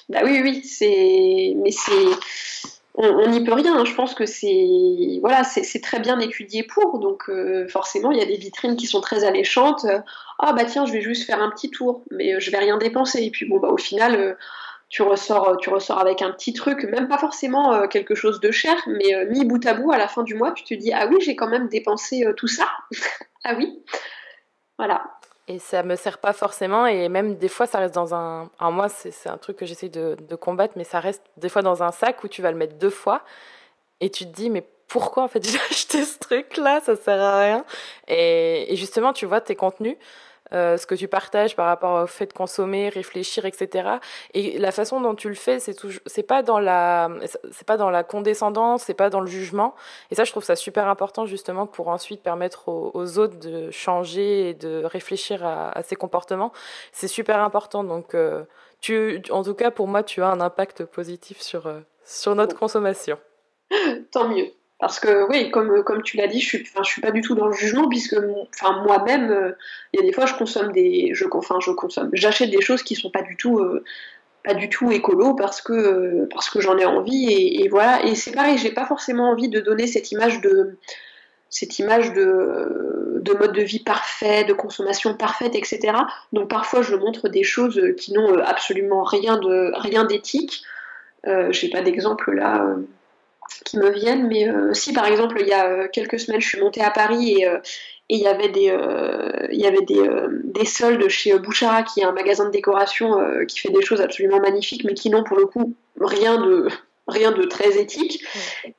Bah 0.09 0.19
oui, 0.23 0.41
oui, 0.41 0.63
c'est. 0.63 1.53
Mais 1.57 1.71
c'est 1.71 2.76
on 2.97 3.29
n'y 3.29 3.43
peut 3.43 3.53
rien. 3.53 3.77
Hein. 3.77 3.85
Je 3.85 3.93
pense 3.93 4.15
que 4.15 4.25
c'est 4.25 5.19
voilà, 5.21 5.43
c'est 5.43 5.81
très 5.81 5.99
bien 5.99 6.19
étudié 6.19 6.63
pour. 6.63 6.99
Donc 6.99 7.29
euh, 7.29 7.67
forcément, 7.67 8.11
il 8.11 8.17
y 8.17 8.21
a 8.21 8.25
des 8.25 8.37
vitrines 8.37 8.75
qui 8.75 8.87
sont 8.87 9.01
très 9.01 9.23
alléchantes. 9.23 9.85
Ah 10.39 10.53
bah 10.53 10.65
tiens, 10.65 10.85
je 10.85 10.93
vais 10.93 11.01
juste 11.01 11.25
faire 11.25 11.41
un 11.41 11.49
petit 11.51 11.69
tour, 11.69 12.03
mais 12.11 12.33
euh, 12.33 12.39
je 12.39 12.49
vais 12.49 12.57
rien 12.57 12.77
dépenser. 12.77 13.23
Et 13.23 13.29
puis 13.29 13.47
bon 13.47 13.59
bah 13.59 13.69
au 13.69 13.77
final, 13.77 14.15
euh, 14.15 14.33
tu 14.89 15.03
ressors, 15.03 15.57
tu 15.57 15.69
ressors 15.69 15.99
avec 15.99 16.21
un 16.21 16.31
petit 16.31 16.53
truc, 16.53 16.83
même 16.85 17.07
pas 17.07 17.17
forcément 17.17 17.87
quelque 17.87 18.15
chose 18.15 18.39
de 18.39 18.51
cher, 18.51 18.75
mais 18.87 19.25
mis 19.25 19.43
bout 19.43 19.63
à 19.67 19.73
bout 19.73 19.91
à 19.91 19.97
la 19.97 20.07
fin 20.07 20.23
du 20.23 20.33
mois, 20.33 20.53
tu 20.53 20.63
te 20.63 20.73
dis 20.73 20.93
ah 20.93 21.07
oui, 21.07 21.17
j'ai 21.19 21.35
quand 21.35 21.49
même 21.49 21.67
dépensé 21.67 22.25
tout 22.37 22.47
ça. 22.47 22.67
ah 23.43 23.53
oui, 23.57 23.83
voilà 24.77 25.16
et 25.47 25.59
ça 25.59 25.83
me 25.83 25.95
sert 25.95 26.17
pas 26.17 26.33
forcément 26.33 26.85
et 26.85 27.07
même 27.09 27.35
des 27.35 27.47
fois 27.47 27.67
ça 27.67 27.79
reste 27.79 27.95
dans 27.95 28.13
un 28.13 28.49
alors 28.59 28.71
moi 28.71 28.89
c'est 28.89 29.29
un 29.29 29.37
truc 29.37 29.57
que 29.57 29.65
j'essaie 29.65 29.89
de, 29.89 30.15
combattre 30.35 30.73
mais 30.75 30.83
ça 30.83 30.99
reste 30.99 31.23
des 31.37 31.49
fois 31.49 31.61
dans 31.61 31.83
un 31.83 31.91
sac 31.91 32.23
où 32.23 32.27
tu 32.27 32.41
vas 32.41 32.51
le 32.51 32.57
mettre 32.57 32.75
deux 32.75 32.89
fois 32.89 33.23
et 34.01 34.09
tu 34.09 34.25
te 34.25 34.31
dis 34.31 34.49
mais 34.49 34.63
pourquoi 34.87 35.23
en 35.23 35.27
fait 35.27 35.43
j'ai 35.49 35.59
acheté 35.69 36.03
ce 36.03 36.19
truc 36.19 36.57
là 36.57 36.81
ça 36.81 36.95
sert 36.95 37.19
à 37.19 37.39
rien. 37.39 37.65
Et 38.07 38.73
justement 38.75 39.13
tu 39.13 39.25
vois 39.25 39.41
tes 39.41 39.55
contenus 39.55 39.97
euh, 40.53 40.77
ce 40.77 40.85
que 40.87 40.95
tu 40.95 41.07
partages 41.07 41.55
par 41.55 41.67
rapport 41.67 42.03
au 42.03 42.07
fait 42.07 42.27
de 42.27 42.33
consommer, 42.33 42.89
réfléchir, 42.89 43.45
etc. 43.45 43.89
Et 44.33 44.57
la 44.57 44.71
façon 44.71 45.01
dont 45.01 45.15
tu 45.15 45.29
le 45.29 45.35
fais, 45.35 45.59
c'est 45.59 45.75
c'est 46.05 46.23
pas 46.23 46.43
dans 46.43 46.59
la, 46.59 47.09
c'est 47.51 47.65
pas 47.65 47.77
dans 47.77 47.89
la 47.89 48.03
condescendance, 48.03 48.83
c'est 48.83 48.93
pas 48.93 49.09
dans 49.09 49.21
le 49.21 49.27
jugement. 49.27 49.75
Et 50.11 50.15
ça, 50.15 50.23
je 50.23 50.31
trouve 50.31 50.43
ça 50.43 50.55
super 50.55 50.87
important 50.87 51.25
justement 51.25 51.67
pour 51.67 51.87
ensuite 51.89 52.21
permettre 52.21 52.69
aux, 52.69 53.17
autres 53.19 53.39
de 53.39 53.71
changer 53.71 54.49
et 54.49 54.53
de 54.53 54.83
réfléchir 54.83 55.45
à, 55.45 55.69
à 55.69 55.83
ces 55.83 55.95
comportements. 55.95 56.51
C'est 56.91 57.07
super 57.07 57.39
important. 57.39 57.83
Donc, 57.83 58.15
euh, 58.15 58.43
tu, 58.81 59.21
en 59.31 59.43
tout 59.43 59.53
cas, 59.53 59.71
pour 59.71 59.87
moi, 59.87 60.03
tu 60.03 60.21
as 60.21 60.27
un 60.27 60.41
impact 60.41 60.85
positif 60.85 61.41
sur 61.41 61.67
euh, 61.67 61.79
sur 62.05 62.35
notre 62.35 62.57
consommation. 62.57 63.17
Tant 64.11 64.27
mieux. 64.29 64.51
Parce 64.79 64.99
que 64.99 65.27
oui, 65.29 65.49
comme, 65.49 65.83
comme 65.83 66.03
tu 66.03 66.17
l'as 66.17 66.27
dit, 66.27 66.39
je 66.39 66.57
je 66.57 66.83
suis 66.83 67.01
pas 67.01 67.11
du 67.11 67.21
tout 67.21 67.33
dans 67.33 67.47
le 67.47 67.53
jugement 67.53 67.89
puisque 67.89 68.15
enfin, 68.53 68.83
moi-même, 68.83 69.31
euh, 69.31 69.51
il 69.93 69.99
y 69.99 70.03
a 70.03 70.05
des 70.05 70.13
fois 70.13 70.27
je 70.27 70.35
consomme 70.35 70.71
des, 70.71 71.11
je, 71.13 71.25
enfin, 71.31 71.57
je 71.59 71.71
consomme, 71.71 72.09
j'achète 72.13 72.51
des 72.51 72.61
choses 72.61 72.83
qui 72.83 72.93
sont 72.93 73.09
pas 73.09 73.23
du 73.23 73.35
tout, 73.37 73.57
euh, 73.59 73.83
pas 74.43 74.53
du 74.53 74.69
tout 74.69 74.91
écolo 74.91 75.33
parce 75.33 75.61
que 75.61 75.73
euh, 75.73 76.29
parce 76.31 76.49
que 76.51 76.61
j'en 76.61 76.77
ai 76.77 76.85
envie 76.85 77.31
et, 77.31 77.67
voilà. 77.69 78.05
Et 78.05 78.13
c'est 78.13 78.31
pareil, 78.31 78.57
j'ai 78.59 78.71
pas 78.71 78.85
forcément 78.85 79.31
envie 79.31 79.49
de 79.49 79.59
donner 79.61 79.87
cette 79.87 80.11
image 80.11 80.41
de 80.41 80.77
cette 81.49 81.79
image 81.79 82.13
de, 82.13 83.19
de 83.21 83.33
mode 83.33 83.53
de 83.53 83.61
vie 83.63 83.79
parfait, 83.79 84.43
de 84.43 84.53
consommation 84.53 85.15
parfaite, 85.15 85.55
etc. 85.55 85.93
Donc 86.33 86.49
parfois 86.49 86.83
je 86.83 86.93
montre 86.95 87.29
des 87.29 87.43
choses 87.43 87.81
qui 87.97 88.13
n'ont 88.13 88.37
absolument 88.39 89.03
rien 89.03 89.37
de 89.37 89.71
rien 89.75 90.03
d'éthique. 90.03 90.63
j'ai 91.49 91.69
pas 91.69 91.81
d'exemple 91.81 92.33
là 92.33 92.75
qui 93.65 93.77
me 93.77 93.91
viennent, 93.91 94.27
mais 94.27 94.47
euh, 94.47 94.73
si 94.73 94.93
par 94.93 95.05
exemple 95.05 95.37
il 95.39 95.47
y 95.47 95.53
a 95.53 95.67
euh, 95.67 95.87
quelques 95.91 96.19
semaines 96.19 96.41
je 96.41 96.47
suis 96.47 96.59
montée 96.59 96.81
à 96.81 96.91
Paris 96.91 97.37
et, 97.39 97.47
euh, 97.47 97.59
il 98.09 98.19
y 98.19 98.27
avait 98.27 98.47
des, 98.47 98.73
y 99.51 99.67
avait 99.67 99.81
des, 99.81 100.01
des, 100.45 100.65
soldes 100.65 101.09
chez 101.09 101.37
Bouchara, 101.39 101.83
qui 101.83 101.99
est 101.99 102.05
un 102.05 102.13
magasin 102.13 102.45
de 102.45 102.51
décoration 102.51 103.17
qui 103.49 103.59
fait 103.59 103.69
des 103.69 103.81
choses 103.81 103.99
absolument 103.99 104.39
magnifiques, 104.39 104.85
mais 104.85 104.93
qui 104.93 105.09
n'ont 105.09 105.25
pour 105.25 105.35
le 105.35 105.45
coup 105.45 105.75
rien 105.99 106.39
de, 106.39 106.69
rien 107.09 107.33
de 107.33 107.43
très 107.43 107.77
éthique. 107.77 108.23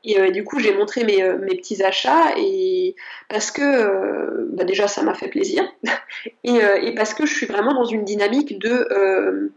Et 0.02 0.30
du 0.30 0.44
coup, 0.44 0.58
j'ai 0.60 0.72
montré 0.72 1.04
mes, 1.04 1.22
mes, 1.40 1.56
petits 1.56 1.82
achats 1.82 2.38
et 2.38 2.96
parce 3.28 3.50
que 3.50 4.46
bah, 4.54 4.64
déjà 4.64 4.88
ça 4.88 5.02
m'a 5.02 5.12
fait 5.12 5.28
plaisir 5.28 5.62
et, 6.44 6.60
et, 6.80 6.94
parce 6.94 7.12
que 7.12 7.26
je 7.26 7.34
suis 7.34 7.44
vraiment 7.44 7.74
dans 7.74 7.84
une 7.84 8.04
dynamique 8.04 8.58
de 8.58 9.52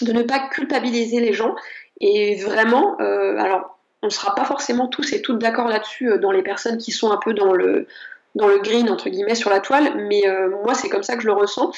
de 0.00 0.12
ne 0.12 0.22
pas 0.22 0.48
culpabiliser 0.48 1.20
les 1.20 1.34
gens 1.34 1.54
et 2.00 2.36
vraiment, 2.36 2.96
alors 2.96 3.71
on 4.02 4.06
ne 4.06 4.12
sera 4.12 4.34
pas 4.34 4.44
forcément 4.44 4.88
tous 4.88 5.12
et 5.12 5.22
toutes 5.22 5.38
d'accord 5.38 5.68
là-dessus 5.68 6.10
euh, 6.10 6.18
dans 6.18 6.32
les 6.32 6.42
personnes 6.42 6.78
qui 6.78 6.90
sont 6.90 7.10
un 7.10 7.16
peu 7.16 7.34
dans 7.34 7.52
le, 7.52 7.86
dans 8.34 8.48
le 8.48 8.58
green, 8.58 8.90
entre 8.90 9.08
guillemets, 9.08 9.34
sur 9.34 9.50
la 9.50 9.60
toile, 9.60 9.94
mais 10.08 10.26
euh, 10.26 10.50
moi, 10.64 10.74
c'est 10.74 10.88
comme 10.88 11.02
ça 11.02 11.16
que 11.16 11.22
je 11.22 11.28
le 11.28 11.32
ressens. 11.32 11.72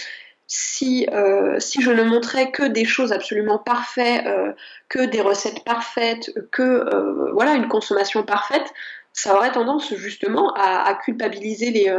Si, 0.47 1.07
euh, 1.13 1.59
si 1.59 1.81
je 1.81 1.91
ne 1.91 2.03
montrais 2.03 2.51
que 2.51 2.65
des 2.65 2.85
choses 2.85 3.13
absolument 3.13 3.59
parfaites, 3.59 4.27
que 4.91 5.07
des 5.07 5.23
recettes 5.23 5.65
parfaites, 5.65 6.33
que 6.51 7.33
voilà 7.33 7.55
une 7.55 7.67
consommation 7.67 8.23
parfaite, 8.25 8.67
ça 9.15 9.35
aurait 9.35 9.53
tendance 9.53 9.95
justement 9.95 10.53
à, 10.55 10.95
culpabiliser 11.03 11.71
les, 11.71 11.91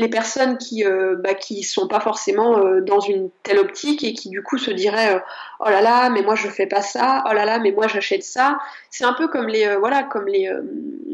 les 0.00 0.08
personnes 0.08 0.56
qui 0.56 0.82
euh, 0.82 1.16
bah, 1.16 1.34
sont 1.62 1.86
pas 1.86 2.00
forcément 2.00 2.56
euh, 2.58 2.80
dans 2.80 3.00
une 3.00 3.28
telle 3.42 3.58
optique 3.58 4.02
et 4.02 4.14
qui 4.14 4.30
du 4.30 4.42
coup 4.42 4.56
se 4.56 4.70
diraient 4.70 5.16
euh, 5.16 5.20
oh 5.60 5.68
là 5.68 5.82
là 5.82 6.08
mais 6.08 6.22
moi 6.22 6.34
je 6.34 6.48
fais 6.48 6.66
pas 6.66 6.80
ça 6.80 7.22
oh 7.28 7.34
là 7.34 7.44
là 7.44 7.58
mais 7.58 7.70
moi 7.70 7.86
j'achète 7.86 8.22
ça. 8.22 8.58
C'est 8.88 9.04
un 9.04 9.12
peu 9.12 9.28
comme 9.28 9.46
les 9.46 9.76
voilà 9.76 10.02
comme 10.02 10.26
les 10.26 10.50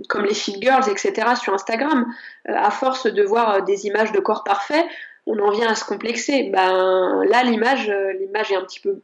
comme 0.09 0.25
les 0.25 0.35
fit 0.35 0.57
girls 0.63 0.89
etc 0.89 1.35
sur 1.35 1.53
Instagram. 1.53 2.07
À 2.45 2.71
force 2.71 3.09
de 3.09 3.23
voir 3.25 3.65
des 3.65 3.87
images 3.87 4.13
de 4.13 4.21
corps 4.21 4.45
parfaits 4.45 4.87
on 5.27 5.37
en 5.41 5.51
vient 5.51 5.69
à 5.69 5.75
se 5.75 5.85
complexer. 5.85 6.49
Ben 6.53 7.25
là 7.29 7.43
l'image 7.43 7.93
l'image 8.21 8.53
est 8.53 8.57
un 8.57 8.63
petit 8.63 8.79
peu 8.79 9.01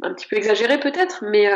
un 0.00 0.14
petit 0.14 0.26
peu 0.26 0.36
exagérée 0.36 0.80
peut-être 0.80 1.22
mais 1.22 1.50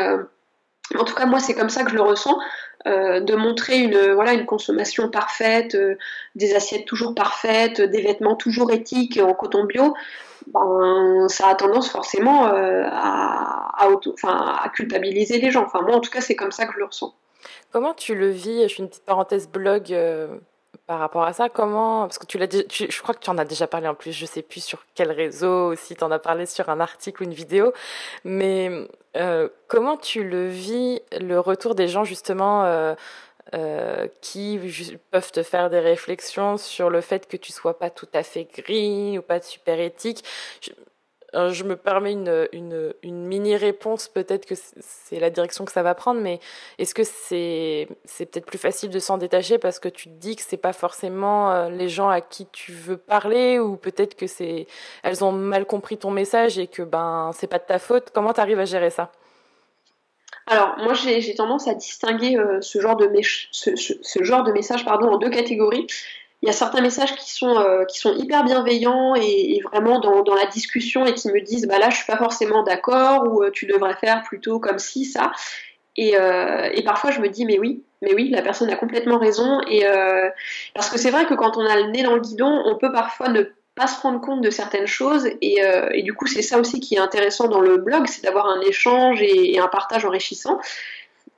en 0.97 1.03
tout 1.03 1.15
cas 1.15 1.25
moi 1.25 1.39
c'est 1.39 1.53
comme 1.53 1.69
ça 1.69 1.83
que 1.83 1.91
je 1.91 1.95
le 1.95 2.01
ressens 2.01 2.37
euh, 2.85 3.21
de 3.21 3.35
montrer 3.35 3.79
une, 3.79 4.13
voilà, 4.13 4.33
une 4.33 4.45
consommation 4.45 5.09
parfaite, 5.09 5.73
euh, 5.73 5.95
des 6.35 6.53
assiettes 6.53 6.85
toujours 6.85 7.15
parfaites, 7.15 7.79
des 7.79 8.01
vêtements 8.01 8.35
toujours 8.35 8.73
éthiques 8.73 9.17
en 9.23 9.33
coton 9.33 9.63
bio, 9.63 9.93
ben, 10.47 11.27
ça 11.29 11.47
a 11.47 11.55
tendance 11.55 11.89
forcément 11.89 12.47
euh, 12.47 12.83
à, 12.91 13.77
à, 13.77 14.69
culpabiliser 14.73 15.39
les 15.39 15.49
gens. 15.49 15.63
Enfin, 15.63 15.81
moi, 15.81 15.95
en 15.95 16.01
tout 16.01 16.11
cas, 16.11 16.19
c'est 16.19 16.35
comme 16.35 16.51
ça 16.51 16.65
que 16.65 16.73
je 16.73 16.79
le 16.79 16.85
ressens. 16.85 17.15
Comment 17.71 17.93
tu 17.93 18.15
le 18.15 18.29
vis? 18.29 18.67
Je 18.67 18.75
fais 18.75 18.83
une 18.83 18.89
petite 18.89 19.05
parenthèse 19.05 19.47
blog 19.47 19.95
par 20.87 20.99
rapport 20.99 21.23
à 21.23 21.33
ça. 21.33 21.49
Comment 21.49 22.01
Parce 22.01 22.17
que 22.17 22.25
tu 22.25 22.37
l'as, 22.37 22.47
je 22.51 23.01
crois 23.01 23.15
que 23.15 23.23
tu 23.23 23.29
en 23.29 23.37
as 23.37 23.45
déjà 23.45 23.67
parlé 23.67 23.87
en 23.87 23.95
plus. 23.95 24.11
Je 24.11 24.25
sais 24.25 24.41
plus 24.41 24.63
sur 24.63 24.85
quel 24.95 25.11
réseau, 25.11 25.75
si 25.75 25.95
tu 25.95 26.03
en 26.03 26.11
as 26.11 26.19
parlé 26.19 26.45
sur 26.45 26.69
un 26.69 26.79
article 26.79 27.23
ou 27.23 27.25
une 27.25 27.33
vidéo. 27.33 27.73
Mais 28.23 28.87
euh, 29.15 29.49
comment 29.67 29.97
tu 29.97 30.23
le 30.23 30.47
vis, 30.47 31.01
le 31.19 31.39
retour 31.39 31.75
des 31.75 31.87
gens 31.87 32.03
justement 32.03 32.65
euh, 32.65 32.95
euh, 33.53 34.07
qui 34.21 34.59
peuvent 35.11 35.31
te 35.31 35.43
faire 35.43 35.69
des 35.69 35.79
réflexions 35.79 36.57
sur 36.57 36.89
le 36.89 37.01
fait 37.01 37.27
que 37.27 37.37
tu 37.37 37.51
sois 37.51 37.77
pas 37.77 37.89
tout 37.89 38.07
à 38.13 38.23
fait 38.23 38.45
gris 38.45 39.17
ou 39.17 39.21
pas 39.21 39.41
super 39.41 39.79
éthique? 39.79 40.23
Me 41.33 41.75
permets 41.75 42.11
une, 42.11 42.47
une, 42.51 42.93
une 43.03 43.25
mini-réponse, 43.25 44.07
peut-être 44.07 44.45
que 44.45 44.55
c'est 44.55 45.19
la 45.19 45.29
direction 45.29 45.65
que 45.65 45.71
ça 45.71 45.83
va 45.83 45.95
prendre, 45.95 46.21
mais 46.21 46.39
est-ce 46.77 46.93
que 46.93 47.03
c'est 47.03 47.87
peut-être 48.17 48.45
plus 48.45 48.57
facile 48.57 48.89
de 48.89 48.99
s'en 48.99 49.17
détacher 49.17 49.57
parce 49.57 49.79
que 49.79 49.89
tu 49.89 50.09
te 50.09 50.13
dis 50.13 50.35
que 50.35 50.43
c'est 50.45 50.57
pas 50.57 50.73
forcément 50.73 51.67
les 51.69 51.89
gens 51.89 52.09
à 52.09 52.21
qui 52.21 52.45
tu 52.51 52.71
veux 52.71 52.97
parler 52.97 53.59
ou 53.59 53.75
peut-être 53.75 54.15
que 54.15 54.27
c'est 54.27 54.67
elles 55.03 55.23
ont 55.23 55.31
mal 55.31 55.65
compris 55.65 55.97
ton 55.97 56.11
message 56.11 56.59
et 56.59 56.67
que 56.67 56.81
ben 56.81 57.31
c'est 57.33 57.47
pas 57.47 57.59
de 57.59 57.65
ta 57.65 57.79
faute? 57.79 58.09
Comment 58.13 58.33
tu 58.33 58.41
arrives 58.41 58.59
à 58.59 58.65
gérer 58.65 58.89
ça? 58.89 59.11
Alors, 60.45 60.75
moi, 60.77 60.93
j'ai 60.93 61.35
tendance 61.35 61.67
à 61.67 61.73
distinguer 61.73 62.37
euh, 62.37 62.59
ce, 62.61 62.81
genre 62.81 62.97
de 62.97 63.09
ce, 63.51 63.75
ce, 63.75 64.23
genre 64.23 64.43
de 64.43 64.51
message 64.51 64.83
pardon, 64.83 65.07
en 65.07 65.17
deux 65.17 65.29
catégories. 65.29 65.87
Il 66.43 66.47
y 66.47 66.49
a 66.49 66.53
certains 66.53 66.81
messages 66.81 67.15
qui 67.15 67.31
sont, 67.31 67.57
euh, 67.57 67.85
qui 67.85 67.97
sont 67.97 68.13
hyper 68.13 68.43
bienveillants 68.43 69.15
et, 69.15 69.59
vraiment 69.63 69.99
dans, 69.99 70.21
dans, 70.21 70.35
la 70.35 70.45
discussion 70.45 71.05
et 71.05 71.13
qui 71.13 71.29
me 71.29 71.41
disent 71.41 71.65
bah 71.65 71.79
là, 71.79 71.89
je 71.89 71.95
suis 71.95 72.05
pas 72.05 72.17
forcément 72.17 72.61
d'accord 72.63 73.31
ou 73.31 73.43
euh, 73.43 73.49
tu 73.49 73.65
devrais 73.65 73.95
faire 73.95 74.21
plutôt 74.23 74.59
comme 74.59 74.77
si, 74.77 75.05
ça. 75.05 75.31
Et, 75.95 76.15
et, 76.15 76.83
parfois, 76.83 77.11
je 77.11 77.21
me 77.21 77.29
dis 77.29 77.45
mais 77.45 77.59
oui, 77.59 77.83
mais 78.01 78.13
oui, 78.13 78.29
la 78.29 78.41
personne 78.41 78.69
a 78.71 78.75
complètement 78.75 79.19
raison. 79.19 79.61
Et 79.69 79.85
parce 80.73 80.89
que 80.89 80.97
c'est 80.97 81.11
vrai 81.11 81.25
que 81.25 81.35
quand 81.35 81.55
on 81.55 81.65
a 81.65 81.75
le 81.75 81.91
nez 81.91 82.01
dans 82.01 82.15
le 82.15 82.21
guidon, 82.21 82.63
on 82.65 82.77
peut 82.77 82.91
parfois 82.91 83.29
ne 83.29 83.43
pas 83.75 83.87
se 83.87 83.99
rendre 84.01 84.21
compte 84.21 84.41
de 84.41 84.49
certaines 84.49 84.85
choses 84.85 85.27
et, 85.41 85.63
euh, 85.63 85.89
et 85.93 86.03
du 86.03 86.13
coup 86.13 86.27
c'est 86.27 86.43
ça 86.43 86.59
aussi 86.59 86.79
qui 86.79 86.95
est 86.95 86.99
intéressant 86.99 87.47
dans 87.47 87.61
le 87.61 87.77
blog, 87.77 88.05
c'est 88.07 88.23
d'avoir 88.23 88.47
un 88.47 88.61
échange 88.61 89.21
et, 89.21 89.59
un 89.59 89.67
partage 89.67 90.05
enrichissant. 90.05 90.59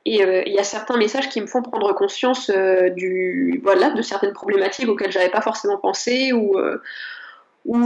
Et 0.06 0.24
euh, 0.24 0.44
il 0.46 0.54
y 0.54 0.60
a 0.60 0.64
certains 0.64 0.98
messages 0.98 1.30
qui 1.30 1.42
me 1.42 1.48
font 1.48 1.64
prendre 1.64 1.92
conscience 1.94 2.50
euh, 2.50 2.90
du, 2.90 3.60
voilà, 3.64 3.90
de 3.90 4.02
certaines 4.02 4.34
problématiques 4.34 4.88
auxquelles 4.88 5.12
j'avais 5.12 5.30
pas 5.30 5.42
forcément 5.42 5.78
pensé 5.78 6.32
ou, 6.32 6.58
ou, 7.66 7.80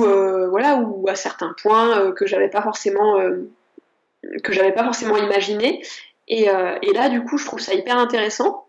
voilà, 0.50 0.76
ou 0.78 1.08
à 1.08 1.16
certains 1.16 1.56
points 1.62 2.12
que 2.12 2.26
j'avais 2.26 2.50
pas 2.50 2.62
forcément 2.62 3.20
que 4.44 4.52
j'avais 4.52 4.74
pas 4.74 4.84
forcément 4.84 5.18
imaginé. 5.18 5.82
Et, 6.28 6.48
et, 6.82 6.94
là, 6.94 7.10
du 7.10 7.24
coup, 7.24 7.38
je 7.38 7.46
trouve 7.46 7.60
ça 7.60 7.74
hyper 7.74 7.98
intéressant. 7.98 8.69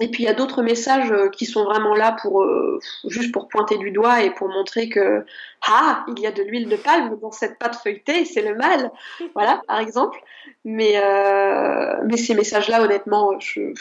Et 0.00 0.08
puis 0.08 0.22
il 0.22 0.26
y 0.26 0.30
a 0.30 0.34
d'autres 0.34 0.62
messages 0.62 1.12
euh, 1.12 1.28
qui 1.28 1.44
sont 1.44 1.64
vraiment 1.64 1.94
là 1.94 2.16
pour 2.22 2.42
euh, 2.42 2.80
juste 3.06 3.32
pour 3.32 3.48
pointer 3.48 3.76
du 3.76 3.90
doigt 3.90 4.22
et 4.22 4.30
pour 4.30 4.48
montrer 4.48 4.88
que 4.88 5.26
ah 5.68 6.06
il 6.08 6.18
y 6.18 6.26
a 6.26 6.32
de 6.32 6.42
l'huile 6.42 6.70
de 6.70 6.76
palme 6.76 7.18
dans 7.20 7.30
cette 7.30 7.58
pâte 7.58 7.76
feuilletée, 7.76 8.24
c'est 8.24 8.40
le 8.40 8.54
mal, 8.54 8.90
voilà 9.34 9.60
par 9.68 9.78
exemple. 9.78 10.18
Mais 10.64 10.94
euh, 10.96 11.96
mais 12.06 12.16
ces 12.16 12.34
messages-là 12.34 12.82
honnêtement, 12.82 13.38
je, 13.38 13.72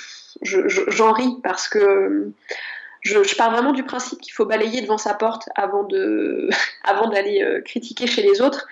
j'en 0.41 1.13
ris 1.13 1.37
parce 1.41 1.69
que 1.69 2.31
je, 3.01 3.23
je, 3.23 3.35
pars 3.37 3.51
vraiment 3.51 3.71
du 3.71 3.83
principe 3.83 4.19
qu'il 4.19 4.33
faut 4.33 4.45
balayer 4.45 4.81
devant 4.81 4.97
sa 4.97 5.13
porte 5.13 5.47
avant 5.55 5.83
de 5.83 6.49
avant 6.83 7.07
d'aller 7.07 7.61
critiquer 7.63 8.07
chez 8.07 8.23
les 8.23 8.41
autres. 8.41 8.67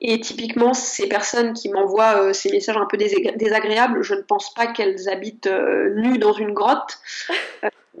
Et 0.00 0.20
typiquement, 0.20 0.74
ces 0.74 1.08
personnes 1.08 1.54
qui 1.54 1.70
m'envoient 1.70 2.20
euh, 2.20 2.32
ces 2.32 2.50
messages 2.50 2.76
un 2.76 2.86
peu 2.86 2.98
désagréables, 2.98 4.02
je 4.02 4.14
ne 4.14 4.20
pense 4.20 4.52
pas 4.52 4.66
qu'elles 4.66 5.08
habitent 5.08 5.46
euh, 5.46 5.94
nues 5.94 6.18
dans 6.18 6.32
une 6.32 6.52
grotte. 6.52 6.98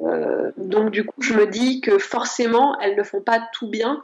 Euh, 0.02 0.50
donc 0.58 0.90
du 0.90 1.04
coup, 1.06 1.22
je 1.22 1.32
me 1.32 1.46
dis 1.46 1.80
que 1.80 1.96
forcément, 1.96 2.78
elles 2.80 2.96
ne 2.96 3.02
font 3.02 3.22
pas 3.22 3.40
tout 3.54 3.66
bien. 3.66 4.02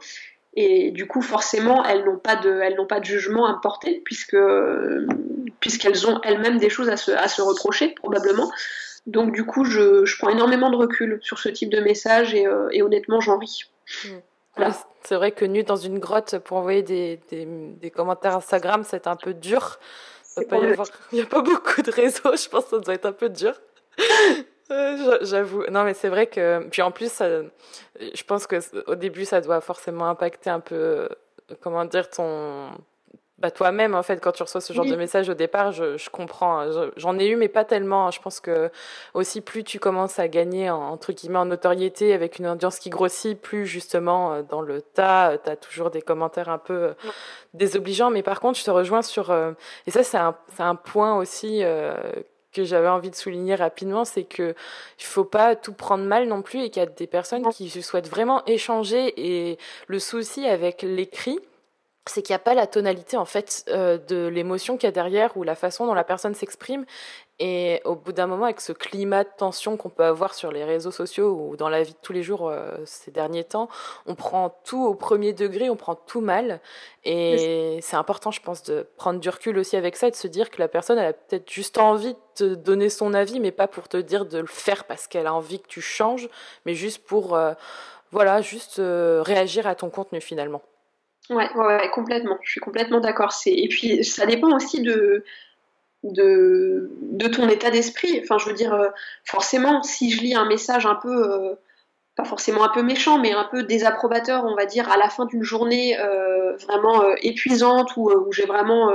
Et 0.55 0.89
du 0.89 1.05
coup, 1.05 1.21
forcément, 1.21 1.85
elles 1.85 2.03
n'ont 2.03 2.17
pas 2.17 2.35
de, 2.35 2.61
elles 2.61 2.75
n'ont 2.75 2.87
pas 2.87 2.99
de 2.99 3.05
jugement 3.05 3.45
à 3.45 3.59
porter, 3.61 4.01
puisque 4.03 4.35
puisqu'elles 5.59 6.07
ont 6.07 6.19
elles-mêmes 6.23 6.57
des 6.57 6.71
choses 6.71 6.89
à 6.89 6.97
se, 6.97 7.11
à 7.11 7.27
se 7.27 7.43
reprocher 7.43 7.89
probablement. 7.89 8.51
Donc 9.05 9.33
du 9.33 9.45
coup, 9.45 9.65
je, 9.65 10.17
prends 10.17 10.29
énormément 10.29 10.71
de 10.71 10.77
recul 10.77 11.19
sur 11.21 11.37
ce 11.37 11.49
type 11.49 11.69
de 11.69 11.79
message 11.79 12.33
et, 12.33 12.47
et 12.71 12.81
honnêtement, 12.81 13.21
j'en 13.21 13.37
ris. 13.37 13.65
Mmh 14.05 14.09
c'est 15.03 15.15
vrai 15.15 15.31
que 15.31 15.45
nu 15.45 15.63
dans 15.63 15.75
une 15.75 15.99
grotte 15.99 16.37
pour 16.39 16.57
envoyer 16.57 16.83
des, 16.83 17.19
des, 17.29 17.91
commentaires 17.91 18.35
Instagram, 18.35 18.83
c'est 18.83 19.07
un 19.07 19.15
peu 19.15 19.33
dur. 19.33 19.79
Il 20.37 20.47
n'y 21.13 21.21
a 21.21 21.25
pas 21.25 21.41
beaucoup 21.41 21.81
de 21.81 21.91
réseaux, 21.91 22.35
je 22.35 22.49
pense 22.49 22.65
que 22.65 22.69
ça 22.71 22.79
doit 22.79 22.93
être 22.93 23.05
un 23.05 23.11
peu 23.13 23.29
dur. 23.29 23.53
Euh, 24.71 25.19
j'avoue. 25.21 25.63
Non, 25.69 25.83
mais 25.83 25.93
c'est 25.93 26.09
vrai 26.09 26.27
que. 26.27 26.67
Puis 26.71 26.81
en 26.81 26.91
plus, 26.91 27.19
je 27.19 28.23
pense 28.23 28.47
que 28.47 28.57
au 28.89 28.95
début, 28.95 29.25
ça 29.25 29.41
doit 29.41 29.61
forcément 29.61 30.07
impacter 30.07 30.49
un 30.49 30.59
peu, 30.59 31.09
comment 31.61 31.85
dire, 31.85 32.09
ton, 32.09 32.69
bah, 33.43 33.51
toi-même, 33.51 33.93
en 33.93 34.03
fait, 34.03 34.21
quand 34.21 34.31
tu 34.31 34.41
reçois 34.41 34.61
ce 34.61 34.71
genre 34.71 34.85
de 34.85 34.95
message 34.95 35.27
au 35.27 35.33
départ, 35.33 35.73
je, 35.73 35.97
je 35.97 36.09
comprends. 36.09 36.61
Hein. 36.61 36.91
J'en 36.95 37.19
ai 37.19 37.27
eu, 37.27 37.35
mais 37.35 37.49
pas 37.49 37.65
tellement. 37.65 38.07
Hein. 38.07 38.11
Je 38.11 38.21
pense 38.21 38.39
que 38.39 38.71
aussi, 39.13 39.41
plus 39.41 39.65
tu 39.65 39.79
commences 39.79 40.17
à 40.17 40.29
gagner, 40.29 40.69
entre 40.69 41.11
guillemets, 41.11 41.39
en 41.39 41.45
notoriété 41.47 42.13
avec 42.13 42.39
une 42.39 42.47
audience 42.47 42.79
qui 42.79 42.89
grossit, 42.89 43.37
plus 43.37 43.67
justement, 43.67 44.31
euh, 44.31 44.43
dans 44.43 44.61
le 44.61 44.81
tas, 44.81 45.31
euh, 45.31 45.37
tu 45.43 45.49
as 45.49 45.57
toujours 45.57 45.91
des 45.91 46.01
commentaires 46.01 46.47
un 46.47 46.57
peu 46.57 46.73
euh, 46.73 46.93
désobligeants. 47.53 48.11
Mais 48.11 48.23
par 48.23 48.39
contre, 48.39 48.57
je 48.57 48.63
te 48.63 48.71
rejoins 48.71 49.01
sur. 49.01 49.35
Et 49.87 49.91
ça, 49.91 50.03
c'est 50.03 50.17
un, 50.17 50.37
un 50.59 50.75
point 50.75 51.17
aussi 51.17 51.63
que 52.53 52.63
j'avais 52.63 52.87
envie 52.87 53.09
de 53.09 53.15
souligner 53.15 53.55
rapidement, 53.55 54.05
c'est 54.05 54.23
que 54.23 54.55
il 54.99 55.03
faut 55.03 55.25
pas 55.25 55.57
tout 55.57 55.73
prendre 55.73 56.05
mal 56.05 56.29
non 56.29 56.41
plus 56.41 56.61
et 56.61 56.69
qu'il 56.69 56.81
y 56.81 56.85
a 56.85 56.89
des 56.89 57.07
personnes 57.07 57.49
qui 57.49 57.69
souhaitent 57.69 58.09
vraiment 58.09 58.45
échanger 58.45 59.13
et 59.17 59.57
le 59.87 59.99
souci 59.99 60.45
avec 60.45 60.81
l'écrit, 60.83 61.41
c'est 62.05 62.21
qu'il 62.21 62.33
n'y 62.33 62.35
a 62.35 62.39
pas 62.39 62.53
la 62.53 62.67
tonalité 62.67 63.15
en 63.15 63.25
fait 63.25 63.63
euh, 63.69 63.97
de 63.97 64.27
l'émotion 64.27 64.75
qu'il 64.75 64.87
y 64.87 64.89
a 64.89 64.91
derrière 64.91 65.37
ou 65.37 65.43
la 65.43 65.55
façon 65.55 65.85
dont 65.85 65.93
la 65.93 66.03
personne 66.03 66.35
s'exprime. 66.35 66.85
Et 67.39 67.81
au 67.83 67.95
bout 67.95 68.11
d'un 68.11 68.27
moment, 68.27 68.45
avec 68.45 68.61
ce 68.61 68.73
climat 68.73 69.23
de 69.23 69.29
tension 69.37 69.75
qu'on 69.75 69.89
peut 69.89 70.03
avoir 70.03 70.33
sur 70.33 70.51
les 70.51 70.63
réseaux 70.63 70.91
sociaux 70.91 71.31
ou 71.31 71.55
dans 71.55 71.69
la 71.69 71.81
vie 71.81 71.93
de 71.93 71.97
tous 72.01 72.13
les 72.13 72.21
jours 72.21 72.49
euh, 72.49 72.71
ces 72.85 73.09
derniers 73.09 73.43
temps, 73.43 73.69
on 74.05 74.15
prend 74.15 74.55
tout 74.65 74.85
au 74.85 74.93
premier 74.93 75.33
degré, 75.33 75.69
on 75.69 75.75
prend 75.75 75.95
tout 75.95 76.21
mal. 76.21 76.61
Et 77.05 77.79
c'est 77.81 77.95
important, 77.95 78.31
je 78.31 78.41
pense, 78.41 78.63
de 78.63 78.85
prendre 78.97 79.19
du 79.19 79.29
recul 79.29 79.57
aussi 79.57 79.77
avec 79.77 79.95
ça 79.95 80.07
et 80.07 80.11
de 80.11 80.15
se 80.15 80.27
dire 80.27 80.51
que 80.51 80.59
la 80.59 80.67
personne, 80.67 80.97
elle 80.97 81.07
a 81.07 81.13
peut-être 81.13 81.49
juste 81.49 81.77
envie 81.77 82.13
de 82.13 82.19
te 82.35 82.55
donner 82.55 82.89
son 82.89 83.13
avis, 83.13 83.39
mais 83.39 83.51
pas 83.51 83.67
pour 83.67 83.87
te 83.87 83.97
dire 83.97 84.25
de 84.25 84.37
le 84.37 84.47
faire 84.47 84.83
parce 84.83 85.07
qu'elle 85.07 85.27
a 85.27 85.33
envie 85.33 85.59
que 85.59 85.67
tu 85.67 85.81
changes, 85.81 86.29
mais 86.65 86.75
juste 86.75 87.03
pour, 87.03 87.35
euh, 87.35 87.53
voilà, 88.11 88.41
juste 88.41 88.79
réagir 88.79 89.65
à 89.67 89.75
ton 89.75 89.89
contenu 89.89 90.21
finalement. 90.21 90.61
Ouais, 91.29 91.49
complètement. 91.93 92.37
Je 92.41 92.51
suis 92.51 92.59
complètement 92.59 92.99
d'accord. 92.99 93.33
Et 93.45 93.67
puis, 93.69 94.03
ça 94.03 94.25
dépend 94.25 94.53
aussi 94.55 94.81
de, 94.81 95.23
de, 96.03 97.27
ton 97.27 97.47
état 97.47 97.71
d'esprit. 97.71 98.19
Enfin, 98.21 98.37
je 98.37 98.47
veux 98.47 98.55
dire, 98.55 98.73
euh, 98.73 98.89
forcément, 99.23 99.83
si 99.83 100.11
je 100.11 100.21
lis 100.21 100.35
un 100.35 100.45
message 100.45 100.85
un 100.85 100.95
peu, 100.95 101.31
euh, 101.31 101.55
pas 102.15 102.25
forcément 102.25 102.63
un 102.63 102.69
peu 102.69 102.83
méchant, 102.83 103.19
mais 103.19 103.31
un 103.31 103.45
peu 103.45 103.63
désapprobateur, 103.63 104.43
on 104.45 104.55
va 104.55 104.65
dire, 104.65 104.91
à 104.91 104.97
la 104.97 105.09
fin 105.09 105.25
d'une 105.25 105.43
journée 105.43 105.97
euh, 105.99 106.55
vraiment 106.57 107.03
épuisante, 107.21 107.95
où, 107.95 108.11
j'ai 108.31 108.45
vraiment, 108.45 108.91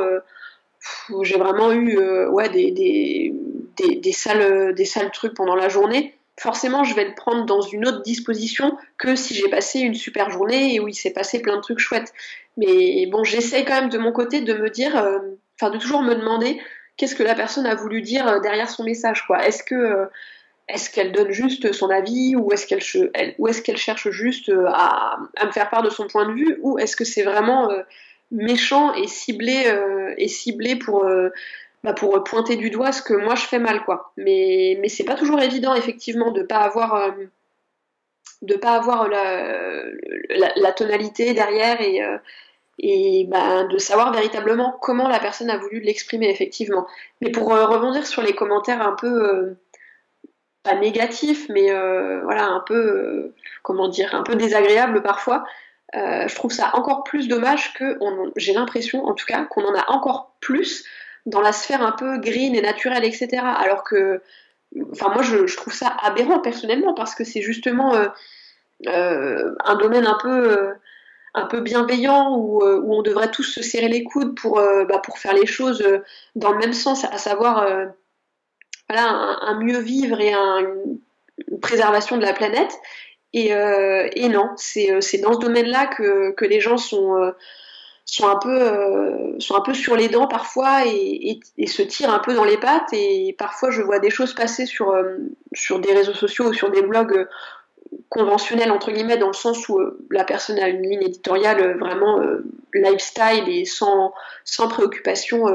eu 1.72 1.98
ouais, 2.28 2.50
des, 2.50 2.70
des, 2.70 3.34
des, 3.96 4.12
sales, 4.12 4.74
des 4.74 4.84
sales 4.84 5.10
trucs 5.12 5.34
pendant 5.34 5.56
la 5.56 5.70
journée, 5.70 6.17
forcément, 6.38 6.84
je 6.84 6.94
vais 6.94 7.04
le 7.04 7.14
prendre 7.14 7.44
dans 7.44 7.60
une 7.60 7.86
autre 7.86 8.02
disposition 8.02 8.76
que 8.96 9.16
si 9.16 9.34
j'ai 9.34 9.48
passé 9.48 9.80
une 9.80 9.94
super 9.94 10.30
journée 10.30 10.74
et 10.74 10.80
où 10.80 10.88
il 10.88 10.94
s'est 10.94 11.12
passé 11.12 11.40
plein 11.40 11.56
de 11.56 11.60
trucs 11.60 11.80
chouettes. 11.80 12.12
Mais 12.56 13.06
bon, 13.06 13.24
j'essaie 13.24 13.64
quand 13.64 13.80
même 13.80 13.90
de 13.90 13.98
mon 13.98 14.12
côté 14.12 14.40
de 14.40 14.54
me 14.54 14.70
dire, 14.70 14.96
euh, 14.96 15.18
enfin, 15.60 15.70
de 15.70 15.78
toujours 15.78 16.02
me 16.02 16.14
demander 16.14 16.60
qu'est-ce 16.96 17.14
que 17.14 17.22
la 17.22 17.34
personne 17.34 17.66
a 17.66 17.74
voulu 17.74 18.02
dire 18.02 18.26
euh, 18.26 18.40
derrière 18.40 18.70
son 18.70 18.84
message, 18.84 19.26
quoi. 19.26 19.46
Est-ce 19.46 19.62
que, 19.62 19.74
euh, 19.74 20.06
est-ce 20.68 20.90
qu'elle 20.90 21.12
donne 21.12 21.32
juste 21.32 21.72
son 21.72 21.90
avis 21.90 22.36
ou 22.36 22.52
est-ce 22.52 22.66
qu'elle 22.66 23.76
cherche 23.76 24.10
juste 24.10 24.52
à, 24.66 25.18
à, 25.36 25.46
me 25.46 25.50
faire 25.52 25.70
part 25.70 25.82
de 25.82 25.90
son 25.90 26.06
point 26.06 26.26
de 26.26 26.32
vue 26.32 26.58
ou 26.60 26.78
est-ce 26.78 26.94
que 26.94 27.04
c'est 27.04 27.22
vraiment 27.22 27.70
méchant 28.30 28.92
et 28.92 29.06
ciblé 29.06 29.64
et 30.18 30.28
ciblé 30.28 30.76
pour 30.76 31.08
bah, 31.84 31.92
pour 31.92 32.22
pointer 32.24 32.56
du 32.56 32.70
doigt 32.70 32.92
ce 32.92 33.02
que 33.02 33.14
moi 33.14 33.34
je 33.34 33.44
fais 33.44 33.58
mal 33.58 33.84
quoi 33.84 34.12
mais 34.16 34.78
mais 34.80 34.88
c'est 34.88 35.04
pas 35.04 35.14
toujours 35.14 35.40
évident 35.40 35.74
effectivement 35.74 36.32
de 36.32 36.42
pas 36.42 36.58
avoir 36.58 37.12
de 38.42 38.54
pas 38.54 38.72
avoir 38.72 39.08
la, 39.08 39.82
la, 40.56 40.72
tonalité 40.72 41.34
derrière 41.34 41.80
et 41.80 42.02
et 42.78 43.26
bah, 43.28 43.64
de 43.64 43.78
savoir 43.78 44.12
véritablement 44.12 44.76
comment 44.80 45.08
la 45.08 45.18
personne 45.18 45.50
a 45.50 45.58
voulu 45.58 45.80
l'exprimer 45.80 46.28
effectivement. 46.30 46.86
Mais 47.20 47.30
pour 47.30 47.52
euh, 47.52 47.66
rebondir 47.66 48.06
sur 48.06 48.22
les 48.22 48.34
commentaires 48.34 48.80
un 48.82 48.94
peu 48.94 49.06
euh, 49.06 49.58
pas 50.62 50.76
négatifs, 50.76 51.48
mais 51.48 51.72
euh, 51.72 52.20
voilà 52.22 52.46
un 52.46 52.60
peu 52.60 53.32
comment 53.62 53.88
dire 53.88 54.14
un 54.14 54.22
peu 54.22 54.36
désagréables 54.36 55.02
parfois. 55.02 55.44
je 55.94 56.34
trouve 56.34 56.52
ça 56.52 56.70
encore 56.74 57.02
plus 57.04 57.28
dommage 57.28 57.72
que 57.74 57.98
j'ai 58.36 58.52
l'impression 58.52 59.04
en 59.06 59.14
tout 59.14 59.26
cas 59.26 59.44
qu'on 59.44 59.64
en 59.64 59.74
a 59.74 59.90
encore 59.90 60.34
plus 60.40 60.84
dans 61.28 61.40
la 61.40 61.52
sphère 61.52 61.82
un 61.82 61.92
peu 61.92 62.18
green 62.18 62.54
et 62.54 62.62
naturelle 62.62 63.04
etc. 63.04 63.28
Alors 63.42 63.84
que 63.84 64.20
enfin 64.92 65.10
moi 65.12 65.22
je, 65.22 65.56
trouve 65.56 65.72
ça 65.72 65.96
aberrant 66.02 66.40
personnellement 66.40 66.94
parce 66.94 67.14
que 67.14 67.24
c'est 67.24 67.42
justement 67.42 67.94
un 68.86 69.76
domaine 69.76 70.06
un 70.06 70.18
peu 70.20 70.74
un 71.34 71.46
peu 71.46 71.60
bienveillant 71.60 72.36
où, 72.36 72.62
euh, 72.62 72.80
où, 72.80 72.94
on 72.94 73.02
devrait 73.02 73.30
tous 73.30 73.44
se 73.44 73.62
serrer 73.62 73.88
les 73.88 74.04
coudes 74.04 74.34
pour, 74.34 74.58
euh, 74.58 74.84
bah, 74.84 74.98
pour 74.98 75.18
faire 75.18 75.34
les 75.34 75.46
choses 75.46 75.82
euh, 75.82 75.98
dans 76.34 76.52
le 76.52 76.58
même 76.58 76.72
sens, 76.72 77.04
à 77.04 77.18
savoir 77.18 77.66
voilà, 78.88 79.08
un, 79.08 79.60
mieux 79.60 79.78
vivre 79.78 80.20
et 80.20 80.32
une 80.32 81.60
préservation 81.60 82.16
de 82.16 82.22
la 82.22 82.32
planète. 82.32 82.72
Et, 83.34 83.50
et 83.50 84.28
non, 84.30 84.50
c'est 84.56 85.18
dans 85.20 85.34
ce 85.34 85.38
domaine-là 85.38 85.86
que, 85.86 86.32
que, 86.32 86.46
les 86.46 86.60
gens 86.60 86.78
sont, 86.78 87.32
sont, 88.10 88.28
un 88.28 88.36
peu, 88.36 89.38
sont 89.38 89.54
un 89.54 89.60
peu 89.60 89.74
sur 89.74 89.96
les 89.96 90.08
dents 90.08 90.26
parfois 90.26 90.86
et, 90.86 91.40
se 91.66 91.82
tirent 91.82 92.12
un 92.12 92.18
peu 92.18 92.34
dans 92.34 92.44
les 92.44 92.56
pattes. 92.56 92.92
Et 92.92 93.34
parfois, 93.38 93.70
je 93.70 93.82
vois 93.82 93.98
des 93.98 94.10
choses 94.10 94.34
passer 94.34 94.66
sur, 94.66 94.94
sur 95.54 95.78
des 95.78 95.92
réseaux 95.92 96.14
sociaux 96.14 96.48
ou 96.48 96.52
sur 96.52 96.70
des 96.70 96.82
blogs 96.82 97.26
conventionnel 98.08 98.70
entre 98.70 98.90
guillemets 98.90 99.18
dans 99.18 99.28
le 99.28 99.34
sens 99.34 99.68
où 99.68 99.78
euh, 99.78 99.98
la 100.10 100.24
personne 100.24 100.58
a 100.58 100.68
une 100.68 100.82
ligne 100.82 101.02
éditoriale 101.02 101.60
euh, 101.60 101.74
vraiment 101.78 102.20
euh, 102.20 102.44
lifestyle 102.74 103.48
et 103.48 103.64
sans, 103.64 104.12
sans 104.44 104.68
préoccupation 104.68 105.46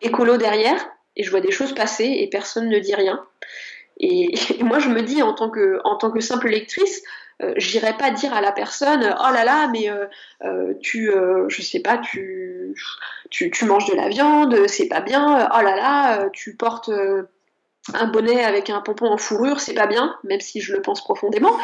écolo 0.00 0.36
derrière 0.36 0.84
et 1.16 1.22
je 1.22 1.30
vois 1.30 1.40
des 1.40 1.50
choses 1.50 1.74
passer 1.74 2.04
et 2.04 2.28
personne 2.28 2.68
ne 2.68 2.78
dit 2.78 2.94
rien 2.94 3.24
et, 3.98 4.34
moi 4.62 4.78
je 4.78 4.88
me 4.88 5.02
dis 5.02 5.22
en 5.22 5.34
tant 5.34 5.50
que, 5.50 5.80
en 5.84 5.96
tant 5.96 6.10
que 6.10 6.20
simple 6.20 6.48
lectrice 6.48 7.02
j'irai 7.56 7.96
pas 7.96 8.10
dire 8.10 8.34
à 8.34 8.40
la 8.40 8.52
personne 8.52 9.14
oh 9.18 9.32
là 9.32 9.44
là 9.44 9.68
mais 9.68 9.88
tu 10.80 11.10
je 11.48 11.62
sais 11.62 11.80
pas 11.80 11.98
tu, 11.98 12.74
tu, 13.30 13.50
tu 13.50 13.64
manges 13.64 13.86
de 13.86 13.94
la 13.94 14.08
viande 14.08 14.66
c'est 14.66 14.88
pas 14.88 15.00
bien 15.00 15.48
oh 15.54 15.62
là 15.62 15.76
là 15.76 16.28
tu 16.32 16.56
portes 16.56 16.90
un 17.94 18.06
bonnet 18.06 18.44
avec 18.44 18.70
un 18.70 18.80
pompon 18.80 19.06
en 19.06 19.16
fourrure, 19.16 19.60
c'est 19.60 19.74
pas 19.74 19.86
bien, 19.86 20.16
même 20.24 20.40
si 20.40 20.60
je 20.60 20.72
le 20.74 20.82
pense 20.82 21.02
profondément. 21.02 21.56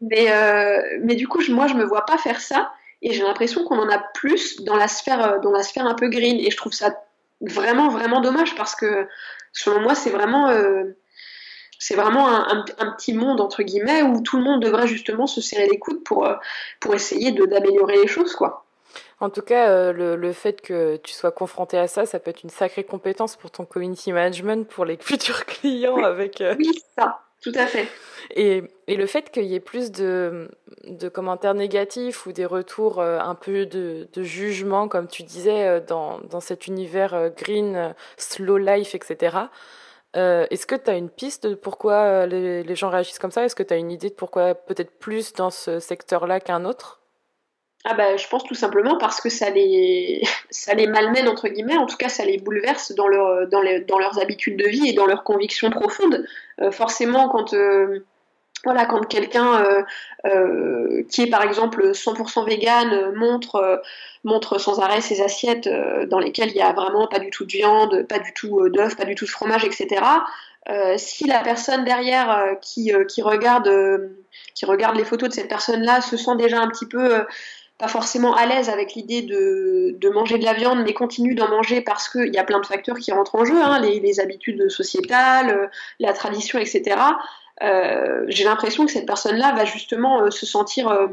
Mais, 0.00 0.30
euh, 0.30 0.98
mais 1.02 1.14
du 1.14 1.28
coup, 1.28 1.40
moi, 1.50 1.66
je 1.66 1.74
me 1.74 1.84
vois 1.84 2.06
pas 2.06 2.18
faire 2.18 2.40
ça. 2.40 2.72
Et 3.02 3.12
j'ai 3.12 3.22
l'impression 3.22 3.64
qu'on 3.64 3.78
en 3.78 3.88
a 3.88 3.98
plus 4.14 4.62
dans 4.62 4.76
la 4.76 4.88
sphère, 4.88 5.24
euh, 5.24 5.38
dans 5.38 5.52
la 5.52 5.62
sphère 5.62 5.86
un 5.86 5.94
peu 5.94 6.08
green. 6.08 6.38
Et 6.38 6.50
je 6.50 6.56
trouve 6.56 6.72
ça 6.72 7.00
vraiment, 7.40 7.88
vraiment 7.88 8.20
dommage 8.20 8.54
parce 8.56 8.74
que, 8.74 9.06
selon 9.52 9.80
moi, 9.80 9.94
c'est 9.94 10.10
vraiment, 10.10 10.48
euh, 10.48 10.96
c'est 11.78 11.94
vraiment 11.94 12.28
un, 12.28 12.64
petit 12.96 13.14
monde 13.14 13.40
entre 13.40 13.62
guillemets 13.62 14.02
où 14.02 14.20
tout 14.20 14.36
le 14.36 14.42
monde 14.42 14.62
devrait 14.62 14.88
justement 14.88 15.26
se 15.26 15.40
serrer 15.40 15.68
les 15.68 15.78
coudes 15.78 16.02
pour, 16.02 16.28
pour 16.80 16.94
essayer 16.94 17.32
d'améliorer 17.32 17.96
les 18.00 18.08
choses, 18.08 18.34
quoi. 18.34 18.64
En 19.20 19.30
tout 19.30 19.42
cas, 19.42 19.68
euh, 19.68 19.92
le, 19.92 20.16
le, 20.16 20.32
fait 20.32 20.60
que 20.60 20.96
tu 20.96 21.12
sois 21.12 21.32
confronté 21.32 21.76
à 21.76 21.88
ça, 21.88 22.06
ça 22.06 22.20
peut 22.20 22.30
être 22.30 22.44
une 22.44 22.50
sacrée 22.50 22.84
compétence 22.84 23.34
pour 23.34 23.50
ton 23.50 23.64
community 23.64 24.12
management, 24.12 24.68
pour 24.68 24.84
les 24.84 24.96
futurs 25.00 25.44
clients 25.44 26.02
avec. 26.04 26.40
Euh, 26.40 26.54
oui, 26.56 26.70
ça, 26.96 27.20
tout 27.42 27.52
à 27.54 27.66
fait. 27.66 27.88
Et, 28.36 28.62
et 28.86 28.94
le 28.94 29.06
fait 29.06 29.30
qu'il 29.30 29.44
y 29.44 29.56
ait 29.56 29.60
plus 29.60 29.90
de, 29.90 30.48
de, 30.84 31.08
commentaires 31.08 31.54
négatifs 31.54 32.26
ou 32.26 32.32
des 32.32 32.46
retours 32.46 33.00
euh, 33.00 33.18
un 33.18 33.34
peu 33.34 33.66
de, 33.66 34.06
de, 34.12 34.22
jugement, 34.22 34.86
comme 34.86 35.08
tu 35.08 35.24
disais, 35.24 35.80
dans, 35.80 36.20
dans 36.30 36.40
cet 36.40 36.68
univers 36.68 37.30
green, 37.36 37.94
slow 38.18 38.58
life, 38.58 38.94
etc. 38.94 39.36
Euh, 40.18 40.46
Est-ce 40.50 40.66
que 40.66 40.74
tu 40.74 40.90
as 40.90 40.96
une 40.96 41.08
piste 41.08 41.46
de 41.46 41.54
pourquoi 41.54 42.26
les, 42.26 42.62
les 42.62 42.74
gens 42.76 42.90
réagissent 42.90 43.18
comme 43.18 43.30
ça? 43.30 43.44
Est-ce 43.44 43.56
que 43.56 43.62
tu 43.62 43.72
as 43.72 43.76
une 43.76 43.90
idée 43.90 44.10
de 44.10 44.14
pourquoi 44.14 44.54
peut-être 44.54 44.98
plus 44.98 45.32
dans 45.32 45.50
ce 45.50 45.78
secteur-là 45.78 46.40
qu'un 46.40 46.64
autre? 46.64 46.98
Ah 47.84 47.94
bah, 47.94 48.16
je 48.16 48.26
pense 48.26 48.44
tout 48.44 48.54
simplement 48.54 48.98
parce 48.98 49.20
que 49.20 49.28
ça 49.28 49.50
les, 49.50 50.22
malmène, 50.88 51.28
entre 51.28 51.48
guillemets, 51.48 51.76
en 51.76 51.86
tout 51.86 51.96
cas 51.96 52.08
ça 52.08 52.24
les 52.24 52.38
bouleverse 52.38 52.92
dans, 52.92 53.06
leurs 53.06 54.18
habitudes 54.20 54.58
de 54.58 54.68
vie 54.68 54.88
et 54.88 54.92
dans 54.92 55.06
leurs 55.06 55.22
convictions 55.22 55.70
profondes. 55.70 56.26
Euh, 56.60 56.72
forcément, 56.72 57.28
quand, 57.28 57.54
euh, 57.54 58.04
voilà, 58.64 58.86
quand 58.86 59.06
quelqu'un 59.06 59.84
euh, 60.26 61.02
qui 61.10 61.22
est 61.22 61.30
par 61.30 61.42
exemple 61.42 61.92
100% 61.92 62.44
vegan 62.46 63.14
montre, 63.14 63.82
montre 64.24 64.58
sans 64.58 64.80
arrêt 64.80 65.00
ses 65.00 65.22
assiettes 65.22 65.68
dans 66.08 66.18
lesquelles 66.18 66.50
il 66.50 66.56
n'y 66.56 66.62
a 66.62 66.72
vraiment 66.72 67.06
pas 67.06 67.18
du 67.18 67.30
tout 67.30 67.44
de 67.44 67.52
viande, 67.52 68.06
pas 68.08 68.18
du 68.18 68.32
tout 68.34 68.68
d'œufs, 68.68 68.96
pas 68.96 69.04
du 69.04 69.14
tout 69.14 69.24
de 69.24 69.30
fromage, 69.30 69.64
etc., 69.64 70.02
si 70.96 71.26
la 71.26 71.40
personne 71.40 71.84
derrière 71.84 72.56
qui, 72.60 72.92
qui, 73.08 73.22
regarde, 73.22 73.70
qui 74.54 74.66
regarde 74.66 74.96
les 74.96 75.04
photos 75.04 75.30
de 75.30 75.34
cette 75.34 75.48
personne-là 75.48 76.02
se 76.02 76.18
sent 76.18 76.36
déjà 76.36 76.60
un 76.60 76.68
petit 76.68 76.84
peu 76.84 77.24
pas 77.78 77.88
forcément 77.88 78.34
à 78.34 78.44
l'aise 78.44 78.68
avec 78.68 78.94
l'idée 78.94 79.22
de, 79.22 79.96
de, 79.96 80.08
manger 80.08 80.38
de 80.38 80.44
la 80.44 80.52
viande, 80.52 80.82
mais 80.84 80.92
continue 80.92 81.36
d'en 81.36 81.48
manger 81.48 81.80
parce 81.80 82.08
qu'il 82.08 82.34
y 82.34 82.38
a 82.38 82.44
plein 82.44 82.58
de 82.58 82.66
facteurs 82.66 82.98
qui 82.98 83.12
rentrent 83.12 83.36
en 83.36 83.44
jeu, 83.44 83.62
hein, 83.62 83.78
les, 83.80 84.00
les, 84.00 84.18
habitudes 84.18 84.68
sociétales, 84.68 85.50
euh, 85.50 85.66
la 86.00 86.12
tradition, 86.12 86.58
etc. 86.58 86.96
Euh, 87.62 88.24
J'ai 88.28 88.44
l'impression 88.44 88.86
que 88.86 88.92
cette 88.92 89.06
personne-là 89.06 89.52
va 89.52 89.64
justement 89.64 90.22
euh, 90.22 90.30
se 90.30 90.46
sentir 90.46 90.88
euh, 90.88 91.08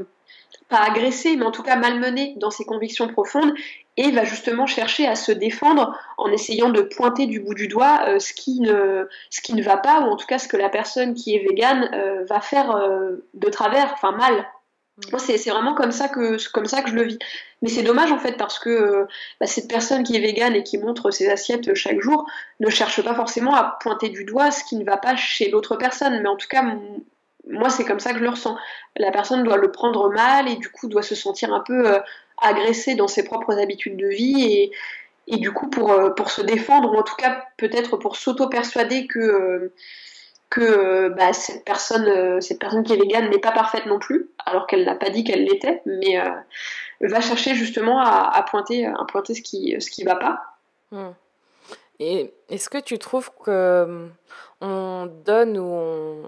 pas 0.69 0.79
agressée, 0.79 1.35
mais 1.35 1.45
en 1.45 1.51
tout 1.51 1.63
cas 1.63 1.75
malmenée 1.75 2.35
dans 2.37 2.51
ses 2.51 2.65
convictions 2.65 3.07
profondes 3.07 3.53
et 3.97 4.11
va 4.11 4.25
justement 4.25 4.65
chercher 4.65 5.07
à 5.07 5.15
se 5.15 5.31
défendre 5.31 5.97
en 6.17 6.29
essayant 6.31 6.69
de 6.69 6.81
pointer 6.81 7.27
du 7.27 7.39
bout 7.39 7.53
du 7.53 7.67
doigt 7.67 8.19
ce, 8.19 8.33
qui 8.33 8.59
ne, 8.59 9.07
ce 9.29 9.41
qui 9.41 9.53
ne 9.53 9.63
va 9.63 9.77
pas, 9.77 10.01
ou 10.01 10.11
en 10.11 10.17
tout 10.17 10.25
cas 10.25 10.37
ce 10.37 10.49
que 10.49 10.57
la 10.57 10.67
personne 10.67 11.13
qui 11.13 11.33
est 11.33 11.47
végane 11.47 12.25
va 12.27 12.41
faire 12.41 12.77
de 13.33 13.49
travers, 13.49 13.93
enfin 13.93 14.11
mal 14.11 14.45
moi, 15.11 15.19
c'est 15.19 15.37
vraiment 15.49 15.73
comme 15.73 15.91
ça, 15.91 16.07
que, 16.07 16.37
comme 16.51 16.67
ça 16.67 16.81
que 16.81 16.89
je 16.89 16.95
le 16.95 17.03
vis. 17.03 17.19
Mais 17.61 17.69
c'est 17.69 17.83
dommage 17.83 18.11
en 18.11 18.17
fait 18.17 18.37
parce 18.37 18.59
que 18.59 18.69
euh, 18.69 19.05
bah, 19.39 19.45
cette 19.45 19.67
personne 19.67 20.03
qui 20.03 20.15
est 20.15 20.19
végane 20.19 20.55
et 20.55 20.63
qui 20.63 20.77
montre 20.77 21.11
ses 21.11 21.27
assiettes 21.29 21.73
chaque 21.73 21.99
jour 21.99 22.25
ne 22.61 22.69
cherche 22.69 23.01
pas 23.01 23.13
forcément 23.13 23.55
à 23.55 23.77
pointer 23.81 24.09
du 24.09 24.23
doigt 24.23 24.51
ce 24.51 24.63
qui 24.63 24.77
ne 24.77 24.85
va 24.85 24.97
pas 24.97 25.15
chez 25.15 25.49
l'autre 25.49 25.75
personne. 25.75 26.21
Mais 26.21 26.29
en 26.29 26.37
tout 26.37 26.47
cas, 26.47 26.63
moi, 27.49 27.69
c'est 27.69 27.83
comme 27.83 27.99
ça 27.99 28.13
que 28.13 28.19
je 28.19 28.23
le 28.23 28.29
ressens. 28.29 28.57
La 28.95 29.11
personne 29.11 29.43
doit 29.43 29.57
le 29.57 29.71
prendre 29.71 30.09
mal 30.09 30.47
et 30.47 30.55
du 30.55 30.69
coup 30.69 30.87
doit 30.87 31.03
se 31.03 31.15
sentir 31.15 31.53
un 31.53 31.61
peu 31.61 31.87
euh, 31.93 31.99
agressée 32.41 32.95
dans 32.95 33.07
ses 33.07 33.23
propres 33.23 33.59
habitudes 33.59 33.97
de 33.97 34.07
vie 34.07 34.43
et, 34.43 34.71
et 35.27 35.37
du 35.37 35.51
coup 35.51 35.69
pour, 35.69 35.91
euh, 35.91 36.11
pour 36.11 36.31
se 36.31 36.41
défendre 36.41 36.93
ou 36.93 36.97
en 36.97 37.03
tout 37.03 37.15
cas 37.15 37.45
peut-être 37.57 37.97
pour 37.97 38.15
s'auto-persuader 38.15 39.07
que 39.07 39.71
que 40.49 40.61
euh, 40.61 41.09
bah, 41.09 41.33
cette 41.33 41.65
personne, 41.65 42.07
euh, 42.07 42.41
cette 42.41 42.59
personne 42.59 42.83
qui 42.83 42.93
est 42.93 42.97
végane 42.97 43.29
n'est 43.29 43.39
pas 43.39 43.51
parfaite 43.51 43.85
non 43.85 43.99
plus, 43.99 44.29
alors 44.45 44.67
qu'elle 44.67 44.85
n'a 44.85 44.95
pas 44.95 45.09
dit 45.09 45.23
qu'elle 45.23 45.43
l'était, 45.43 45.81
mais 45.85 46.19
euh, 46.19 46.29
va 47.01 47.21
chercher 47.21 47.55
justement 47.55 47.99
à, 47.99 48.43
pointer, 48.49 48.85
à 48.85 49.03
pointer 49.07 49.33
ce 49.33 49.41
qui, 49.41 49.75
ce 49.79 49.89
qui 49.89 50.03
va 50.03 50.15
pas. 50.15 50.41
Hmm. 50.91 51.11
Et 51.99 52.33
est-ce 52.49 52.69
que 52.69 52.77
tu 52.77 52.99
trouves 52.99 53.31
que 53.43 54.09
on 54.61 55.05
donne 55.25 55.57
ou 55.57 56.25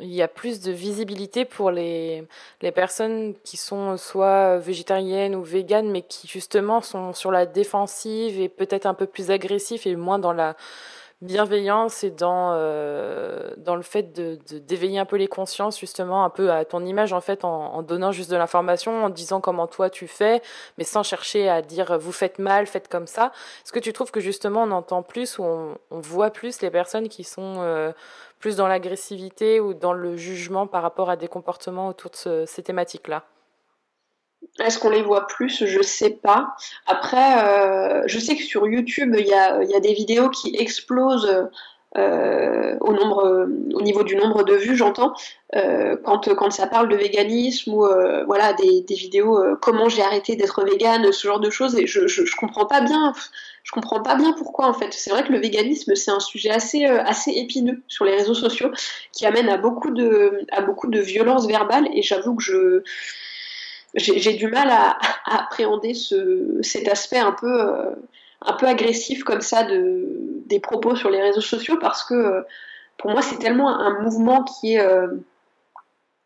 il 0.00 0.12
y 0.12 0.22
a 0.22 0.28
plus 0.28 0.60
de 0.60 0.72
visibilité 0.72 1.44
pour 1.44 1.70
les, 1.70 2.26
les 2.62 2.72
personnes 2.72 3.34
qui 3.44 3.56
sont 3.56 3.96
soit 3.96 4.58
végétariennes 4.58 5.34
ou 5.34 5.42
véganes, 5.42 5.90
mais 5.90 6.02
qui 6.02 6.26
justement 6.26 6.80
sont 6.80 7.12
sur 7.12 7.30
la 7.30 7.46
défensive 7.46 8.40
et 8.40 8.48
peut-être 8.48 8.86
un 8.86 8.94
peu 8.94 9.06
plus 9.06 9.30
agressifs 9.30 9.86
et 9.86 9.94
moins 9.94 10.18
dans 10.18 10.32
la 10.32 10.56
bienveillance 11.24 12.04
et 12.04 12.10
dans, 12.10 12.52
euh, 12.52 13.50
dans 13.56 13.76
le 13.76 13.82
fait 13.82 14.12
de, 14.14 14.38
d'éveiller 14.58 14.98
un 14.98 15.04
peu 15.04 15.16
les 15.16 15.26
consciences, 15.26 15.78
justement, 15.78 16.24
un 16.24 16.30
peu 16.30 16.50
à 16.52 16.64
ton 16.64 16.84
image, 16.84 17.12
en 17.12 17.20
fait, 17.20 17.44
en, 17.44 17.82
donnant 17.82 18.12
juste 18.12 18.30
de 18.30 18.36
l'information, 18.36 19.04
en 19.04 19.08
disant 19.10 19.40
comment 19.40 19.66
toi 19.66 19.90
tu 19.90 20.06
fais, 20.06 20.42
mais 20.78 20.84
sans 20.84 21.02
chercher 21.02 21.48
à 21.48 21.62
dire 21.62 21.98
vous 21.98 22.12
faites 22.12 22.38
mal, 22.38 22.66
faites 22.66 22.88
comme 22.88 23.06
ça. 23.06 23.32
Est-ce 23.64 23.72
que 23.72 23.78
tu 23.78 23.92
trouves 23.92 24.10
que 24.10 24.20
justement 24.20 24.62
on 24.62 24.70
entend 24.70 25.02
plus 25.02 25.38
ou 25.38 25.44
on, 25.44 25.76
voit 25.90 26.30
plus 26.30 26.60
les 26.60 26.70
personnes 26.70 27.08
qui 27.08 27.24
sont 27.24 27.56
euh, 27.58 27.92
plus 28.38 28.56
dans 28.56 28.68
l'agressivité 28.68 29.60
ou 29.60 29.74
dans 29.74 29.92
le 29.92 30.16
jugement 30.16 30.66
par 30.66 30.82
rapport 30.82 31.10
à 31.10 31.16
des 31.16 31.28
comportements 31.28 31.88
autour 31.88 32.10
de 32.26 32.44
ces 32.46 32.62
thématiques-là? 32.62 33.24
Est-ce 34.60 34.78
qu'on 34.78 34.90
les 34.90 35.02
voit 35.02 35.26
plus? 35.26 35.64
Je 35.66 35.82
sais 35.82 36.10
pas. 36.10 36.54
Après, 36.86 37.44
euh, 37.44 38.02
je 38.06 38.18
sais 38.18 38.36
que 38.36 38.42
sur 38.42 38.66
YouTube, 38.66 39.14
il 39.18 39.26
y 39.26 39.34
a, 39.34 39.80
des 39.80 39.92
vidéos 39.92 40.30
qui 40.30 40.54
explosent 40.56 41.48
euh, 41.96 42.76
au, 42.80 43.82
niveau 43.82 44.02
du 44.02 44.16
nombre 44.16 44.42
de 44.42 44.54
vues, 44.54 44.76
j'entends, 44.76 45.12
euh, 45.54 45.96
quand, 46.04 46.50
ça 46.50 46.66
parle 46.66 46.88
de 46.88 46.96
véganisme 46.96 47.74
ou 47.74 47.86
voilà, 48.26 48.52
des, 48.52 48.82
des 48.82 48.94
vidéos 48.94 49.40
comment 49.60 49.88
j'ai 49.88 50.02
arrêté 50.02 50.36
d'être 50.36 50.64
végane, 50.64 51.10
ce 51.12 51.26
genre 51.26 51.40
de 51.40 51.50
choses, 51.50 51.76
et 51.76 51.86
je, 51.86 52.06
je, 52.06 52.24
je, 52.24 52.36
comprends 52.36 52.66
pas 52.66 52.80
bien. 52.80 53.12
Je 53.62 53.72
comprends 53.72 54.02
pas 54.02 54.14
bien 54.14 54.32
pourquoi 54.32 54.66
en 54.66 54.74
fait. 54.74 54.92
C'est 54.92 55.10
vrai 55.10 55.24
que 55.24 55.32
le 55.32 55.38
véganisme 55.38 55.94
c'est 55.94 56.10
un 56.10 56.20
sujet 56.20 56.50
assez 56.50 57.30
épineux 57.30 57.82
sur 57.88 58.04
les 58.04 58.14
réseaux 58.14 58.34
sociaux 58.34 58.70
qui 59.10 59.24
amène 59.24 59.48
à 59.48 59.56
beaucoup 59.56 59.90
de 59.90 60.44
à 60.52 60.60
beaucoup 60.60 60.88
de 60.88 61.00
et 61.00 62.02
j'avoue 62.02 62.34
que 62.34 62.42
je 62.42 62.82
j'ai 63.94 64.34
du 64.34 64.48
mal 64.48 64.68
à, 64.70 64.98
appréhender 65.24 65.94
ce, 65.94 66.58
cet 66.62 66.88
aspect 66.88 67.18
un 67.18 67.32
peu 67.32 67.94
un 68.44 68.52
peu 68.54 68.66
agressif 68.66 69.24
comme 69.24 69.40
ça 69.40 69.64
de, 69.64 70.06
des 70.46 70.60
propos 70.60 70.96
sur 70.96 71.10
les 71.10 71.20
réseaux 71.20 71.40
sociaux 71.40 71.76
parce 71.80 72.04
que 72.04 72.14
euh, 72.14 72.42
pour 72.98 73.10
moi 73.10 73.22
c'est 73.22 73.38
tellement 73.38 73.68
un 73.68 74.00
mouvement 74.00 74.44
qui 74.44 74.74
est, 74.74 74.80
euh, 74.80 75.08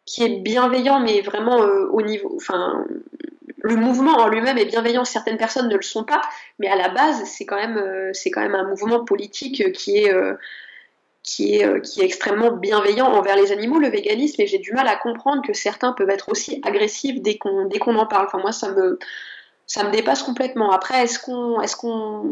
qui 0.05 0.25
est 0.25 0.41
bienveillant 0.41 1.01
mais 1.01 1.21
vraiment 1.21 1.63
euh, 1.63 1.87
au 1.93 2.03
niveau 2.03 2.33
enfin 2.37 2.85
le 3.61 3.75
mouvement 3.75 4.19
en 4.19 4.29
lui-même 4.29 4.57
est 4.57 4.67
bienveillant. 4.67 5.05
Certaines 5.05 5.37
personnes 5.37 5.69
ne 5.69 5.77
le 5.77 5.83
sont 5.83 6.05
pas 6.05 6.21
mais 6.59 6.69
à 6.69 6.77
la 6.77 6.89
base 6.89 7.23
c'est 7.25 7.47
quand 7.47 7.57
quand 7.57 8.41
même 8.41 8.55
un 8.55 8.69
mouvement 8.69 9.05
politique 9.05 9.73
qui 9.73 9.99
est 9.99 10.13
qui 11.23 11.57
est, 11.57 11.83
qui 11.83 12.01
est 12.01 12.05
extrêmement 12.05 12.53
bienveillant 12.53 13.07
envers 13.07 13.37
les 13.37 13.53
animaux, 13.53 13.79
le 13.79 13.89
véganisme, 13.89 14.41
et 14.41 14.47
j'ai 14.47 14.59
du 14.59 14.73
mal 14.73 14.87
à 14.89 14.97
comprendre 14.97 15.43
que 15.47 15.53
certains 15.53 15.93
peuvent 15.93 16.11
être 16.11 16.31
aussi 16.31 16.61
agressifs 16.65 17.21
dès 17.21 17.37
qu'on 17.39 17.97
en 17.97 18.07
parle. 18.07 18.27
Enfin, 18.27 18.39
moi, 18.39 18.53
ça 18.53 18.73
me, 18.73 18.99
dépasse 19.91 20.23
complètement. 20.23 20.71
Après, 20.71 21.03
est-ce 21.03 21.19
qu'on 21.19 22.25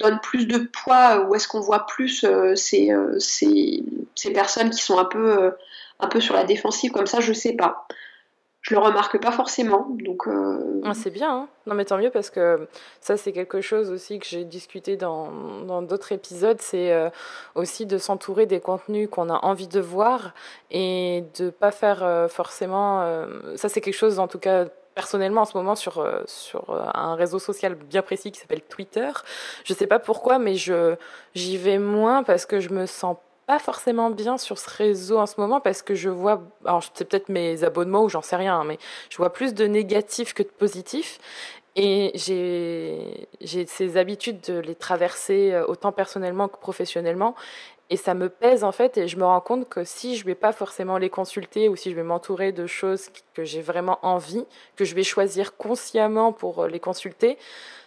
donne 0.00 0.20
plus 0.22 0.46
de 0.46 0.58
poids 0.58 1.26
ou 1.26 1.34
est-ce 1.34 1.48
qu'on 1.48 1.60
voit 1.60 1.86
plus 1.86 2.24
euh, 2.24 2.54
ces, 2.54 2.90
euh, 2.90 3.18
ces, 3.18 3.82
personnes 4.34 4.70
qui 4.70 4.82
sont 4.82 4.98
un 4.98 5.04
peu, 5.04 5.42
euh, 5.42 5.50
un 6.00 6.08
peu 6.08 6.20
sur 6.20 6.34
la 6.34 6.44
défensive 6.44 6.90
comme 6.90 7.06
ça? 7.06 7.20
Je 7.20 7.32
sais 7.32 7.54
pas. 7.54 7.86
Je 8.62 8.74
le 8.74 8.80
remarque 8.80 9.20
pas 9.20 9.32
forcément. 9.32 9.88
Donc, 9.90 10.28
ah, 10.84 10.94
c'est 10.94 11.10
bien. 11.10 11.34
Hein 11.34 11.48
non, 11.66 11.74
mais 11.74 11.84
tant 11.84 11.98
mieux 11.98 12.10
parce 12.10 12.30
que 12.30 12.68
ça, 13.00 13.16
c'est 13.16 13.32
quelque 13.32 13.60
chose 13.60 13.90
aussi 13.90 14.18
que 14.18 14.26
j'ai 14.26 14.44
discuté 14.44 14.96
dans 14.96 15.82
d'autres 15.82 16.12
épisodes. 16.12 16.60
C'est 16.60 17.10
aussi 17.56 17.86
de 17.86 17.98
s'entourer 17.98 18.46
des 18.46 18.60
contenus 18.60 19.08
qu'on 19.10 19.28
a 19.30 19.44
envie 19.44 19.66
de 19.66 19.80
voir 19.80 20.32
et 20.70 21.24
de 21.38 21.50
pas 21.50 21.72
faire 21.72 22.28
forcément. 22.30 23.04
ça, 23.56 23.68
c'est 23.68 23.80
quelque 23.80 23.94
chose, 23.94 24.20
en 24.20 24.28
tout 24.28 24.38
cas 24.38 24.66
personnellement 24.94 25.42
en 25.42 25.44
ce 25.44 25.56
moment 25.56 25.74
sur, 25.74 25.98
euh, 25.98 26.22
sur 26.26 26.70
euh, 26.70 26.84
un 26.94 27.14
réseau 27.14 27.38
social 27.38 27.74
bien 27.74 28.02
précis 28.02 28.32
qui 28.32 28.40
s'appelle 28.40 28.62
Twitter. 28.62 29.10
Je 29.64 29.74
sais 29.74 29.86
pas 29.86 29.98
pourquoi, 29.98 30.38
mais 30.38 30.54
je 30.54 30.96
j'y 31.34 31.56
vais 31.56 31.78
moins 31.78 32.22
parce 32.22 32.46
que 32.46 32.60
je 32.60 32.70
me 32.70 32.86
sens 32.86 33.16
pas 33.46 33.58
forcément 33.58 34.10
bien 34.10 34.38
sur 34.38 34.58
ce 34.58 34.70
réseau 34.70 35.18
en 35.18 35.26
ce 35.26 35.40
moment 35.40 35.60
parce 35.60 35.82
que 35.82 35.94
je 35.94 36.08
vois, 36.08 36.42
alors 36.64 36.82
c'est 36.94 37.04
peut-être 37.04 37.28
mes 37.28 37.64
abonnements 37.64 38.04
ou 38.04 38.08
j'en 38.08 38.22
sais 38.22 38.36
rien, 38.36 38.62
mais 38.64 38.78
je 39.10 39.16
vois 39.16 39.32
plus 39.32 39.54
de 39.54 39.66
négatifs 39.66 40.34
que 40.34 40.42
de 40.42 40.48
positifs. 40.48 41.18
Et 41.74 42.12
j'ai, 42.14 43.28
ces 43.66 43.96
habitudes 43.96 44.42
de 44.42 44.58
les 44.58 44.74
traverser 44.74 45.52
euh, 45.54 45.64
autant 45.66 45.90
personnellement 45.90 46.48
que 46.48 46.58
professionnellement. 46.58 47.34
Et 47.88 47.96
ça 47.96 48.14
me 48.14 48.28
pèse 48.28 48.62
en 48.64 48.72
fait, 48.72 48.96
et 48.96 49.08
je 49.08 49.16
me 49.16 49.24
rends 49.24 49.40
compte 49.40 49.68
que 49.68 49.84
si 49.84 50.16
je 50.16 50.24
vais 50.24 50.34
pas 50.34 50.52
forcément 50.52 50.98
les 50.98 51.10
consulter 51.10 51.68
ou 51.68 51.76
si 51.76 51.90
je 51.90 51.96
vais 51.96 52.02
m'entourer 52.02 52.52
de 52.52 52.66
choses 52.66 53.08
que 53.34 53.44
j'ai 53.44 53.60
vraiment 53.60 53.98
envie, 54.02 54.44
que 54.76 54.84
je 54.84 54.94
vais 54.94 55.02
choisir 55.02 55.56
consciemment 55.56 56.32
pour 56.32 56.66
les 56.66 56.80
consulter, 56.80 57.38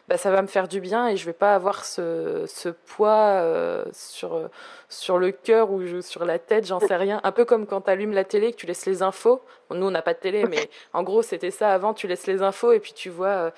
bah, 0.08 0.18
ça 0.18 0.32
va 0.32 0.42
me 0.42 0.48
faire 0.48 0.68
du 0.68 0.80
bien 0.80 1.08
et 1.08 1.18
je 1.18 1.26
vais 1.26 1.34
pas 1.34 1.56
avoir 1.56 1.86
ce, 1.86 2.46
ce 2.48 2.70
poids 2.70 3.42
euh, 3.42 3.86
sur, 3.94 4.50
sur 4.90 5.18
le 5.18 5.32
cœur 5.32 5.72
ou 5.72 6.02
sur 6.02 6.26
la 6.26 6.40
tête, 6.40 6.66
j'en 6.66 6.80
sais 6.80 6.96
rien. 6.96 7.22
Un 7.24 7.32
peu 7.32 7.46
comme 7.46 7.66
quand 7.66 7.82
tu 7.82 7.90
allumes 7.90 8.14
la 8.14 8.24
télé, 8.24 8.52
que 8.52 8.58
tu 8.58 8.66
laisses 8.66 8.86
les 8.86 9.02
infos. 9.02 9.42
nous, 9.72 9.86
on 9.86 9.92
n'a 9.92 10.02
pas 10.02 10.14
de 10.14 10.20
télé, 10.20 10.46
mais 10.46 10.70
en 10.94 11.04
gros, 11.04 11.22
c'était 11.22 11.52
ça 11.52 11.74
avant, 11.74 11.94
tu 11.94 12.08
laisses 12.08 12.28
les 12.28 12.42
infos 12.42 12.72
et 12.72 12.80
puis 12.80 12.94
tu 12.94 13.10
vois. 13.10 13.28
Euh, 13.28 13.50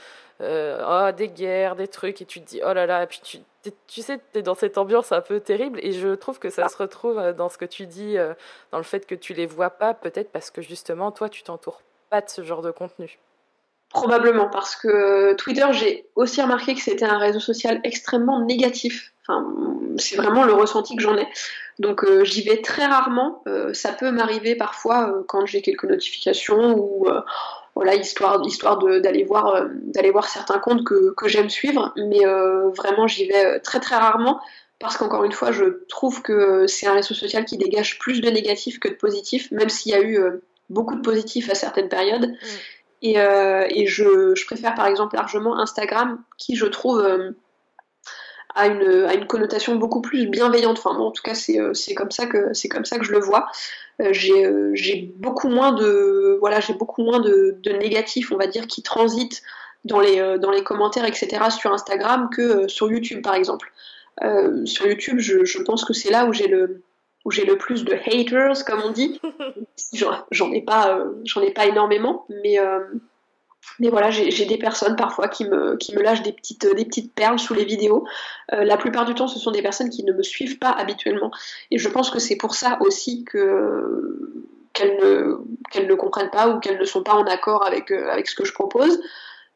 euh, 0.41 1.07
oh, 1.10 1.11
des 1.11 1.30
guerres, 1.30 1.76
des 1.76 1.88
trucs, 1.88 2.22
et 2.22 2.26
tu 2.26 2.41
te 2.41 2.48
dis, 2.48 2.61
oh 2.64 2.74
là 2.74 2.86
là, 2.86 3.07
puis 3.07 3.19
tu, 3.24 3.40
tu 3.88 4.02
sais, 4.02 4.19
tu 4.32 4.40
es 4.40 4.41
dans 4.44 4.53
cette 4.53 4.78
ambiance 4.78 5.11
un 5.11 5.22
peu 5.22 5.40
terrible, 5.40 5.80
et 5.82 5.94
je 5.94 6.14
trouve 6.14 6.38
que 6.38 6.49
ça 6.49 6.69
se 6.69 6.78
retrouve 6.78 7.18
euh, 7.18 7.34
dans 7.34 7.49
ce 7.49 7.57
que 7.57 7.65
tu 7.65 7.88
dis, 7.88 8.18
euh, 8.18 8.34
dans 8.72 8.78
le 8.78 8.84
fait 8.84 9.07
que 9.07 9.15
tu 9.15 9.34
les 9.34 9.48
vois 9.48 9.72
pas, 9.72 9.94
peut-être 9.95 10.32
parce 10.32 10.52
que 10.52 10.61
justement, 10.61 11.11
toi, 11.11 11.30
tu 11.30 11.41
t'entoures 11.41 11.82
pas 12.10 12.22
de 12.22 12.30
ce 12.30 12.44
genre 12.44 12.61
de 12.61 12.72
contenu. 12.72 13.19
Probablement, 13.89 14.49
parce 14.49 14.76
que 14.76 15.34
Twitter, 15.35 15.65
j'ai 15.72 16.05
aussi 16.15 16.41
remarqué 16.41 16.76
que 16.76 16.81
c'était 16.81 17.05
un 17.05 17.18
réseau 17.18 17.39
social 17.39 17.80
extrêmement 17.84 18.41
négatif. 18.41 19.14
Enfin, 19.23 19.47
c'est 19.97 20.18
vraiment 20.18 20.43
le 20.43 20.53
ressenti 20.53 20.95
que 20.95 21.01
j'en 21.01 21.18
ai. 21.18 21.27
Donc 21.80 22.05
j'y 22.23 22.41
vais 22.41 22.61
très 22.61 22.85
rarement. 22.85 23.43
ça 23.73 23.93
peut 23.93 24.11
m'arriver 24.11 24.55
parfois 24.55 25.23
quand 25.27 25.45
j'ai 25.45 25.61
quelques 25.61 25.85
notifications 25.85 26.77
ou 26.77 27.07
voilà, 27.77 27.93
histoire, 27.93 28.41
histoire 28.43 28.80
d'aller 28.80 29.23
voir, 29.23 29.47
euh, 29.49 29.68
d'aller 29.72 30.09
voir 30.09 30.27
certains 30.27 30.57
comptes 30.57 30.84
que, 30.84 31.14
que 31.15 31.27
j'aime 31.27 31.49
suivre, 31.49 31.93
mais 31.95 32.26
euh, 32.26 32.69
vraiment 32.69 33.05
j'y 33.05 33.27
vais 33.27 33.45
euh, 33.45 33.59
très 33.64 33.80
très 33.80 33.95
rarement 33.95 34.41
parce 34.80 34.97
qu'encore 34.97 35.23
une 35.23 35.31
fois, 35.31 35.51
je 35.51 35.85
trouve 35.88 36.23
que 36.23 36.65
c'est 36.65 36.88
un 36.88 36.93
réseau 36.93 37.14
social 37.14 37.45
qui 37.45 37.57
dégage 37.57 37.99
plus 37.99 38.19
de 38.19 38.30
négatifs 38.30 38.80
que 38.80 38.88
de 38.88 38.95
positifs, 38.95 39.51
même 39.51 39.69
s'il 39.69 39.91
y 39.91 39.95
a 39.95 40.01
eu 40.01 40.19
beaucoup 40.69 40.95
de 40.95 41.01
positifs 41.01 41.49
à 41.49 41.55
certaines 41.55 41.89
périodes. 41.89 42.30
Mm. 42.30 42.35
Et, 43.02 43.15
et 43.15 43.86
je, 43.86 44.45
préfère 44.45 44.74
par 44.76 44.88
exemple 44.88 45.15
largement 45.15 45.60
Instagram, 45.60 46.22
qui 46.38 46.56
je 46.56 46.65
trouve 46.65 46.99
a 48.56 48.68
une, 48.68 49.06
a 49.06 49.14
une 49.14 49.28
connotation 49.28 49.76
beaucoup 49.76 50.02
plus 50.02 50.28
bienveillante. 50.28 50.80
Enfin, 50.80 50.98
moi, 50.98 51.06
en 51.06 51.11
tout 51.11 51.22
cas, 51.22 51.36
c'est 51.36 51.94
comme 51.95 52.11
ça 52.11 52.26
que 52.26 52.52
comme 52.69 52.86
ça 52.86 52.98
que 52.98 53.06
je 53.06 53.11
le 53.11 53.19
vois. 53.19 53.48
Euh, 54.02 54.11
euh, 54.30 54.72
j'ai 54.74 55.11
beaucoup 55.18 55.49
moins 55.49 55.72
de 55.72 56.38
voilà 56.40 56.60
beaucoup 56.78 57.03
moins 57.03 57.19
de, 57.19 57.57
de, 57.64 57.72
négatifs 57.72 58.32
on 58.32 58.38
va 58.38 58.45
dire 58.45 58.68
qui 58.68 58.84
transitent 58.84 59.41
dans 59.86 59.99
les 59.99 60.19
euh, 60.19 60.38
dans 60.38 60.52
les 60.52 60.64
commentaires 60.64 61.06
etc 61.06 61.45
sur 61.49 61.74
Instagram 61.74 62.30
que 62.32 62.68
sur 62.68 62.91
YouTube 62.91 63.24
par 63.24 63.34
exemple 63.34 63.72
sur 64.65 64.88
YouTube 64.88 65.19
je 65.19 65.61
pense 65.64 65.84
que 65.86 65.94
c'est 65.94 66.11
là 66.11 66.26
où 66.26 66.34
j'ai 66.34 66.48
le 66.48 66.82
où 67.28 67.32
j'ai 67.32 67.44
le 67.44 67.58
plus 67.58 67.84
de 67.84 67.94
haters 67.94 68.64
comme 68.66 68.82
on 68.86 68.91
dit 68.91 69.20
j'en 70.32 70.52
ai 70.54 70.62
pas 70.62 70.98
j'en 71.26 71.41
ai 71.41 71.52
pas 71.52 71.66
énormément 71.66 72.26
mais 72.30 72.58
mais 73.80 73.90
voilà, 73.90 74.10
j'ai 74.10 74.45
des 74.45 74.58
personnes 74.58 74.95
parfois 74.95 75.28
qui 75.28 75.45
me, 75.45 75.76
qui 75.78 75.95
me 75.95 76.02
lâchent 76.02 76.24
des 76.24 76.32
petites, 76.32 76.66
des 76.76 76.86
petites 76.86 77.14
perles 77.14 77.38
sous 77.38 77.54
les 77.54 77.66
vidéos. 77.66 78.06
Euh, 78.54 78.64
la 78.64 78.78
plupart 78.78 79.06
du 79.06 79.14
temps, 79.14 79.28
ce 79.28 79.40
sont 79.40 79.52
des 79.52 79.62
personnes 79.62 79.90
qui 79.90 80.04
ne 80.04 80.14
me 80.14 80.24
suivent 80.24 80.58
pas 80.58 80.72
habituellement. 80.72 81.32
Et 81.70 81.78
je 81.78 81.90
pense 81.90 82.10
que 82.10 82.20
c'est 82.20 82.38
pour 82.38 82.56
ça 82.56 82.78
aussi 82.82 83.24
que 83.24 84.44
qu'elles 84.74 84.98
ne, 84.98 85.38
qu'elles 85.72 85.88
ne 85.88 85.95
comprennent 85.95 86.30
pas 86.30 86.49
ou 86.49 86.60
qu'elles 86.60 86.80
ne 86.80 86.86
sont 86.86 87.04
pas 87.04 87.14
en 87.14 87.26
accord 87.26 87.66
avec, 87.66 87.91
euh, 87.91 88.10
avec 88.10 88.28
ce 88.28 88.36
que 88.36 88.45
je 88.45 88.54
propose. 88.54 88.99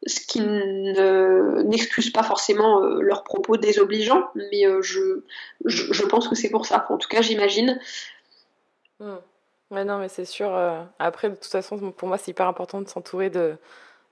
Ce 0.08 0.20
qui 0.20 0.42
n'excuse 0.42 2.10
pas 2.10 2.24
forcément 2.24 2.84
euh, 2.84 3.02
leurs 3.02 3.24
propos 3.24 3.58
désobligeants, 3.58 4.30
mais 4.36 4.64
je, 4.82 5.22
je, 5.66 6.06
pense 6.06 6.28
que 6.28 6.36
c'est 6.36 6.50
pour 6.50 6.66
ça. 6.66 6.86
En 6.90 6.98
tout 6.98 7.08
cas, 7.08 7.22
j'imagine. 7.22 7.80
Hmm. 9.00 9.18
Non, 9.72 10.00
mais 10.00 10.10
c'est 10.10 10.26
sûr. 10.26 10.52
après, 11.00 11.30
de 11.30 11.36
toute 11.36 11.46
façon, 11.46 11.92
pour 11.92 12.08
moi, 12.08 12.18
c'est 12.18 12.32
hyper 12.32 12.48
important 12.48 12.82
de 12.82 12.90
s'entourer 12.90 13.30
de 13.30 13.58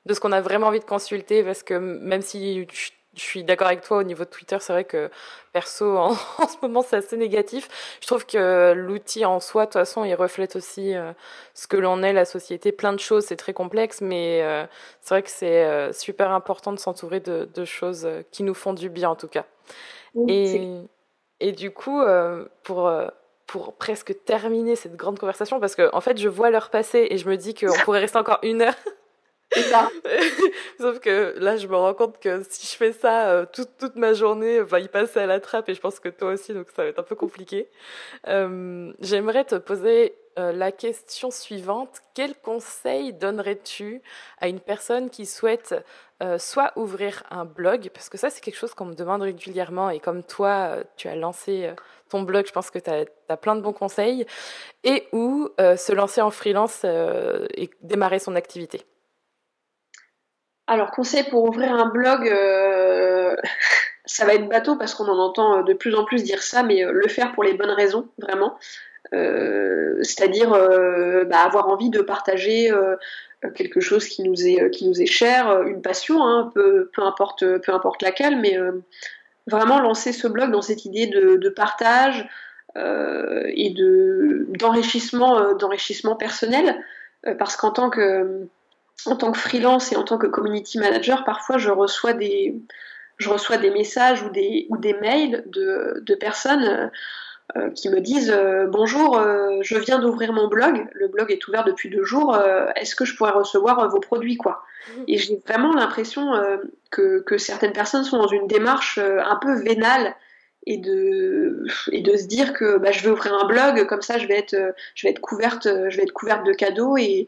de 0.05 0.13
ce 0.13 0.19
qu'on 0.19 0.31
a 0.31 0.41
vraiment 0.41 0.67
envie 0.67 0.79
de 0.79 0.85
consulter, 0.85 1.43
parce 1.43 1.63
que 1.63 1.73
même 1.73 2.21
si 2.21 2.65
je, 3.15 3.21
suis 3.21 3.43
d'accord 3.43 3.67
avec 3.67 3.81
toi 3.81 3.97
au 3.97 4.03
niveau 4.03 4.23
de 4.23 4.29
Twitter, 4.29 4.57
c'est 4.59 4.73
vrai 4.73 4.83
que 4.83 5.09
perso, 5.53 5.97
en, 5.97 6.13
ce 6.13 6.55
moment, 6.61 6.81
c'est 6.81 6.97
assez 6.97 7.17
négatif. 7.17 7.67
Je 8.01 8.07
trouve 8.07 8.25
que 8.25 8.73
l'outil 8.73 9.25
en 9.25 9.39
soi, 9.39 9.63
de 9.63 9.67
toute 9.67 9.73
façon, 9.73 10.03
il 10.03 10.13
reflète 10.15 10.55
aussi 10.55 10.95
euh, 10.95 11.13
ce 11.53 11.67
que 11.67 11.77
l'on 11.77 12.03
est, 12.03 12.13
la 12.13 12.25
société, 12.25 12.71
plein 12.71 12.93
de 12.93 12.99
choses, 12.99 13.25
c'est 13.25 13.35
très 13.35 13.53
complexe, 13.53 14.01
mais 14.01 14.41
euh, 14.43 14.65
c'est 15.01 15.13
vrai 15.13 15.23
que 15.23 15.29
c'est 15.29 15.65
euh, 15.65 15.91
super 15.93 16.31
important 16.31 16.71
de 16.71 16.79
s'entourer 16.79 17.19
de, 17.19 17.49
de, 17.53 17.65
choses 17.65 18.07
qui 18.31 18.43
nous 18.43 18.53
font 18.53 18.73
du 18.73 18.89
bien, 18.89 19.09
en 19.09 19.15
tout 19.15 19.27
cas. 19.27 19.45
et, 20.27 20.81
et 21.39 21.51
du 21.51 21.71
coup, 21.71 22.01
pour 22.63 22.89
pour 23.49 23.73
presque 23.73 24.13
terminer 24.25 24.75
cette 24.75 24.95
grande 24.95 25.17
conversation, 25.17 25.59
parce 25.59 25.75
que 25.75 25.89
en 25.91 26.01
fait, 26.01 26.17
je 26.17 26.29
vois 26.29 26.51
l'heure 26.51 26.69
passer 26.69 27.07
et 27.09 27.17
je 27.17 27.27
me 27.27 27.35
dis 27.35 27.55
qu'on 27.55 27.73
pourrait 27.83 27.99
rester 27.99 28.19
encore 28.19 28.39
une 28.43 28.61
heure. 28.61 28.75
Sauf 30.79 30.99
que 30.99 31.33
là, 31.37 31.57
je 31.57 31.67
me 31.67 31.75
rends 31.75 31.93
compte 31.93 32.19
que 32.19 32.43
si 32.49 32.67
je 32.67 32.77
fais 32.77 32.93
ça, 32.93 33.31
euh, 33.31 33.45
toute, 33.51 33.77
toute 33.79 33.95
ma 33.95 34.13
journée 34.13 34.61
va 34.61 34.79
y 34.79 34.87
passer 34.87 35.19
à 35.19 35.25
la 35.25 35.39
trappe 35.39 35.69
et 35.69 35.73
je 35.73 35.81
pense 35.81 35.99
que 35.99 36.09
toi 36.09 36.33
aussi, 36.33 36.53
donc 36.53 36.67
ça 36.75 36.83
va 36.83 36.89
être 36.89 36.99
un 36.99 37.03
peu 37.03 37.15
compliqué. 37.15 37.69
Euh, 38.27 38.93
J'aimerais 38.99 39.45
te 39.45 39.55
poser 39.55 40.15
euh, 40.37 40.51
la 40.51 40.71
question 40.71 41.31
suivante. 41.31 41.99
Quel 42.13 42.35
conseil 42.35 43.13
donnerais-tu 43.13 44.01
à 44.39 44.47
une 44.47 44.59
personne 44.59 45.09
qui 45.09 45.25
souhaite 45.25 45.75
euh, 46.21 46.37
soit 46.37 46.73
ouvrir 46.75 47.23
un 47.31 47.45
blog, 47.45 47.89
parce 47.93 48.09
que 48.09 48.17
ça 48.17 48.29
c'est 48.29 48.41
quelque 48.41 48.57
chose 48.57 48.73
qu'on 48.73 48.85
me 48.85 48.95
demande 48.95 49.21
régulièrement 49.21 49.89
et 49.89 49.99
comme 49.99 50.23
toi, 50.23 50.75
tu 50.97 51.07
as 51.07 51.15
lancé 51.15 51.71
ton 52.09 52.23
blog, 52.23 52.45
je 52.45 52.51
pense 52.51 52.69
que 52.69 52.79
tu 52.79 52.89
as, 52.89 53.37
plein 53.37 53.55
de 53.55 53.61
bons 53.61 53.73
conseils, 53.73 54.25
et 54.83 55.07
ou 55.13 55.47
se 55.57 55.93
lancer 55.93 56.21
en 56.21 56.29
freelance 56.29 56.83
et 56.83 57.69
démarrer 57.81 58.19
son 58.19 58.35
activité? 58.35 58.83
Alors, 60.69 60.91
conseil 60.91 61.23
pour 61.23 61.45
ouvrir 61.45 61.73
un 61.73 61.87
blog, 61.87 62.27
euh, 62.27 63.35
ça 64.05 64.23
va 64.23 64.35
être 64.35 64.47
bateau 64.47 64.75
parce 64.75 64.93
qu'on 64.93 65.07
en 65.07 65.17
entend 65.17 65.63
de 65.63 65.73
plus 65.73 65.95
en 65.95 66.05
plus 66.05 66.23
dire 66.23 66.43
ça, 66.43 66.61
mais 66.61 66.83
le 66.83 67.07
faire 67.07 67.31
pour 67.31 67.43
les 67.43 67.55
bonnes 67.55 67.71
raisons, 67.71 68.07
vraiment. 68.19 68.57
C'est-à-dire 69.11 70.51
bah, 70.51 71.39
avoir 71.39 71.69
envie 71.69 71.89
de 71.89 72.01
partager 72.01 72.71
quelque 73.55 73.79
chose 73.79 74.07
qui 74.07 74.21
nous 74.21 74.45
est, 74.45 75.05
cher, 75.07 75.63
une 75.63 75.81
passion, 75.81 76.23
hein, 76.23 76.51
peu, 76.53 76.91
peu, 76.93 77.01
importe, 77.01 77.43
peu 77.57 77.73
importe 77.73 78.03
laquelle, 78.03 78.39
mais 78.39 78.55
vraiment 79.47 79.79
lancer 79.79 80.13
ce 80.13 80.27
blog 80.27 80.51
dans 80.51 80.61
cette 80.61 80.85
idée 80.85 81.07
de, 81.07 81.49
partage 81.49 82.29
et 82.75 83.73
d'enrichissement, 84.59 85.55
d'enrichissement 85.55 86.15
personnel, 86.15 86.75
parce 87.39 87.55
qu'en 87.55 87.71
tant 87.71 87.89
que 87.89 88.47
en 89.05 89.15
tant 89.15 89.31
que 89.31 89.37
freelance 89.37 89.91
et 89.91 89.95
en 89.95 90.03
tant 90.03 90.17
que 90.17 90.27
community 90.27 90.79
manager, 90.79 91.23
parfois 91.23 91.57
je 91.57 91.69
reçois 91.69 92.13
des, 92.13 92.55
je 93.17 93.29
reçois 93.29 93.57
des 93.57 93.69
messages 93.69 94.23
ou 94.23 94.29
des, 94.29 94.67
ou 94.69 94.77
des 94.77 94.93
mails 94.93 95.43
de, 95.47 96.01
de 96.05 96.15
personnes 96.15 96.91
euh, 97.57 97.71
qui 97.71 97.89
me 97.89 97.99
disent 97.99 98.31
euh, 98.31 98.67
Bonjour, 98.67 99.17
euh, 99.17 99.57
je 99.61 99.75
viens 99.77 99.97
d'ouvrir 99.97 100.33
mon 100.33 100.47
blog, 100.47 100.87
le 100.93 101.07
blog 101.07 101.31
est 101.31 101.47
ouvert 101.47 101.63
depuis 101.63 101.89
deux 101.89 102.03
jours, 102.03 102.37
est-ce 102.75 102.95
que 102.95 103.05
je 103.05 103.15
pourrais 103.15 103.31
recevoir 103.31 103.89
vos 103.89 103.99
produits 103.99 104.37
quoi? 104.37 104.63
Mmh. 104.87 105.03
Et 105.07 105.17
j'ai 105.17 105.41
vraiment 105.47 105.73
l'impression 105.73 106.31
que, 106.91 107.21
que, 107.21 107.37
certaines 107.37 107.73
personnes 107.73 108.03
sont 108.03 108.17
dans 108.17 108.27
une 108.27 108.45
démarche 108.47 108.99
un 108.99 109.35
peu 109.37 109.59
vénale 109.61 110.15
et 110.67 110.77
de, 110.77 111.65
et 111.91 112.01
de 112.01 112.15
se 112.17 112.27
dire 112.27 112.53
que 112.53 112.77
bah, 112.77 112.91
je 112.91 113.03
vais 113.03 113.09
ouvrir 113.09 113.33
un 113.33 113.47
blog, 113.47 113.87
comme 113.87 114.03
ça 114.03 114.19
je 114.19 114.27
vais 114.27 114.37
être, 114.37 114.55
je 114.93 115.07
vais 115.07 115.11
être, 115.11 115.19
couverte, 115.19 115.67
je 115.89 115.97
vais 115.97 116.03
être 116.03 116.13
couverte 116.13 116.45
de 116.45 116.53
cadeaux 116.53 116.97
et 116.97 117.27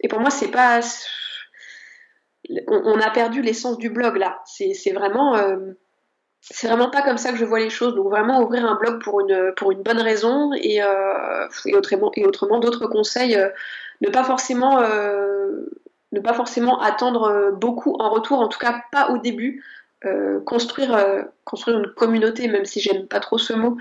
et 0.00 0.08
pour 0.08 0.20
moi, 0.20 0.30
c'est 0.30 0.50
pas. 0.50 0.80
On, 2.68 3.00
a 3.00 3.10
perdu 3.10 3.42
l'essence 3.42 3.78
du 3.78 3.90
blog 3.90 4.16
là. 4.16 4.40
C'est 4.44 4.92
vraiment. 4.92 5.36
Euh, 5.36 5.72
c'est 6.40 6.68
vraiment 6.68 6.90
pas 6.90 7.02
comme 7.02 7.18
ça 7.18 7.32
que 7.32 7.38
je 7.38 7.44
vois 7.44 7.58
les 7.58 7.70
choses. 7.70 7.94
Donc 7.96 8.08
vraiment 8.08 8.40
ouvrir 8.40 8.64
un 8.64 8.76
blog 8.76 9.02
pour 9.02 9.20
une, 9.20 9.52
pour 9.56 9.72
une 9.72 9.82
bonne 9.82 10.00
raison 10.00 10.52
et, 10.52 10.80
euh, 10.80 11.48
et 11.64 11.74
autrement, 11.74 12.12
et 12.14 12.24
autrement 12.24 12.60
d'autres 12.60 12.86
conseils, 12.86 13.36
euh, 13.36 13.48
ne 14.00 14.10
pas 14.10 14.22
forcément 14.22 14.80
ne 16.12 16.20
pas 16.20 16.34
forcément 16.34 16.80
attendre 16.80 17.50
beaucoup 17.52 17.96
en 17.98 18.10
retour, 18.10 18.38
en 18.40 18.48
tout 18.48 18.60
cas 18.60 18.80
pas 18.92 19.10
au 19.10 19.18
début. 19.18 19.64
construire, 20.44 21.26
construire 21.44 21.78
une 21.80 21.92
communauté, 21.94 22.46
même 22.46 22.64
si 22.64 22.80
j'aime 22.80 23.08
pas 23.08 23.18
trop 23.18 23.38
ce 23.38 23.54
mot, 23.54 23.76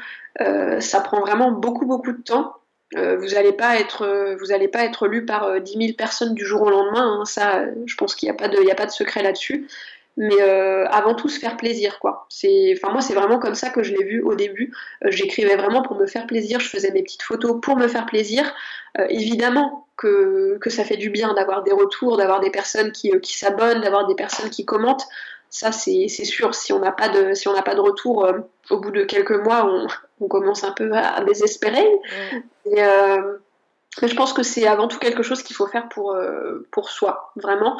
ça 0.80 1.02
prend 1.02 1.20
vraiment 1.20 1.52
beaucoup 1.52 1.86
beaucoup 1.86 2.14
de 2.14 2.22
temps. 2.24 2.56
Euh, 2.96 3.18
vous 3.18 3.30
n'allez 3.30 3.52
pas 3.52 3.80
être, 3.80 4.04
euh, 4.04 4.36
vous 4.40 4.52
allez 4.52 4.68
pas 4.68 4.86
être 4.86 5.08
lu 5.08 5.26
par 5.26 5.60
10 5.60 5.76
euh, 5.76 5.80
000 5.82 5.94
personnes 5.98 6.36
du 6.36 6.46
jour 6.46 6.62
au 6.62 6.70
lendemain. 6.70 7.20
Hein. 7.20 7.26
ça, 7.26 7.66
je 7.86 7.96
pense 7.96 8.16
qu'il 8.16 8.28
n'y 8.28 8.32
a 8.32 8.38
pas 8.38 8.48
de, 8.48 8.60
il 8.62 8.70
a 8.70 8.76
pas 8.76 8.86
de 8.86 8.92
secret 8.92 9.24
là-dessus. 9.24 9.68
Mais 10.18 10.40
avant 10.40 11.14
tout, 11.14 11.28
se 11.28 11.40
faire 11.40 11.58
plaisir, 11.58 12.00
quoi. 12.00 12.26
C'est, 12.30 12.74
enfin 12.78 12.90
moi, 12.94 13.02
c'est 13.02 13.14
vraiment 13.14 13.38
comme 13.38 13.54
ça 13.54 13.70
que 13.70 13.84
je 13.84 13.94
l'ai 13.94 14.06
vu 14.06 14.22
au 14.22 14.34
début. 14.34 14.74
j'écrivais 15.04 15.58
vraiment 15.58 15.82
pour 15.82 15.98
me 15.98 16.08
faire 16.08 16.26
plaisir. 16.26 16.62
Je 16.62 16.70
faisais 16.70 16.90
mes 16.92 17.04
petites 17.04 17.24
photos 17.24 17.60
pour 17.62 17.76
me 17.76 17.90
faire 17.90 18.06
plaisir. 18.06 18.56
évidemment 19.10 19.88
que, 19.98 20.58
que 20.62 20.70
ça 20.70 20.86
fait 20.86 20.96
du 20.96 21.10
bien 21.10 21.34
d'avoir 21.34 21.64
des 21.64 21.74
retours, 21.74 22.16
d'avoir 22.16 22.40
des 22.40 22.50
personnes 22.50 22.94
qui, 22.94 23.12
qui 23.20 23.38
s'abonnent, 23.38 23.82
d'avoir 23.82 24.08
des 24.08 24.16
personnes 24.16 24.50
qui 24.50 24.64
commentent. 24.64 25.06
Ça, 25.50 25.74
c'est 25.74 26.08
sûr. 26.08 26.56
Si 26.56 26.72
on 26.72 26.80
n'a 26.80 26.94
pas 26.94 27.10
de, 27.10 27.34
si 27.34 27.50
on 27.50 27.54
n'a 27.54 27.62
pas 27.62 27.76
de 27.76 27.82
retour 27.82 28.26
au 28.70 28.80
bout 28.80 28.92
de 28.92 29.04
quelques 29.04 29.44
mois, 29.44 29.66
on, 29.66 29.86
commence 30.30 30.64
un 30.64 30.72
peu 30.72 30.92
à, 30.94 31.24
désespérer. 31.24 31.88
Euh, 32.68 33.38
mais 34.02 34.08
je 34.08 34.16
pense 34.16 34.34
que 34.34 34.44
c'est 34.44 34.68
avant 34.68 34.88
tout 34.88 35.00
quelque 35.00 35.24
chose 35.24 35.44
qu'il 35.44 35.56
faut 35.56 35.68
faire 35.68 35.88
pour, 35.90 36.14
euh, 36.14 36.68
pour 36.72 36.90
soi, 36.90 37.32
vraiment. 37.36 37.80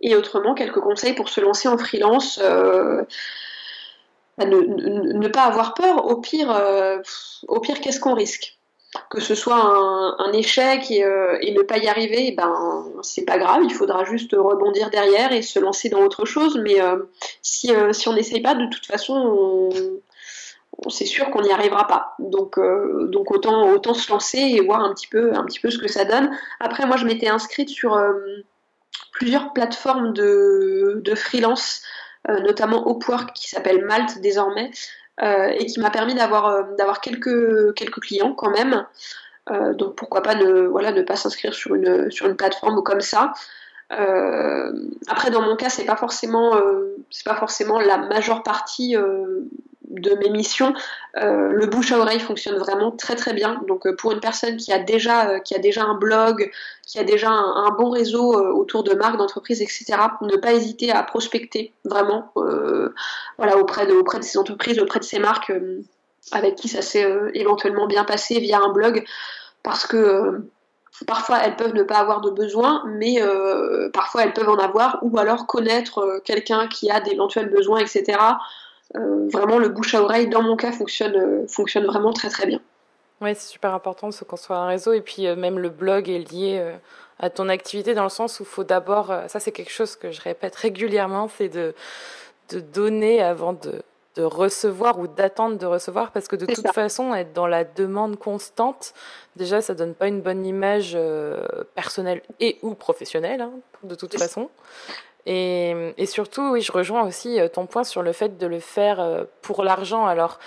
Et 0.00 0.14
autrement, 0.14 0.54
quelques 0.54 0.80
conseils 0.80 1.14
pour 1.14 1.28
se 1.28 1.40
lancer 1.40 1.68
en 1.68 1.78
freelance. 1.78 2.38
Bah, 2.38 4.44
ne, 4.44 5.12
ne, 5.12 5.28
pas 5.28 5.42
avoir 5.42 5.74
peur. 5.74 6.06
Au 6.06 6.20
pire, 6.20 6.56
au 7.48 7.60
pire, 7.60 7.80
qu'est-ce 7.80 7.98
qu'on 7.98 8.14
risque? 8.14 8.58
Que 9.10 9.20
ce 9.20 9.34
soit 9.34 10.16
un, 10.18 10.32
échec 10.32 10.90
euh, 10.90 11.36
et, 11.42 11.52
ne 11.52 11.60
pas 11.60 11.76
y 11.76 11.88
arriver, 11.88 12.32
ben 12.32 12.86
c'est 13.02 13.26
pas 13.26 13.36
grave, 13.36 13.60
il 13.62 13.72
faudra 13.72 14.04
juste 14.04 14.32
rebondir 14.32 14.88
derrière 14.88 15.30
et 15.32 15.42
se 15.42 15.58
lancer 15.58 15.90
dans 15.90 16.00
autre 16.00 16.24
chose. 16.24 16.58
Mais 16.62 16.80
euh, 16.80 16.96
si, 17.42 17.74
euh, 17.74 17.92
si 17.92 18.08
on 18.08 18.14
n'essaye 18.14 18.40
pas, 18.40 18.54
de 18.54 18.66
toute 18.66 18.86
façon, 18.86 19.14
on, 19.14 19.68
c'est 20.88 21.06
sûr 21.06 21.30
qu'on 21.30 21.42
n'y 21.42 21.52
arrivera 21.52 21.86
pas. 21.86 22.14
Donc, 22.18 22.58
donc 23.10 23.30
autant, 23.30 23.94
se 23.94 24.10
lancer 24.10 24.38
et 24.38 24.60
voir 24.60 24.80
un 24.80 24.94
petit, 24.94 25.08
peu, 25.08 25.34
un 25.34 25.44
peu 25.60 25.70
ce 25.70 25.78
que 25.78 25.88
ça 25.88 26.04
donne. 26.04 26.30
Après, 26.60 26.86
moi, 26.86 26.96
je 26.96 27.04
m'étais 27.04 27.28
inscrite 27.28 27.68
sur 27.68 28.00
plusieurs 29.12 29.52
plateformes 29.52 30.12
de, 30.12 31.14
freelance, 31.16 31.82
notamment 32.28 32.88
Upwork 32.88 33.32
qui 33.32 33.48
s'appelle 33.48 33.84
Malte 33.84 34.20
désormais. 34.20 34.70
Euh, 35.20 35.48
et 35.48 35.66
qui 35.66 35.80
m'a 35.80 35.90
permis 35.90 36.14
d'avoir 36.14 36.46
euh, 36.46 36.62
quelques 37.74 38.00
clients 38.00 38.34
quand 38.34 38.50
même. 38.50 38.86
Euh, 39.50 39.74
donc 39.74 39.96
pourquoi 39.96 40.22
pas 40.22 40.36
ne 40.36 40.66
voilà 40.66 40.92
ne 40.92 41.02
pas 41.02 41.16
s'inscrire 41.16 41.54
sur 41.54 41.74
une 41.74 42.36
plateforme 42.36 42.82
comme 42.84 43.00
ça. 43.00 43.32
après 43.90 45.30
dans 45.30 45.42
mon 45.42 45.56
cas 45.56 45.70
c'est 45.70 45.86
pas 45.86 45.96
pas 47.24 47.34
forcément 47.34 47.80
la 47.80 47.98
majeure 47.98 48.42
partie 48.44 48.94
de 49.90 50.14
mes 50.14 50.30
missions, 50.30 50.74
euh, 51.16 51.50
le 51.50 51.66
bouche 51.66 51.92
à 51.92 51.98
oreille 51.98 52.20
fonctionne 52.20 52.56
vraiment 52.56 52.90
très 52.90 53.16
très 53.16 53.32
bien. 53.32 53.60
Donc 53.66 53.86
euh, 53.86 53.96
pour 53.96 54.12
une 54.12 54.20
personne 54.20 54.56
qui 54.56 54.72
a 54.72 54.78
déjà 54.78 55.30
euh, 55.30 55.38
qui 55.40 55.54
a 55.54 55.58
déjà 55.58 55.84
un 55.84 55.94
blog, 55.94 56.50
qui 56.86 56.98
a 56.98 57.04
déjà 57.04 57.30
un, 57.30 57.70
bon 57.70 57.90
réseau 57.90 58.34
autour 58.54 58.82
de 58.82 58.94
marques, 58.94 59.16
d'entreprises, 59.16 59.62
etc. 59.62 59.96
Ne 60.22 60.36
pas 60.36 60.52
hésiter 60.52 60.90
à 60.90 61.02
prospecter 61.02 61.72
vraiment, 61.84 62.32
auprès 62.34 63.86
de 63.86 63.92
auprès 63.94 64.18
de 64.18 64.24
ces 64.24 64.38
entreprises, 64.38 64.78
auprès 64.78 64.98
de 64.98 65.04
ces 65.04 65.18
marques 65.18 65.52
avec 66.32 66.56
qui 66.56 66.68
ça 66.68 66.82
s'est 66.82 67.06
éventuellement 67.34 67.86
bien 67.86 68.04
passé 68.04 68.40
via 68.40 68.58
un 68.58 68.72
blog, 68.72 69.04
parce 69.62 69.86
que 69.86 70.42
Parfois, 71.06 71.38
elles 71.44 71.54
peuvent 71.54 71.74
ne 71.74 71.84
pas 71.84 71.98
avoir 71.98 72.20
de 72.20 72.30
besoin, 72.30 72.82
mais 72.86 73.22
parfois 73.92 74.24
elles 74.24 74.32
peuvent 74.32 74.48
en 74.48 74.56
avoir, 74.56 74.98
ou 75.02 75.16
alors 75.16 75.46
connaître 75.46 76.20
quelqu'un 76.24 76.66
qui 76.66 76.90
a 76.90 76.98
d'éventuels 76.98 77.50
besoins, 77.50 77.78
etc. 77.78 78.18
Euh, 78.96 79.28
vraiment 79.30 79.58
le 79.58 79.68
bouche 79.68 79.94
à 79.94 80.02
oreille, 80.02 80.28
dans 80.28 80.42
mon 80.42 80.56
cas, 80.56 80.72
fonctionne, 80.72 81.14
euh, 81.14 81.46
fonctionne 81.46 81.84
vraiment 81.84 82.12
très 82.12 82.28
très 82.28 82.46
bien. 82.46 82.60
Oui, 83.20 83.34
c'est 83.34 83.48
super 83.48 83.74
important 83.74 84.08
de 84.08 84.14
se 84.14 84.24
construire 84.24 84.60
un 84.60 84.68
réseau 84.68 84.92
et 84.92 85.00
puis 85.00 85.26
euh, 85.26 85.34
même 85.34 85.58
le 85.58 85.68
blog 85.68 86.08
est 86.08 86.30
lié 86.30 86.74
à 87.18 87.30
ton 87.30 87.48
activité 87.48 87.94
dans 87.94 88.04
le 88.04 88.08
sens 88.08 88.38
où 88.38 88.44
il 88.44 88.48
faut 88.48 88.64
d'abord, 88.64 89.12
ça 89.26 89.40
c'est 89.40 89.50
quelque 89.50 89.72
chose 89.72 89.96
que 89.96 90.12
je 90.12 90.20
répète 90.20 90.54
régulièrement, 90.54 91.28
c'est 91.36 91.48
de, 91.48 91.74
de 92.50 92.60
donner 92.60 93.20
avant 93.20 93.54
de, 93.54 93.82
de 94.14 94.22
recevoir 94.22 95.00
ou 95.00 95.08
d'attendre 95.08 95.58
de 95.58 95.66
recevoir 95.66 96.12
parce 96.12 96.28
que 96.28 96.36
de 96.36 96.46
toute 96.46 96.68
façon 96.68 97.12
être 97.12 97.32
dans 97.32 97.48
la 97.48 97.64
demande 97.64 98.20
constante 98.20 98.94
déjà 99.34 99.60
ça 99.60 99.74
donne 99.74 99.94
pas 99.94 100.06
une 100.06 100.20
bonne 100.20 100.46
image 100.46 100.96
personnelle 101.74 102.22
et 102.38 102.58
ou 102.62 102.74
professionnelle 102.74 103.40
hein, 103.40 103.50
de 103.82 103.96
toute 103.96 104.16
façon 104.16 104.48
et, 105.26 106.06
surtout, 106.06 106.52
oui, 106.52 106.62
je 106.62 106.72
rejoins 106.72 107.02
aussi 107.02 107.38
euh, 107.38 107.48
ton 107.48 107.66
point 107.66 107.84
sur 107.84 108.02
le 108.02 108.12
fait 108.12 108.38
de 108.38 108.46
le 108.46 108.60
faire 108.60 108.98
euh, 109.00 109.24
pour 109.42 109.62
l'argent. 109.62 110.06
Alors, 110.06 110.38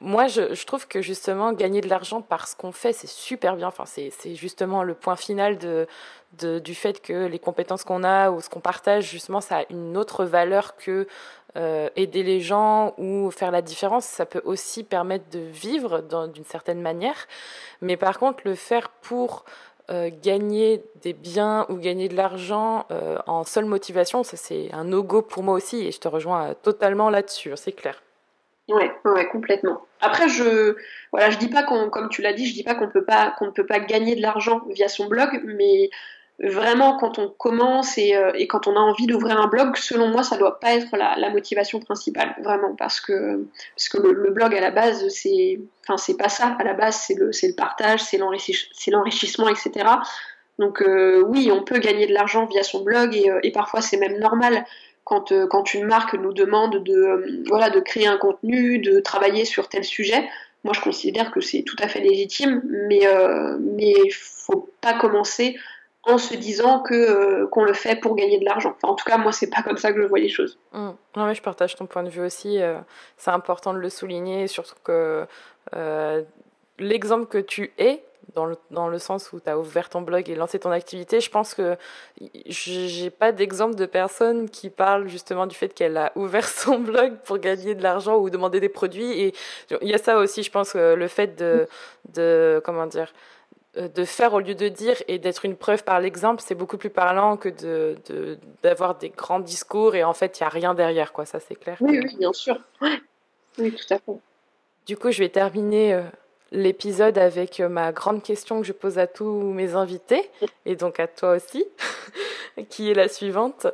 moi, 0.00 0.26
je, 0.26 0.64
trouve 0.66 0.86
que 0.86 1.00
justement, 1.00 1.52
gagner 1.52 1.80
de 1.80 1.88
l'argent 1.88 2.20
par 2.20 2.46
ce 2.46 2.54
qu'on 2.54 2.72
fait, 2.72 2.92
c'est 2.92 3.06
super 3.06 3.56
bien. 3.56 3.68
Enfin, 3.68 3.84
c'est 3.86 4.34
justement 4.34 4.82
le 4.82 4.92
point 4.94 5.16
final 5.16 5.56
de, 5.56 5.86
du 6.58 6.74
fait 6.74 7.00
que 7.00 7.26
les 7.26 7.38
compétences 7.38 7.82
qu'on 7.82 8.04
a 8.04 8.30
ou 8.30 8.40
ce 8.42 8.50
qu'on 8.50 8.60
partage, 8.60 9.08
justement, 9.08 9.40
ça 9.40 9.58
a 9.58 9.64
une 9.70 9.96
autre 9.96 10.24
valeur 10.24 10.76
que 10.76 11.06
euh, 11.56 11.88
aider 11.96 12.22
les 12.22 12.42
gens 12.42 12.92
ou 12.98 13.30
faire 13.30 13.50
la 13.50 13.62
différence. 13.62 14.04
Ça 14.04 14.26
peut 14.26 14.42
aussi 14.44 14.84
permettre 14.84 15.30
de 15.30 15.38
vivre 15.38 16.02
d'une 16.26 16.44
certaine 16.44 16.82
manière. 16.82 17.26
Mais 17.80 17.96
par 17.96 18.18
contre, 18.18 18.42
le 18.44 18.54
faire 18.54 18.90
pour 18.90 19.46
euh, 19.90 20.10
gagner 20.22 20.82
des 21.02 21.12
biens 21.12 21.66
ou 21.68 21.76
gagner 21.76 22.08
de 22.08 22.16
l'argent 22.16 22.86
euh, 22.90 23.18
en 23.26 23.44
seule 23.44 23.66
motivation, 23.66 24.24
ça 24.24 24.36
c'est 24.36 24.72
un 24.72 24.84
no-go 24.84 25.22
pour 25.22 25.42
moi 25.42 25.54
aussi 25.54 25.86
et 25.86 25.92
je 25.92 26.00
te 26.00 26.08
rejoins 26.08 26.54
totalement 26.62 27.08
là-dessus, 27.10 27.52
c'est 27.56 27.72
clair. 27.72 28.02
Ouais, 28.68 28.90
ouais, 29.04 29.28
complètement. 29.28 29.86
Après, 30.00 30.28
je, 30.28 30.74
voilà, 31.12 31.30
je 31.30 31.38
dis 31.38 31.48
pas 31.48 31.62
qu'on, 31.62 31.88
comme 31.88 32.08
tu 32.08 32.20
l'as 32.20 32.32
dit, 32.32 32.46
je 32.46 32.54
dis 32.54 32.64
peut 32.64 33.04
pas, 33.04 33.32
qu'on 33.38 33.46
ne 33.46 33.50
peut 33.52 33.66
pas 33.66 33.78
gagner 33.78 34.16
de 34.16 34.22
l'argent 34.22 34.60
via 34.70 34.88
son 34.88 35.06
blog, 35.06 35.40
mais 35.44 35.88
vraiment 36.38 36.96
quand 36.96 37.18
on 37.18 37.28
commence 37.28 37.98
euh, 37.98 38.32
et, 38.34 38.46
quand 38.46 38.66
on 38.66 38.76
a 38.76 38.80
envie 38.80 39.06
d'ouvrir 39.06 39.40
un 39.40 39.46
blog, 39.46 39.76
selon 39.76 40.08
moi, 40.08 40.22
ça 40.22 40.36
doit 40.36 40.60
pas 40.60 40.74
être 40.74 40.96
la, 40.96 41.30
motivation 41.30 41.80
principale, 41.80 42.34
vraiment, 42.42 42.74
parce 42.74 43.00
que, 43.00 43.46
parce 43.74 43.88
que 43.88 43.98
le, 43.98 44.30
blog 44.30 44.54
à 44.54 44.60
la 44.60 44.70
base, 44.70 45.08
c'est, 45.08 45.60
enfin, 45.84 45.96
c'est 45.96 46.16
pas 46.16 46.28
ça. 46.28 46.56
À 46.58 46.64
la 46.64 46.74
base, 46.74 46.96
c'est 46.96 47.14
le, 47.14 47.30
le 47.30 47.54
partage, 47.54 48.00
c'est 48.02 48.18
l'enrichissement, 48.18 49.48
etc. 49.48 49.86
Donc 50.58 50.82
euh, 50.82 51.22
oui, 51.26 51.50
on 51.52 51.62
peut 51.62 51.78
gagner 51.78 52.06
de 52.06 52.14
l'argent 52.14 52.46
via 52.46 52.62
son 52.62 52.82
blog 52.82 53.14
et, 53.14 53.30
euh, 53.30 53.40
parfois 53.52 53.82
c'est 53.82 53.98
même 53.98 54.18
normal 54.18 54.64
quand, 55.04 55.32
quand 55.48 55.74
une 55.74 55.84
marque 55.84 56.14
nous 56.14 56.32
demande 56.32 56.82
de, 56.82 57.44
voilà, 57.46 57.70
de 57.70 57.78
créer 57.80 58.06
un 58.06 58.16
contenu, 58.16 58.78
de 58.78 59.00
travailler 59.00 59.44
sur 59.44 59.68
tel 59.68 59.84
sujet. 59.84 60.26
Moi, 60.64 60.72
je 60.74 60.80
considère 60.80 61.30
que 61.30 61.40
c'est 61.40 61.62
tout 61.62 61.76
à 61.78 61.86
fait 61.86 62.00
légitime, 62.00 62.60
mais 62.64 63.02
mais 63.60 63.94
il 64.04 64.10
faut 64.10 64.68
pas 64.80 64.94
commencer 64.94 65.56
en 66.06 66.18
se 66.18 66.34
disant 66.34 66.80
que 66.80 67.44
qu'on 67.46 67.64
le 67.64 67.72
fait 67.72 67.96
pour 67.96 68.14
gagner 68.14 68.38
de 68.38 68.44
l'argent. 68.44 68.76
En 68.82 68.94
tout 68.94 69.04
cas, 69.04 69.18
moi, 69.18 69.32
c'est 69.32 69.50
pas 69.50 69.62
comme 69.62 69.76
ça 69.76 69.92
que 69.92 70.00
je 70.00 70.06
vois 70.06 70.18
les 70.18 70.28
choses. 70.28 70.58
Mmh. 70.72 70.90
Non, 71.16 71.26
mais 71.26 71.34
je 71.34 71.42
partage 71.42 71.76
ton 71.76 71.86
point 71.86 72.02
de 72.02 72.08
vue 72.08 72.22
aussi. 72.22 72.60
c'est 73.16 73.30
important 73.30 73.74
de 73.74 73.78
le 73.78 73.90
souligner, 73.90 74.46
surtout 74.46 74.76
que 74.84 75.26
l'exemple 76.78 77.26
que 77.26 77.38
tu 77.38 77.72
es, 77.78 78.02
dans 78.34 78.44
le, 78.44 78.56
dans 78.70 78.88
le 78.88 78.98
sens 78.98 79.32
où 79.32 79.40
tu 79.40 79.48
as 79.48 79.58
ouvert 79.58 79.88
ton 79.88 80.02
blog 80.02 80.28
et 80.28 80.34
lancé 80.34 80.58
ton 80.58 80.70
activité, 80.70 81.20
je 81.20 81.30
pense 81.30 81.54
que 81.54 81.76
j'ai 82.46 83.10
pas 83.10 83.32
d'exemple 83.32 83.76
de 83.76 83.86
personne 83.86 84.48
qui 84.50 84.68
parle 84.68 85.08
justement 85.08 85.46
du 85.46 85.56
fait 85.56 85.72
qu'elle 85.72 85.96
a 85.96 86.12
ouvert 86.16 86.46
son 86.46 86.78
blog 86.78 87.16
pour 87.24 87.38
gagner 87.38 87.74
de 87.74 87.82
l'argent 87.82 88.16
ou 88.16 88.30
demander 88.30 88.60
des 88.60 88.68
produits. 88.68 89.20
Et 89.20 89.34
il 89.80 89.88
y 89.88 89.94
a 89.94 89.98
ça 89.98 90.18
aussi, 90.18 90.42
je 90.42 90.50
pense, 90.50 90.74
le 90.74 91.08
fait 91.08 91.36
de, 91.38 91.66
de 92.14 92.60
comment 92.64 92.86
dire, 92.86 93.12
de 93.76 94.04
faire 94.04 94.34
au 94.34 94.40
lieu 94.40 94.54
de 94.54 94.68
dire 94.68 94.96
et 95.08 95.18
d'être 95.18 95.44
une 95.44 95.56
preuve 95.56 95.84
par 95.84 96.00
l'exemple, 96.00 96.42
c'est 96.44 96.54
beaucoup 96.54 96.78
plus 96.78 96.90
parlant 96.90 97.36
que 97.36 97.48
de, 97.48 98.38
d'avoir 98.62 98.96
des 98.96 99.10
grands 99.10 99.40
discours 99.40 99.94
et 99.94 100.04
en 100.04 100.14
fait, 100.14 100.38
il 100.38 100.42
n'y 100.42 100.46
a 100.46 100.50
rien 100.50 100.74
derrière, 100.74 101.12
quoi. 101.12 101.26
Ça, 101.26 101.40
c'est 101.40 101.56
clair. 101.56 101.76
Oui, 101.80 102.00
oui, 102.02 102.16
bien 102.16 102.32
sûr. 102.32 102.58
Oui, 103.58 103.72
tout 103.72 103.94
à 103.94 103.98
fait. 103.98 104.12
Du 104.86 104.96
coup, 104.96 105.10
je 105.10 105.18
vais 105.18 105.28
terminer 105.28 105.94
euh, 105.94 106.02
l'épisode 106.52 107.18
avec 107.18 107.60
euh, 107.60 107.68
ma 107.68 107.92
grande 107.92 108.22
question 108.22 108.60
que 108.60 108.66
je 108.66 108.72
pose 108.72 108.98
à 108.98 109.06
tous 109.06 109.42
mes 109.52 109.74
invités, 109.74 110.30
et 110.64 110.76
donc 110.76 111.00
à 111.00 111.06
toi 111.06 111.36
aussi, 111.36 111.64
qui 112.70 112.90
est 112.90 112.94
la 112.94 113.08
suivante, 113.08 113.66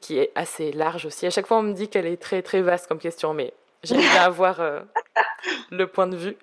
qui 0.00 0.18
est 0.18 0.30
assez 0.34 0.72
large 0.72 1.06
aussi. 1.06 1.26
À 1.26 1.30
chaque 1.30 1.46
fois, 1.46 1.58
on 1.58 1.62
me 1.62 1.72
dit 1.72 1.88
qu'elle 1.88 2.06
est 2.06 2.20
très 2.20 2.42
très 2.42 2.60
vaste 2.60 2.86
comme 2.86 2.98
question, 2.98 3.34
mais 3.34 3.52
j'aime 3.82 4.00
bien 4.00 4.22
avoir 4.22 4.60
euh, 4.60 4.80
le 5.70 5.86
point 5.86 6.06
de 6.06 6.16
vue. 6.16 6.36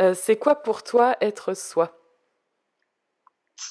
Euh, 0.00 0.14
c'est 0.14 0.36
quoi 0.36 0.56
pour 0.56 0.82
toi 0.82 1.16
être 1.20 1.54
soi? 1.54 1.92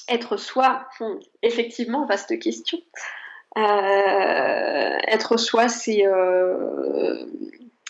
Être 0.08 0.36
soi, 0.36 0.86
hmm, 1.00 1.18
effectivement, 1.42 2.06
vaste 2.06 2.38
question. 2.38 2.78
être 3.56 5.36
soi, 5.36 5.68
c'est 5.68 6.04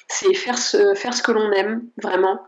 c'est 0.09 0.35
faire 0.35 0.59
ce, 0.59 1.23
que 1.23 1.33
l'on 1.33 1.53
aime, 1.53 1.89
vraiment 2.03 2.41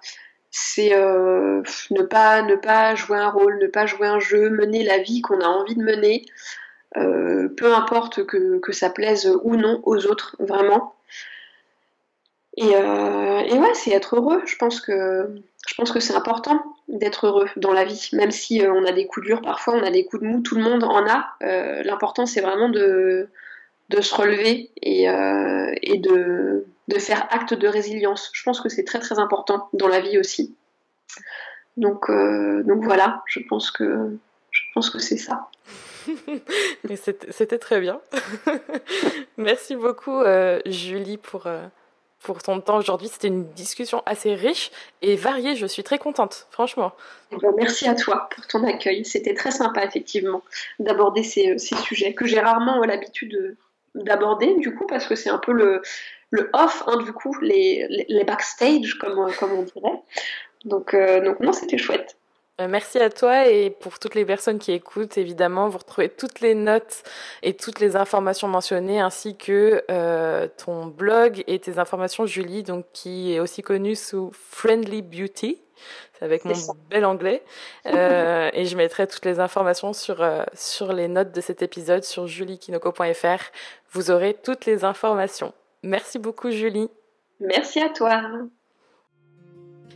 c'est 0.51 0.95
euh, 0.95 1.63
ne 1.91 2.03
pas 2.03 2.95
jouer 2.95 3.19
un 3.19 3.31
rôle, 3.31 3.59
ne 3.59 3.67
pas 3.67 3.87
jouer 3.87 4.07
un 4.07 4.21
jeu, 4.21 4.51
mener 4.51 4.83
la 4.83 4.99
vie 4.99 5.21
qu'on 5.21 5.41
a 5.41 5.47
envie 5.47 5.75
de 5.75 5.83
mener, 5.83 6.25
euh, 6.97 7.49
peu 7.57 7.75
importe 7.75 8.25
que, 8.25 8.61
ça 8.73 8.91
plaise 8.91 9.31
ou 9.43 9.57
non 9.57 9.81
aux 9.85 10.07
autres, 10.07 10.37
vraiment. 10.39 10.95
Et, 12.57 12.75
euh, 12.75 13.41
et 13.41 13.59
ouais, 13.59 13.75
c'est 13.75 13.91
être 13.91 14.17
heureux. 14.17 14.43
Je 14.47 14.57
pense 14.57 14.81
que 14.81 15.35
je 15.69 15.75
pense 15.75 15.93
que 15.93 16.01
c'est 16.01 16.15
important 16.15 16.63
d'être 16.89 17.27
heureux 17.27 17.49
dans 17.57 17.73
la 17.73 17.85
vie, 17.85 18.09
même 18.15 18.31
si 18.31 18.63
on 18.67 18.85
a 18.87 18.93
des 18.93 19.07
coups 19.07 19.27
durs 19.27 19.43
parfois, 19.43 19.75
on 19.75 19.83
a 19.83 19.91
des 19.91 20.07
coups 20.07 20.23
de 20.23 20.27
mou, 20.27 20.41
tout 20.41 20.55
le 20.55 20.63
monde 20.63 20.83
en 20.83 21.07
a. 21.07 21.35
L'important 21.85 22.25
c'est 22.25 22.41
vraiment 22.41 22.71
de 22.71 23.29
se 24.01 24.15
relever 24.15 24.71
et, 24.81 25.05
et 25.83 25.99
de 25.99 26.65
faire 26.99 27.27
acte 27.31 27.53
de 27.53 27.69
résilience. 27.69 28.31
Je 28.33 28.43
pense 28.43 28.61
que 28.61 28.69
c'est 28.71 28.85
très 28.85 28.99
très 28.99 29.19
important 29.19 29.69
dans 29.75 29.89
la 29.89 30.01
vie 30.01 30.19
aussi. 30.19 30.57
Donc, 31.79 32.11
euh, 32.11 32.65
voilà, 32.83 33.23
je 33.27 33.41
pense 33.49 33.71
que, 33.71 34.19
c'est 34.99 35.17
ça. 35.17 35.49
C'était 37.31 37.59
très 37.59 37.81
bien. 37.81 38.01
Merci 39.37 39.77
beaucoup 39.77 40.21
euh, 40.21 40.61
Julie 40.67 41.19
pour, 41.19 41.47
euh, 41.47 41.67
pour 42.23 42.43
ton 42.43 42.61
temps 42.61 42.79
aujourd'hui. 42.79 43.09
C'était 43.09 43.29
une 43.29 43.49
discussion 43.53 44.03
assez 44.07 44.35
riche 44.35 44.71
et 45.03 45.17
variée. 45.17 45.57
Je 45.57 45.67
suis 45.67 45.83
très 45.83 45.99
contente, 45.99 46.47
franchement. 46.51 46.93
Eh 47.33 47.37
ben, 47.37 47.53
merci 47.57 47.89
à 47.89 47.95
toi 47.95 48.29
pour 48.35 48.47
ton 48.47 48.65
accueil. 48.65 49.05
C'était 49.05 49.35
très 49.35 49.51
sympa, 49.51 49.85
effectivement, 49.85 50.43
d'aborder 50.79 51.23
ces, 51.23 51.59
ces, 51.59 51.77
sujets 51.77 52.15
que 52.15 52.27
j'ai 52.27 52.41
rarement 52.41 52.81
l'habitude 52.85 53.57
d'aborder, 53.95 54.55
du 54.57 54.75
coup, 54.75 54.87
parce 54.87 55.07
que 55.07 55.15
c'est 55.15 55.31
un 55.31 55.39
peu 55.39 55.53
le, 55.53 55.83
le 56.31 56.51
off, 56.53 56.83
hein, 56.87 56.99
du 56.99 57.13
coup, 57.13 57.35
les, 57.41 57.87
les, 58.09 58.25
backstage, 58.25 58.99
comme, 58.99 59.33
comme 59.39 59.53
on 59.53 59.63
dirait. 59.63 60.03
Donc, 60.65 60.95
euh, 60.95 61.21
donc 61.21 61.41
non, 61.41 61.53
c'était 61.53 61.79
chouette. 61.79 62.17
Euh, 62.61 62.67
merci 62.69 62.99
à 62.99 63.09
toi 63.09 63.47
et 63.47 63.71
pour 63.71 63.99
toutes 63.99 64.17
les 64.17 64.25
personnes 64.25 64.59
qui 64.59 64.73
écoutent, 64.73 65.17
évidemment, 65.17 65.69
vous 65.69 65.79
retrouvez 65.79 66.09
toutes 66.09 66.41
les 66.41 66.55
notes 66.55 67.05
et 67.43 67.55
toutes 67.55 67.79
les 67.79 67.95
informations 67.95 68.49
mentionnées, 68.49 69.01
ainsi 69.01 69.37
que 69.37 69.85
euh, 69.91 70.49
ton 70.65 70.87
blog 70.87 71.45
et 71.47 71.61
tes 71.61 71.79
informations, 71.79 72.27
Julie, 72.27 72.65
donc 72.65 72.87
qui 72.93 73.33
est 73.33 73.41
aussi 73.41 73.63
connue 73.63 73.95
sous 73.95 74.33
Friendly 74.33 75.03
Beauty. 75.03 75.61
C'est 76.19 76.25
avec 76.25 76.45
mon 76.45 76.55
bel 76.91 77.05
anglais. 77.05 77.43
Euh, 77.87 78.51
et 78.53 78.65
je 78.65 78.77
mettrai 78.77 79.07
toutes 79.07 79.25
les 79.25 79.41
informations 79.41 79.93
sur, 79.93 80.23
euh, 80.23 80.43
sur 80.55 80.93
les 80.93 81.09
notes 81.09 81.33
de 81.33 81.41
cet 81.41 81.63
épisode 81.63 82.05
sur 82.05 82.27
juliekinoko.fr. 82.27 83.45
Vous 83.93 84.11
aurez 84.11 84.35
toutes 84.35 84.67
les 84.67 84.85
informations. 84.85 85.53
Merci 85.83 86.19
beaucoup, 86.19 86.51
Julie. 86.51 86.91
Merci 87.41 87.81
à 87.81 87.89
toi. 87.89 88.21